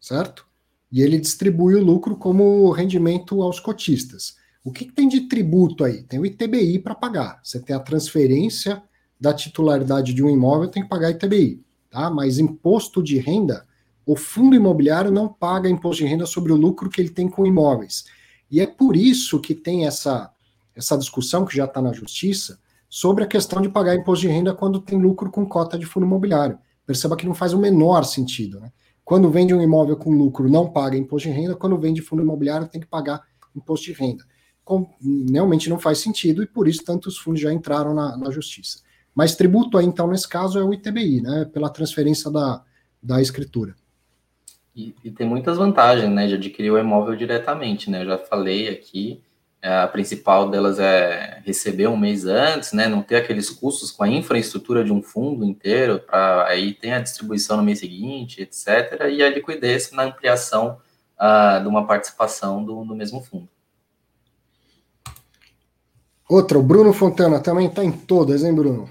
certo? 0.00 0.46
E 0.90 1.02
ele 1.02 1.18
distribui 1.18 1.74
o 1.74 1.84
lucro 1.84 2.16
como 2.16 2.70
rendimento 2.70 3.42
aos 3.42 3.58
cotistas. 3.60 4.36
O 4.64 4.72
que, 4.72 4.84
que 4.84 4.92
tem 4.92 5.08
de 5.08 5.22
tributo 5.22 5.84
aí? 5.84 6.02
Tem 6.02 6.18
o 6.18 6.26
ITBI 6.26 6.78
para 6.80 6.94
pagar. 6.94 7.40
Você 7.42 7.60
tem 7.60 7.74
a 7.74 7.80
transferência 7.80 8.82
da 9.20 9.32
titularidade 9.32 10.12
de 10.12 10.22
um 10.22 10.28
imóvel, 10.28 10.68
tem 10.68 10.82
que 10.82 10.88
pagar 10.88 11.10
ITBI, 11.10 11.62
tá? 11.90 12.10
Mas 12.10 12.38
imposto 12.38 13.02
de 13.02 13.18
renda, 13.18 13.66
o 14.04 14.14
fundo 14.14 14.54
imobiliário 14.54 15.10
não 15.10 15.28
paga 15.28 15.68
imposto 15.68 16.02
de 16.02 16.08
renda 16.08 16.26
sobre 16.26 16.52
o 16.52 16.56
lucro 16.56 16.90
que 16.90 17.00
ele 17.00 17.10
tem 17.10 17.28
com 17.28 17.46
imóveis. 17.46 18.04
E 18.50 18.60
é 18.60 18.66
por 18.66 18.96
isso 18.96 19.40
que 19.40 19.54
tem 19.54 19.86
essa, 19.86 20.30
essa 20.74 20.96
discussão 20.96 21.44
que 21.44 21.56
já 21.56 21.64
está 21.64 21.80
na 21.80 21.92
justiça 21.92 22.58
sobre 22.88 23.24
a 23.24 23.26
questão 23.26 23.60
de 23.60 23.68
pagar 23.68 23.94
imposto 23.94 24.26
de 24.26 24.32
renda 24.32 24.54
quando 24.54 24.80
tem 24.80 25.00
lucro 25.00 25.30
com 25.30 25.46
cota 25.46 25.78
de 25.78 25.86
fundo 25.86 26.06
imobiliário. 26.06 26.58
Perceba 26.86 27.16
que 27.16 27.26
não 27.26 27.34
faz 27.34 27.52
o 27.52 27.58
menor 27.58 28.04
sentido, 28.04 28.60
né? 28.60 28.70
Quando 29.06 29.30
vende 29.30 29.54
um 29.54 29.62
imóvel 29.62 29.96
com 29.96 30.10
lucro, 30.10 30.50
não 30.50 30.68
paga 30.68 30.96
imposto 30.96 31.28
de 31.28 31.34
renda. 31.34 31.54
Quando 31.54 31.78
vende 31.78 32.02
fundo 32.02 32.22
imobiliário, 32.22 32.66
tem 32.66 32.80
que 32.80 32.88
pagar 32.88 33.22
imposto 33.54 33.86
de 33.86 33.92
renda. 33.92 34.24
Com, 34.64 34.90
realmente 35.30 35.70
não 35.70 35.78
faz 35.78 35.98
sentido 35.98 36.42
e 36.42 36.46
por 36.46 36.66
isso 36.66 36.82
tantos 36.84 37.16
fundos 37.16 37.40
já 37.40 37.52
entraram 37.52 37.94
na, 37.94 38.16
na 38.16 38.32
justiça. 38.32 38.80
Mas 39.14 39.36
tributo 39.36 39.78
aí, 39.78 39.86
então, 39.86 40.08
nesse 40.08 40.28
caso, 40.28 40.58
é 40.58 40.64
o 40.64 40.74
ITBI, 40.74 41.20
né? 41.20 41.44
Pela 41.44 41.70
transferência 41.70 42.32
da, 42.32 42.64
da 43.00 43.22
escritura. 43.22 43.76
E, 44.74 44.92
e, 45.04 45.10
tem 45.12 45.24
muitas 45.24 45.56
vantagens, 45.56 46.12
né, 46.12 46.26
de 46.26 46.34
adquirir 46.34 46.72
o 46.72 46.78
imóvel 46.78 47.14
diretamente, 47.14 47.88
né? 47.88 48.02
Eu 48.02 48.06
já 48.06 48.18
falei 48.18 48.68
aqui 48.68 49.22
a 49.62 49.88
principal 49.88 50.48
delas 50.48 50.78
é 50.78 51.40
receber 51.44 51.88
um 51.88 51.96
mês 51.96 52.24
antes, 52.24 52.72
né? 52.72 52.88
Não 52.88 53.02
ter 53.02 53.16
aqueles 53.16 53.50
custos 53.50 53.90
com 53.90 54.04
a 54.04 54.08
infraestrutura 54.08 54.84
de 54.84 54.92
um 54.92 55.02
fundo 55.02 55.44
inteiro, 55.44 56.00
para 56.00 56.46
aí 56.46 56.74
tem 56.74 56.92
a 56.92 57.00
distribuição 57.00 57.56
no 57.56 57.62
mês 57.62 57.80
seguinte, 57.80 58.42
etc. 58.42 59.06
E 59.10 59.22
a 59.22 59.30
liquidez 59.30 59.90
na 59.92 60.04
ampliação 60.04 60.78
uh, 61.18 61.62
de 61.62 61.68
uma 61.68 61.86
participação 61.86 62.64
do, 62.64 62.84
do 62.84 62.94
mesmo 62.94 63.20
fundo. 63.20 63.48
Outra, 66.28 66.58
o 66.58 66.62
Bruno 66.62 66.92
Fontana 66.92 67.38
também 67.38 67.66
está 67.66 67.84
em 67.84 67.92
todas, 67.92 68.42
hein, 68.42 68.54
Bruno? 68.54 68.88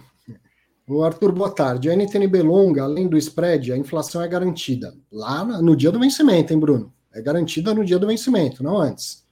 O 0.88 1.04
Arthur, 1.04 1.32
boa 1.32 1.50
tarde. 1.50 1.90
A 1.90 1.94
NTNB 1.94 2.44
longa, 2.44 2.84
além 2.84 3.08
do 3.08 3.18
spread, 3.18 3.74
a 3.74 3.78
inflação 3.78 4.22
é 4.22 4.28
garantida. 4.28 4.94
Lá 5.12 5.44
no 5.44 5.76
dia 5.76 5.92
do 5.92 6.00
vencimento, 6.00 6.54
hein, 6.54 6.60
Bruno? 6.60 6.94
É 7.14 7.22
garantida 7.22 7.74
no 7.74 7.84
dia 7.84 8.00
do 8.00 8.08
vencimento, 8.08 8.64
não 8.64 8.78
antes. 8.78 9.25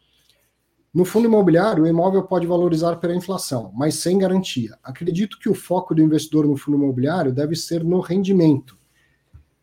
No 0.93 1.05
fundo 1.05 1.25
imobiliário, 1.25 1.83
o 1.83 1.87
imóvel 1.87 2.23
pode 2.23 2.45
valorizar 2.45 2.97
pela 2.97 3.15
inflação, 3.15 3.71
mas 3.73 3.95
sem 3.95 4.19
garantia. 4.19 4.77
Acredito 4.83 5.39
que 5.39 5.49
o 5.49 5.55
foco 5.55 5.95
do 5.95 6.03
investidor 6.03 6.45
no 6.45 6.55
fundo 6.55 6.77
imobiliário 6.77 7.33
deve 7.33 7.55
ser 7.55 7.83
no 7.83 7.99
rendimento. 7.99 8.77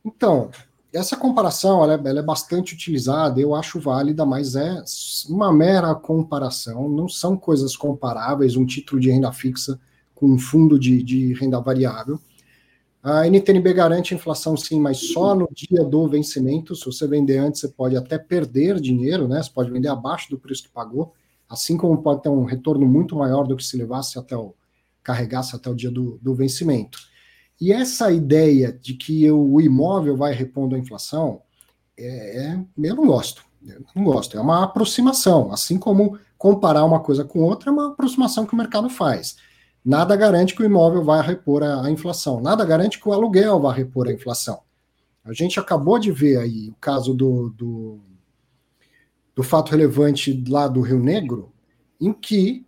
Então, 0.05 0.51
essa 0.93 1.17
comparação 1.17 1.85
ela 1.85 1.95
é, 1.95 2.09
ela 2.09 2.19
é, 2.19 2.23
bastante 2.23 2.75
utilizada, 2.75 3.41
eu 3.41 3.55
acho 3.55 3.79
válida, 3.79 4.27
mas 4.27 4.57
é 4.57 4.83
uma 5.29 5.53
mera 5.53 5.95
comparação, 5.95 6.89
não 6.89 7.09
são 7.09 7.37
coisas 7.37 7.77
comparáveis, 7.77 8.57
um 8.57 8.67
título 8.67 9.01
de 9.01 9.11
renda 9.11 9.33
fixa 9.33 9.79
com 10.15 10.27
um 10.27 10.39
fundo 10.39 10.79
de, 10.81 11.01
de 11.03 11.33
renda 11.35 11.61
variável. 11.61 12.19
A 13.03 13.27
NTNB 13.27 13.73
garante 13.73 14.15
inflação 14.15 14.57
sim, 14.57 14.79
mas 14.79 14.99
só 15.13 15.35
no 15.35 15.49
dia 15.55 15.83
do 15.85 16.07
vencimento. 16.07 16.77
Se 16.77 16.85
você 16.85 17.07
vender 17.07 17.39
antes, 17.39 17.61
você 17.61 17.69
pode 17.69 17.97
até 17.97 18.19
perder 18.19 18.79
dinheiro, 18.79 19.27
né? 19.27 19.43
Você 19.43 19.51
pode 19.51 19.71
vender 19.71 19.89
abaixo 19.89 20.29
do 20.29 20.39
preço 20.39 20.65
que 20.65 20.69
pagou, 20.69 21.15
assim 21.51 21.77
como 21.77 22.01
pode 22.01 22.23
ter 22.23 22.29
um 22.29 22.45
retorno 22.45 22.87
muito 22.87 23.17
maior 23.17 23.45
do 23.45 23.57
que 23.57 23.65
se 23.65 23.77
levasse 23.77 24.19
até 24.19 24.37
o 24.37 24.55
carregasse 25.03 25.57
até 25.57 25.69
o 25.69 25.75
dia 25.75 25.91
do, 25.91 26.19
do 26.23 26.35
vencimento. 26.35 26.99
E 27.61 27.73
essa 27.73 28.11
ideia 28.13 28.73
de 28.73 28.95
que 28.95 29.31
o 29.31 29.61
imóvel 29.61 30.17
vai 30.17 30.33
repondo 30.33 30.77
a 30.77 30.79
inflação, 30.79 31.43
é, 31.99 32.53
é, 32.53 32.65
eu 32.79 32.95
não 32.95 33.07
gosto. 33.07 33.45
Eu 33.67 33.85
não 33.95 34.05
gosto. 34.05 34.39
É 34.39 34.41
uma 34.41 34.65
aproximação. 34.65 35.53
Assim 35.53 35.79
como 35.79 36.19
comparar 36.39 36.85
uma 36.85 37.01
coisa 37.01 37.25
com 37.25 37.41
outra, 37.41 37.69
é 37.69 37.73
uma 37.73 37.89
aproximação 37.89 38.47
que 38.47 38.55
o 38.55 38.57
mercado 38.57 38.89
faz. 38.89 39.37
Nada 39.85 40.15
garante 40.17 40.55
que 40.55 40.63
o 40.63 40.65
imóvel 40.65 41.05
vai 41.05 41.27
repor 41.27 41.63
a, 41.63 41.85
a 41.85 41.91
inflação. 41.91 42.41
Nada 42.41 42.65
garante 42.65 42.99
que 42.99 43.09
o 43.09 43.13
aluguel 43.13 43.61
vai 43.61 43.77
repor 43.77 44.09
a 44.09 44.13
inflação. 44.13 44.61
A 45.25 45.33
gente 45.33 45.61
acabou 45.61 45.99
de 45.99 46.11
ver 46.11 46.39
aí 46.39 46.71
o 46.71 46.75
caso 46.81 47.13
do, 47.13 47.51
do, 47.51 48.01
do 49.41 49.43
fato 49.43 49.71
relevante 49.71 50.45
lá 50.47 50.69
do 50.69 50.83
Rio 50.83 51.01
Negro, 51.01 51.51
em 51.99 52.13
que 52.13 52.67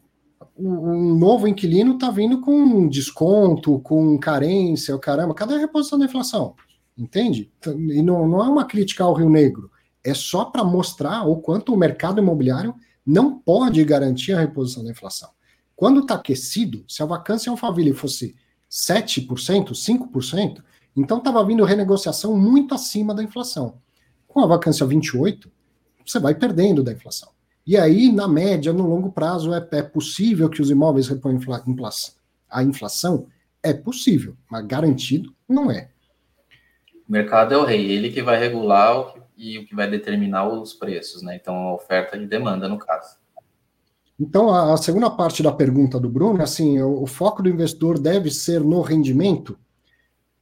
um 0.57 1.15
novo 1.19 1.47
inquilino 1.47 1.95
está 1.95 2.11
vindo 2.11 2.41
com 2.41 2.89
desconto, 2.89 3.79
com 3.81 4.19
carência, 4.19 4.97
o 4.97 4.99
caramba, 4.99 5.35
cadê 5.35 5.55
a 5.55 5.59
reposição 5.59 5.99
da 5.99 6.07
inflação? 6.07 6.55
Entende? 6.97 7.53
E 7.67 8.01
não, 8.01 8.27
não 8.27 8.43
é 8.43 8.49
uma 8.49 8.65
crítica 8.65 9.05
ao 9.05 9.13
Rio 9.13 9.29
Negro, 9.29 9.71
é 10.03 10.15
só 10.15 10.47
para 10.47 10.65
mostrar 10.65 11.29
o 11.29 11.37
quanto 11.37 11.75
o 11.75 11.77
mercado 11.77 12.23
imobiliário 12.23 12.75
não 13.05 13.39
pode 13.39 13.85
garantir 13.85 14.33
a 14.33 14.41
reposição 14.41 14.83
da 14.83 14.93
inflação. 14.93 15.29
Quando 15.77 16.01
está 16.01 16.15
aquecido, 16.15 16.87
se 16.89 17.03
a 17.03 17.07
vacância 17.07 17.51
em 17.51 17.53
Alphaville 17.53 17.93
fosse 17.93 18.35
7%, 18.71 19.73
5%, 19.73 20.63
então 20.97 21.19
estava 21.19 21.45
vindo 21.45 21.65
renegociação 21.65 22.35
muito 22.35 22.75
acima 22.75 23.15
da 23.15 23.23
inflação. 23.23 23.75
Com 24.27 24.41
a 24.41 24.47
vacância 24.47 24.87
28%, 24.87 25.51
você 26.05 26.19
vai 26.19 26.35
perdendo 26.35 26.83
da 26.83 26.93
inflação. 26.93 27.31
E 27.67 27.77
aí, 27.77 28.11
na 28.11 28.27
média, 28.27 28.73
no 28.73 28.89
longo 28.89 29.13
prazo, 29.13 29.55
é, 29.55 29.67
é 29.73 29.83
possível 29.83 30.49
que 30.49 30.61
os 30.61 30.71
imóveis 30.71 31.09
reponham 31.09 31.41
a 32.51 32.63
inflação? 32.63 33.27
É 33.63 33.73
possível, 33.73 34.37
mas 34.51 34.67
garantido 34.67 35.33
não 35.49 35.71
é. 35.71 35.91
O 37.09 37.13
mercado 37.13 37.55
é 37.55 37.57
o 37.57 37.65
rei, 37.65 37.91
ele 37.91 38.11
que 38.11 38.23
vai 38.23 38.39
regular 38.39 38.99
o 38.99 39.13
que, 39.13 39.21
e 39.37 39.59
o 39.59 39.67
que 39.67 39.75
vai 39.75 39.89
determinar 39.89 40.49
os 40.49 40.75
preços, 40.75 41.23
né? 41.23 41.37
Então, 41.37 41.55
a 41.55 41.75
oferta 41.75 42.17
e 42.17 42.27
demanda, 42.27 42.69
no 42.69 42.79
caso. 42.79 43.17
Então, 44.19 44.53
a, 44.53 44.75
a 44.75 44.77
segunda 44.77 45.11
parte 45.11 45.43
da 45.43 45.53
pergunta 45.53 45.99
do 45.99 46.09
Bruno 46.09 46.41
é 46.41 46.45
assim: 46.45 46.81
o, 46.81 47.03
o 47.03 47.07
foco 47.07 47.43
do 47.43 47.49
investidor 47.49 47.99
deve 47.99 48.31
ser 48.31 48.61
no 48.61 48.81
rendimento? 48.81 49.59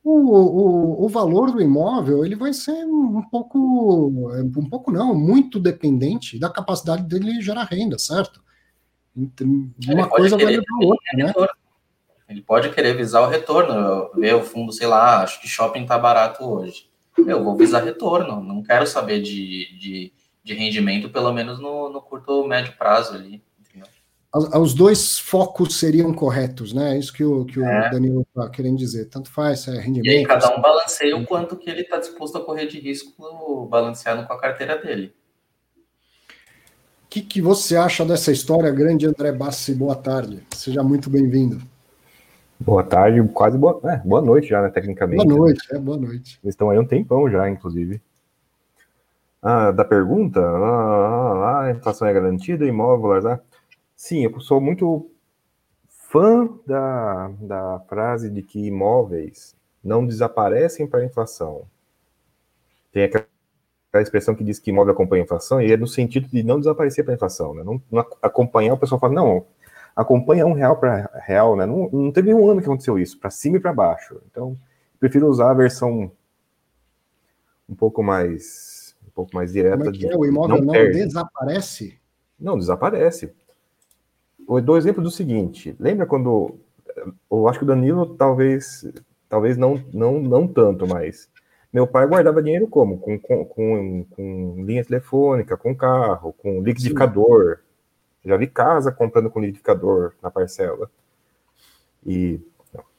O, 0.03 0.13
o, 0.13 1.05
o, 1.05 1.09
valor 1.09 1.51
do 1.51 1.61
imóvel 1.61 2.25
ele 2.25 2.35
vai 2.35 2.53
ser 2.53 2.85
um 2.87 3.23
pouco, 3.31 4.09
um 4.57 4.69
pouco 4.69 4.91
não, 4.91 5.15
muito 5.15 5.61
dependente 5.61 6.39
da 6.39 6.49
capacidade 6.49 7.03
dele 7.03 7.41
gerar 7.43 7.65
renda, 7.65 7.99
certo? 7.99 8.43
Uma 9.87 10.09
coisa 10.09 10.37
vai 10.37 10.47
levar 10.47 10.65
a 10.83 10.87
outra, 10.87 11.11
né? 11.15 11.33
Ele 12.29 12.43
pode 12.43 12.71
querer 12.71 12.97
visar 12.97 13.23
o 13.23 13.29
retorno, 13.29 14.11
ver 14.15 14.35
o 14.35 14.43
fundo, 14.43 14.73
sei 14.73 14.87
lá, 14.87 15.23
acho 15.23 15.41
que 15.41 15.49
shopping 15.49 15.85
tá 15.85 15.99
barato 15.99 16.45
hoje. 16.45 16.89
Eu 17.19 17.45
vou 17.45 17.57
visar 17.57 17.83
retorno, 17.83 18.41
não 18.41 18.63
quero 18.63 18.87
saber 18.87 19.21
de, 19.21 19.77
de, 19.79 20.13
de 20.43 20.55
rendimento, 20.55 21.11
pelo 21.11 21.33
menos 21.33 21.59
no, 21.59 21.91
no 21.91 22.01
curto 22.01 22.31
ou 22.31 22.49
médio 22.49 22.73
prazo 22.79 23.15
ali 23.15 23.43
os 24.33 24.75
dois 24.75 25.19
focos 25.19 25.79
seriam 25.79 26.15
corretos, 26.15 26.73
né? 26.73 26.95
É 26.95 26.99
isso 26.99 27.13
que 27.13 27.25
o, 27.25 27.45
que 27.45 27.61
é. 27.61 27.89
o 27.89 27.91
Danilo 27.91 28.27
está 28.29 28.49
querendo 28.49 28.79
dizer. 28.79 29.07
Tanto 29.07 29.31
faz, 29.31 29.67
é 29.67 29.73
rendimento. 29.73 30.07
E 30.07 30.19
aí, 30.19 30.27
cada 30.27 30.57
um 30.57 30.61
balanceia 30.61 31.17
o 31.17 31.27
quanto 31.27 31.57
que 31.57 31.69
ele 31.69 31.81
está 31.83 31.99
disposto 31.99 32.39
a 32.39 32.45
correr 32.45 32.67
de 32.67 32.79
risco 32.79 33.67
balanceado 33.67 34.27
com 34.27 34.33
a 34.33 34.41
carteira 34.41 34.79
dele. 34.79 35.13
O 37.05 37.11
que, 37.11 37.23
que 37.23 37.43
você 37.43 37.77
acha 37.77 38.05
dessa 38.05 38.31
história, 38.31 38.71
grande 38.71 39.05
André 39.05 39.33
Bassi? 39.33 39.75
Boa 39.75 39.97
tarde. 39.97 40.47
Seja 40.55 40.81
muito 40.81 41.11
bem-vindo. 41.11 41.61
Boa 42.61 42.85
tarde, 42.85 43.27
quase 43.33 43.59
boa, 43.59 43.81
é, 43.85 43.97
boa 43.97 44.21
noite 44.21 44.49
já, 44.49 44.63
né, 44.63 44.69
tecnicamente. 44.69 45.27
Boa 45.27 45.39
noite, 45.39 45.67
é, 45.73 45.79
boa 45.79 45.97
noite. 45.97 46.39
Eles 46.45 46.55
estão 46.55 46.71
aí 46.71 46.79
um 46.79 46.85
tempão 46.85 47.29
já, 47.29 47.49
inclusive. 47.49 48.01
Ah, 49.43 49.73
da 49.73 49.85
pergunta, 49.85 50.41
ah, 50.41 51.63
a 51.63 51.71
inflação 51.71 52.07
é 52.07 52.13
garantida, 52.13 52.67
imóvel, 52.67 53.23
né? 53.23 53.41
Sim, 54.01 54.25
eu 54.25 54.41
sou 54.41 54.63
muito 54.63 55.11
fã 55.87 56.49
da, 56.67 57.29
da 57.39 57.81
frase 57.81 58.31
de 58.31 58.43
que 58.43 58.59
imóveis 58.59 59.55
não 59.85 60.07
desaparecem 60.07 60.87
para 60.87 61.01
a 61.01 61.05
inflação. 61.05 61.67
Tem 62.91 63.05
aquela 63.05 63.27
expressão 63.97 64.35
que 64.35 64.43
diz 64.43 64.59
que 64.59 64.71
imóvel 64.71 64.95
acompanha 64.95 65.23
a 65.23 65.27
inflação, 65.27 65.61
e 65.61 65.71
é 65.71 65.77
no 65.77 65.87
sentido 65.87 66.29
de 66.29 66.43
não 66.43 66.59
desaparecer 66.59 67.05
para 67.05 67.13
a 67.13 67.17
inflação, 67.17 67.53
né? 67.55 67.63
Não, 67.63 67.83
não, 67.93 68.07
acompanhar, 68.23 68.73
o 68.73 68.79
pessoal 68.79 68.99
fala, 68.99 69.13
não, 69.13 69.45
acompanha 69.95 70.47
um 70.47 70.55
real 70.55 70.79
para 70.79 71.11
real, 71.23 71.55
né? 71.55 71.67
Não, 71.67 71.91
não 71.91 72.11
teve 72.11 72.33
um 72.33 72.51
ano 72.51 72.61
que 72.63 72.67
aconteceu 72.67 72.99
isso, 72.99 73.21
para 73.21 73.29
cima 73.29 73.59
e 73.59 73.61
para 73.61 73.75
baixo. 73.75 74.19
Então, 74.31 74.57
prefiro 74.99 75.29
usar 75.29 75.51
a 75.51 75.55
versão 75.55 76.11
um 77.69 77.75
pouco 77.75 78.03
mais 78.03 78.97
um 79.07 79.11
pouco 79.11 79.37
mais 79.37 79.53
direta. 79.53 79.77
Como 79.77 79.91
é 79.91 79.93
que 79.93 80.07
é? 80.07 80.17
O 80.17 80.25
imóvel 80.25 80.57
não, 80.57 80.73
não 80.73 80.91
desaparece? 80.91 82.01
Não, 82.41 82.59
desaparece 82.59 83.39
eu 84.59 84.63
dou 84.63 84.77
exemplo 84.77 85.03
do 85.03 85.11
seguinte: 85.11 85.77
lembra 85.79 86.07
quando 86.07 86.59
eu 87.31 87.49
acho 87.49 87.59
que 87.59 87.65
o 87.65 87.69
Danilo 87.69 88.15
talvez 88.17 88.85
talvez 89.29 89.57
não 89.57 89.83
não 89.93 90.21
não 90.21 90.49
tanto, 90.49 90.87
mas 90.87 91.31
meu 91.73 91.87
pai 91.87 92.07
guardava 92.07 92.43
dinheiro 92.43 92.67
como 92.67 92.99
com, 92.99 93.19
com, 93.19 93.45
com, 93.45 94.05
com 94.11 94.65
linha 94.65 94.85
telefônica, 94.85 95.57
com 95.57 95.75
carro, 95.75 96.33
com 96.33 96.61
liquidificador. 96.63 97.61
Já 98.25 98.37
vi 98.37 98.47
casa 98.49 98.93
comprando 98.93 99.31
com 99.31 99.41
liquidificador 99.41 100.13
na 100.21 100.31
parcela. 100.31 100.91
E 102.05 102.41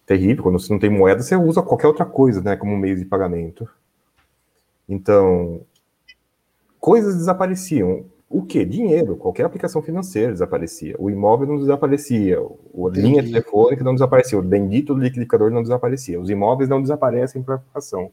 terrível, 0.06 0.44
quando 0.44 0.60
você 0.60 0.72
não 0.72 0.80
tem 0.80 0.90
moeda, 0.90 1.22
você 1.22 1.36
usa 1.36 1.61
qualquer 1.61 1.88
outra 1.88 2.06
coisa, 2.06 2.41
né, 2.41 2.56
como 2.56 2.78
meio 2.78 2.95
de 2.95 3.06
pagamento. 3.06 3.69
Então, 4.88 5.61
coisas 6.80 7.15
desapareciam. 7.15 8.06
O 8.32 8.44
que? 8.44 8.64
Dinheiro. 8.64 9.18
Qualquer 9.18 9.44
aplicação 9.44 9.82
financeira 9.82 10.32
desaparecia. 10.32 10.95
O 10.98 11.10
imóvel 11.10 11.48
não 11.48 11.58
desaparecia. 11.58 12.40
A 12.40 12.90
linha 12.90 13.22
telefônica 13.22 13.84
não 13.84 13.94
desaparecia. 13.94 14.40
O 14.40 14.41
bendito 14.41 14.94
liquidificador 14.94 15.52
não 15.52 15.62
desaparecia. 15.62 16.20
Os 16.20 16.30
imóveis 16.30 16.70
não 16.70 16.82
desaparecem 16.82 17.44
para 17.44 17.56
a 17.56 17.58
inflação. 17.58 18.10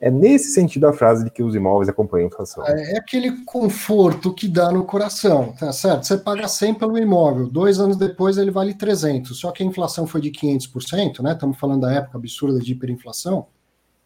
É 0.00 0.10
nesse 0.10 0.52
sentido 0.52 0.86
a 0.86 0.92
frase 0.92 1.24
de 1.24 1.30
que 1.30 1.42
os 1.42 1.56
imóveis 1.56 1.88
acompanham 1.88 2.26
a 2.26 2.28
inflação. 2.28 2.64
É, 2.64 2.94
é 2.94 2.98
aquele 2.98 3.44
conforto 3.44 4.32
que 4.32 4.46
dá 4.46 4.70
no 4.70 4.84
coração, 4.84 5.52
tá 5.58 5.72
certo? 5.72 6.06
Você 6.06 6.16
paga 6.16 6.46
100 6.46 6.74
pelo 6.74 6.96
imóvel, 6.96 7.48
dois 7.48 7.80
anos 7.80 7.96
depois 7.96 8.38
ele 8.38 8.52
vale 8.52 8.74
300, 8.74 9.36
só 9.36 9.50
que 9.50 9.60
a 9.60 9.66
inflação 9.66 10.06
foi 10.06 10.20
de 10.20 10.30
500%, 10.30 11.20
né? 11.20 11.32
Estamos 11.32 11.58
falando 11.58 11.80
da 11.80 11.92
época 11.92 12.16
absurda 12.16 12.60
de 12.60 12.72
hiperinflação. 12.72 13.46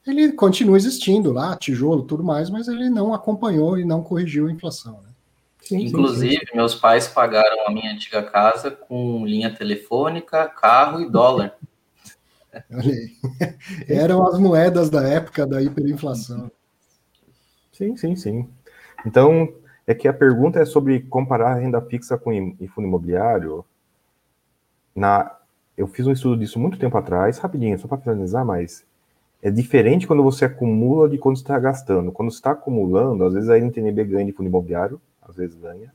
Ele 0.07 0.33
continua 0.33 0.79
existindo 0.79 1.31
lá, 1.31 1.55
tijolo, 1.57 2.05
tudo 2.05 2.25
mais, 2.25 2.49
mas 2.49 2.69
ele 2.69 2.89
não 2.89 3.13
acompanhou 3.13 3.79
e 3.79 3.85
não 3.85 4.03
corrigiu 4.03 4.47
a 4.47 4.53
inflação, 4.53 4.95
né? 4.95 5.12
Sim, 5.63 5.85
Inclusive, 5.87 6.41
sim, 6.41 6.47
sim. 6.51 6.57
meus 6.57 6.75
pais 6.75 7.07
pagaram 7.07 7.67
a 7.67 7.71
minha 7.71 7.93
antiga 7.93 8.23
casa 8.23 8.71
com 8.71 9.25
linha 9.25 9.55
telefônica, 9.55 10.49
carro 10.49 11.01
e 11.01 11.09
dólar. 11.09 11.57
Olha 12.71 12.93
aí. 12.93 13.13
Eram 13.89 14.27
as 14.27 14.39
moedas 14.39 14.91
da 14.91 15.03
época 15.07 15.47
da 15.47 15.63
hiperinflação. 15.63 16.51
Sim, 17.73 17.97
sim, 17.97 18.17
sim. 18.17 18.49
Então, 19.07 19.55
é 19.87 19.95
que 19.95 20.09
a 20.09 20.13
pergunta 20.13 20.59
é 20.59 20.65
sobre 20.65 21.01
comparar 21.01 21.55
renda 21.55 21.81
fixa 21.81 22.19
com 22.19 22.31
fundo 22.75 22.89
imobiliário. 22.89 23.65
Na, 24.95 25.39
eu 25.77 25.87
fiz 25.87 26.07
um 26.07 26.13
estudo 26.13 26.39
disso 26.39 26.59
muito 26.59 26.79
tempo 26.79 26.97
atrás, 26.99 27.39
rapidinho, 27.39 27.79
só 27.79 27.89
para 27.89 27.99
finalizar, 27.99 28.45
mas 28.45 28.85
é 29.41 29.51
diferente 29.51 30.07
quando 30.07 30.23
você 30.23 30.45
acumula 30.45 31.09
de 31.09 31.19
quando 31.19 31.37
está 31.37 31.59
gastando. 31.59 32.13
Quando 32.13 32.31
você 32.31 32.37
está 32.37 32.51
acumulando, 32.51 33.25
às 33.25 33.33
vezes 33.33 33.49
a 33.49 33.59
NTNB 33.59 34.05
ganha 34.05 34.27
de 34.27 34.33
fundo 34.33 34.49
imobiliário, 34.49 35.01
às 35.23 35.37
vezes 35.37 35.57
ganha. 35.57 35.93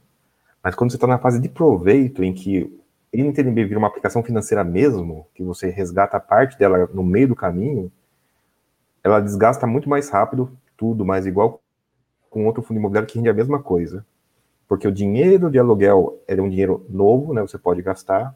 Mas 0.64 0.76
quando 0.76 0.91
você 0.91 0.98
está 0.98 1.08
na 1.08 1.20
fase 1.20 1.40
de 1.40 1.49
proveito, 1.49 2.24
em 2.24 2.34
que 2.34 2.80
NTNB 3.14 3.66
vira 3.66 3.80
uma 3.80 3.88
aplicação 3.88 4.24
financeira 4.24 4.64
mesmo, 4.64 5.28
que 5.34 5.44
você 5.44 5.70
resgata 5.70 6.20
parte 6.20 6.58
dela 6.58 6.90
no 6.94 7.04
meio 7.04 7.30
do 7.30 7.36
caminho, 7.36 7.91
ela 9.04 9.20
desgasta 9.20 9.66
muito 9.66 9.90
mais 9.90 10.10
rápido 10.10 10.52
tudo, 10.76 11.06
mas 11.06 11.26
igual 11.26 11.62
com 12.30 12.45
outro 12.45 12.62
fundo 12.62 12.80
imobiliário 12.80 13.08
que 13.08 13.18
rende 13.18 13.30
a 13.30 13.34
mesma 13.34 13.62
coisa. 13.62 14.06
Porque 14.68 14.88
o 14.88 14.91
dinheiro 14.91 15.49
de 15.49 15.58
aluguel 15.58 16.22
é 16.28 16.40
um 16.41 16.49
dinheiro 16.49 16.86
novo, 16.90 17.34
né? 17.34 17.41
Você 17.41 17.58
pode 17.58 17.82
gastar, 17.82 18.36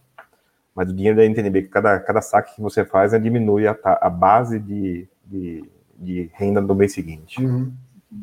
mas 0.74 0.90
o 0.90 0.94
dinheiro 0.94 1.18
da 1.18 1.26
NTNB, 1.26 1.64
cada, 1.64 2.00
cada 2.00 2.22
saque 2.22 2.56
que 2.56 2.62
você 2.62 2.86
faz, 2.86 3.12
né, 3.12 3.20
diminui 3.20 3.68
a, 3.68 3.78
a 3.84 4.10
base 4.10 4.58
de, 4.58 5.08
de, 5.26 5.70
de, 5.98 6.32
renda 6.34 6.62
do 6.62 6.74
mês 6.74 6.94
seguinte. 6.94 7.44
Uhum. 7.44 7.74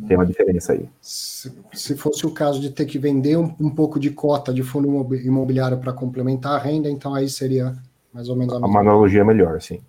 Tem 0.06 0.16
uma 0.16 0.26
diferença 0.26 0.74
aí. 0.74 0.86
Se, 1.00 1.50
se, 1.72 1.96
fosse 1.96 2.26
o 2.26 2.30
caso 2.30 2.60
de 2.60 2.70
ter 2.70 2.84
que 2.84 2.98
vender 2.98 3.38
um, 3.38 3.54
um 3.58 3.70
pouco 3.70 3.98
de 3.98 4.10
cota 4.10 4.52
de 4.52 4.62
fundo 4.62 4.86
imobiliário 5.16 5.78
para 5.78 5.94
complementar 5.94 6.56
a 6.56 6.58
renda, 6.58 6.90
então 6.90 7.14
aí 7.14 7.28
seria 7.28 7.74
mais 8.12 8.28
ou 8.28 8.36
menos 8.36 8.52
a 8.52 8.60
mesma. 8.60 8.68
Uma 8.68 8.80
analogia 8.80 9.24
melhor, 9.24 9.62
sim. 9.62 9.80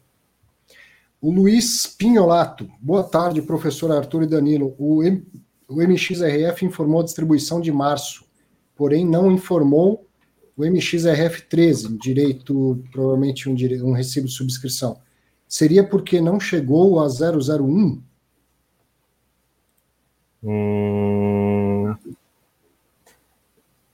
O 1.21 1.31
Luiz 1.31 1.85
Pinholato. 1.85 2.69
Boa 2.79 3.03
tarde, 3.03 3.41
professor 3.41 3.91
Arthur 3.91 4.23
e 4.23 4.27
Danilo. 4.27 4.73
O, 4.77 5.03
M, 5.03 5.27
o 5.67 5.81
MXRF 5.81 6.65
informou 6.65 7.01
a 7.01 7.03
distribuição 7.03 7.59
de 7.59 7.71
março, 7.71 8.23
porém 8.77 9.05
não 9.05 9.29
informou 9.29 10.07
o 10.55 10.63
MXRF 10.63 11.41
13, 11.49 11.97
direito, 11.97 12.81
provavelmente 12.91 13.49
um, 13.49 13.55
um 13.85 13.91
recibo 13.91 14.27
de 14.27 14.33
subscrição. 14.33 14.97
Seria 15.45 15.83
porque 15.83 16.21
não 16.21 16.39
chegou 16.39 17.01
a 17.01 17.07
001? 17.07 18.01
Hum... 20.43 21.95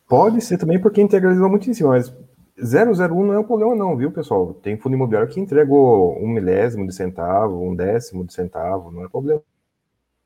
Pode 0.07 0.41
ser 0.41 0.57
também 0.57 0.79
porque 0.79 1.01
integralizou 1.01 1.49
muitíssimo, 1.49 1.89
mas 1.89 2.13
001 2.57 3.25
não 3.25 3.33
é 3.33 3.39
um 3.39 3.43
problema 3.43 3.75
não, 3.75 3.97
viu, 3.97 4.11
pessoal? 4.11 4.53
Tem 4.53 4.77
fundo 4.77 4.95
imobiliário 4.95 5.29
que 5.29 5.39
entregou 5.39 6.17
um 6.17 6.27
milésimo 6.27 6.87
de 6.87 6.93
centavo, 6.93 7.61
um 7.61 7.75
décimo 7.75 8.23
de 8.23 8.33
centavo, 8.33 8.91
não 8.91 9.03
é 9.03 9.09
problema 9.09 9.41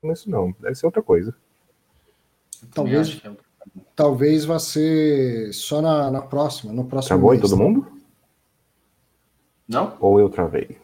isso 0.04 0.30
não, 0.30 0.54
deve 0.58 0.74
ser 0.74 0.86
outra 0.86 1.02
coisa. 1.02 1.34
Talvez, 2.72 3.20
é 3.24 3.30
talvez 3.94 4.44
vá 4.44 4.58
ser 4.58 5.52
só 5.52 5.82
na, 5.82 6.10
na 6.10 6.22
próxima, 6.22 6.72
no 6.72 6.84
próximo 6.86 7.18
Travou 7.18 7.34
em 7.34 7.40
todo 7.40 7.56
mundo? 7.56 7.86
Não? 9.68 9.96
Ou 10.00 10.18
eu 10.18 10.30
travei? 10.30 10.78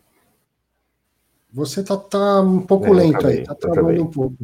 Você 1.50 1.82
tá, 1.82 1.96
tá 1.96 2.42
um 2.42 2.60
pouco 2.60 2.86
é, 2.86 2.90
lento 2.90 3.18
travei, 3.18 3.38
aí, 3.38 3.44
tá 3.44 3.54
travando 3.54 4.02
um 4.02 4.10
pouco. 4.10 4.36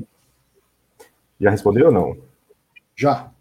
Já 1.43 1.51
respondeu 1.51 1.86
ou 1.86 1.93
não? 1.93 2.16
Já. 2.94 3.32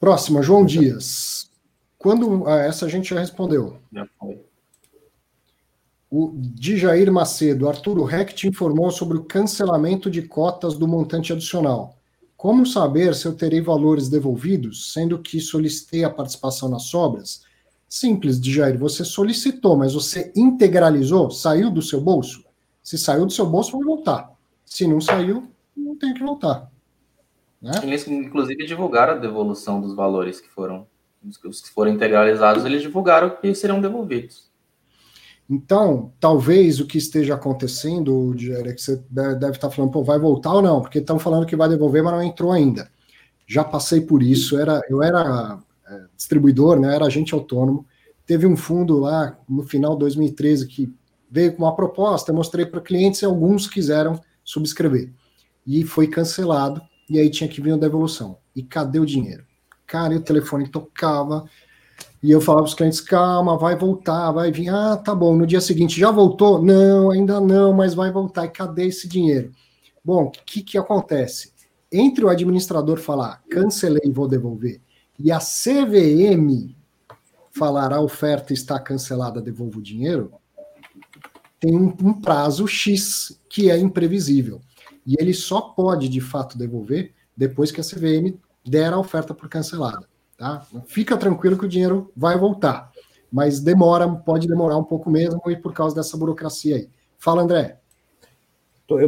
Próxima, 0.00 0.40
João 0.40 0.64
Dias. 0.64 1.50
Quando. 1.98 2.48
Ah, 2.48 2.60
essa 2.60 2.86
a 2.86 2.88
gente 2.88 3.10
já 3.14 3.20
respondeu. 3.20 3.76
Já 3.92 4.06
foi. 4.18 4.40
O 6.10 6.32
Dijair 6.34 7.12
Macedo, 7.12 7.68
Arturo 7.68 8.02
Recht 8.02 8.48
informou 8.48 8.90
sobre 8.90 9.18
o 9.18 9.24
cancelamento 9.24 10.10
de 10.10 10.22
cotas 10.22 10.78
do 10.78 10.88
montante 10.88 11.34
adicional. 11.34 11.98
Como 12.34 12.64
saber 12.64 13.14
se 13.14 13.26
eu 13.26 13.34
terei 13.34 13.60
valores 13.60 14.08
devolvidos, 14.08 14.92
sendo 14.92 15.18
que 15.18 15.38
solicitei 15.38 16.02
a 16.02 16.10
participação 16.10 16.70
nas 16.70 16.84
sobras? 16.84 17.42
Simples, 17.86 18.40
Dijair, 18.40 18.78
você 18.78 19.04
solicitou, 19.04 19.76
mas 19.76 19.92
você 19.92 20.32
integralizou? 20.34 21.30
Saiu 21.30 21.70
do 21.70 21.82
seu 21.82 22.00
bolso? 22.00 22.42
Se 22.82 22.96
saiu 22.96 23.26
do 23.26 23.32
seu 23.32 23.44
bolso, 23.44 23.76
vai 23.76 23.84
voltar. 23.84 24.32
Se 24.64 24.86
não 24.86 25.00
saiu, 25.00 25.50
não 25.76 25.96
tem 25.96 26.14
que 26.14 26.22
voltar. 26.22 26.70
Né? 27.66 27.80
Eles, 27.82 28.06
inclusive, 28.06 28.64
divulgaram 28.64 29.14
a 29.14 29.16
devolução 29.16 29.80
dos 29.80 29.92
valores 29.92 30.40
que 30.40 30.48
foram, 30.48 30.86
os 31.44 31.60
que 31.60 31.70
foram 31.70 31.90
integralizados, 31.90 32.64
eles 32.64 32.80
divulgaram 32.80 33.30
que 33.30 33.52
serão 33.56 33.80
devolvidos. 33.80 34.48
Então, 35.50 36.12
talvez 36.20 36.78
o 36.78 36.86
que 36.86 36.96
esteja 36.96 37.34
acontecendo, 37.34 38.36
é 38.64 38.72
que 38.72 38.80
você 38.80 39.02
deve 39.10 39.50
estar 39.50 39.68
falando, 39.68 39.90
pô, 39.90 40.04
vai 40.04 40.16
voltar 40.16 40.52
ou 40.52 40.62
não? 40.62 40.80
Porque 40.80 41.00
estão 41.00 41.18
falando 41.18 41.44
que 41.46 41.56
vai 41.56 41.68
devolver, 41.68 42.04
mas 42.04 42.12
não 42.12 42.22
entrou 42.22 42.52
ainda. 42.52 42.88
Já 43.48 43.64
passei 43.64 44.00
por 44.00 44.22
isso, 44.22 44.56
era, 44.56 44.80
eu 44.88 45.02
era 45.02 45.58
é, 45.88 46.04
distribuidor, 46.16 46.78
né, 46.78 46.94
era 46.94 47.06
agente 47.06 47.34
autônomo. 47.34 47.84
Teve 48.24 48.46
um 48.46 48.56
fundo 48.56 48.98
lá 48.98 49.36
no 49.48 49.64
final 49.64 49.94
de 49.94 50.00
2013 50.00 50.68
que 50.68 50.94
veio 51.28 51.52
com 51.56 51.64
uma 51.64 51.74
proposta, 51.74 52.30
eu 52.30 52.36
mostrei 52.36 52.64
para 52.64 52.80
clientes 52.80 53.22
e 53.22 53.24
alguns 53.24 53.66
quiseram 53.66 54.20
subscrever. 54.44 55.12
E 55.66 55.82
foi 55.84 56.06
cancelado, 56.06 56.80
e 57.08 57.18
aí 57.18 57.30
tinha 57.30 57.48
que 57.48 57.60
vir 57.60 57.72
a 57.72 57.76
devolução. 57.76 58.38
E 58.54 58.62
cadê 58.62 58.98
o 58.98 59.06
dinheiro? 59.06 59.44
Cara, 59.86 60.14
e 60.14 60.16
o 60.16 60.22
telefone 60.22 60.68
tocava, 60.68 61.48
e 62.22 62.30
eu 62.30 62.40
falava 62.40 62.64
para 62.64 62.70
os 62.70 62.74
clientes: 62.74 63.00
calma, 63.00 63.56
vai 63.56 63.76
voltar, 63.76 64.32
vai 64.32 64.50
vir. 64.50 64.68
Ah, 64.68 64.96
tá 64.96 65.14
bom. 65.14 65.36
No 65.36 65.46
dia 65.46 65.60
seguinte, 65.60 66.00
já 66.00 66.10
voltou? 66.10 66.60
Não, 66.60 67.10
ainda 67.10 67.40
não, 67.40 67.72
mas 67.72 67.94
vai 67.94 68.10
voltar. 68.10 68.46
E 68.46 68.50
cadê 68.50 68.86
esse 68.86 69.08
dinheiro? 69.08 69.52
Bom, 70.04 70.24
o 70.24 70.30
que, 70.30 70.62
que 70.62 70.78
acontece? 70.78 71.52
Entre 71.90 72.24
o 72.24 72.28
administrador 72.28 72.98
falar 72.98 73.42
cancelei 73.48 74.02
e 74.04 74.10
vou 74.10 74.26
devolver, 74.26 74.80
e 75.18 75.30
a 75.30 75.38
CVM 75.38 76.74
falar 77.50 77.92
a 77.92 78.00
oferta 78.00 78.52
está 78.52 78.78
cancelada, 78.78 79.40
devolvo 79.40 79.78
o 79.78 79.82
dinheiro, 79.82 80.32
tem 81.58 81.74
um, 81.74 81.94
um 82.02 82.20
prazo 82.20 82.66
X 82.66 83.40
que 83.48 83.70
é 83.70 83.78
imprevisível. 83.78 84.60
E 85.06 85.14
ele 85.20 85.32
só 85.32 85.60
pode, 85.60 86.08
de 86.08 86.20
fato, 86.20 86.58
devolver 86.58 87.12
depois 87.36 87.70
que 87.70 87.80
a 87.80 87.84
CVM 87.84 88.38
der 88.64 88.92
a 88.92 88.98
oferta 88.98 89.32
por 89.32 89.48
cancelada. 89.48 90.06
Tá? 90.36 90.66
Fica 90.86 91.16
tranquilo 91.16 91.56
que 91.56 91.64
o 91.64 91.68
dinheiro 91.68 92.10
vai 92.16 92.36
voltar, 92.36 92.90
mas 93.32 93.60
demora, 93.60 94.08
pode 94.08 94.46
demorar 94.46 94.76
um 94.76 94.84
pouco 94.84 95.08
mesmo 95.08 95.40
e 95.46 95.56
por 95.56 95.72
causa 95.72 95.94
dessa 95.94 96.16
burocracia 96.16 96.76
aí. 96.76 96.90
Fala, 97.18 97.42
André. 97.42 97.78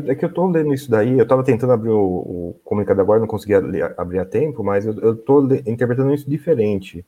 É 0.07 0.15
que 0.15 0.25
eu 0.25 0.29
estou 0.29 0.49
lendo 0.49 0.75
isso 0.75 0.91
daí, 0.91 1.17
eu 1.17 1.23
estava 1.23 1.45
tentando 1.45 1.73
abrir 1.73 1.91
o, 1.91 2.01
o, 2.01 2.61
comunicado 2.65 3.01
agora, 3.01 3.21
não 3.21 3.29
conseguia 3.29 3.59
abrir 3.97 4.19
a 4.19 4.25
tempo, 4.25 4.65
mas 4.65 4.85
eu 4.85 5.13
estou 5.13 5.45
interpretando 5.67 6.13
isso 6.13 6.29
diferente. 6.29 7.07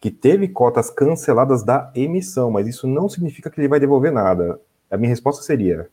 Que 0.00 0.10
teve 0.10 0.48
cotas 0.48 0.88
canceladas 0.88 1.62
da 1.62 1.92
emissão, 1.94 2.50
mas 2.50 2.66
isso 2.66 2.86
não 2.86 3.06
significa 3.06 3.50
que 3.50 3.60
ele 3.60 3.68
vai 3.68 3.78
devolver 3.78 4.10
nada. 4.10 4.58
A 4.90 4.96
minha 4.96 5.10
resposta 5.10 5.42
seria: 5.42 5.90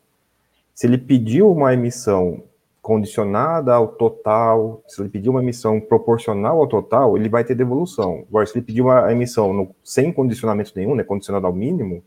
se 0.77 0.85
ele 0.85 0.99
pediu 0.99 1.51
uma 1.51 1.73
emissão 1.73 2.43
condicionada 2.83 3.73
ao 3.73 3.87
total, 3.87 4.83
se 4.87 5.01
ele 5.01 5.09
pedir 5.09 5.27
uma 5.27 5.41
emissão 5.41 5.81
proporcional 5.81 6.59
ao 6.59 6.67
total, 6.67 7.17
ele 7.17 7.27
vai 7.27 7.43
ter 7.43 7.55
devolução. 7.55 8.25
Agora, 8.29 8.45
se 8.45 8.55
ele 8.55 8.63
pedir 8.63 8.83
uma 8.83 9.11
emissão 9.11 9.51
no, 9.51 9.75
sem 9.83 10.13
condicionamento 10.13 10.71
nenhum, 10.75 10.93
né, 10.93 11.03
condicionado 11.03 11.47
ao 11.47 11.51
mínimo, 11.51 12.03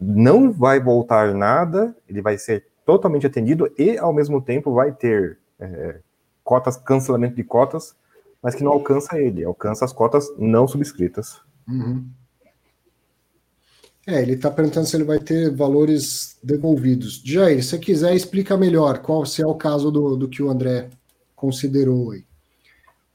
não 0.00 0.50
vai 0.50 0.80
voltar 0.80 1.32
nada, 1.32 1.96
ele 2.08 2.20
vai 2.20 2.36
ser 2.36 2.66
totalmente 2.84 3.24
atendido 3.24 3.72
e, 3.78 3.96
ao 3.98 4.12
mesmo 4.12 4.42
tempo, 4.42 4.74
vai 4.74 4.90
ter 4.90 5.38
é, 5.60 6.00
cotas, 6.42 6.76
cancelamento 6.76 7.36
de 7.36 7.44
cotas, 7.44 7.94
mas 8.42 8.56
que 8.56 8.64
não 8.64 8.72
alcança 8.72 9.16
ele, 9.16 9.44
alcança 9.44 9.84
as 9.84 9.92
cotas 9.92 10.28
não 10.36 10.66
subscritas. 10.66 11.40
Uhum. 11.68 12.04
É, 14.06 14.20
ele 14.20 14.34
está 14.34 14.50
perguntando 14.50 14.86
se 14.86 14.94
ele 14.96 15.04
vai 15.04 15.18
ter 15.18 15.50
valores 15.50 16.36
devolvidos. 16.42 17.22
Jair, 17.24 17.64
se 17.64 17.78
quiser, 17.78 18.14
explica 18.14 18.56
melhor 18.56 18.98
qual 18.98 19.24
se 19.24 19.40
é 19.40 19.46
o 19.46 19.54
caso 19.54 19.90
do, 19.90 20.14
do 20.14 20.28
que 20.28 20.42
o 20.42 20.50
André 20.50 20.90
considerou 21.34 22.10
aí. 22.10 22.24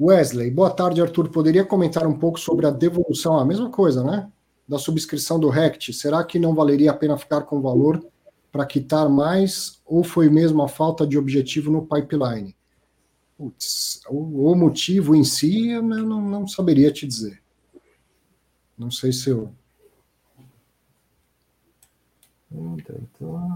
Wesley, 0.01 0.49
boa 0.49 0.71
tarde, 0.71 1.01
Arthur. 1.01 1.29
Poderia 1.29 1.63
comentar 1.63 2.07
um 2.07 2.17
pouco 2.17 2.39
sobre 2.39 2.65
a 2.65 2.71
devolução, 2.71 3.37
a 3.37 3.45
mesma 3.45 3.69
coisa, 3.69 4.03
né? 4.03 4.31
Da 4.67 4.79
subscrição 4.79 5.39
do 5.39 5.49
RECT. 5.49 5.93
Será 5.93 6.23
que 6.23 6.39
não 6.39 6.55
valeria 6.55 6.89
a 6.89 6.95
pena 6.95 7.17
ficar 7.17 7.41
com 7.41 7.61
valor 7.61 8.03
para 8.51 8.65
quitar 8.65 9.07
mais 9.09 9.79
ou 9.85 10.03
foi 10.03 10.27
mesmo 10.27 10.63
a 10.63 10.67
falta 10.67 11.05
de 11.05 11.19
objetivo 11.19 11.71
no 11.71 11.85
pipeline? 11.85 12.55
Putz, 13.37 14.01
o, 14.09 14.51
o 14.51 14.55
motivo 14.55 15.15
em 15.15 15.23
si 15.23 15.69
eu 15.69 15.83
não, 15.83 16.21
não 16.21 16.47
saberia 16.47 16.91
te 16.91 17.05
dizer. 17.05 17.39
Não 18.77 18.89
sei 18.89 19.11
se 19.11 19.29
eu 19.29 19.51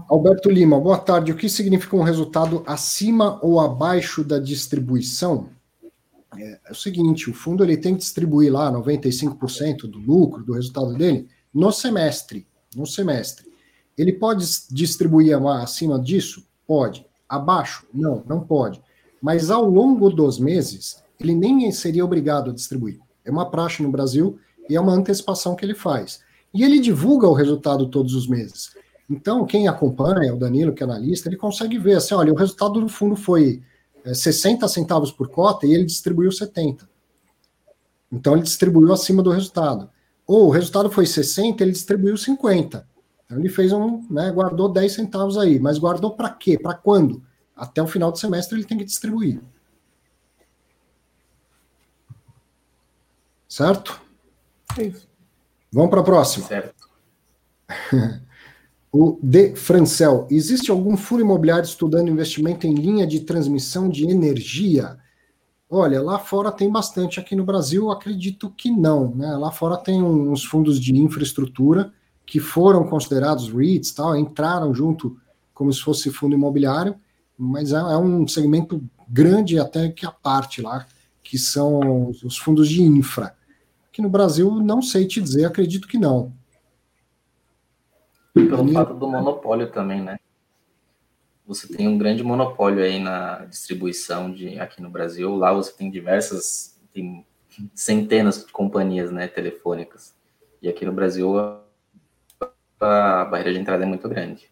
Alberto 0.08 0.48
Lima, 0.48 0.78
boa 0.78 0.98
tarde. 0.98 1.32
O 1.32 1.36
que 1.36 1.48
significa 1.48 1.96
um 1.96 2.02
resultado 2.02 2.62
acima 2.64 3.38
ou 3.42 3.58
abaixo 3.58 4.22
da 4.22 4.38
distribuição? 4.38 5.48
É, 6.38 6.60
é 6.66 6.72
o 6.72 6.74
seguinte, 6.74 7.28
o 7.28 7.34
fundo 7.34 7.64
ele 7.64 7.76
tem 7.76 7.94
que 7.94 8.00
distribuir 8.00 8.52
lá 8.52 8.70
95% 8.72 9.82
do 9.82 9.98
lucro, 9.98 10.44
do 10.44 10.52
resultado 10.52 10.94
dele, 10.94 11.28
no 11.52 11.72
semestre. 11.72 12.46
No 12.76 12.86
semestre. 12.86 13.46
Ele 13.96 14.12
pode 14.12 14.44
distribuir 14.70 15.36
acima 15.36 15.98
disso? 15.98 16.44
Pode. 16.66 17.06
Abaixo? 17.28 17.86
Não, 17.92 18.22
não 18.26 18.40
pode. 18.40 18.80
Mas 19.20 19.50
ao 19.50 19.64
longo 19.64 20.10
dos 20.10 20.38
meses, 20.38 21.02
ele 21.18 21.34
nem 21.34 21.70
seria 21.72 22.04
obrigado 22.04 22.50
a 22.50 22.54
distribuir. 22.54 23.00
É 23.24 23.30
uma 23.30 23.50
praxe 23.50 23.82
no 23.82 23.90
Brasil 23.90 24.38
e 24.68 24.76
é 24.76 24.80
uma 24.80 24.92
antecipação 24.92 25.56
que 25.56 25.64
ele 25.64 25.74
faz. 25.74 26.20
E 26.52 26.62
ele 26.62 26.78
divulga 26.78 27.26
o 27.26 27.32
resultado 27.32 27.88
todos 27.88 28.14
os 28.14 28.28
meses. 28.28 28.74
Então, 29.08 29.44
quem 29.44 29.68
acompanha, 29.68 30.34
o 30.34 30.38
Danilo, 30.38 30.72
que 30.72 30.82
é 30.82 30.86
analista, 30.86 31.28
ele 31.28 31.36
consegue 31.36 31.78
ver 31.78 31.96
assim: 31.96 32.14
olha, 32.14 32.32
o 32.32 32.36
resultado 32.36 32.80
do 32.80 32.88
fundo 32.88 33.16
foi 33.16 33.62
60 34.12 34.64
é, 34.64 34.68
centavos 34.68 35.12
por 35.12 35.28
cota 35.28 35.66
e 35.66 35.72
ele 35.72 35.84
distribuiu 35.84 36.32
70. 36.32 36.88
Então 38.10 38.34
ele 38.34 38.42
distribuiu 38.42 38.92
acima 38.92 39.22
do 39.22 39.30
resultado. 39.30 39.90
Ou 40.26 40.46
o 40.46 40.50
resultado 40.50 40.90
foi 40.90 41.06
60, 41.06 41.62
ele 41.62 41.72
distribuiu 41.72 42.16
50. 42.16 42.86
Então 43.24 43.38
ele 43.38 43.48
fez 43.48 43.72
um, 43.72 44.06
né, 44.10 44.30
guardou 44.30 44.68
10 44.68 44.92
centavos 44.92 45.36
aí, 45.36 45.58
mas 45.58 45.78
guardou 45.78 46.14
para 46.14 46.30
quê? 46.30 46.58
Para 46.58 46.74
quando? 46.74 47.22
Até 47.56 47.82
o 47.82 47.86
final 47.86 48.12
do 48.12 48.18
semestre 48.18 48.56
ele 48.56 48.64
tem 48.64 48.78
que 48.78 48.84
distribuir. 48.84 49.40
Certo? 53.48 54.00
É 54.78 54.84
isso. 54.84 55.08
Vamos 55.72 55.90
para 55.90 56.00
a 56.00 56.04
próxima. 56.04 56.46
Certo. 56.46 56.88
o 58.96 59.18
De 59.20 59.56
Francel. 59.56 60.24
Existe 60.30 60.70
algum 60.70 60.96
fundo 60.96 61.22
imobiliário 61.22 61.64
estudando 61.64 62.08
investimento 62.08 62.64
em 62.64 62.74
linha 62.74 63.04
de 63.04 63.18
transmissão 63.18 63.88
de 63.88 64.08
energia? 64.08 64.96
Olha, 65.68 66.00
lá 66.00 66.16
fora 66.20 66.52
tem 66.52 66.70
bastante. 66.70 67.18
Aqui 67.18 67.34
no 67.34 67.44
Brasil, 67.44 67.90
acredito 67.90 68.54
que 68.56 68.70
não. 68.70 69.12
Né? 69.12 69.36
Lá 69.36 69.50
fora 69.50 69.76
tem 69.76 70.00
uns 70.00 70.44
fundos 70.44 70.78
de 70.78 70.96
infraestrutura 70.96 71.92
que 72.24 72.38
foram 72.38 72.84
considerados 72.84 73.52
REITs, 73.52 73.90
tal, 73.90 74.16
entraram 74.16 74.72
junto 74.72 75.18
como 75.52 75.72
se 75.72 75.80
fosse 75.80 76.08
fundo 76.10 76.36
imobiliário, 76.36 76.94
mas 77.36 77.72
é, 77.72 77.76
é 77.76 77.96
um 77.96 78.28
segmento 78.28 78.80
grande 79.08 79.58
até 79.58 79.88
que 79.88 80.06
a 80.06 80.12
parte 80.12 80.62
lá, 80.62 80.86
que 81.20 81.36
são 81.36 82.10
os 82.22 82.38
fundos 82.38 82.68
de 82.68 82.80
infra. 82.80 83.34
Aqui 83.88 84.00
no 84.00 84.08
Brasil, 84.08 84.52
não 84.62 84.80
sei 84.80 85.04
te 85.04 85.20
dizer, 85.20 85.46
acredito 85.46 85.88
que 85.88 85.98
não. 85.98 86.32
Pelo 88.34 88.66
fato 88.72 88.94
do 88.94 89.08
monopólio 89.08 89.70
também, 89.70 90.02
né? 90.02 90.18
Você 91.46 91.68
tem 91.68 91.86
um 91.86 91.96
grande 91.96 92.24
monopólio 92.24 92.82
aí 92.82 92.98
na 92.98 93.44
distribuição 93.44 94.32
de 94.32 94.58
aqui 94.58 94.82
no 94.82 94.90
Brasil. 94.90 95.36
Lá 95.36 95.52
você 95.52 95.72
tem 95.72 95.88
diversas, 95.88 96.76
tem 96.92 97.24
centenas 97.74 98.44
de 98.44 98.52
companhias, 98.52 99.12
né, 99.12 99.28
telefônicas. 99.28 100.14
E 100.60 100.68
aqui 100.68 100.84
no 100.84 100.92
Brasil 100.92 101.38
a 102.80 103.24
barreira 103.24 103.52
de 103.52 103.60
entrada 103.60 103.84
é 103.84 103.86
muito 103.86 104.08
grande. 104.08 104.50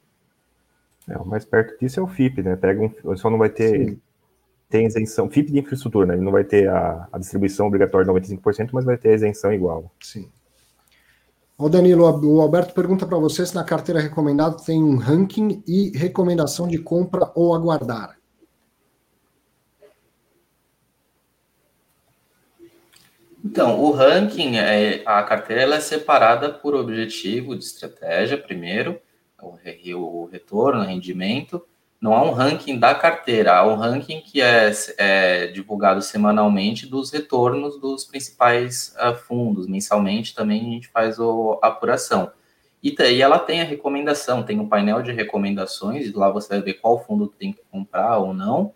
É, 1.08 1.18
o 1.18 1.26
mais 1.26 1.44
perto 1.44 1.78
disso 1.80 1.98
é 1.98 2.02
o 2.02 2.06
FIP, 2.06 2.42
né? 2.42 2.54
Pega 2.54 2.80
um, 2.80 3.16
só 3.16 3.28
não 3.28 3.38
vai 3.38 3.50
ter 3.50 3.90
Sim. 3.90 4.00
tem 4.68 4.86
isenção, 4.86 5.28
FIP 5.28 5.50
de 5.50 5.58
infraestrutura, 5.58 6.06
né? 6.06 6.14
Ele 6.14 6.22
não 6.22 6.30
vai 6.30 6.44
ter 6.44 6.68
a, 6.68 7.08
a 7.10 7.18
distribuição 7.18 7.66
obrigatória 7.66 8.06
de 8.06 8.12
95%, 8.12 8.70
mas 8.72 8.84
vai 8.84 8.96
ter 8.96 9.10
a 9.10 9.14
isenção 9.14 9.52
igual. 9.52 9.90
Sim. 10.00 10.30
O 11.64 11.68
Danilo, 11.68 12.02
o 12.04 12.40
Alberto 12.40 12.74
pergunta 12.74 13.06
para 13.06 13.16
você 13.18 13.46
se 13.46 13.54
na 13.54 13.62
carteira 13.62 14.00
recomendada 14.00 14.56
tem 14.56 14.82
um 14.82 14.96
ranking 14.96 15.62
e 15.64 15.96
recomendação 15.96 16.66
de 16.66 16.76
compra 16.76 17.30
ou 17.36 17.54
aguardar. 17.54 18.18
Então, 23.44 23.80
o 23.80 23.92
ranking, 23.92 24.56
é, 24.56 25.04
a 25.06 25.22
carteira 25.22 25.62
ela 25.62 25.76
é 25.76 25.80
separada 25.80 26.52
por 26.52 26.74
objetivo 26.74 27.54
de 27.54 27.62
estratégia, 27.62 28.36
primeiro, 28.36 29.00
o, 29.40 29.54
o 29.94 30.26
retorno, 30.26 30.80
o 30.80 30.84
rendimento. 30.84 31.64
Não 32.02 32.16
há 32.16 32.24
um 32.24 32.32
ranking 32.32 32.80
da 32.80 32.96
carteira, 32.96 33.56
há 33.56 33.64
um 33.64 33.76
ranking 33.76 34.20
que 34.20 34.42
é, 34.42 34.72
é 34.98 35.46
divulgado 35.46 36.02
semanalmente 36.02 36.84
dos 36.84 37.12
retornos 37.12 37.78
dos 37.78 38.04
principais 38.04 38.92
uh, 38.98 39.14
fundos. 39.14 39.68
Mensalmente 39.68 40.34
também 40.34 40.60
a 40.60 40.64
gente 40.64 40.88
faz 40.88 41.20
o, 41.20 41.60
a 41.62 41.68
apuração. 41.68 42.32
E 42.82 42.92
daí 42.92 43.22
ela 43.22 43.38
tem 43.38 43.60
a 43.60 43.64
recomendação, 43.64 44.42
tem 44.42 44.58
um 44.58 44.68
painel 44.68 45.00
de 45.00 45.12
recomendações, 45.12 46.12
lá 46.12 46.28
você 46.28 46.48
vai 46.48 46.62
ver 46.62 46.74
qual 46.74 46.98
fundo 47.04 47.28
tem 47.28 47.52
que 47.52 47.62
comprar 47.70 48.18
ou 48.18 48.34
não, 48.34 48.74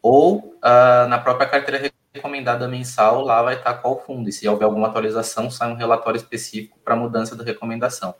ou 0.00 0.38
uh, 0.38 1.06
na 1.10 1.18
própria 1.18 1.46
carteira 1.46 1.92
recomendada 2.14 2.66
mensal, 2.66 3.20
lá 3.20 3.42
vai 3.42 3.56
estar 3.56 3.74
qual 3.74 4.00
fundo. 4.00 4.30
E 4.30 4.32
se 4.32 4.48
houver 4.48 4.64
alguma 4.64 4.88
atualização, 4.88 5.50
sai 5.50 5.70
um 5.70 5.76
relatório 5.76 6.16
específico 6.16 6.78
para 6.82 6.96
mudança 6.96 7.36
da 7.36 7.44
recomendação. 7.44 8.14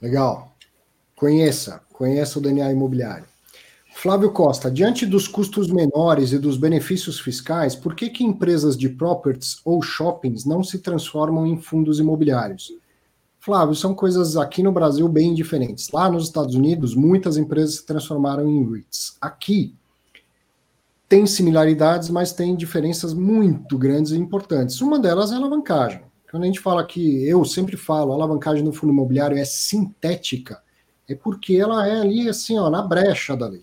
Legal. 0.00 0.55
Conheça, 1.16 1.80
conheça 1.94 2.38
o 2.38 2.42
DNA 2.42 2.72
imobiliário. 2.72 3.24
Flávio 3.94 4.30
Costa, 4.30 4.70
diante 4.70 5.06
dos 5.06 5.26
custos 5.26 5.70
menores 5.70 6.32
e 6.32 6.38
dos 6.38 6.58
benefícios 6.58 7.18
fiscais, 7.18 7.74
por 7.74 7.94
que, 7.94 8.10
que 8.10 8.22
empresas 8.22 8.76
de 8.76 8.90
properties 8.90 9.56
ou 9.64 9.80
shoppings 9.80 10.44
não 10.44 10.62
se 10.62 10.78
transformam 10.80 11.46
em 11.46 11.56
fundos 11.56 11.98
imobiliários? 11.98 12.70
Flávio, 13.40 13.74
são 13.74 13.94
coisas 13.94 14.36
aqui 14.36 14.62
no 14.62 14.70
Brasil 14.70 15.08
bem 15.08 15.32
diferentes. 15.32 15.90
Lá 15.90 16.10
nos 16.10 16.24
Estados 16.24 16.54
Unidos, 16.54 16.94
muitas 16.94 17.38
empresas 17.38 17.76
se 17.76 17.86
transformaram 17.86 18.46
em 18.46 18.70
REITs. 18.70 19.16
Aqui, 19.18 19.74
tem 21.08 21.24
similaridades, 21.24 22.10
mas 22.10 22.34
tem 22.34 22.54
diferenças 22.54 23.14
muito 23.14 23.78
grandes 23.78 24.12
e 24.12 24.18
importantes. 24.18 24.82
Uma 24.82 24.98
delas 24.98 25.32
é 25.32 25.36
a 25.36 25.38
alavancagem. 25.38 26.02
Quando 26.30 26.42
a 26.42 26.46
gente 26.46 26.60
fala 26.60 26.84
que, 26.84 27.26
eu 27.26 27.42
sempre 27.46 27.78
falo, 27.78 28.12
a 28.12 28.16
alavancagem 28.16 28.62
no 28.62 28.72
fundo 28.72 28.92
imobiliário 28.92 29.38
é 29.38 29.44
sintética, 29.46 30.60
é 31.08 31.14
porque 31.14 31.56
ela 31.56 31.86
é 31.86 32.00
ali, 32.00 32.28
assim, 32.28 32.58
ó, 32.58 32.68
na 32.68 32.82
brecha 32.82 33.36
da 33.36 33.48
lei. 33.48 33.60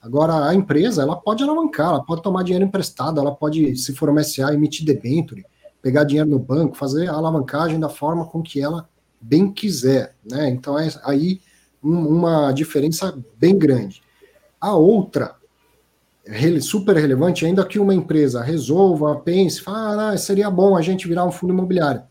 Agora, 0.00 0.48
a 0.48 0.54
empresa, 0.54 1.02
ela 1.02 1.16
pode 1.16 1.42
alavancar, 1.42 1.88
ela 1.88 2.04
pode 2.04 2.22
tomar 2.22 2.44
dinheiro 2.44 2.64
emprestado, 2.64 3.20
ela 3.20 3.34
pode, 3.34 3.76
se 3.76 3.94
for 3.94 4.08
uma 4.08 4.22
SA, 4.22 4.54
emitir 4.54 4.86
debenture, 4.86 5.44
pegar 5.82 6.04
dinheiro 6.04 6.30
no 6.30 6.38
banco, 6.38 6.76
fazer 6.76 7.08
a 7.08 7.14
alavancagem 7.14 7.78
da 7.80 7.88
forma 7.88 8.26
com 8.26 8.42
que 8.42 8.60
ela 8.60 8.88
bem 9.20 9.52
quiser, 9.52 10.14
né? 10.24 10.48
Então, 10.48 10.78
é 10.78 10.88
aí 11.04 11.40
um, 11.82 12.06
uma 12.06 12.52
diferença 12.52 13.16
bem 13.36 13.58
grande. 13.58 14.02
A 14.60 14.74
outra 14.74 15.34
super 16.60 16.96
relevante, 16.96 17.46
ainda 17.46 17.64
que 17.64 17.78
uma 17.78 17.94
empresa 17.94 18.42
resolva, 18.42 19.16
pense, 19.16 19.60
fala, 19.60 20.10
ah, 20.10 20.18
seria 20.18 20.50
bom 20.50 20.76
a 20.76 20.82
gente 20.82 21.06
virar 21.06 21.24
um 21.24 21.30
fundo 21.30 21.52
imobiliário. 21.52 22.02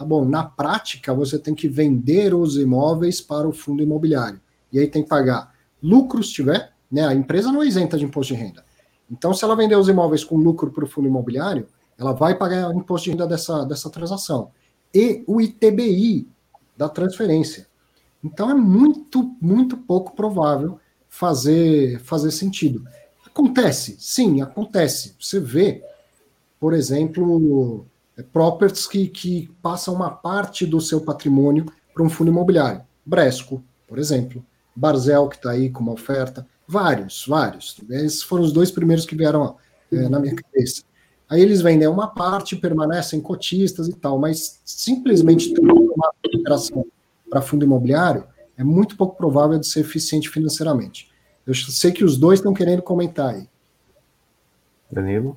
Tá 0.00 0.06
bom, 0.06 0.24
na 0.24 0.42
prática 0.42 1.12
você 1.12 1.38
tem 1.38 1.54
que 1.54 1.68
vender 1.68 2.32
os 2.32 2.56
imóveis 2.56 3.20
para 3.20 3.46
o 3.46 3.52
fundo 3.52 3.82
imobiliário. 3.82 4.40
E 4.72 4.78
aí 4.78 4.86
tem 4.86 5.02
que 5.02 5.08
pagar 5.10 5.54
lucro 5.82 6.24
se 6.24 6.32
tiver, 6.32 6.72
né? 6.90 7.06
A 7.06 7.12
empresa 7.14 7.52
não 7.52 7.62
é 7.62 7.66
isenta 7.66 7.98
de 7.98 8.06
imposto 8.06 8.32
de 8.32 8.40
renda. 8.40 8.64
Então, 9.10 9.34
se 9.34 9.44
ela 9.44 9.54
vender 9.54 9.76
os 9.76 9.90
imóveis 9.90 10.24
com 10.24 10.38
lucro 10.38 10.70
para 10.70 10.84
o 10.84 10.86
fundo 10.86 11.06
imobiliário, 11.06 11.66
ela 11.98 12.14
vai 12.14 12.34
pagar 12.34 12.70
o 12.70 12.78
imposto 12.78 13.04
de 13.04 13.10
renda 13.10 13.26
dessa, 13.26 13.62
dessa 13.66 13.90
transação. 13.90 14.52
E 14.94 15.22
o 15.26 15.38
ITBI 15.38 16.26
da 16.74 16.88
transferência. 16.88 17.66
Então 18.24 18.50
é 18.50 18.54
muito, 18.54 19.36
muito 19.38 19.76
pouco 19.76 20.16
provável 20.16 20.80
fazer, 21.10 22.00
fazer 22.00 22.30
sentido. 22.30 22.82
Acontece, 23.26 23.96
sim, 23.98 24.40
acontece. 24.40 25.14
Você 25.20 25.38
vê, 25.38 25.84
por 26.58 26.72
exemplo, 26.72 27.84
properties 28.22 28.86
que, 28.86 29.08
que 29.08 29.50
passam 29.62 29.94
uma 29.94 30.10
parte 30.10 30.66
do 30.66 30.80
seu 30.80 31.00
patrimônio 31.00 31.66
para 31.92 32.02
um 32.02 32.10
fundo 32.10 32.30
imobiliário. 32.30 32.82
Bresco, 33.04 33.62
por 33.86 33.98
exemplo. 33.98 34.44
Barzel, 34.74 35.28
que 35.28 35.36
está 35.36 35.50
aí 35.50 35.68
com 35.70 35.80
uma 35.80 35.92
oferta. 35.92 36.46
Vários, 36.66 37.26
vários. 37.26 37.76
Esses 37.90 38.22
foram 38.22 38.44
os 38.44 38.52
dois 38.52 38.70
primeiros 38.70 39.04
que 39.04 39.16
vieram 39.16 39.56
é, 39.92 40.08
na 40.08 40.20
minha 40.20 40.34
cabeça. 40.34 40.82
Aí 41.28 41.40
eles 41.40 41.62
vendem 41.62 41.88
uma 41.88 42.08
parte, 42.08 42.56
permanecem 42.56 43.20
cotistas 43.20 43.88
e 43.88 43.92
tal, 43.92 44.18
mas 44.18 44.60
simplesmente 44.64 45.52
uma 45.60 46.12
operação 46.34 46.84
para 47.28 47.40
fundo 47.40 47.64
imobiliário 47.64 48.24
é 48.56 48.64
muito 48.64 48.96
pouco 48.96 49.16
provável 49.16 49.58
de 49.58 49.66
ser 49.66 49.80
eficiente 49.80 50.28
financeiramente. 50.28 51.10
Eu 51.46 51.54
sei 51.54 51.92
que 51.92 52.04
os 52.04 52.16
dois 52.18 52.40
estão 52.40 52.52
querendo 52.52 52.82
comentar 52.82 53.34
aí. 53.34 53.48
Danilo? 54.90 55.36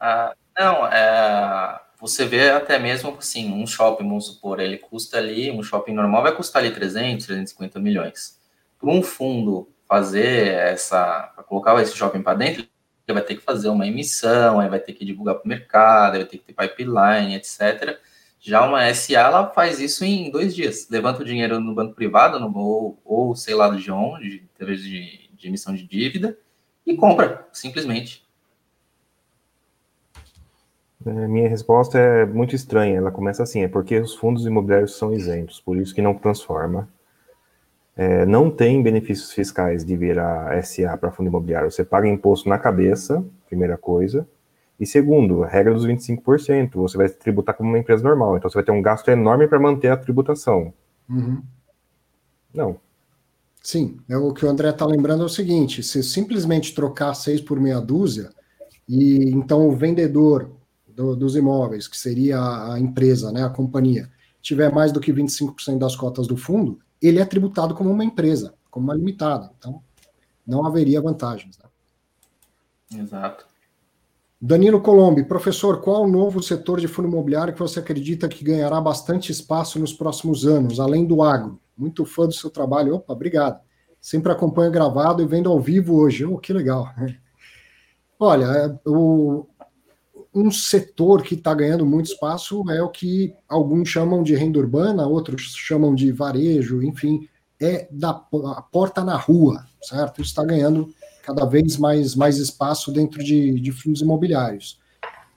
Ah, 0.00 0.34
não, 0.58 0.86
é, 0.86 1.80
você 2.00 2.24
vê 2.24 2.50
até 2.50 2.78
mesmo 2.78 3.16
assim, 3.18 3.52
um 3.52 3.66
shopping, 3.66 4.06
vamos 4.06 4.26
supor, 4.26 4.60
ele 4.60 4.78
custa 4.78 5.18
ali, 5.18 5.50
um 5.50 5.62
shopping 5.62 5.92
normal 5.92 6.22
vai 6.22 6.34
custar 6.34 6.62
ali 6.62 6.72
300, 6.72 7.26
350 7.26 7.80
milhões. 7.80 8.38
Para 8.78 8.90
um 8.90 9.02
fundo 9.02 9.68
fazer 9.86 10.48
essa, 10.54 11.32
para 11.34 11.44
colocar 11.44 11.80
esse 11.82 11.96
shopping 11.96 12.22
para 12.22 12.38
dentro, 12.38 12.66
ele 13.06 13.14
vai 13.14 13.22
ter 13.22 13.36
que 13.36 13.42
fazer 13.42 13.68
uma 13.68 13.86
emissão, 13.86 14.60
aí 14.60 14.68
vai 14.68 14.78
ter 14.78 14.92
que 14.92 15.04
divulgar 15.04 15.36
para 15.36 15.44
o 15.44 15.48
mercado, 15.48 16.16
vai 16.16 16.24
ter 16.24 16.38
que 16.38 16.44
ter 16.44 16.52
pipeline, 16.52 17.34
etc. 17.34 17.98
Já 18.38 18.66
uma 18.66 18.92
SA, 18.94 19.14
ela 19.14 19.50
faz 19.50 19.80
isso 19.80 20.04
em 20.04 20.30
dois 20.30 20.54
dias. 20.54 20.86
Levanta 20.90 21.22
o 21.22 21.24
dinheiro 21.24 21.58
no 21.58 21.74
banco 21.74 21.94
privado, 21.94 22.38
no, 22.38 22.54
ou, 22.56 23.00
ou 23.04 23.34
sei 23.34 23.54
lá 23.54 23.68
de 23.70 23.90
onde, 23.90 24.46
através 24.54 24.82
de 24.82 25.28
de 25.38 25.48
emissão 25.48 25.74
de 25.74 25.86
dívida 25.86 26.36
e 26.84 26.96
compra, 26.96 27.48
simplesmente. 27.52 28.26
É, 31.08 31.28
minha 31.28 31.48
resposta 31.48 31.98
é 31.98 32.26
muito 32.26 32.54
estranha. 32.54 32.98
Ela 32.98 33.10
começa 33.10 33.42
assim: 33.42 33.62
é 33.62 33.68
porque 33.68 33.98
os 33.98 34.14
fundos 34.14 34.46
imobiliários 34.46 34.96
são 34.96 35.12
isentos, 35.12 35.60
por 35.60 35.76
isso 35.76 35.94
que 35.94 36.02
não 36.02 36.14
transforma. 36.14 36.88
É, 37.96 38.24
não 38.26 38.50
tem 38.50 38.80
benefícios 38.82 39.32
fiscais 39.32 39.84
de 39.84 39.96
virar 39.96 40.62
SA 40.62 40.96
para 40.96 41.10
fundo 41.10 41.28
imobiliário. 41.28 41.70
Você 41.70 41.84
paga 41.84 42.06
imposto 42.06 42.48
na 42.48 42.58
cabeça, 42.58 43.24
primeira 43.46 43.76
coisa. 43.76 44.26
E 44.78 44.86
segundo, 44.86 45.42
a 45.42 45.48
regra 45.48 45.74
dos 45.74 45.84
25%, 45.84 46.74
você 46.74 46.96
vai 46.96 47.08
tributar 47.08 47.56
como 47.56 47.68
uma 47.68 47.78
empresa 47.78 48.04
normal. 48.04 48.36
Então 48.36 48.48
você 48.48 48.54
vai 48.54 48.64
ter 48.64 48.70
um 48.70 48.80
gasto 48.80 49.08
enorme 49.08 49.48
para 49.48 49.58
manter 49.58 49.88
a 49.88 49.96
tributação. 49.96 50.72
Uhum. 51.10 51.42
Não, 52.54 52.78
Sim, 53.62 53.98
é 54.08 54.16
o 54.16 54.32
que 54.32 54.46
o 54.46 54.48
André 54.48 54.70
está 54.70 54.86
lembrando 54.86 55.22
é 55.22 55.26
o 55.26 55.28
seguinte: 55.28 55.82
se 55.82 56.02
simplesmente 56.02 56.74
trocar 56.74 57.12
seis 57.14 57.40
por 57.40 57.60
meia 57.60 57.80
dúzia, 57.80 58.30
e 58.88 59.30
então 59.30 59.68
o 59.68 59.72
vendedor 59.72 60.50
do, 60.98 61.14
dos 61.14 61.36
imóveis, 61.36 61.86
que 61.86 61.96
seria 61.96 62.40
a 62.72 62.80
empresa, 62.80 63.30
né, 63.30 63.44
a 63.44 63.48
companhia, 63.48 64.10
tiver 64.42 64.72
mais 64.72 64.90
do 64.90 64.98
que 64.98 65.12
25% 65.12 65.78
das 65.78 65.94
cotas 65.94 66.26
do 66.26 66.36
fundo, 66.36 66.80
ele 67.00 67.20
é 67.20 67.24
tributado 67.24 67.72
como 67.72 67.88
uma 67.88 68.04
empresa, 68.04 68.54
como 68.68 68.86
uma 68.86 68.94
limitada. 68.94 69.52
Então, 69.56 69.80
não 70.44 70.66
haveria 70.66 71.00
vantagens. 71.00 71.56
Né? 71.56 73.00
Exato. 73.00 73.46
Danilo 74.40 74.80
Colombi, 74.80 75.22
professor, 75.24 75.80
qual 75.80 76.02
o 76.02 76.10
novo 76.10 76.42
setor 76.42 76.80
de 76.80 76.88
fundo 76.88 77.06
imobiliário 77.06 77.52
que 77.54 77.60
você 77.60 77.78
acredita 77.78 78.28
que 78.28 78.42
ganhará 78.42 78.80
bastante 78.80 79.30
espaço 79.30 79.78
nos 79.78 79.92
próximos 79.92 80.46
anos, 80.46 80.80
além 80.80 81.06
do 81.06 81.22
agro? 81.22 81.60
Muito 81.76 82.04
fã 82.04 82.26
do 82.26 82.34
seu 82.34 82.50
trabalho. 82.50 82.96
Opa, 82.96 83.12
obrigado. 83.12 83.60
Sempre 84.00 84.32
acompanho 84.32 84.72
gravado 84.72 85.22
e 85.22 85.26
vendo 85.26 85.48
ao 85.48 85.60
vivo 85.60 85.96
hoje. 85.96 86.24
Oh, 86.24 86.38
que 86.38 86.52
legal. 86.52 86.88
Olha, 88.18 88.46
é, 88.46 88.78
o, 88.88 89.46
um 90.34 90.50
setor 90.50 91.22
que 91.22 91.34
está 91.34 91.54
ganhando 91.54 91.86
muito 91.86 92.06
espaço 92.06 92.62
é 92.70 92.82
o 92.82 92.88
que 92.88 93.34
alguns 93.48 93.88
chamam 93.88 94.22
de 94.22 94.34
renda 94.34 94.58
urbana, 94.58 95.06
outros 95.06 95.54
chamam 95.56 95.94
de 95.94 96.12
varejo, 96.12 96.82
enfim, 96.82 97.28
é 97.60 97.88
da 97.90 98.12
porta 98.14 99.02
na 99.02 99.16
rua, 99.16 99.64
certo? 99.82 100.20
Está 100.20 100.44
ganhando 100.44 100.92
cada 101.22 101.44
vez 101.44 101.76
mais, 101.76 102.14
mais 102.14 102.38
espaço 102.38 102.92
dentro 102.92 103.22
de, 103.22 103.58
de 103.60 103.72
fundos 103.72 104.00
imobiliários. 104.00 104.78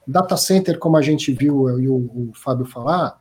Data 0.08 0.38
center, 0.38 0.78
como 0.78 0.98
a 0.98 1.02
gente 1.02 1.32
viu 1.32 1.80
e 1.80 1.88
o, 1.88 1.96
o 1.96 2.32
Fábio 2.34 2.66
falar, 2.66 3.20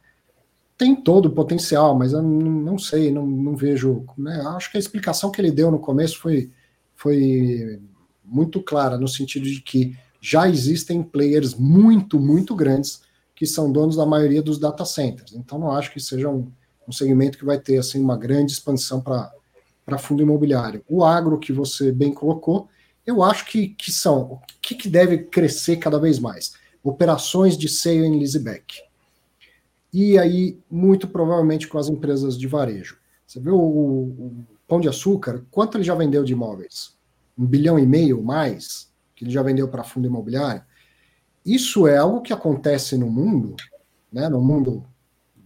tem 0.76 0.96
todo 0.96 1.26
o 1.26 1.30
potencial, 1.32 1.94
mas 1.94 2.12
eu 2.12 2.22
não, 2.22 2.50
não 2.50 2.78
sei, 2.78 3.10
não, 3.10 3.26
não 3.26 3.54
vejo. 3.54 4.06
Né? 4.16 4.40
Acho 4.56 4.70
que 4.70 4.76
a 4.76 4.80
explicação 4.80 5.30
que 5.30 5.40
ele 5.40 5.50
deu 5.50 5.70
no 5.70 5.78
começo 5.78 6.18
foi, 6.18 6.50
foi 6.94 7.80
muito 8.24 8.62
clara, 8.62 8.96
no 8.96 9.08
sentido 9.08 9.44
de 9.44 9.60
que 9.60 9.96
já 10.20 10.48
existem 10.48 11.02
players 11.02 11.54
muito, 11.54 12.20
muito 12.20 12.54
grandes 12.54 13.02
que 13.34 13.46
são 13.46 13.72
donos 13.72 13.96
da 13.96 14.04
maioria 14.04 14.42
dos 14.42 14.58
data 14.58 14.84
centers. 14.84 15.32
Então, 15.32 15.58
não 15.58 15.72
acho 15.72 15.92
que 15.92 15.98
seja 15.98 16.28
um, 16.28 16.52
um 16.86 16.92
segmento 16.92 17.38
que 17.38 17.44
vai 17.44 17.58
ter 17.58 17.78
assim 17.78 17.98
uma 17.98 18.16
grande 18.16 18.52
expansão 18.52 19.00
para 19.00 19.98
fundo 19.98 20.22
imobiliário. 20.22 20.84
O 20.88 21.02
agro, 21.02 21.38
que 21.38 21.52
você 21.52 21.90
bem 21.90 22.12
colocou, 22.12 22.68
eu 23.06 23.22
acho 23.22 23.46
que, 23.46 23.68
que 23.68 23.90
são 23.90 24.32
o 24.32 24.40
que, 24.60 24.74
que 24.74 24.88
deve 24.90 25.18
crescer 25.18 25.76
cada 25.76 25.98
vez 25.98 26.18
mais? 26.18 26.52
Operações 26.82 27.56
de 27.56 27.68
sale 27.68 28.04
em 28.04 28.18
leaseback. 28.18 28.82
E 29.92 30.18
aí, 30.18 30.58
muito 30.70 31.08
provavelmente 31.08 31.66
com 31.66 31.78
as 31.78 31.88
empresas 31.88 32.38
de 32.38 32.46
varejo. 32.46 32.98
Você 33.26 33.40
vê 33.40 33.50
o, 33.50 33.58
o 33.58 34.46
Pão 34.68 34.80
de 34.80 34.88
Açúcar, 34.88 35.44
quanto 35.50 35.78
ele 35.78 35.84
já 35.84 35.94
vendeu 35.94 36.22
de 36.22 36.32
imóveis? 36.32 36.92
Um 37.38 37.46
bilhão 37.46 37.78
e 37.78 37.86
meio 37.86 38.22
mais? 38.22 38.89
Que 39.20 39.24
ele 39.26 39.30
já 39.30 39.42
vendeu 39.42 39.68
para 39.68 39.84
fundo 39.84 40.06
imobiliário. 40.06 40.62
Isso 41.44 41.86
é 41.86 41.98
algo 41.98 42.22
que 42.22 42.32
acontece 42.32 42.96
no 42.96 43.06
mundo, 43.10 43.54
né, 44.10 44.30
no 44.30 44.40
mundo 44.40 44.82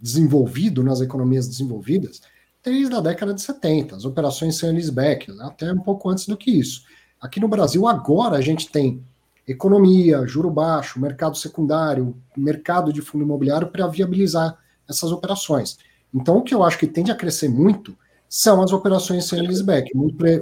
desenvolvido, 0.00 0.84
nas 0.84 1.00
economias 1.00 1.48
desenvolvidas, 1.48 2.22
desde 2.62 2.94
a 2.94 3.00
década 3.00 3.34
de 3.34 3.42
70, 3.42 3.96
as 3.96 4.04
operações 4.04 4.56
sem 4.56 4.70
leaseback, 4.70 5.32
né, 5.32 5.44
até 5.44 5.72
um 5.72 5.80
pouco 5.80 6.08
antes 6.08 6.24
do 6.28 6.36
que 6.36 6.52
isso. 6.52 6.84
Aqui 7.20 7.40
no 7.40 7.48
Brasil, 7.48 7.88
agora, 7.88 8.36
a 8.36 8.40
gente 8.40 8.70
tem 8.70 9.02
economia, 9.46 10.24
juro 10.24 10.50
baixo, 10.50 11.00
mercado 11.00 11.36
secundário, 11.36 12.16
mercado 12.36 12.92
de 12.92 13.02
fundo 13.02 13.24
imobiliário 13.24 13.66
para 13.66 13.88
viabilizar 13.88 14.56
essas 14.88 15.10
operações. 15.10 15.78
Então, 16.14 16.36
o 16.36 16.42
que 16.42 16.54
eu 16.54 16.62
acho 16.62 16.78
que 16.78 16.86
tende 16.86 17.10
a 17.10 17.16
crescer 17.16 17.48
muito 17.48 17.98
são 18.28 18.62
as 18.62 18.72
operações 18.72 19.24
sem 19.24 19.42
leaseback. 19.42 19.90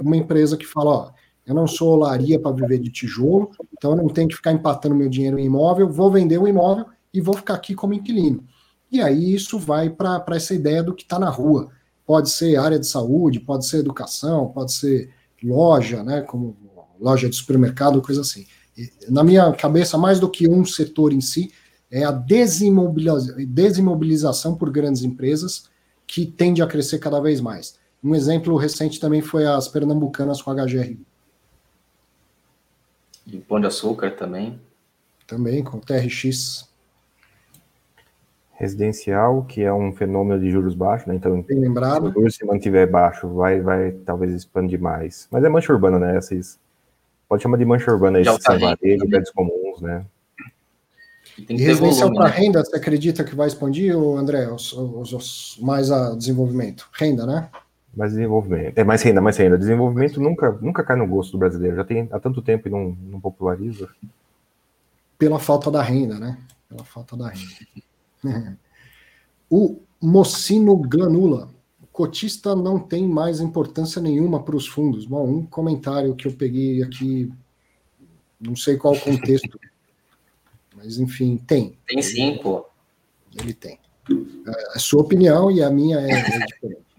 Uma 0.03 0.17
empresa 0.17 0.55
que 0.55 0.67
fala, 0.67 0.91
ó, 0.91 1.11
eu 1.45 1.53
não 1.53 1.67
sou 1.67 1.93
olaria 1.93 2.39
para 2.39 2.51
viver 2.51 2.79
de 2.79 2.89
tijolo, 2.89 3.51
então 3.71 3.91
eu 3.91 3.97
não 3.97 4.07
tenho 4.07 4.27
que 4.27 4.35
ficar 4.35 4.51
empatando 4.51 4.95
meu 4.95 5.09
dinheiro 5.09 5.37
em 5.37 5.45
imóvel, 5.45 5.89
vou 5.89 6.11
vender 6.11 6.37
o 6.37 6.47
imóvel 6.47 6.85
e 7.13 7.19
vou 7.19 7.35
ficar 7.35 7.55
aqui 7.55 7.75
como 7.75 7.93
inquilino. 7.93 8.43
E 8.91 9.01
aí 9.01 9.33
isso 9.33 9.59
vai 9.59 9.89
para 9.89 10.23
essa 10.31 10.53
ideia 10.53 10.83
do 10.83 10.93
que 10.93 11.03
está 11.03 11.19
na 11.19 11.29
rua. 11.29 11.69
Pode 12.05 12.29
ser 12.29 12.57
área 12.57 12.79
de 12.79 12.87
saúde, 12.87 13.39
pode 13.39 13.65
ser 13.65 13.77
educação, 13.77 14.49
pode 14.49 14.73
ser 14.73 15.09
loja, 15.43 16.03
né, 16.03 16.21
como 16.21 16.55
loja 16.99 17.29
de 17.29 17.35
supermercado, 17.35 18.01
coisa 18.01 18.21
assim. 18.21 18.45
E, 18.77 18.89
na 19.09 19.23
minha 19.23 19.51
cabeça, 19.53 19.97
mais 19.97 20.19
do 20.19 20.29
que 20.29 20.47
um 20.47 20.63
setor 20.65 21.11
em 21.11 21.21
si, 21.21 21.51
é 21.91 22.03
a 22.03 22.11
desimobiliza 22.11 23.35
desimobilização 23.47 24.55
por 24.55 24.71
grandes 24.71 25.03
empresas 25.03 25.65
que 26.07 26.25
tende 26.25 26.61
a 26.61 26.67
crescer 26.67 26.99
cada 26.99 27.19
vez 27.19 27.39
mais. 27.39 27.75
Um 28.03 28.15
exemplo 28.15 28.55
recente 28.57 28.99
também 28.99 29.21
foi 29.21 29.45
as 29.45 29.67
pernambucanas 29.67 30.41
com 30.41 30.51
a 30.51 30.55
HGR. 30.55 30.97
De 33.25 33.37
Pão 33.37 33.59
de 33.59 33.67
Açúcar 33.67 34.11
também. 34.11 34.59
Também, 35.25 35.63
com 35.63 35.79
TRX. 35.79 36.69
Residencial, 38.53 39.43
que 39.43 39.61
é 39.61 39.73
um 39.73 39.91
fenômeno 39.91 40.39
de 40.39 40.51
juros 40.51 40.75
baixos, 40.75 41.07
né? 41.07 41.15
Então, 41.15 41.41
Bem 41.41 41.59
lembrado. 41.59 42.11
se 42.11 42.19
o 42.19 42.31
se 42.31 42.45
mantiver 42.45 42.89
baixo, 42.89 43.27
vai, 43.29 43.59
vai 43.61 43.91
talvez 44.05 44.31
expandir 44.33 44.79
mais. 44.79 45.27
Mas 45.31 45.43
é 45.43 45.49
mancha 45.49 45.73
urbana, 45.73 45.97
né? 45.97 46.17
Essas, 46.17 46.59
pode 47.27 47.41
chamar 47.41 47.57
de 47.57 47.65
mancha 47.65 47.91
urbana 47.91 48.19
esses 48.19 48.43
são 48.43 48.59
varejo, 48.59 49.07
prédios 49.07 49.31
comuns, 49.31 49.81
né? 49.81 50.05
E, 51.37 51.55
residencial 51.63 52.13
para 52.13 52.29
né? 52.29 52.35
renda, 52.35 52.63
você 52.63 52.75
acredita 52.75 53.23
que 53.23 53.35
vai 53.35 53.47
expandir, 53.47 53.97
ou 53.97 54.17
André, 54.17 54.47
os, 54.47 54.71
os, 54.73 55.13
os 55.13 55.57
mais 55.59 55.91
a 55.91 56.15
desenvolvimento? 56.15 56.87
Renda, 56.93 57.25
né? 57.25 57.49
Mais 57.95 58.11
desenvolvimento. 58.11 58.77
É 58.77 58.83
mais 58.83 59.01
renda, 59.01 59.21
mais 59.21 59.37
renda. 59.37 59.57
Desenvolvimento 59.57 60.19
nunca, 60.19 60.51
nunca 60.51 60.83
cai 60.83 60.97
no 60.97 61.07
gosto 61.07 61.33
do 61.33 61.37
brasileiro. 61.37 61.75
Já 61.75 61.83
tem 61.83 62.09
há 62.11 62.19
tanto 62.19 62.41
tempo 62.41 62.67
e 62.67 62.71
não, 62.71 62.97
não 63.01 63.19
populariza. 63.19 63.89
Pela 65.17 65.39
falta 65.39 65.69
da 65.69 65.81
renda, 65.81 66.19
né? 66.19 66.37
Pela 66.67 66.83
falta 66.83 67.15
da 67.15 67.29
renda. 67.29 68.57
o 69.49 69.79
Mocino 70.01 70.75
Glanula. 70.75 71.49
O 71.81 71.87
cotista 71.87 72.55
não 72.55 72.79
tem 72.79 73.07
mais 73.07 73.39
importância 73.39 74.01
nenhuma 74.01 74.41
para 74.41 74.55
os 74.55 74.67
fundos. 74.67 75.05
Bom, 75.05 75.29
um 75.29 75.45
comentário 75.45 76.15
que 76.15 76.27
eu 76.27 76.33
peguei 76.33 76.81
aqui, 76.81 77.31
não 78.41 78.55
sei 78.55 78.75
qual 78.75 78.95
o 78.95 78.99
contexto, 78.99 79.59
mas 80.75 80.97
enfim, 80.97 81.37
tem. 81.37 81.77
Tem 81.87 82.01
sim, 82.01 82.39
pô. 82.41 82.65
Ele 83.35 83.53
tem. 83.53 83.79
É 84.09 84.75
a 84.75 84.79
sua 84.79 85.01
opinião 85.01 85.49
e 85.51 85.61
a 85.61 85.69
minha 85.69 85.99
é, 85.99 86.11
é 86.11 86.39
diferente. 86.45 86.92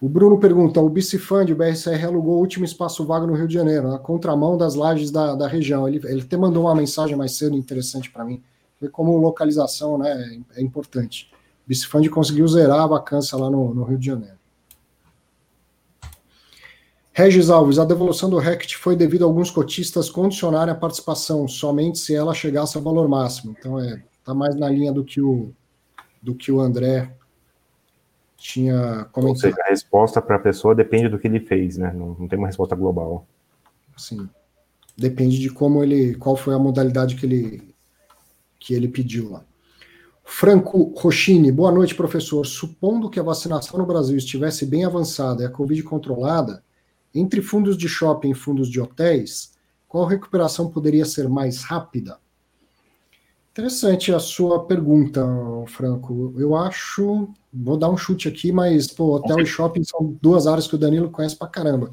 O 0.00 0.08
Bruno 0.08 0.38
pergunta: 0.38 0.80
o 0.80 0.88
Bicifund, 0.88 1.52
o 1.52 1.56
BRCR, 1.56 2.06
alugou 2.06 2.36
o 2.36 2.40
último 2.40 2.64
espaço 2.64 3.04
vago 3.04 3.26
no 3.26 3.34
Rio 3.34 3.48
de 3.48 3.54
Janeiro, 3.54 3.88
na 3.88 3.98
contramão 3.98 4.56
das 4.56 4.74
lajes 4.74 5.10
da, 5.10 5.34
da 5.34 5.48
região. 5.48 5.88
Ele, 5.88 6.00
ele 6.04 6.22
até 6.22 6.36
mandou 6.36 6.64
uma 6.64 6.74
mensagem 6.74 7.16
mais 7.16 7.32
cedo 7.32 7.56
interessante 7.56 8.10
para 8.10 8.24
mim. 8.24 8.42
Foi 8.78 8.88
como 8.88 9.16
localização 9.16 9.98
né, 9.98 10.40
é 10.54 10.62
importante. 10.62 11.30
O 11.66 11.68
Bicifund 11.68 12.08
conseguiu 12.10 12.46
zerar 12.46 12.80
a 12.80 12.86
vacância 12.86 13.36
lá 13.36 13.50
no, 13.50 13.74
no 13.74 13.82
Rio 13.82 13.98
de 13.98 14.06
Janeiro. 14.06 14.38
Regis 17.12 17.50
Alves, 17.50 17.80
a 17.80 17.84
devolução 17.84 18.30
do 18.30 18.38
RECT 18.38 18.76
foi 18.76 18.94
devido 18.94 19.22
a 19.22 19.26
alguns 19.26 19.50
cotistas 19.50 20.08
condicionarem 20.08 20.72
a 20.72 20.76
participação 20.76 21.48
somente 21.48 21.98
se 21.98 22.14
ela 22.14 22.32
chegasse 22.32 22.76
ao 22.76 22.82
valor 22.84 23.08
máximo. 23.08 23.56
Então, 23.58 23.80
é, 23.80 24.00
tá 24.24 24.32
mais 24.32 24.54
na 24.54 24.70
linha 24.70 24.92
do 24.92 25.02
que 25.02 25.20
o, 25.20 25.52
do 26.22 26.32
que 26.32 26.52
o 26.52 26.60
André 26.60 27.17
tinha 28.38 29.04
comentado. 29.12 29.34
Ou 29.34 29.36
seja, 29.36 29.56
a 29.66 29.68
resposta 29.68 30.22
para 30.22 30.36
a 30.36 30.38
pessoa 30.38 30.74
depende 30.74 31.08
do 31.08 31.18
que 31.18 31.26
ele 31.26 31.40
fez, 31.40 31.76
né? 31.76 31.92
Não, 31.92 32.16
não, 32.18 32.28
tem 32.28 32.38
uma 32.38 32.46
resposta 32.46 32.74
global. 32.76 33.26
Sim. 33.96 34.28
Depende 34.96 35.38
de 35.38 35.50
como 35.50 35.82
ele, 35.82 36.14
qual 36.14 36.36
foi 36.36 36.54
a 36.54 36.58
modalidade 36.58 37.16
que 37.16 37.26
ele 37.26 37.74
que 38.58 38.74
ele 38.74 38.88
pediu 38.88 39.30
lá. 39.30 39.44
Franco 40.24 40.92
Rochini, 40.96 41.50
boa 41.50 41.70
noite, 41.70 41.94
professor. 41.94 42.44
Supondo 42.44 43.08
que 43.08 43.20
a 43.20 43.22
vacinação 43.22 43.78
no 43.78 43.86
Brasil 43.86 44.16
estivesse 44.16 44.66
bem 44.66 44.84
avançada 44.84 45.42
e 45.42 45.46
a 45.46 45.50
Covid 45.50 45.82
controlada, 45.84 46.62
entre 47.14 47.40
fundos 47.40 47.78
de 47.78 47.88
shopping 47.88 48.30
e 48.30 48.34
fundos 48.34 48.68
de 48.68 48.80
hotéis, 48.80 49.52
qual 49.86 50.04
recuperação 50.04 50.70
poderia 50.70 51.04
ser 51.04 51.28
mais 51.28 51.62
rápida? 51.62 52.18
Interessante 53.58 54.14
a 54.14 54.20
sua 54.20 54.66
pergunta, 54.66 55.20
Franco. 55.66 56.32
Eu 56.38 56.54
acho, 56.54 57.28
vou 57.52 57.76
dar 57.76 57.90
um 57.90 57.96
chute 57.96 58.28
aqui, 58.28 58.52
mas 58.52 58.86
pô, 58.86 59.16
hotel 59.16 59.40
e 59.40 59.46
shopping 59.46 59.82
são 59.82 60.16
duas 60.22 60.46
áreas 60.46 60.68
que 60.68 60.76
o 60.76 60.78
Danilo 60.78 61.10
conhece 61.10 61.34
pra 61.34 61.48
caramba. 61.48 61.90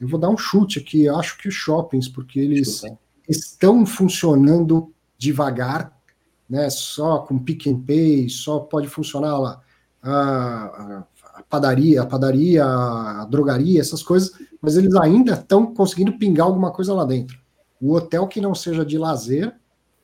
Eu 0.00 0.08
vou 0.08 0.18
dar 0.18 0.30
um 0.30 0.38
chute 0.38 0.78
aqui. 0.78 1.06
Acho 1.06 1.36
que 1.36 1.48
os 1.48 1.54
shoppings, 1.54 2.08
porque 2.08 2.40
eles 2.40 2.82
estão 3.28 3.84
funcionando 3.84 4.90
devagar, 5.18 5.94
né? 6.48 6.70
Só 6.70 7.18
com 7.18 7.38
pick 7.38 7.66
and 7.66 7.82
pay, 7.82 8.30
só 8.30 8.60
pode 8.60 8.88
funcionar 8.88 9.36
lá 9.36 9.60
a, 10.02 11.04
a 11.34 11.42
padaria, 11.42 12.00
a 12.00 12.06
padaria, 12.06 12.64
a 12.64 13.26
drogaria, 13.26 13.82
essas 13.82 14.02
coisas, 14.02 14.32
mas 14.62 14.78
eles 14.78 14.94
ainda 14.96 15.34
estão 15.34 15.74
conseguindo 15.74 16.16
pingar 16.16 16.46
alguma 16.46 16.70
coisa 16.70 16.94
lá 16.94 17.04
dentro. 17.04 17.38
O 17.78 17.92
hotel 17.92 18.26
que 18.26 18.40
não 18.40 18.54
seja 18.54 18.82
de 18.82 18.96
lazer 18.96 19.54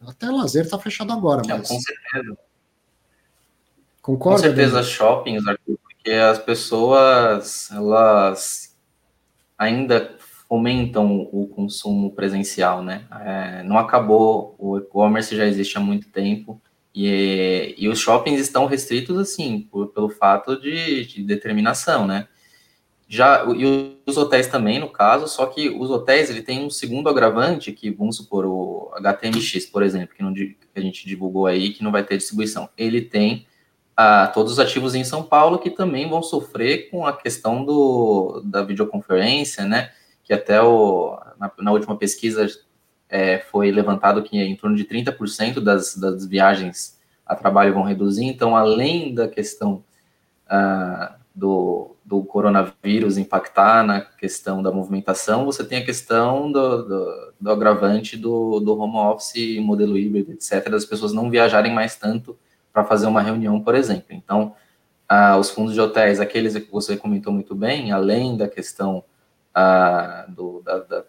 até 0.06 0.30
lazer 0.30 0.64
está 0.64 0.78
fechado 0.78 1.12
agora, 1.12 1.42
mas... 1.46 1.68
com 1.68 1.80
certeza. 1.80 2.38
Concorda? 4.00 4.38
Com 4.40 4.42
certeza, 4.42 4.82
shoppings, 4.82 5.46
Arthur, 5.46 5.78
porque 5.78 6.10
as 6.10 6.38
pessoas, 6.38 7.70
elas 7.70 8.76
ainda 9.56 10.16
fomentam 10.48 11.28
o 11.32 11.46
consumo 11.46 12.10
presencial, 12.12 12.82
né? 12.82 13.06
É, 13.24 13.62
não 13.62 13.78
acabou, 13.78 14.56
o 14.58 14.76
e-commerce 14.76 15.36
já 15.36 15.46
existe 15.46 15.78
há 15.78 15.80
muito 15.80 16.10
tempo 16.10 16.60
e, 16.94 17.74
e 17.78 17.88
os 17.88 17.98
shoppings 17.98 18.40
estão 18.40 18.66
restritos, 18.66 19.16
assim, 19.16 19.60
por, 19.70 19.88
pelo 19.88 20.10
fato 20.10 20.60
de, 20.60 21.06
de 21.06 21.22
determinação, 21.22 22.06
né? 22.06 22.28
Já, 23.12 23.44
e 23.54 23.98
os 24.06 24.16
hotéis 24.16 24.46
também, 24.46 24.78
no 24.78 24.88
caso, 24.88 25.28
só 25.28 25.44
que 25.44 25.68
os 25.68 25.90
hotéis, 25.90 26.30
ele 26.30 26.40
tem 26.40 26.64
um 26.64 26.70
segundo 26.70 27.10
agravante, 27.10 27.70
que, 27.70 27.90
vamos 27.90 28.16
supor, 28.16 28.46
o 28.46 28.90
HTMX, 28.94 29.66
por 29.66 29.82
exemplo, 29.82 30.16
que, 30.16 30.22
não, 30.22 30.32
que 30.32 30.56
a 30.74 30.80
gente 30.80 31.06
divulgou 31.06 31.46
aí, 31.46 31.74
que 31.74 31.84
não 31.84 31.92
vai 31.92 32.02
ter 32.02 32.16
distribuição. 32.16 32.70
Ele 32.74 33.02
tem 33.02 33.46
ah, 33.94 34.28
todos 34.28 34.52
os 34.52 34.58
ativos 34.58 34.94
em 34.94 35.04
São 35.04 35.22
Paulo 35.22 35.58
que 35.58 35.68
também 35.68 36.08
vão 36.08 36.22
sofrer 36.22 36.88
com 36.88 37.06
a 37.06 37.14
questão 37.14 37.62
do, 37.62 38.40
da 38.46 38.62
videoconferência, 38.62 39.66
né? 39.66 39.90
Que 40.24 40.32
até 40.32 40.62
o, 40.62 41.20
na, 41.38 41.52
na 41.58 41.70
última 41.70 41.98
pesquisa 41.98 42.46
é, 43.10 43.40
foi 43.40 43.70
levantado 43.70 44.22
que 44.22 44.38
em 44.38 44.56
torno 44.56 44.74
de 44.74 44.86
30% 44.86 45.60
das, 45.60 45.96
das 45.96 46.24
viagens 46.24 46.98
a 47.26 47.36
trabalho 47.36 47.74
vão 47.74 47.82
reduzir. 47.82 48.24
Então, 48.24 48.56
além 48.56 49.14
da 49.14 49.28
questão 49.28 49.84
ah, 50.48 51.16
do, 51.34 51.91
do 52.12 52.22
coronavírus 52.22 53.16
impactar 53.16 53.82
na 53.82 54.02
questão 54.02 54.62
da 54.62 54.70
movimentação, 54.70 55.46
você 55.46 55.64
tem 55.64 55.78
a 55.78 55.84
questão 55.84 56.52
do, 56.52 56.82
do, 56.82 57.32
do 57.40 57.50
agravante 57.50 58.18
do, 58.18 58.60
do 58.60 58.78
home 58.78 58.98
office, 58.98 59.58
modelo 59.60 59.96
híbrido, 59.96 60.30
etc., 60.32 60.68
das 60.68 60.84
pessoas 60.84 61.14
não 61.14 61.30
viajarem 61.30 61.72
mais 61.72 61.96
tanto 61.96 62.38
para 62.70 62.84
fazer 62.84 63.06
uma 63.06 63.22
reunião, 63.22 63.62
por 63.62 63.74
exemplo. 63.74 64.08
Então, 64.10 64.54
ah, 65.08 65.38
os 65.38 65.48
fundos 65.48 65.72
de 65.72 65.80
hotéis, 65.80 66.20
aqueles 66.20 66.54
que 66.54 66.70
você 66.70 66.98
comentou 66.98 67.32
muito 67.32 67.54
bem, 67.54 67.92
além 67.92 68.36
da 68.36 68.46
questão 68.46 69.02
ah, 69.54 70.26
do, 70.28 70.60
da, 70.62 70.80
da, 70.80 71.04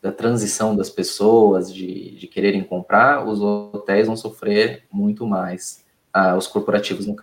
da, 0.00 0.12
transição 0.12 0.76
das 0.76 0.88
pessoas, 0.88 1.74
de, 1.74 2.16
de 2.16 2.28
quererem 2.28 2.62
comprar, 2.62 3.26
os 3.26 3.40
hotéis 3.40 4.06
vão 4.06 4.16
sofrer 4.16 4.84
muito 4.88 5.26
mais, 5.26 5.84
ah, 6.12 6.36
os 6.36 6.46
corporativos 6.46 7.08
no 7.08 7.16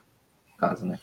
caso, 0.57 0.85
né? 0.85 0.99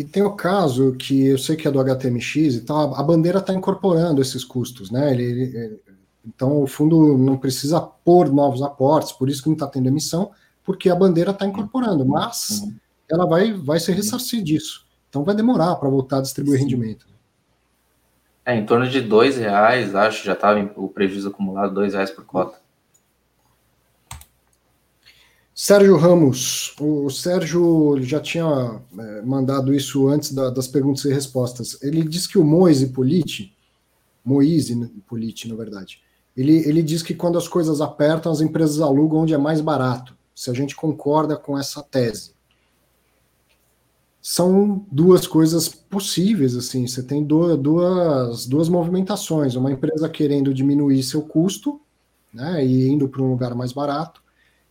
E 0.00 0.04
tem 0.04 0.22
o 0.22 0.32
caso 0.32 0.92
que 0.92 1.26
eu 1.26 1.36
sei 1.36 1.56
que 1.56 1.68
é 1.68 1.70
do 1.70 1.78
HTMX 1.78 2.54
e 2.54 2.60
tal, 2.62 2.94
a 2.94 3.02
bandeira 3.02 3.38
está 3.38 3.52
incorporando 3.52 4.22
esses 4.22 4.42
custos, 4.42 4.90
né? 4.90 5.12
Ele, 5.12 5.22
ele, 5.22 5.80
então 6.26 6.62
o 6.62 6.66
fundo 6.66 7.18
não 7.18 7.36
precisa 7.36 7.78
pôr 7.78 8.32
novos 8.32 8.62
aportes, 8.62 9.12
por 9.12 9.28
isso 9.28 9.42
que 9.42 9.50
não 9.50 9.56
está 9.56 9.66
tendo 9.66 9.88
emissão, 9.88 10.30
porque 10.64 10.88
a 10.88 10.94
bandeira 10.94 11.32
está 11.32 11.44
incorporando, 11.44 12.06
mas 12.06 12.62
uhum. 12.62 12.74
ela 13.10 13.26
vai, 13.26 13.52
vai 13.52 13.78
ser 13.78 13.92
ressarcida 13.92 14.42
disso. 14.42 14.86
Então 15.10 15.22
vai 15.22 15.34
demorar 15.34 15.76
para 15.76 15.90
voltar 15.90 16.20
a 16.20 16.22
distribuir 16.22 16.56
Sim. 16.56 16.64
rendimento. 16.64 17.06
É, 18.46 18.56
em 18.56 18.64
torno 18.64 18.88
de 18.88 19.02
dois 19.02 19.36
reais, 19.36 19.94
acho, 19.94 20.24
já 20.24 20.32
estava 20.32 20.66
o 20.76 20.88
prejuízo 20.88 21.28
acumulado, 21.28 21.74
dois 21.74 21.92
reais 21.92 22.10
por 22.10 22.24
cota. 22.24 22.58
Sérgio 25.62 25.98
Ramos, 25.98 26.74
o 26.80 27.10
Sérgio 27.10 28.00
já 28.00 28.18
tinha 28.18 28.80
é, 28.98 29.20
mandado 29.20 29.74
isso 29.74 30.08
antes 30.08 30.32
da, 30.32 30.48
das 30.48 30.66
perguntas 30.66 31.04
e 31.04 31.12
respostas. 31.12 31.76
Ele 31.82 32.02
diz 32.02 32.26
que 32.26 32.38
o 32.38 32.44
Moise 32.44 32.86
Politi, 32.86 33.54
Moise 34.24 34.74
Politi, 35.06 35.46
na 35.50 35.54
verdade, 35.54 36.00
ele, 36.34 36.66
ele 36.66 36.82
diz 36.82 37.02
que 37.02 37.14
quando 37.14 37.36
as 37.36 37.46
coisas 37.46 37.82
apertam, 37.82 38.32
as 38.32 38.40
empresas 38.40 38.80
alugam 38.80 39.20
onde 39.20 39.34
é 39.34 39.36
mais 39.36 39.60
barato. 39.60 40.16
Se 40.34 40.48
a 40.48 40.54
gente 40.54 40.74
concorda 40.74 41.36
com 41.36 41.58
essa 41.58 41.82
tese. 41.82 42.32
São 44.22 44.86
duas 44.90 45.26
coisas 45.26 45.68
possíveis, 45.68 46.56
assim. 46.56 46.86
Você 46.86 47.02
tem 47.02 47.22
duas, 47.22 47.58
duas, 47.58 48.46
duas 48.46 48.70
movimentações. 48.70 49.56
Uma 49.56 49.70
empresa 49.70 50.08
querendo 50.08 50.54
diminuir 50.54 51.02
seu 51.02 51.20
custo, 51.20 51.78
né, 52.32 52.64
e 52.64 52.88
indo 52.88 53.10
para 53.10 53.20
um 53.20 53.28
lugar 53.28 53.54
mais 53.54 53.74
barato 53.74 54.22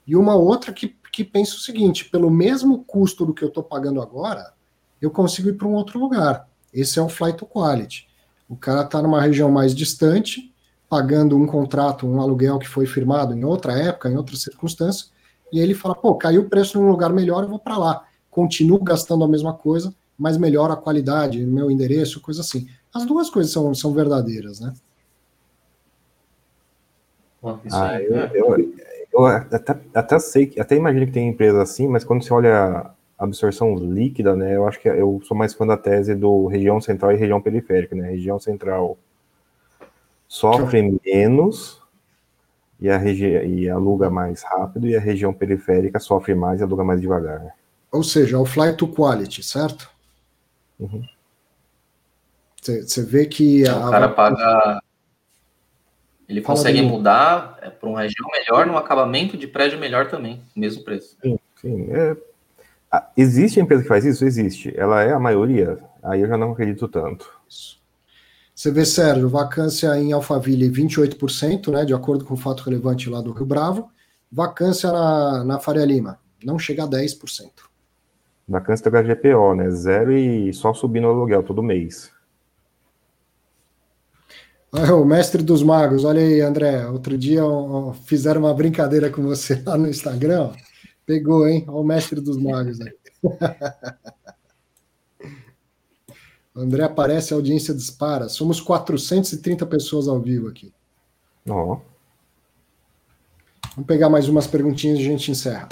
e 0.09 0.15
uma 0.15 0.33
outra 0.33 0.73
que, 0.73 0.95
que 1.13 1.23
pensa 1.23 1.53
o 1.53 1.59
seguinte: 1.59 2.09
pelo 2.09 2.31
mesmo 2.31 2.83
custo 2.83 3.27
do 3.27 3.33
que 3.33 3.43
eu 3.43 3.49
estou 3.49 3.63
pagando 3.63 4.01
agora, 4.01 4.53
eu 4.99 5.11
consigo 5.11 5.49
ir 5.49 5.53
para 5.53 5.67
um 5.67 5.75
outro 5.75 5.99
lugar. 5.99 6.49
Esse 6.73 6.97
é 6.97 7.01
o 7.01 7.07
flight 7.07 7.37
to 7.37 7.45
quality. 7.45 8.07
O 8.49 8.55
cara 8.55 8.81
está 8.81 9.03
numa 9.03 9.21
região 9.21 9.51
mais 9.51 9.75
distante, 9.75 10.51
pagando 10.89 11.37
um 11.37 11.45
contrato, 11.45 12.07
um 12.07 12.19
aluguel 12.19 12.57
que 12.57 12.67
foi 12.67 12.87
firmado 12.87 13.35
em 13.35 13.43
outra 13.43 13.73
época, 13.73 14.09
em 14.09 14.17
outras 14.17 14.41
circunstâncias, 14.41 15.11
e 15.53 15.59
aí 15.59 15.63
ele 15.63 15.75
fala: 15.75 15.93
pô, 15.93 16.15
caiu 16.15 16.41
o 16.41 16.49
preço 16.49 16.81
num 16.81 16.89
lugar 16.89 17.13
melhor, 17.13 17.43
eu 17.43 17.49
vou 17.49 17.59
para 17.59 17.77
lá. 17.77 18.07
Continuo 18.31 18.83
gastando 18.83 19.23
a 19.23 19.27
mesma 19.27 19.53
coisa, 19.53 19.93
mas 20.17 20.37
melhora 20.37 20.73
a 20.73 20.77
qualidade, 20.77 21.45
meu 21.45 21.69
endereço, 21.69 22.19
coisa 22.19 22.41
assim. 22.41 22.67
As 22.91 23.05
duas 23.05 23.29
coisas 23.29 23.53
são, 23.53 23.75
são 23.75 23.93
verdadeiras, 23.93 24.59
né? 24.59 24.73
Ah, 27.71 28.01
eu, 28.01 28.15
eu, 28.15 28.88
eu 29.11 29.25
até, 29.25 29.75
até 29.93 30.19
sei, 30.19 30.53
até 30.59 30.75
imagino 30.75 31.05
que 31.05 31.11
tem 31.11 31.27
empresa 31.27 31.61
assim, 31.61 31.87
mas 31.87 32.03
quando 32.03 32.23
você 32.23 32.33
olha 32.33 32.91
a 33.17 33.23
absorção 33.23 33.75
líquida, 33.75 34.35
né, 34.35 34.55
eu 34.55 34.67
acho 34.67 34.79
que 34.79 34.87
eu 34.87 35.21
sou 35.25 35.35
mais 35.35 35.53
fã 35.53 35.67
da 35.67 35.75
tese 35.75 36.15
do 36.15 36.47
região 36.47 36.79
central 36.79 37.11
e 37.11 37.17
região 37.17 37.41
periférica, 37.41 37.95
né? 37.95 38.09
Região 38.09 38.39
central 38.39 38.97
sofre 40.27 40.99
menos 41.05 41.81
e, 42.79 42.89
a 42.89 42.97
regi 42.97 43.27
e 43.27 43.69
aluga 43.69 44.09
mais 44.09 44.43
rápido, 44.43 44.87
e 44.87 44.95
a 44.95 44.99
região 44.99 45.33
periférica 45.33 45.99
sofre 45.99 46.33
mais 46.33 46.61
e 46.61 46.63
aluga 46.63 46.83
mais 46.83 47.01
devagar. 47.01 47.53
Ou 47.91 48.03
seja, 48.03 48.39
o 48.39 48.45
flight 48.45 48.77
to 48.77 48.87
quality, 48.87 49.43
certo? 49.43 49.89
Você 52.61 53.01
uhum. 53.01 53.05
vê 53.07 53.25
que. 53.25 53.67
A, 53.67 53.87
o 53.87 53.91
cara 53.91 54.09
paga 54.09 54.81
ele 56.29 56.41
Fala 56.41 56.59
consegue 56.59 56.83
mudar 56.83 57.57
é, 57.59 57.71
para 57.71 57.89
uma 57.89 58.01
região 58.01 58.29
melhor, 58.31 58.67
num 58.67 58.77
acabamento 58.77 59.35
de 59.35 59.47
prédio 59.47 59.79
melhor 59.79 60.11
também, 60.11 60.39
mesmo 60.55 60.83
preço. 60.83 61.17
Sim, 61.19 61.39
sim. 61.59 61.87
É... 61.91 62.15
Existe 63.17 63.59
empresa 63.59 63.81
que 63.81 63.87
faz 63.87 64.05
isso? 64.05 64.23
Existe. 64.23 64.71
Ela 64.77 65.03
é 65.03 65.11
a 65.11 65.19
maioria? 65.19 65.79
Aí 66.03 66.21
eu 66.21 66.27
já 66.27 66.37
não 66.37 66.51
acredito 66.51 66.87
tanto. 66.87 67.27
Você 68.53 68.71
vê, 68.71 68.85
Sérgio, 68.85 69.27
vacância 69.27 69.97
em 69.97 70.11
Alphaville 70.11 70.69
28%, 70.69 71.71
né, 71.71 71.85
de 71.85 71.93
acordo 71.93 72.25
com 72.25 72.35
o 72.35 72.37
fato 72.37 72.61
relevante 72.63 73.09
lá 73.09 73.21
do 73.21 73.31
Rio 73.31 73.45
Bravo. 73.45 73.89
Vacância 74.31 74.91
na, 74.91 75.43
na 75.43 75.59
Faria 75.59 75.85
Lima, 75.85 76.19
não 76.43 76.59
chega 76.59 76.83
a 76.83 76.87
10%. 76.87 77.49
Vacância 78.47 78.89
da 78.91 79.01
HGPO, 79.01 79.55
né? 79.55 79.69
Zero 79.71 80.11
e 80.11 80.53
só 80.53 80.73
subindo 80.73 81.07
o 81.07 81.11
aluguel 81.11 81.41
todo 81.41 81.63
mês. 81.63 82.11
O 85.01 85.03
mestre 85.03 85.41
dos 85.41 85.63
magos, 85.63 86.03
olha 86.03 86.21
aí, 86.21 86.41
André. 86.41 86.85
Outro 86.87 87.17
dia 87.17 87.43
ó, 87.43 87.93
fizeram 87.93 88.41
uma 88.41 88.53
brincadeira 88.53 89.09
com 89.09 89.23
você 89.23 89.61
lá 89.65 89.77
no 89.77 89.87
Instagram. 89.87 90.51
Pegou, 91.05 91.47
hein? 91.47 91.65
Olha 91.67 91.77
o 91.77 91.83
mestre 91.83 92.21
dos 92.21 92.37
magos 92.37 92.79
aí. 92.79 92.93
André 96.55 96.83
aparece, 96.83 97.33
a 97.33 97.37
audiência 97.37 97.73
dispara. 97.73 98.29
Somos 98.29 98.59
430 98.59 99.65
pessoas 99.65 100.07
ao 100.07 100.19
vivo 100.19 100.47
aqui. 100.47 100.73
Oh. 101.47 101.79
Vamos 103.75 103.87
pegar 103.87 104.09
mais 104.09 104.27
umas 104.27 104.45
perguntinhas 104.45 104.99
e 104.99 105.01
a 105.01 105.05
gente 105.05 105.31
encerra. 105.31 105.69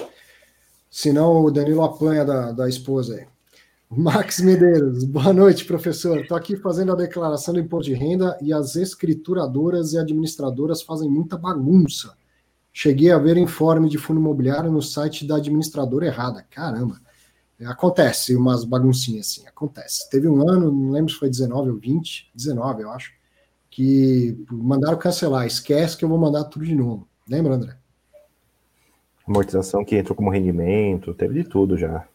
Senão 0.90 1.44
o 1.44 1.52
Danilo 1.52 1.84
apanha 1.84 2.24
da, 2.24 2.52
da 2.52 2.70
esposa 2.70 3.16
aí. 3.16 3.28
Max 3.90 4.42
Medeiros, 4.42 5.06
boa 5.06 5.32
noite, 5.32 5.64
professor. 5.64 6.20
Estou 6.20 6.36
aqui 6.36 6.58
fazendo 6.58 6.92
a 6.92 6.96
declaração 6.96 7.54
do 7.54 7.60
imposto 7.62 7.90
de 7.90 7.96
renda 7.96 8.38
e 8.42 8.52
as 8.52 8.76
escrituradoras 8.76 9.94
e 9.94 9.98
administradoras 9.98 10.82
fazem 10.82 11.10
muita 11.10 11.38
bagunça. 11.38 12.14
Cheguei 12.74 13.12
a 13.12 13.18
ver 13.18 13.38
informe 13.38 13.88
de 13.88 13.98
fundo 13.98 14.20
imobiliário 14.20 14.70
no 14.70 14.82
site 14.82 15.26
da 15.26 15.38
administradora 15.38 16.06
errada. 16.06 16.46
Caramba, 16.50 17.00
acontece 17.66 18.36
umas 18.36 18.66
baguncinhas 18.66 19.28
assim, 19.28 19.48
acontece. 19.48 20.10
Teve 20.10 20.28
um 20.28 20.48
ano, 20.48 20.70
não 20.70 20.92
lembro 20.92 21.14
se 21.14 21.18
foi 21.18 21.30
19 21.30 21.70
ou 21.70 21.78
20, 21.78 22.30
19 22.36 22.84
eu 22.84 22.92
acho, 22.92 23.14
que 23.70 24.38
mandaram 24.52 24.98
cancelar. 24.98 25.48
Esquece 25.48 25.96
que 25.96 26.04
eu 26.04 26.10
vou 26.10 26.18
mandar 26.18 26.44
tudo 26.44 26.66
de 26.66 26.76
novo. 26.76 27.08
Lembra, 27.28 27.56
André? 27.56 27.78
Amortização 29.26 29.86
que 29.86 29.96
entrou 29.96 30.16
como 30.16 30.30
rendimento, 30.30 31.14
teve 31.14 31.42
de 31.42 31.50
tudo 31.50 31.78
já. 31.78 32.06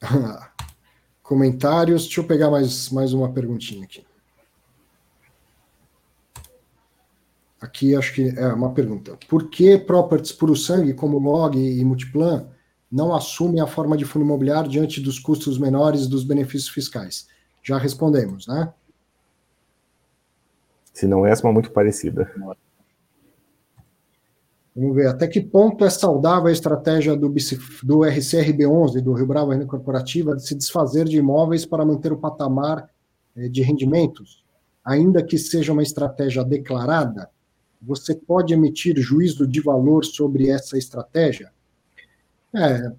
Comentários. 1.22 2.04
Deixa 2.04 2.20
eu 2.20 2.24
pegar 2.24 2.50
mais, 2.50 2.90
mais 2.90 3.12
uma 3.12 3.32
perguntinha 3.32 3.84
aqui. 3.84 4.04
Aqui 7.60 7.96
acho 7.96 8.14
que 8.14 8.28
é 8.38 8.46
uma 8.52 8.72
pergunta. 8.72 9.18
Por 9.28 9.50
que 9.50 9.76
properties 9.76 10.32
puro 10.32 10.54
sangue, 10.54 10.94
como 10.94 11.18
log 11.18 11.58
e 11.58 11.84
multiplan, 11.84 12.46
não 12.90 13.14
assumem 13.14 13.60
a 13.60 13.66
forma 13.66 13.96
de 13.96 14.04
fundo 14.04 14.24
imobiliário 14.24 14.70
diante 14.70 15.00
dos 15.00 15.18
custos 15.18 15.58
menores 15.58 16.06
dos 16.06 16.22
benefícios 16.22 16.68
fiscais? 16.68 17.26
Já 17.62 17.76
respondemos, 17.76 18.46
né? 18.46 18.72
Se 20.94 21.06
não 21.06 21.26
essa, 21.26 21.44
uma 21.46 21.52
muito 21.52 21.70
parecida. 21.70 22.32
Vamos 24.78 24.94
ver 24.94 25.08
até 25.08 25.26
que 25.26 25.40
ponto 25.40 25.84
é 25.84 25.90
saudável 25.90 26.46
a 26.46 26.52
estratégia 26.52 27.16
do, 27.16 27.28
do 27.28 27.98
RCRB11, 27.98 29.02
do 29.02 29.12
Rio 29.12 29.26
Bravo 29.26 29.50
Renda 29.50 29.66
Corporativa, 29.66 30.36
de 30.36 30.46
se 30.46 30.54
desfazer 30.54 31.04
de 31.06 31.16
imóveis 31.16 31.66
para 31.66 31.84
manter 31.84 32.12
o 32.12 32.16
patamar 32.16 32.88
eh, 33.36 33.48
de 33.48 33.60
rendimentos, 33.60 34.44
ainda 34.84 35.20
que 35.20 35.36
seja 35.36 35.72
uma 35.72 35.82
estratégia 35.82 36.44
declarada, 36.44 37.28
você 37.82 38.14
pode 38.14 38.54
emitir 38.54 38.96
juízo 39.00 39.48
de 39.48 39.60
valor 39.60 40.04
sobre 40.04 40.48
essa 40.48 40.78
estratégia? 40.78 41.50
É, 42.54 42.92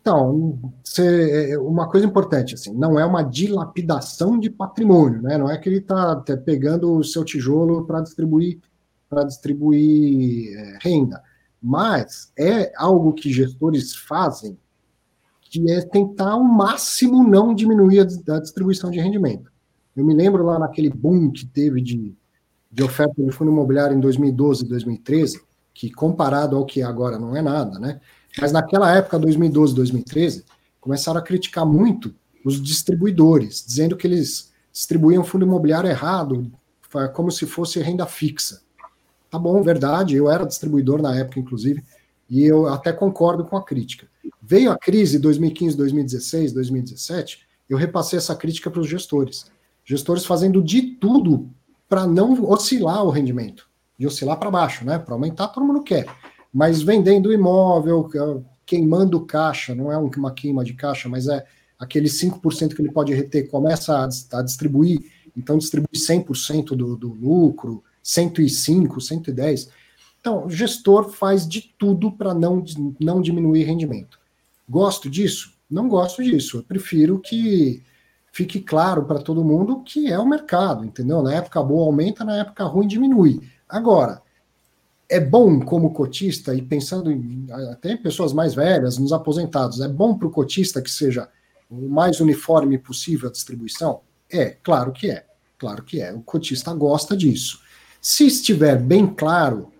então, 0.00 0.72
é, 1.00 1.58
uma 1.58 1.88
coisa 1.88 2.06
importante, 2.06 2.54
assim, 2.54 2.72
não 2.72 2.96
é 2.96 3.04
uma 3.04 3.24
dilapidação 3.24 4.38
de 4.38 4.50
patrimônio, 4.50 5.20
né? 5.20 5.36
Não 5.36 5.50
é 5.50 5.58
que 5.58 5.68
ele 5.68 5.78
está 5.78 6.14
tá 6.14 6.36
pegando 6.36 6.92
o 6.92 7.02
seu 7.02 7.24
tijolo 7.24 7.84
para 7.84 8.02
distribuir 8.02 8.60
para 9.08 9.24
distribuir 9.24 10.56
é, 10.56 10.78
renda, 10.80 11.22
mas 11.62 12.32
é 12.38 12.72
algo 12.76 13.12
que 13.12 13.32
gestores 13.32 13.94
fazem 13.94 14.58
que 15.40 15.70
é 15.70 15.80
tentar 15.82 16.32
ao 16.32 16.42
máximo 16.42 17.22
não 17.22 17.54
diminuir 17.54 18.00
a, 18.00 18.34
a 18.34 18.40
distribuição 18.40 18.90
de 18.90 18.98
rendimento. 18.98 19.52
Eu 19.94 20.04
me 20.04 20.12
lembro 20.12 20.44
lá 20.44 20.58
naquele 20.58 20.90
boom 20.90 21.30
que 21.30 21.46
teve 21.46 21.80
de, 21.80 22.12
de 22.70 22.82
oferta 22.82 23.22
de 23.22 23.30
fundo 23.30 23.52
imobiliário 23.52 23.96
em 23.96 24.00
2012 24.00 24.64
e 24.64 24.68
2013, 24.68 25.40
que 25.72 25.92
comparado 25.92 26.56
ao 26.56 26.66
que 26.66 26.80
é 26.80 26.84
agora 26.84 27.18
não 27.18 27.36
é 27.36 27.42
nada, 27.42 27.78
né? 27.78 28.00
Mas 28.40 28.50
naquela 28.50 28.92
época, 28.96 29.16
2012, 29.16 29.74
2013, 29.76 30.44
começaram 30.80 31.20
a 31.20 31.22
criticar 31.22 31.64
muito 31.64 32.12
os 32.44 32.60
distribuidores, 32.60 33.64
dizendo 33.64 33.96
que 33.96 34.06
eles 34.06 34.52
distribuíam 34.72 35.22
fundo 35.22 35.46
imobiliário 35.46 35.88
errado, 35.88 36.50
como 37.12 37.30
se 37.30 37.46
fosse 37.46 37.80
renda 37.80 38.06
fixa. 38.06 38.60
Tá 39.34 39.38
bom, 39.40 39.60
verdade, 39.62 40.14
eu 40.14 40.30
era 40.30 40.46
distribuidor 40.46 41.02
na 41.02 41.16
época, 41.16 41.40
inclusive, 41.40 41.82
e 42.30 42.44
eu 42.44 42.68
até 42.68 42.92
concordo 42.92 43.44
com 43.44 43.56
a 43.56 43.64
crítica. 43.64 44.06
Veio 44.40 44.70
a 44.70 44.78
crise 44.78 45.18
2015, 45.18 45.76
2016, 45.76 46.52
2017, 46.52 47.40
eu 47.68 47.76
repassei 47.76 48.16
essa 48.16 48.36
crítica 48.36 48.70
para 48.70 48.80
os 48.80 48.88
gestores. 48.88 49.50
Gestores 49.84 50.24
fazendo 50.24 50.62
de 50.62 50.82
tudo 50.82 51.50
para 51.88 52.06
não 52.06 52.48
oscilar 52.48 53.02
o 53.04 53.10
rendimento, 53.10 53.68
de 53.98 54.06
oscilar 54.06 54.38
para 54.38 54.52
baixo, 54.52 54.84
né? 54.84 55.00
Para 55.00 55.14
aumentar, 55.14 55.48
todo 55.48 55.66
mundo 55.66 55.82
quer 55.82 56.06
mas 56.54 56.80
vendendo 56.80 57.32
imóvel, 57.32 58.08
queimando 58.64 59.26
caixa, 59.26 59.74
não 59.74 59.90
é 59.90 59.98
uma 59.98 60.30
queima 60.30 60.62
de 60.62 60.74
caixa, 60.74 61.08
mas 61.08 61.26
é 61.26 61.44
aquele 61.76 62.08
5% 62.08 62.76
que 62.76 62.80
ele 62.80 62.92
pode 62.92 63.12
reter, 63.12 63.50
começa 63.50 64.08
a, 64.32 64.42
distribuir, 64.42 65.04
então 65.36 65.58
distribui 65.58 65.88
100% 65.92 66.76
do, 66.76 66.96
do 66.96 67.08
lucro, 67.08 67.82
105, 68.04 69.00
110. 69.00 69.70
Então, 70.20 70.46
o 70.46 70.50
gestor 70.50 71.10
faz 71.10 71.48
de 71.48 71.74
tudo 71.76 72.12
para 72.12 72.32
não, 72.32 72.62
não 73.00 73.20
diminuir 73.20 73.64
rendimento. 73.64 74.20
Gosto 74.68 75.10
disso? 75.10 75.54
Não 75.68 75.88
gosto 75.88 76.22
disso. 76.22 76.58
Eu 76.58 76.62
prefiro 76.62 77.18
que 77.18 77.82
fique 78.30 78.60
claro 78.60 79.04
para 79.04 79.18
todo 79.18 79.44
mundo 79.44 79.82
que 79.82 80.10
é 80.10 80.18
o 80.18 80.28
mercado, 80.28 80.84
entendeu? 80.84 81.22
Na 81.22 81.34
época 81.34 81.62
boa 81.62 81.86
aumenta, 81.86 82.24
na 82.24 82.36
época 82.36 82.64
ruim 82.64 82.86
diminui. 82.86 83.40
Agora, 83.68 84.22
é 85.08 85.20
bom 85.20 85.60
como 85.60 85.92
cotista, 85.92 86.54
e 86.54 86.62
pensando 86.62 87.10
em 87.10 87.46
até 87.70 87.92
em 87.92 87.96
pessoas 87.96 88.32
mais 88.32 88.54
velhas, 88.54 88.98
nos 88.98 89.12
aposentados, 89.12 89.80
é 89.80 89.88
bom 89.88 90.16
para 90.16 90.28
o 90.28 90.30
cotista 90.30 90.82
que 90.82 90.90
seja 90.90 91.28
o 91.70 91.88
mais 91.88 92.20
uniforme 92.20 92.78
possível 92.78 93.28
a 93.28 93.32
distribuição? 93.32 94.00
É, 94.30 94.50
claro 94.62 94.92
que 94.92 95.10
é. 95.10 95.26
Claro 95.58 95.82
que 95.82 96.00
é. 96.00 96.12
O 96.12 96.20
cotista 96.20 96.72
gosta 96.74 97.16
disso. 97.16 97.60
Se 98.06 98.26
estiver 98.26 98.76
bem 98.78 99.06
claro, 99.06 99.72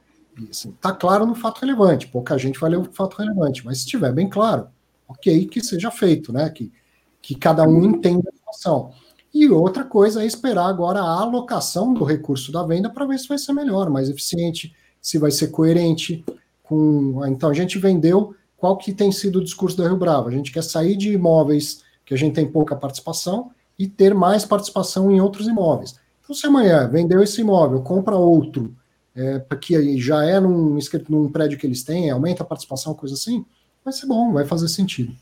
está 0.50 0.88
assim, 0.88 0.98
claro 0.98 1.26
no 1.26 1.34
fato 1.34 1.60
relevante, 1.60 2.08
pouca 2.08 2.38
gente 2.38 2.58
vai 2.58 2.70
ler 2.70 2.78
o 2.78 2.90
fato 2.90 3.18
relevante, 3.18 3.62
mas 3.66 3.76
se 3.76 3.84
estiver 3.84 4.10
bem 4.14 4.30
claro, 4.30 4.66
ok 5.06 5.44
que 5.44 5.62
seja 5.62 5.90
feito, 5.90 6.32
né? 6.32 6.48
Que, 6.48 6.72
que 7.20 7.34
cada 7.34 7.68
um 7.68 7.84
entenda 7.84 8.26
a 8.26 8.34
situação. 8.34 8.92
E 9.32 9.46
outra 9.50 9.84
coisa 9.84 10.22
é 10.22 10.26
esperar 10.26 10.64
agora 10.70 11.00
a 11.00 11.20
alocação 11.20 11.92
do 11.92 12.02
recurso 12.02 12.50
da 12.50 12.62
venda 12.62 12.88
para 12.88 13.04
ver 13.04 13.18
se 13.18 13.28
vai 13.28 13.36
ser 13.36 13.52
melhor, 13.52 13.90
mais 13.90 14.08
eficiente, 14.08 14.74
se 15.02 15.18
vai 15.18 15.30
ser 15.30 15.48
coerente 15.48 16.24
com. 16.62 17.20
Então, 17.26 17.50
a 17.50 17.54
gente 17.54 17.78
vendeu. 17.78 18.34
Qual 18.56 18.78
que 18.78 18.94
tem 18.94 19.12
sido 19.12 19.40
o 19.40 19.44
discurso 19.44 19.76
da 19.76 19.86
Rio 19.86 19.98
Bravo? 19.98 20.28
A 20.28 20.32
gente 20.32 20.50
quer 20.50 20.64
sair 20.64 20.96
de 20.96 21.12
imóveis 21.12 21.82
que 22.06 22.14
a 22.14 22.16
gente 22.16 22.32
tem 22.32 22.50
pouca 22.50 22.74
participação 22.74 23.50
e 23.78 23.86
ter 23.86 24.14
mais 24.14 24.46
participação 24.46 25.10
em 25.10 25.20
outros 25.20 25.46
imóveis. 25.46 26.02
Então, 26.24 26.34
se 26.34 26.46
amanhã 26.46 26.88
vendeu 26.88 27.22
esse 27.22 27.42
imóvel, 27.42 27.82
compra 27.82 28.16
outro, 28.16 28.74
é, 29.14 29.38
que 29.60 30.00
já 30.00 30.24
é 30.24 30.40
num, 30.40 30.78
num 31.08 31.30
prédio 31.30 31.58
que 31.58 31.66
eles 31.66 31.84
têm, 31.84 32.10
aumenta 32.10 32.42
a 32.42 32.46
participação, 32.46 32.94
coisa 32.94 33.14
assim, 33.14 33.44
vai 33.84 33.92
ser 33.92 34.06
bom, 34.06 34.32
vai 34.32 34.46
fazer 34.46 34.68
sentido. 34.68 35.14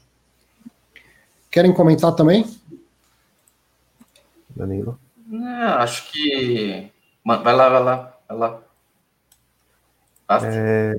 Querem 1.51 1.75
comentar 1.75 2.15
também? 2.15 2.47
Danilo? 4.57 4.99
Não, 5.27 5.69
acho 5.79 6.11
que. 6.11 6.91
Vai 7.25 7.55
lá, 7.55 7.69
vai 7.69 7.83
lá, 7.83 8.19
vai 8.29 8.39
lá. 8.39 8.63
É, 10.45 10.99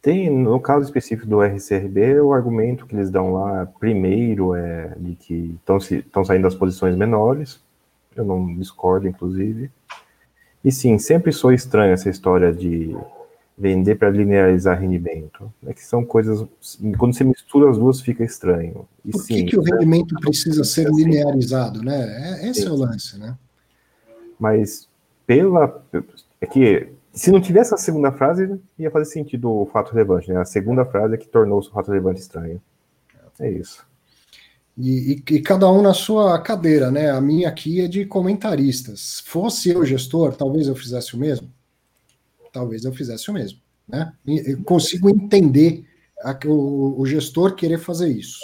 tem, 0.00 0.30
no 0.30 0.60
caso 0.60 0.84
específico 0.84 1.26
do 1.26 1.42
RCRB, 1.42 2.20
o 2.20 2.32
argumento 2.32 2.86
que 2.86 2.94
eles 2.94 3.10
dão 3.10 3.32
lá, 3.32 3.66
primeiro, 3.78 4.54
é 4.54 4.94
de 4.98 5.14
que 5.14 5.58
estão 5.58 6.24
saindo 6.24 6.42
das 6.42 6.54
posições 6.54 6.96
menores, 6.96 7.63
eu 8.16 8.24
não 8.24 8.54
discordo, 8.56 9.08
inclusive. 9.08 9.70
E 10.64 10.72
sim, 10.72 10.98
sempre 10.98 11.32
sou 11.32 11.52
estranho 11.52 11.92
essa 11.92 12.08
história 12.08 12.52
de 12.52 12.96
vender 13.56 13.96
para 13.96 14.10
linearizar 14.10 14.80
rendimento. 14.80 15.52
É 15.66 15.72
que 15.72 15.84
são 15.84 16.04
coisas. 16.04 16.46
Quando 16.98 17.14
você 17.14 17.24
mistura 17.24 17.70
as 17.70 17.78
duas, 17.78 18.00
fica 18.00 18.24
estranho. 18.24 18.88
E 19.04 19.12
Por 19.12 19.26
que, 19.26 19.34
sim, 19.34 19.46
que 19.46 19.58
o 19.58 19.62
rendimento 19.62 20.14
precisa 20.16 20.64
ser 20.64 20.88
assim. 20.88 21.04
linearizado, 21.04 21.82
né? 21.82 22.40
É, 22.40 22.48
esse 22.48 22.62
sim. 22.62 22.68
é 22.68 22.70
o 22.70 22.76
lance, 22.76 23.18
né? 23.18 23.36
Mas 24.38 24.88
pela. 25.26 25.82
É 26.40 26.46
que 26.46 26.88
se 27.12 27.30
não 27.30 27.40
tivesse 27.40 27.72
a 27.72 27.76
segunda 27.76 28.10
frase, 28.10 28.60
ia 28.76 28.90
fazer 28.90 29.06
sentido 29.06 29.50
o 29.50 29.66
fato 29.66 29.92
relevante, 29.92 30.32
né? 30.32 30.40
A 30.40 30.44
segunda 30.44 30.84
frase 30.84 31.14
é 31.14 31.16
que 31.16 31.28
tornou 31.28 31.60
o 31.60 31.62
fato 31.62 31.88
relevante 31.88 32.20
estranho. 32.20 32.60
É 33.38 33.50
isso. 33.50 33.86
E, 34.76 35.22
e, 35.28 35.34
e, 35.34 35.40
cada 35.40 35.70
um 35.70 35.80
na 35.80 35.94
sua 35.94 36.38
cadeira, 36.40 36.90
né? 36.90 37.10
A 37.10 37.20
minha 37.20 37.48
aqui 37.48 37.80
é 37.80 37.86
de 37.86 38.04
comentaristas. 38.04 39.20
Fosse 39.24 39.70
eu 39.70 39.84
gestor, 39.84 40.34
talvez 40.34 40.66
eu 40.66 40.74
fizesse 40.74 41.14
o 41.14 41.18
mesmo. 41.18 41.48
Talvez 42.52 42.84
eu 42.84 42.92
fizesse 42.92 43.30
o 43.30 43.34
mesmo, 43.34 43.60
né? 43.86 44.12
Eu 44.26 44.62
consigo 44.62 45.08
entender 45.08 45.86
a, 46.22 46.36
o, 46.46 47.00
o, 47.00 47.06
gestor 47.06 47.54
querer 47.54 47.78
fazer 47.78 48.08
isso, 48.08 48.40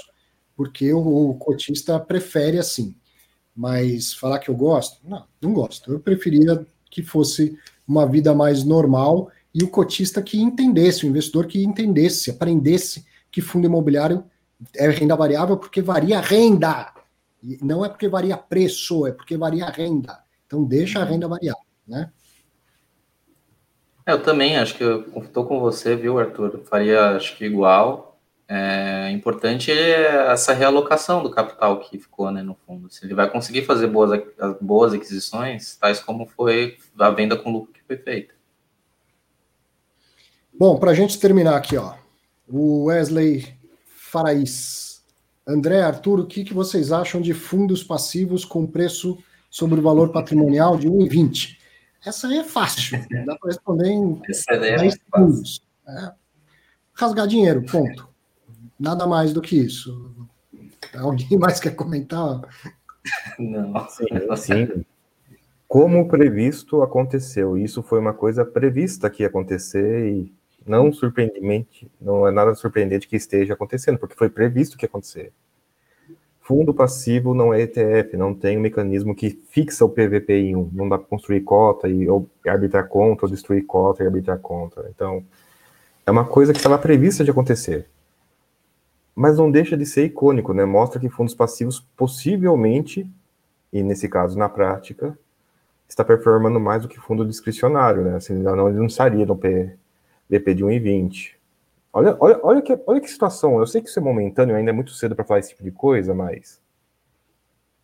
porque 0.56 0.92
o, 0.92 1.30
o 1.30 1.34
cotista 1.34 1.98
prefere 1.98 2.58
assim. 2.58 2.94
Mas 3.54 4.12
falar 4.12 4.38
que 4.38 4.48
eu 4.48 4.54
gosto, 4.54 4.98
não, 5.04 5.24
não 5.40 5.52
gosto. 5.52 5.92
Eu 5.92 6.00
preferia 6.00 6.64
que 6.90 7.02
fosse 7.02 7.56
uma 7.86 8.06
vida 8.06 8.34
mais 8.34 8.64
normal 8.64 9.30
e 9.52 9.62
o 9.62 9.68
cotista 9.68 10.22
que 10.22 10.40
entendesse, 10.40 11.04
o 11.04 11.08
investidor 11.08 11.46
que 11.46 11.62
entendesse, 11.62 12.30
aprendesse 12.30 13.04
que 13.30 13.40
fundo 13.40 13.66
imobiliário 13.66 14.24
é 14.76 14.88
renda 14.88 15.16
variável 15.16 15.56
porque 15.56 15.80
varia 15.82 16.18
a 16.18 16.22
renda. 16.22 16.92
E 17.42 17.58
não 17.62 17.84
é 17.84 17.88
porque 17.88 18.08
varia 18.08 18.36
preço, 18.36 19.06
é 19.06 19.12
porque 19.12 19.36
varia 19.36 19.66
a 19.66 19.70
renda. 19.70 20.18
Então 20.46 20.64
deixa 20.64 21.00
a 21.00 21.04
renda 21.04 21.28
variar, 21.28 21.56
né? 21.86 22.10
É, 24.06 24.12
eu 24.12 24.22
também 24.22 24.56
acho 24.56 24.74
que 24.74 24.84
eu 24.84 25.04
estou 25.16 25.46
com 25.46 25.60
você, 25.60 25.94
viu, 25.94 26.18
Arthur? 26.18 26.62
faria 26.64 27.16
acho 27.16 27.36
que 27.36 27.44
igual. 27.44 28.18
É 28.48 29.08
importante 29.12 29.70
é 29.70 30.32
essa 30.32 30.52
realocação 30.52 31.22
do 31.22 31.30
capital 31.30 31.78
que 31.78 31.96
ficou 31.98 32.32
né, 32.32 32.42
no 32.42 32.56
fundo. 32.66 32.90
Se 32.90 33.04
ele 33.04 33.14
vai 33.14 33.30
conseguir 33.30 33.64
fazer 33.64 33.86
boas, 33.86 34.20
boas 34.60 34.92
aquisições, 34.92 35.76
tais 35.76 36.00
como 36.00 36.26
foi 36.26 36.76
a 36.98 37.10
venda 37.10 37.36
com 37.36 37.52
lucro 37.52 37.72
que 37.72 37.80
foi 37.86 37.96
feita. 37.96 38.34
Bom, 40.52 40.78
para 40.80 40.90
a 40.90 40.94
gente 40.94 41.20
terminar 41.20 41.56
aqui, 41.56 41.76
ó, 41.76 41.94
o 42.48 42.86
Wesley 42.86 43.59
Faraís. 44.10 45.02
André, 45.46 45.82
Arthur, 45.82 46.20
o 46.20 46.26
que, 46.26 46.44
que 46.44 46.52
vocês 46.52 46.92
acham 46.92 47.20
de 47.20 47.32
fundos 47.32 47.82
passivos 47.82 48.44
com 48.44 48.66
preço 48.66 49.18
sobre 49.48 49.78
o 49.78 49.82
valor 49.82 50.10
patrimonial 50.10 50.76
de 50.76 50.88
1,20? 50.88 51.56
Essa 52.04 52.28
aí 52.28 52.38
é 52.38 52.44
fácil, 52.44 52.98
dá 53.26 53.36
para 53.36 53.50
responder 53.50 53.88
em 53.88 54.14
10 54.14 54.46
é 54.48 54.90
segundos. 54.90 55.62
É. 55.86 56.12
Rasgar 56.94 57.26
dinheiro, 57.26 57.64
ponto. 57.64 58.08
Nada 58.78 59.06
mais 59.06 59.32
do 59.32 59.40
que 59.40 59.56
isso. 59.56 60.28
Alguém 60.94 61.38
mais 61.38 61.60
quer 61.60 61.74
comentar? 61.74 62.40
Não. 63.38 63.88
Sim, 63.88 64.06
sim. 64.36 64.84
Como 65.68 66.08
previsto, 66.08 66.82
aconteceu. 66.82 67.56
Isso 67.56 67.82
foi 67.82 67.98
uma 68.00 68.12
coisa 68.12 68.44
prevista 68.44 69.08
que 69.08 69.22
ia 69.22 69.28
acontecer 69.28 70.12
e 70.12 70.39
não 70.66 70.92
surpreendentemente, 70.92 71.90
não 72.00 72.26
é 72.26 72.30
nada 72.30 72.54
surpreendente 72.54 73.08
que 73.08 73.16
esteja 73.16 73.54
acontecendo, 73.54 73.98
porque 73.98 74.14
foi 74.14 74.28
previsto 74.28 74.76
que 74.76 74.84
ia 74.84 74.88
acontecer. 74.88 75.32
Fundo 76.40 76.74
passivo 76.74 77.34
não 77.34 77.54
é 77.54 77.62
ETF, 77.62 78.16
não 78.16 78.34
tem 78.34 78.58
um 78.58 78.60
mecanismo 78.60 79.14
que 79.14 79.30
fixa 79.50 79.84
o 79.84 79.88
PVP 79.88 80.32
em 80.32 80.56
um. 80.56 80.68
Não 80.72 80.88
dá 80.88 80.98
para 80.98 81.06
construir 81.06 81.42
cota 81.42 81.88
e 81.88 82.08
ou 82.08 82.28
arbitrar 82.46 82.88
contra, 82.88 83.26
ou 83.26 83.30
destruir 83.30 83.64
cota 83.66 84.02
e 84.02 84.06
arbitrar 84.06 84.38
contra. 84.38 84.88
Então, 84.90 85.24
é 86.04 86.10
uma 86.10 86.24
coisa 86.24 86.52
que 86.52 86.58
estava 86.58 86.78
prevista 86.78 87.22
de 87.22 87.30
acontecer 87.30 87.86
mas 89.20 89.36
não 89.36 89.50
deixa 89.50 89.76
de 89.76 89.84
ser 89.84 90.06
icônico, 90.06 90.54
né? 90.54 90.64
Mostra 90.64 90.98
que 90.98 91.10
fundos 91.10 91.34
passivos 91.34 91.80
possivelmente 91.94 93.06
E 93.72 93.82
nesse 93.82 94.08
caso, 94.08 94.38
na 94.38 94.48
prática, 94.48 95.16
está 95.88 96.02
performando 96.04 96.58
mais 96.58 96.82
do 96.82 96.88
que 96.88 96.98
fundo 96.98 97.26
discricionário, 97.26 98.02
né? 98.02 98.16
Assim, 98.16 98.34
não, 98.34 98.56
não 98.56 98.86
estaria 98.86 99.26
no 99.26 99.36
P, 99.36 99.76
DP 100.30 100.54
de 100.54 100.64
1,20. 100.64 101.34
Olha, 101.92 102.16
olha, 102.20 102.40
olha, 102.42 102.62
que, 102.62 102.78
olha 102.86 103.00
que 103.00 103.10
situação. 103.10 103.58
Eu 103.58 103.66
sei 103.66 103.82
que 103.82 103.88
isso 103.88 103.98
é 103.98 104.02
momentâneo, 104.02 104.54
ainda 104.54 104.70
é 104.70 104.72
muito 104.72 104.92
cedo 104.92 105.16
para 105.16 105.24
falar 105.24 105.40
esse 105.40 105.50
tipo 105.50 105.64
de 105.64 105.72
coisa, 105.72 106.14
mas 106.14 106.60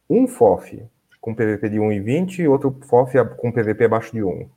um 0.09 0.29
FOF 0.29 0.83
com 1.21 1.35
PVP 1.35 1.69
de 1.71 1.79
1,20 1.79 2.39
e 2.39 2.49
outro 2.49 2.75
FOF 2.87 3.13
com 3.37 3.51
PVP 3.51 3.85
abaixo 3.85 4.13
de 4.13 4.23
1. 4.23 4.49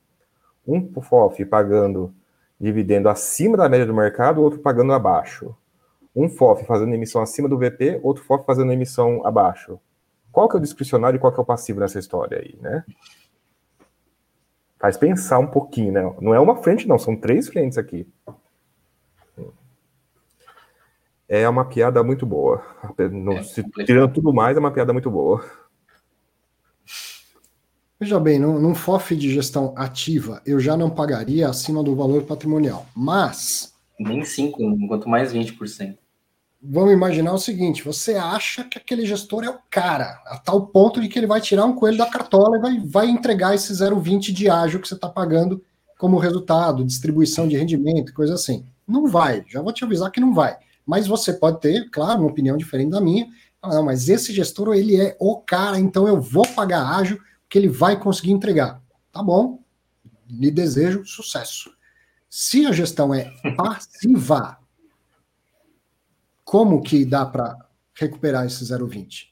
Um 0.66 1.02
FOF 1.02 1.44
pagando 1.44 2.14
dividendo 2.60 3.08
acima 3.08 3.56
da 3.56 3.68
média 3.68 3.86
do 3.86 3.94
mercado, 3.94 4.40
outro 4.40 4.60
pagando 4.60 4.92
abaixo. 4.92 5.56
Um 6.14 6.28
FOF 6.28 6.64
fazendo 6.64 6.94
emissão 6.94 7.22
acima 7.22 7.48
do 7.48 7.58
VP, 7.58 7.98
outro 8.02 8.22
FOF 8.22 8.44
fazendo 8.44 8.72
emissão 8.72 9.26
abaixo. 9.26 9.80
Qual 10.30 10.48
que 10.48 10.56
é 10.56 10.58
o 10.58 10.62
discricionário 10.62 11.16
e 11.16 11.20
qual 11.20 11.32
que 11.32 11.40
é 11.40 11.42
o 11.42 11.46
passivo 11.46 11.80
nessa 11.80 11.98
história 11.98 12.38
aí, 12.38 12.56
né? 12.60 12.84
Faz 14.80 14.96
pensar 14.96 15.38
um 15.38 15.46
pouquinho, 15.46 15.92
né? 15.92 16.14
Não 16.20 16.34
é 16.34 16.40
uma 16.40 16.56
frente, 16.56 16.88
não, 16.88 16.98
são 16.98 17.14
três 17.14 17.48
frentes 17.48 17.76
aqui. 17.76 18.08
É 21.28 21.48
uma 21.48 21.64
piada 21.66 22.02
muito 22.02 22.24
boa. 22.24 22.64
É, 22.98 23.42
se, 23.42 23.62
tirando 23.84 24.12
tudo 24.12 24.32
mais, 24.32 24.56
é 24.56 24.60
uma 24.60 24.72
piada 24.72 24.92
muito 24.92 25.10
boa. 25.10 25.44
Veja 28.00 28.18
bem, 28.18 28.38
num, 28.38 28.58
num 28.58 28.74
FOF 28.74 29.14
de 29.14 29.30
gestão 29.32 29.74
ativa, 29.76 30.40
eu 30.46 30.58
já 30.58 30.76
não 30.76 30.88
pagaria 30.88 31.48
acima 31.48 31.84
do 31.84 31.94
valor 31.94 32.22
patrimonial. 32.22 32.86
Mas. 32.96 33.74
Nem 33.98 34.24
5, 34.24 34.88
quanto 34.88 35.08
mais 35.08 35.32
20% 35.32 35.99
vamos 36.62 36.92
imaginar 36.92 37.32
o 37.32 37.38
seguinte: 37.38 37.82
você 37.82 38.14
acha 38.14 38.64
que 38.64 38.78
aquele 38.78 39.06
gestor 39.06 39.44
é 39.44 39.50
o 39.50 39.58
cara, 39.70 40.20
a 40.26 40.38
tal 40.38 40.66
ponto 40.66 41.00
de 41.00 41.08
que 41.08 41.18
ele 41.18 41.26
vai 41.26 41.40
tirar 41.40 41.64
um 41.64 41.74
coelho 41.74 41.98
da 41.98 42.06
cartola 42.06 42.56
e 42.56 42.60
vai, 42.60 42.80
vai 42.80 43.06
entregar 43.08 43.54
esse 43.54 43.72
0,20 43.72 44.32
de 44.32 44.48
ágio 44.48 44.80
que 44.80 44.88
você 44.88 44.94
está 44.94 45.08
pagando 45.08 45.62
como 45.98 46.18
resultado, 46.18 46.84
distribuição 46.84 47.46
de 47.46 47.56
rendimento, 47.56 48.14
coisa 48.14 48.34
assim. 48.34 48.64
Não 48.86 49.06
vai, 49.06 49.44
já 49.48 49.60
vou 49.60 49.72
te 49.72 49.84
avisar 49.84 50.10
que 50.10 50.20
não 50.20 50.32
vai. 50.32 50.56
Mas 50.86 51.06
você 51.06 51.32
pode 51.32 51.60
ter, 51.60 51.90
claro, 51.90 52.20
uma 52.20 52.30
opinião 52.30 52.56
diferente 52.56 52.90
da 52.90 53.00
minha. 53.00 53.28
Ah, 53.62 53.74
não, 53.74 53.84
mas 53.84 54.08
esse 54.08 54.32
gestor, 54.32 54.74
ele 54.74 54.96
é 54.96 55.16
o 55.20 55.36
cara, 55.36 55.78
então 55.78 56.08
eu 56.08 56.20
vou 56.20 56.46
pagar 56.54 56.96
ágio 56.96 57.20
que 57.48 57.58
ele 57.58 57.68
vai 57.68 57.98
conseguir 57.98 58.32
entregar. 58.32 58.80
Tá 59.12 59.22
bom, 59.22 59.60
lhe 60.28 60.50
desejo 60.50 61.04
sucesso. 61.04 61.70
Se 62.28 62.64
a 62.64 62.72
gestão 62.72 63.12
é 63.12 63.30
passiva, 63.56 64.59
como 66.50 66.82
que 66.82 67.04
dá 67.04 67.24
para 67.24 67.56
recuperar 67.94 68.44
esse 68.44 68.64
0,20? 68.64 69.28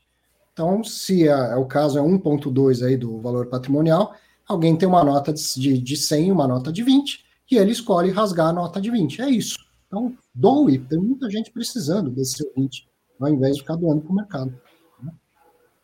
Então, 0.52 0.84
se 0.84 1.26
é, 1.26 1.32
é, 1.32 1.56
o 1.56 1.66
caso 1.66 1.98
é 1.98 2.00
1,2 2.00 2.86
aí 2.86 2.96
do 2.96 3.20
valor 3.20 3.46
patrimonial, 3.46 4.14
alguém 4.46 4.76
tem 4.76 4.88
uma 4.88 5.02
nota 5.02 5.32
de, 5.32 5.78
de 5.78 5.96
100 5.96 6.30
uma 6.30 6.46
nota 6.46 6.72
de 6.72 6.80
20, 6.84 7.24
e 7.50 7.56
ele 7.56 7.72
escolhe 7.72 8.12
rasgar 8.12 8.50
a 8.50 8.52
nota 8.52 8.80
de 8.80 8.88
20. 8.88 9.20
É 9.20 9.28
isso. 9.28 9.58
Então, 9.88 10.16
doe, 10.32 10.78
tem 10.78 10.96
muita 10.96 11.28
gente 11.28 11.50
precisando 11.50 12.08
desse 12.08 12.48
20, 12.56 12.88
ao 13.18 13.28
invés 13.30 13.56
de 13.56 13.62
ficar 13.62 13.74
doando 13.74 14.02
para 14.02 14.12
o 14.12 14.14
mercado. 14.14 14.60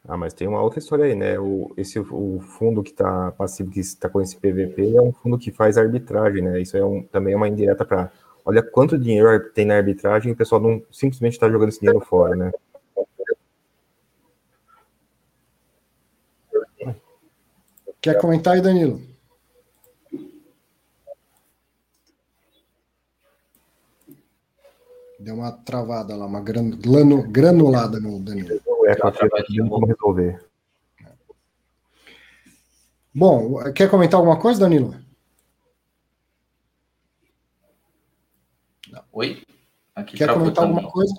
Ah, 0.07 0.17
mas 0.17 0.35
tem 0.35 0.47
uma 0.47 0.63
outra 0.63 0.79
história 0.79 1.07
aí, 1.07 1.17
né? 1.17 1.37
O, 1.37 1.73
esse, 1.77 1.99
o 1.99 2.39
fundo 2.39 2.81
que 2.81 2.91
está 2.91 3.33
passivo, 3.33 3.73
que 3.73 3.81
está 3.81 4.09
com 4.09 4.21
esse 4.21 4.37
PVP, 4.37 4.95
é 4.95 5.03
um 5.03 5.13
fundo 5.13 5.37
que 5.37 5.51
faz 5.51 5.77
arbitragem, 5.77 6.43
né? 6.43 6.63
Isso 6.63 6.77
é 6.77 6.85
um, 6.85 7.03
também 7.03 7.35
é 7.35 7.37
uma 7.37 7.49
indireta 7.49 7.85
para 7.85 8.13
olha 8.45 8.63
quanto 8.63 8.99
dinheiro 8.99 9.51
tem 9.51 9.65
na 9.65 9.77
arbitragem 9.77 10.31
e 10.31 10.33
o 10.35 10.37
pessoal 10.37 10.61
não 10.61 10.83
simplesmente 10.91 11.33
está 11.33 11.49
jogando 11.49 11.71
esse 11.71 11.81
dinheiro 11.81 12.01
fora, 12.01 12.37
né? 12.37 12.53
Quer 18.01 18.19
comentar 18.19 18.55
aí, 18.55 18.61
Danilo? 18.61 19.01
Deu 25.19 25.37
uma 25.37 25.53
travada 25.53 26.15
lá, 26.15 26.27
uma 26.27 26.43
granulada 26.43 27.99
no 27.99 28.21
Danilo. 28.21 28.61
É, 28.87 28.95
como 28.95 29.87
resolver. 29.87 30.45
Bom, 33.15 33.73
quer 33.73 33.89
comentar 33.89 34.19
alguma 34.19 34.39
coisa, 34.39 34.61
Danilo? 34.61 34.95
Oi? 39.15 39.45
Aqui 39.95 40.17
Quer 40.17 40.35
comentar 40.35 40.65
alguma 40.65 40.91
coisa? 40.91 41.15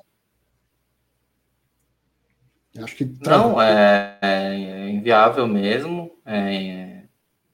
Acho 2.78 2.94
que 2.94 3.06
não 3.22 3.62
é, 3.62 4.18
é 4.22 4.90
inviável 4.90 5.48
mesmo. 5.48 6.12
É, 6.26 7.04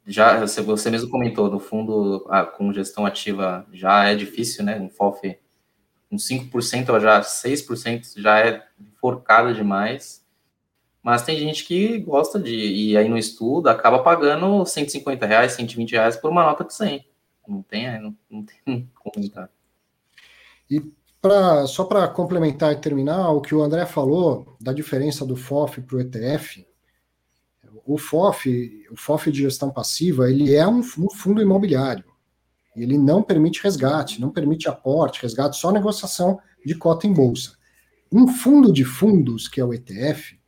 já 0.04 0.44
você 0.44 0.90
mesmo 0.90 1.12
comentou 1.12 1.48
no 1.48 1.60
fundo 1.60 2.26
ah, 2.28 2.44
com 2.44 2.74
gestão 2.74 3.06
ativa 3.06 3.68
já 3.72 4.06
é 4.06 4.16
difícil, 4.16 4.66
né? 4.66 4.80
Um 4.80 4.90
FOF 4.90 5.38
com 6.10 6.16
5% 6.16 6.90
ou 6.90 7.00
já 7.00 7.22
6% 7.22 8.20
já 8.20 8.40
é 8.40 8.66
forcado 9.00 9.54
demais. 9.54 10.26
Mas 11.04 11.22
tem 11.22 11.38
gente 11.38 11.66
que 11.66 12.00
gosta 12.00 12.40
de 12.40 12.56
ir 12.56 12.98
aí 12.98 13.08
no 13.08 13.18
estudo, 13.18 13.70
acaba 13.70 14.02
pagando 14.02 14.66
150 14.66 15.24
reais, 15.24 15.52
120 15.52 15.92
reais 15.92 16.18
por 16.18 16.32
uma 16.32 16.44
nota 16.44 16.64
de 16.64 16.74
100. 16.74 17.06
Não 17.48 17.62
tem, 17.62 18.02
não, 18.02 18.18
não 18.28 18.44
tem 18.44 18.58
como 18.96 19.14
comentar. 19.14 19.48
E 20.72 20.82
pra, 21.22 21.68
só 21.68 21.84
para 21.84 22.08
complementar 22.08 22.72
e 22.72 22.80
terminar, 22.80 23.30
o 23.32 23.42
que 23.42 23.54
o 23.54 23.62
André 23.62 23.86
falou 23.86 24.56
da 24.60 24.72
diferença 24.72 25.26
do 25.26 25.36
FOF 25.36 25.82
para 25.82 25.98
o 25.98 26.00
ETF, 26.00 26.66
o 27.86 27.98
FOF, 27.98 28.88
o 28.90 28.96
FOF 28.96 29.30
de 29.30 29.42
gestão 29.42 29.70
passiva, 29.70 30.32
ele 30.32 30.56
é 30.56 30.66
um, 30.66 30.80
um 30.80 31.10
fundo 31.10 31.42
imobiliário. 31.42 32.06
Ele 32.74 32.98
não 32.98 33.22
permite 33.22 33.62
resgate, 33.62 34.22
não 34.22 34.30
permite 34.30 34.70
aporte, 34.70 35.22
resgate, 35.22 35.58
só 35.58 35.74
negociação 35.74 36.40
de 36.66 36.74
cota 36.74 37.06
em 37.06 37.12
bolsa. 37.12 37.58
Um 38.10 38.30
fundo 38.30 38.72
de 38.72 38.86
fundos, 38.86 39.50
que 39.50 39.60
é 39.60 39.66
o 39.66 39.74
ETF, 39.74 40.40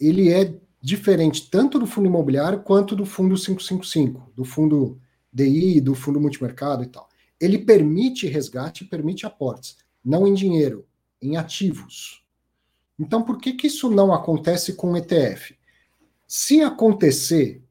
ele 0.00 0.32
é 0.32 0.52
diferente 0.82 1.48
tanto 1.48 1.78
do 1.78 1.86
fundo 1.86 2.08
imobiliário 2.08 2.60
quanto 2.62 2.96
do 2.96 3.06
fundo 3.06 3.36
555, 3.36 4.32
do 4.34 4.44
fundo 4.44 5.00
DI, 5.32 5.80
do 5.80 5.94
fundo 5.94 6.20
multimercado 6.20 6.82
e 6.82 6.86
tal 6.86 7.08
ele 7.40 7.58
permite 7.58 8.26
resgate, 8.26 8.84
permite 8.84 9.26
aportes, 9.26 9.76
não 10.04 10.26
em 10.26 10.34
dinheiro, 10.34 10.86
em 11.20 11.36
ativos. 11.36 12.24
Então, 12.98 13.22
por 13.22 13.38
que, 13.38 13.52
que 13.54 13.66
isso 13.66 13.90
não 13.90 14.12
acontece 14.12 14.74
com 14.74 14.92
o 14.92 14.96
ETF? 14.96 15.56
Se 16.26 16.62
acontecer 16.62 17.62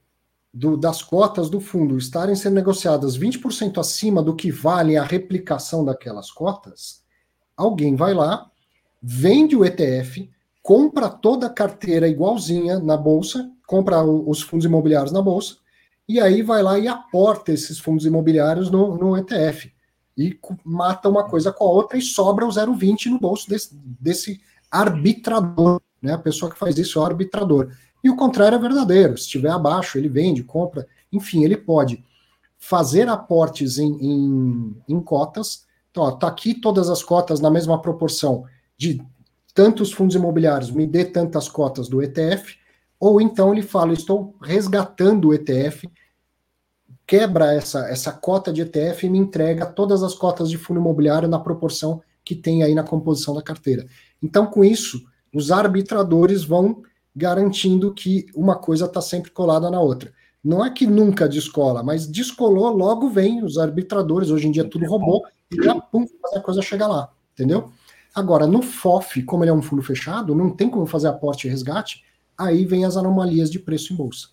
do, 0.53 0.77
das 0.77 1.01
cotas 1.01 1.49
do 1.49 1.59
fundo 1.59 1.97
estarem 1.97 2.35
sendo 2.35 2.55
negociadas 2.55 3.17
20% 3.17 3.79
acima 3.79 4.21
do 4.21 4.35
que 4.35 4.51
vale 4.51 4.97
a 4.97 5.03
replicação 5.03 5.83
daquelas 5.83 6.29
cotas, 6.29 7.03
alguém 7.55 7.95
vai 7.95 8.13
lá, 8.13 8.51
vende 9.01 9.55
o 9.55 9.65
ETF, 9.65 10.29
compra 10.61 11.09
toda 11.09 11.47
a 11.47 11.53
carteira 11.53 12.07
igualzinha 12.07 12.79
na 12.79 12.95
bolsa, 12.95 13.51
compra 13.65 14.03
os 14.03 14.41
fundos 14.41 14.65
imobiliários 14.65 15.11
na 15.11 15.21
bolsa, 15.21 15.57
e 16.07 16.19
aí 16.19 16.41
vai 16.41 16.61
lá 16.61 16.77
e 16.77 16.87
aporta 16.87 17.51
esses 17.51 17.79
fundos 17.79 18.05
imobiliários 18.05 18.69
no, 18.69 18.97
no 18.97 19.17
ETF. 19.17 19.71
E 20.17 20.37
mata 20.63 21.09
uma 21.09 21.23
coisa 21.23 21.51
com 21.51 21.63
a 21.63 21.71
outra 21.71 21.97
e 21.97 22.01
sobra 22.01 22.45
o 22.45 22.49
0,20 22.49 23.07
no 23.07 23.19
bolso 23.19 23.49
desse, 23.49 23.75
desse 23.99 24.41
arbitrador. 24.69 25.81
Né? 26.01 26.13
A 26.13 26.17
pessoa 26.17 26.51
que 26.51 26.59
faz 26.59 26.77
isso 26.77 26.99
é 26.99 27.01
o 27.01 27.05
arbitrador. 27.05 27.71
E 28.03 28.09
o 28.09 28.15
contrário 28.15 28.57
é 28.57 28.59
verdadeiro. 28.59 29.17
Se 29.17 29.23
estiver 29.23 29.49
abaixo, 29.49 29.97
ele 29.97 30.09
vende, 30.09 30.43
compra. 30.43 30.85
Enfim, 31.11 31.43
ele 31.43 31.57
pode 31.57 32.03
fazer 32.59 33.07
aportes 33.07 33.77
em, 33.77 33.93
em, 33.99 34.75
em 34.87 35.01
cotas. 35.01 35.65
Então, 35.89 36.09
está 36.09 36.27
aqui 36.27 36.53
todas 36.53 36.89
as 36.89 37.01
cotas 37.01 37.39
na 37.39 37.49
mesma 37.49 37.81
proporção 37.81 38.45
de 38.77 39.01
tantos 39.53 39.91
fundos 39.91 40.15
imobiliários, 40.15 40.71
me 40.71 40.87
dê 40.87 41.05
tantas 41.05 41.47
cotas 41.47 41.87
do 41.87 42.01
ETF 42.01 42.57
ou 43.03 43.19
então 43.19 43.51
ele 43.51 43.61
fala: 43.61 43.91
estou 43.91 44.33
resgatando 44.41 45.27
o 45.27 45.33
ETF, 45.33 45.89
quebra 47.05 47.53
essa, 47.53 47.89
essa 47.89 48.13
cota 48.13 48.53
de 48.53 48.61
ETF 48.61 49.05
e 49.05 49.09
me 49.09 49.17
entrega 49.17 49.65
todas 49.65 50.01
as 50.03 50.15
cotas 50.15 50.49
de 50.49 50.57
fundo 50.57 50.79
imobiliário 50.79 51.27
na 51.27 51.37
proporção 51.37 52.01
que 52.23 52.33
tem 52.33 52.63
aí 52.63 52.73
na 52.73 52.83
composição 52.83 53.35
da 53.35 53.41
carteira. 53.41 53.85
Então, 54.21 54.45
com 54.45 54.63
isso, 54.63 55.03
os 55.33 55.51
arbitradores 55.51 56.45
vão 56.45 56.81
garantindo 57.13 57.93
que 57.93 58.25
uma 58.33 58.55
coisa 58.55 58.85
está 58.85 59.01
sempre 59.01 59.31
colada 59.31 59.69
na 59.69 59.81
outra. 59.81 60.13
Não 60.41 60.65
é 60.65 60.69
que 60.69 60.87
nunca 60.87 61.27
descola, 61.27 61.83
mas 61.83 62.07
descolou, 62.07 62.69
logo 62.69 63.09
vem 63.09 63.43
os 63.43 63.57
arbitradores, 63.57 64.29
hoje 64.29 64.47
em 64.47 64.51
dia 64.51 64.63
é 64.63 64.67
tudo 64.67 64.85
robô, 64.85 65.25
e 65.51 65.61
já, 65.61 65.75
pum, 65.75 66.05
a 66.33 66.39
coisa 66.39 66.61
chega 66.61 66.87
lá, 66.87 67.11
entendeu? 67.33 67.69
Agora, 68.15 68.47
no 68.47 68.61
FOF, 68.61 69.23
como 69.23 69.43
ele 69.43 69.51
é 69.51 69.53
um 69.53 69.61
fundo 69.61 69.81
fechado, 69.81 70.33
não 70.33 70.49
tem 70.49 70.69
como 70.69 70.85
fazer 70.85 71.09
aporte 71.09 71.47
e 71.47 71.49
resgate, 71.49 72.03
aí 72.43 72.65
vem 72.65 72.85
as 72.85 72.97
anomalias 72.97 73.49
de 73.49 73.59
preço 73.59 73.93
em 73.93 73.95
bolsa. 73.95 74.29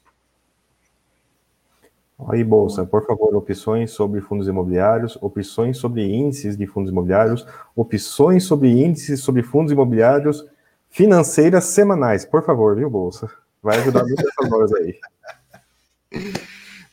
Aí, 2.28 2.44
Bolsa, 2.44 2.84
por 2.84 3.06
favor, 3.06 3.34
opções 3.34 3.92
sobre 3.92 4.20
fundos 4.20 4.46
imobiliários, 4.46 5.16
opções 5.22 5.78
sobre 5.78 6.04
índices 6.04 6.54
de 6.54 6.66
fundos 6.66 6.90
imobiliários, 6.90 7.46
opções 7.74 8.44
sobre 8.44 8.68
índices 8.68 9.20
sobre 9.20 9.42
fundos 9.42 9.72
imobiliários 9.72 10.44
financeiras 10.90 11.64
semanais, 11.64 12.24
por 12.24 12.44
favor, 12.44 12.76
viu, 12.76 12.90
Bolsa? 12.90 13.30
Vai 13.62 13.78
ajudar 13.78 14.04
muito 14.04 14.20
essas 14.20 14.52
horas 14.52 14.72
aí. 14.74 14.98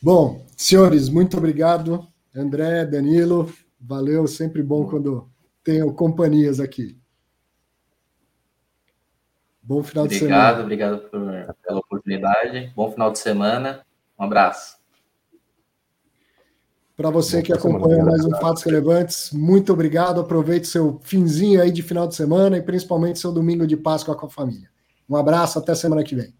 Bom, 0.00 0.44
senhores, 0.56 1.08
muito 1.08 1.36
obrigado. 1.36 2.06
André, 2.34 2.86
Danilo, 2.86 3.52
valeu. 3.80 4.26
Sempre 4.26 4.62
bom 4.62 4.86
quando 4.86 5.28
tenho 5.64 5.92
companhias 5.92 6.60
aqui. 6.60 6.97
Bom 9.68 9.82
final 9.82 10.06
obrigado, 10.06 10.08
de 10.08 10.34
semana. 10.34 10.62
Obrigado, 10.62 11.10
obrigado 11.12 11.56
pela 11.62 11.78
oportunidade. 11.80 12.72
Bom 12.74 12.90
final 12.90 13.12
de 13.12 13.18
semana. 13.18 13.84
Um 14.18 14.24
abraço. 14.24 14.78
Para 16.96 17.10
você 17.10 17.42
que 17.42 17.52
acompanha 17.52 18.02
mais 18.02 18.24
um 18.24 18.30
Fatos 18.40 18.62
Relevantes, 18.62 19.30
muito 19.30 19.70
obrigado. 19.70 20.22
Aproveite 20.22 20.66
seu 20.66 20.98
finzinho 21.02 21.60
aí 21.60 21.70
de 21.70 21.82
final 21.82 22.08
de 22.08 22.16
semana 22.16 22.56
e 22.56 22.62
principalmente 22.62 23.18
seu 23.18 23.30
domingo 23.30 23.66
de 23.66 23.76
Páscoa 23.76 24.16
com 24.16 24.24
a 24.24 24.30
família. 24.30 24.70
Um 25.06 25.14
abraço, 25.14 25.58
até 25.58 25.74
semana 25.74 26.02
que 26.02 26.14
vem. 26.14 26.34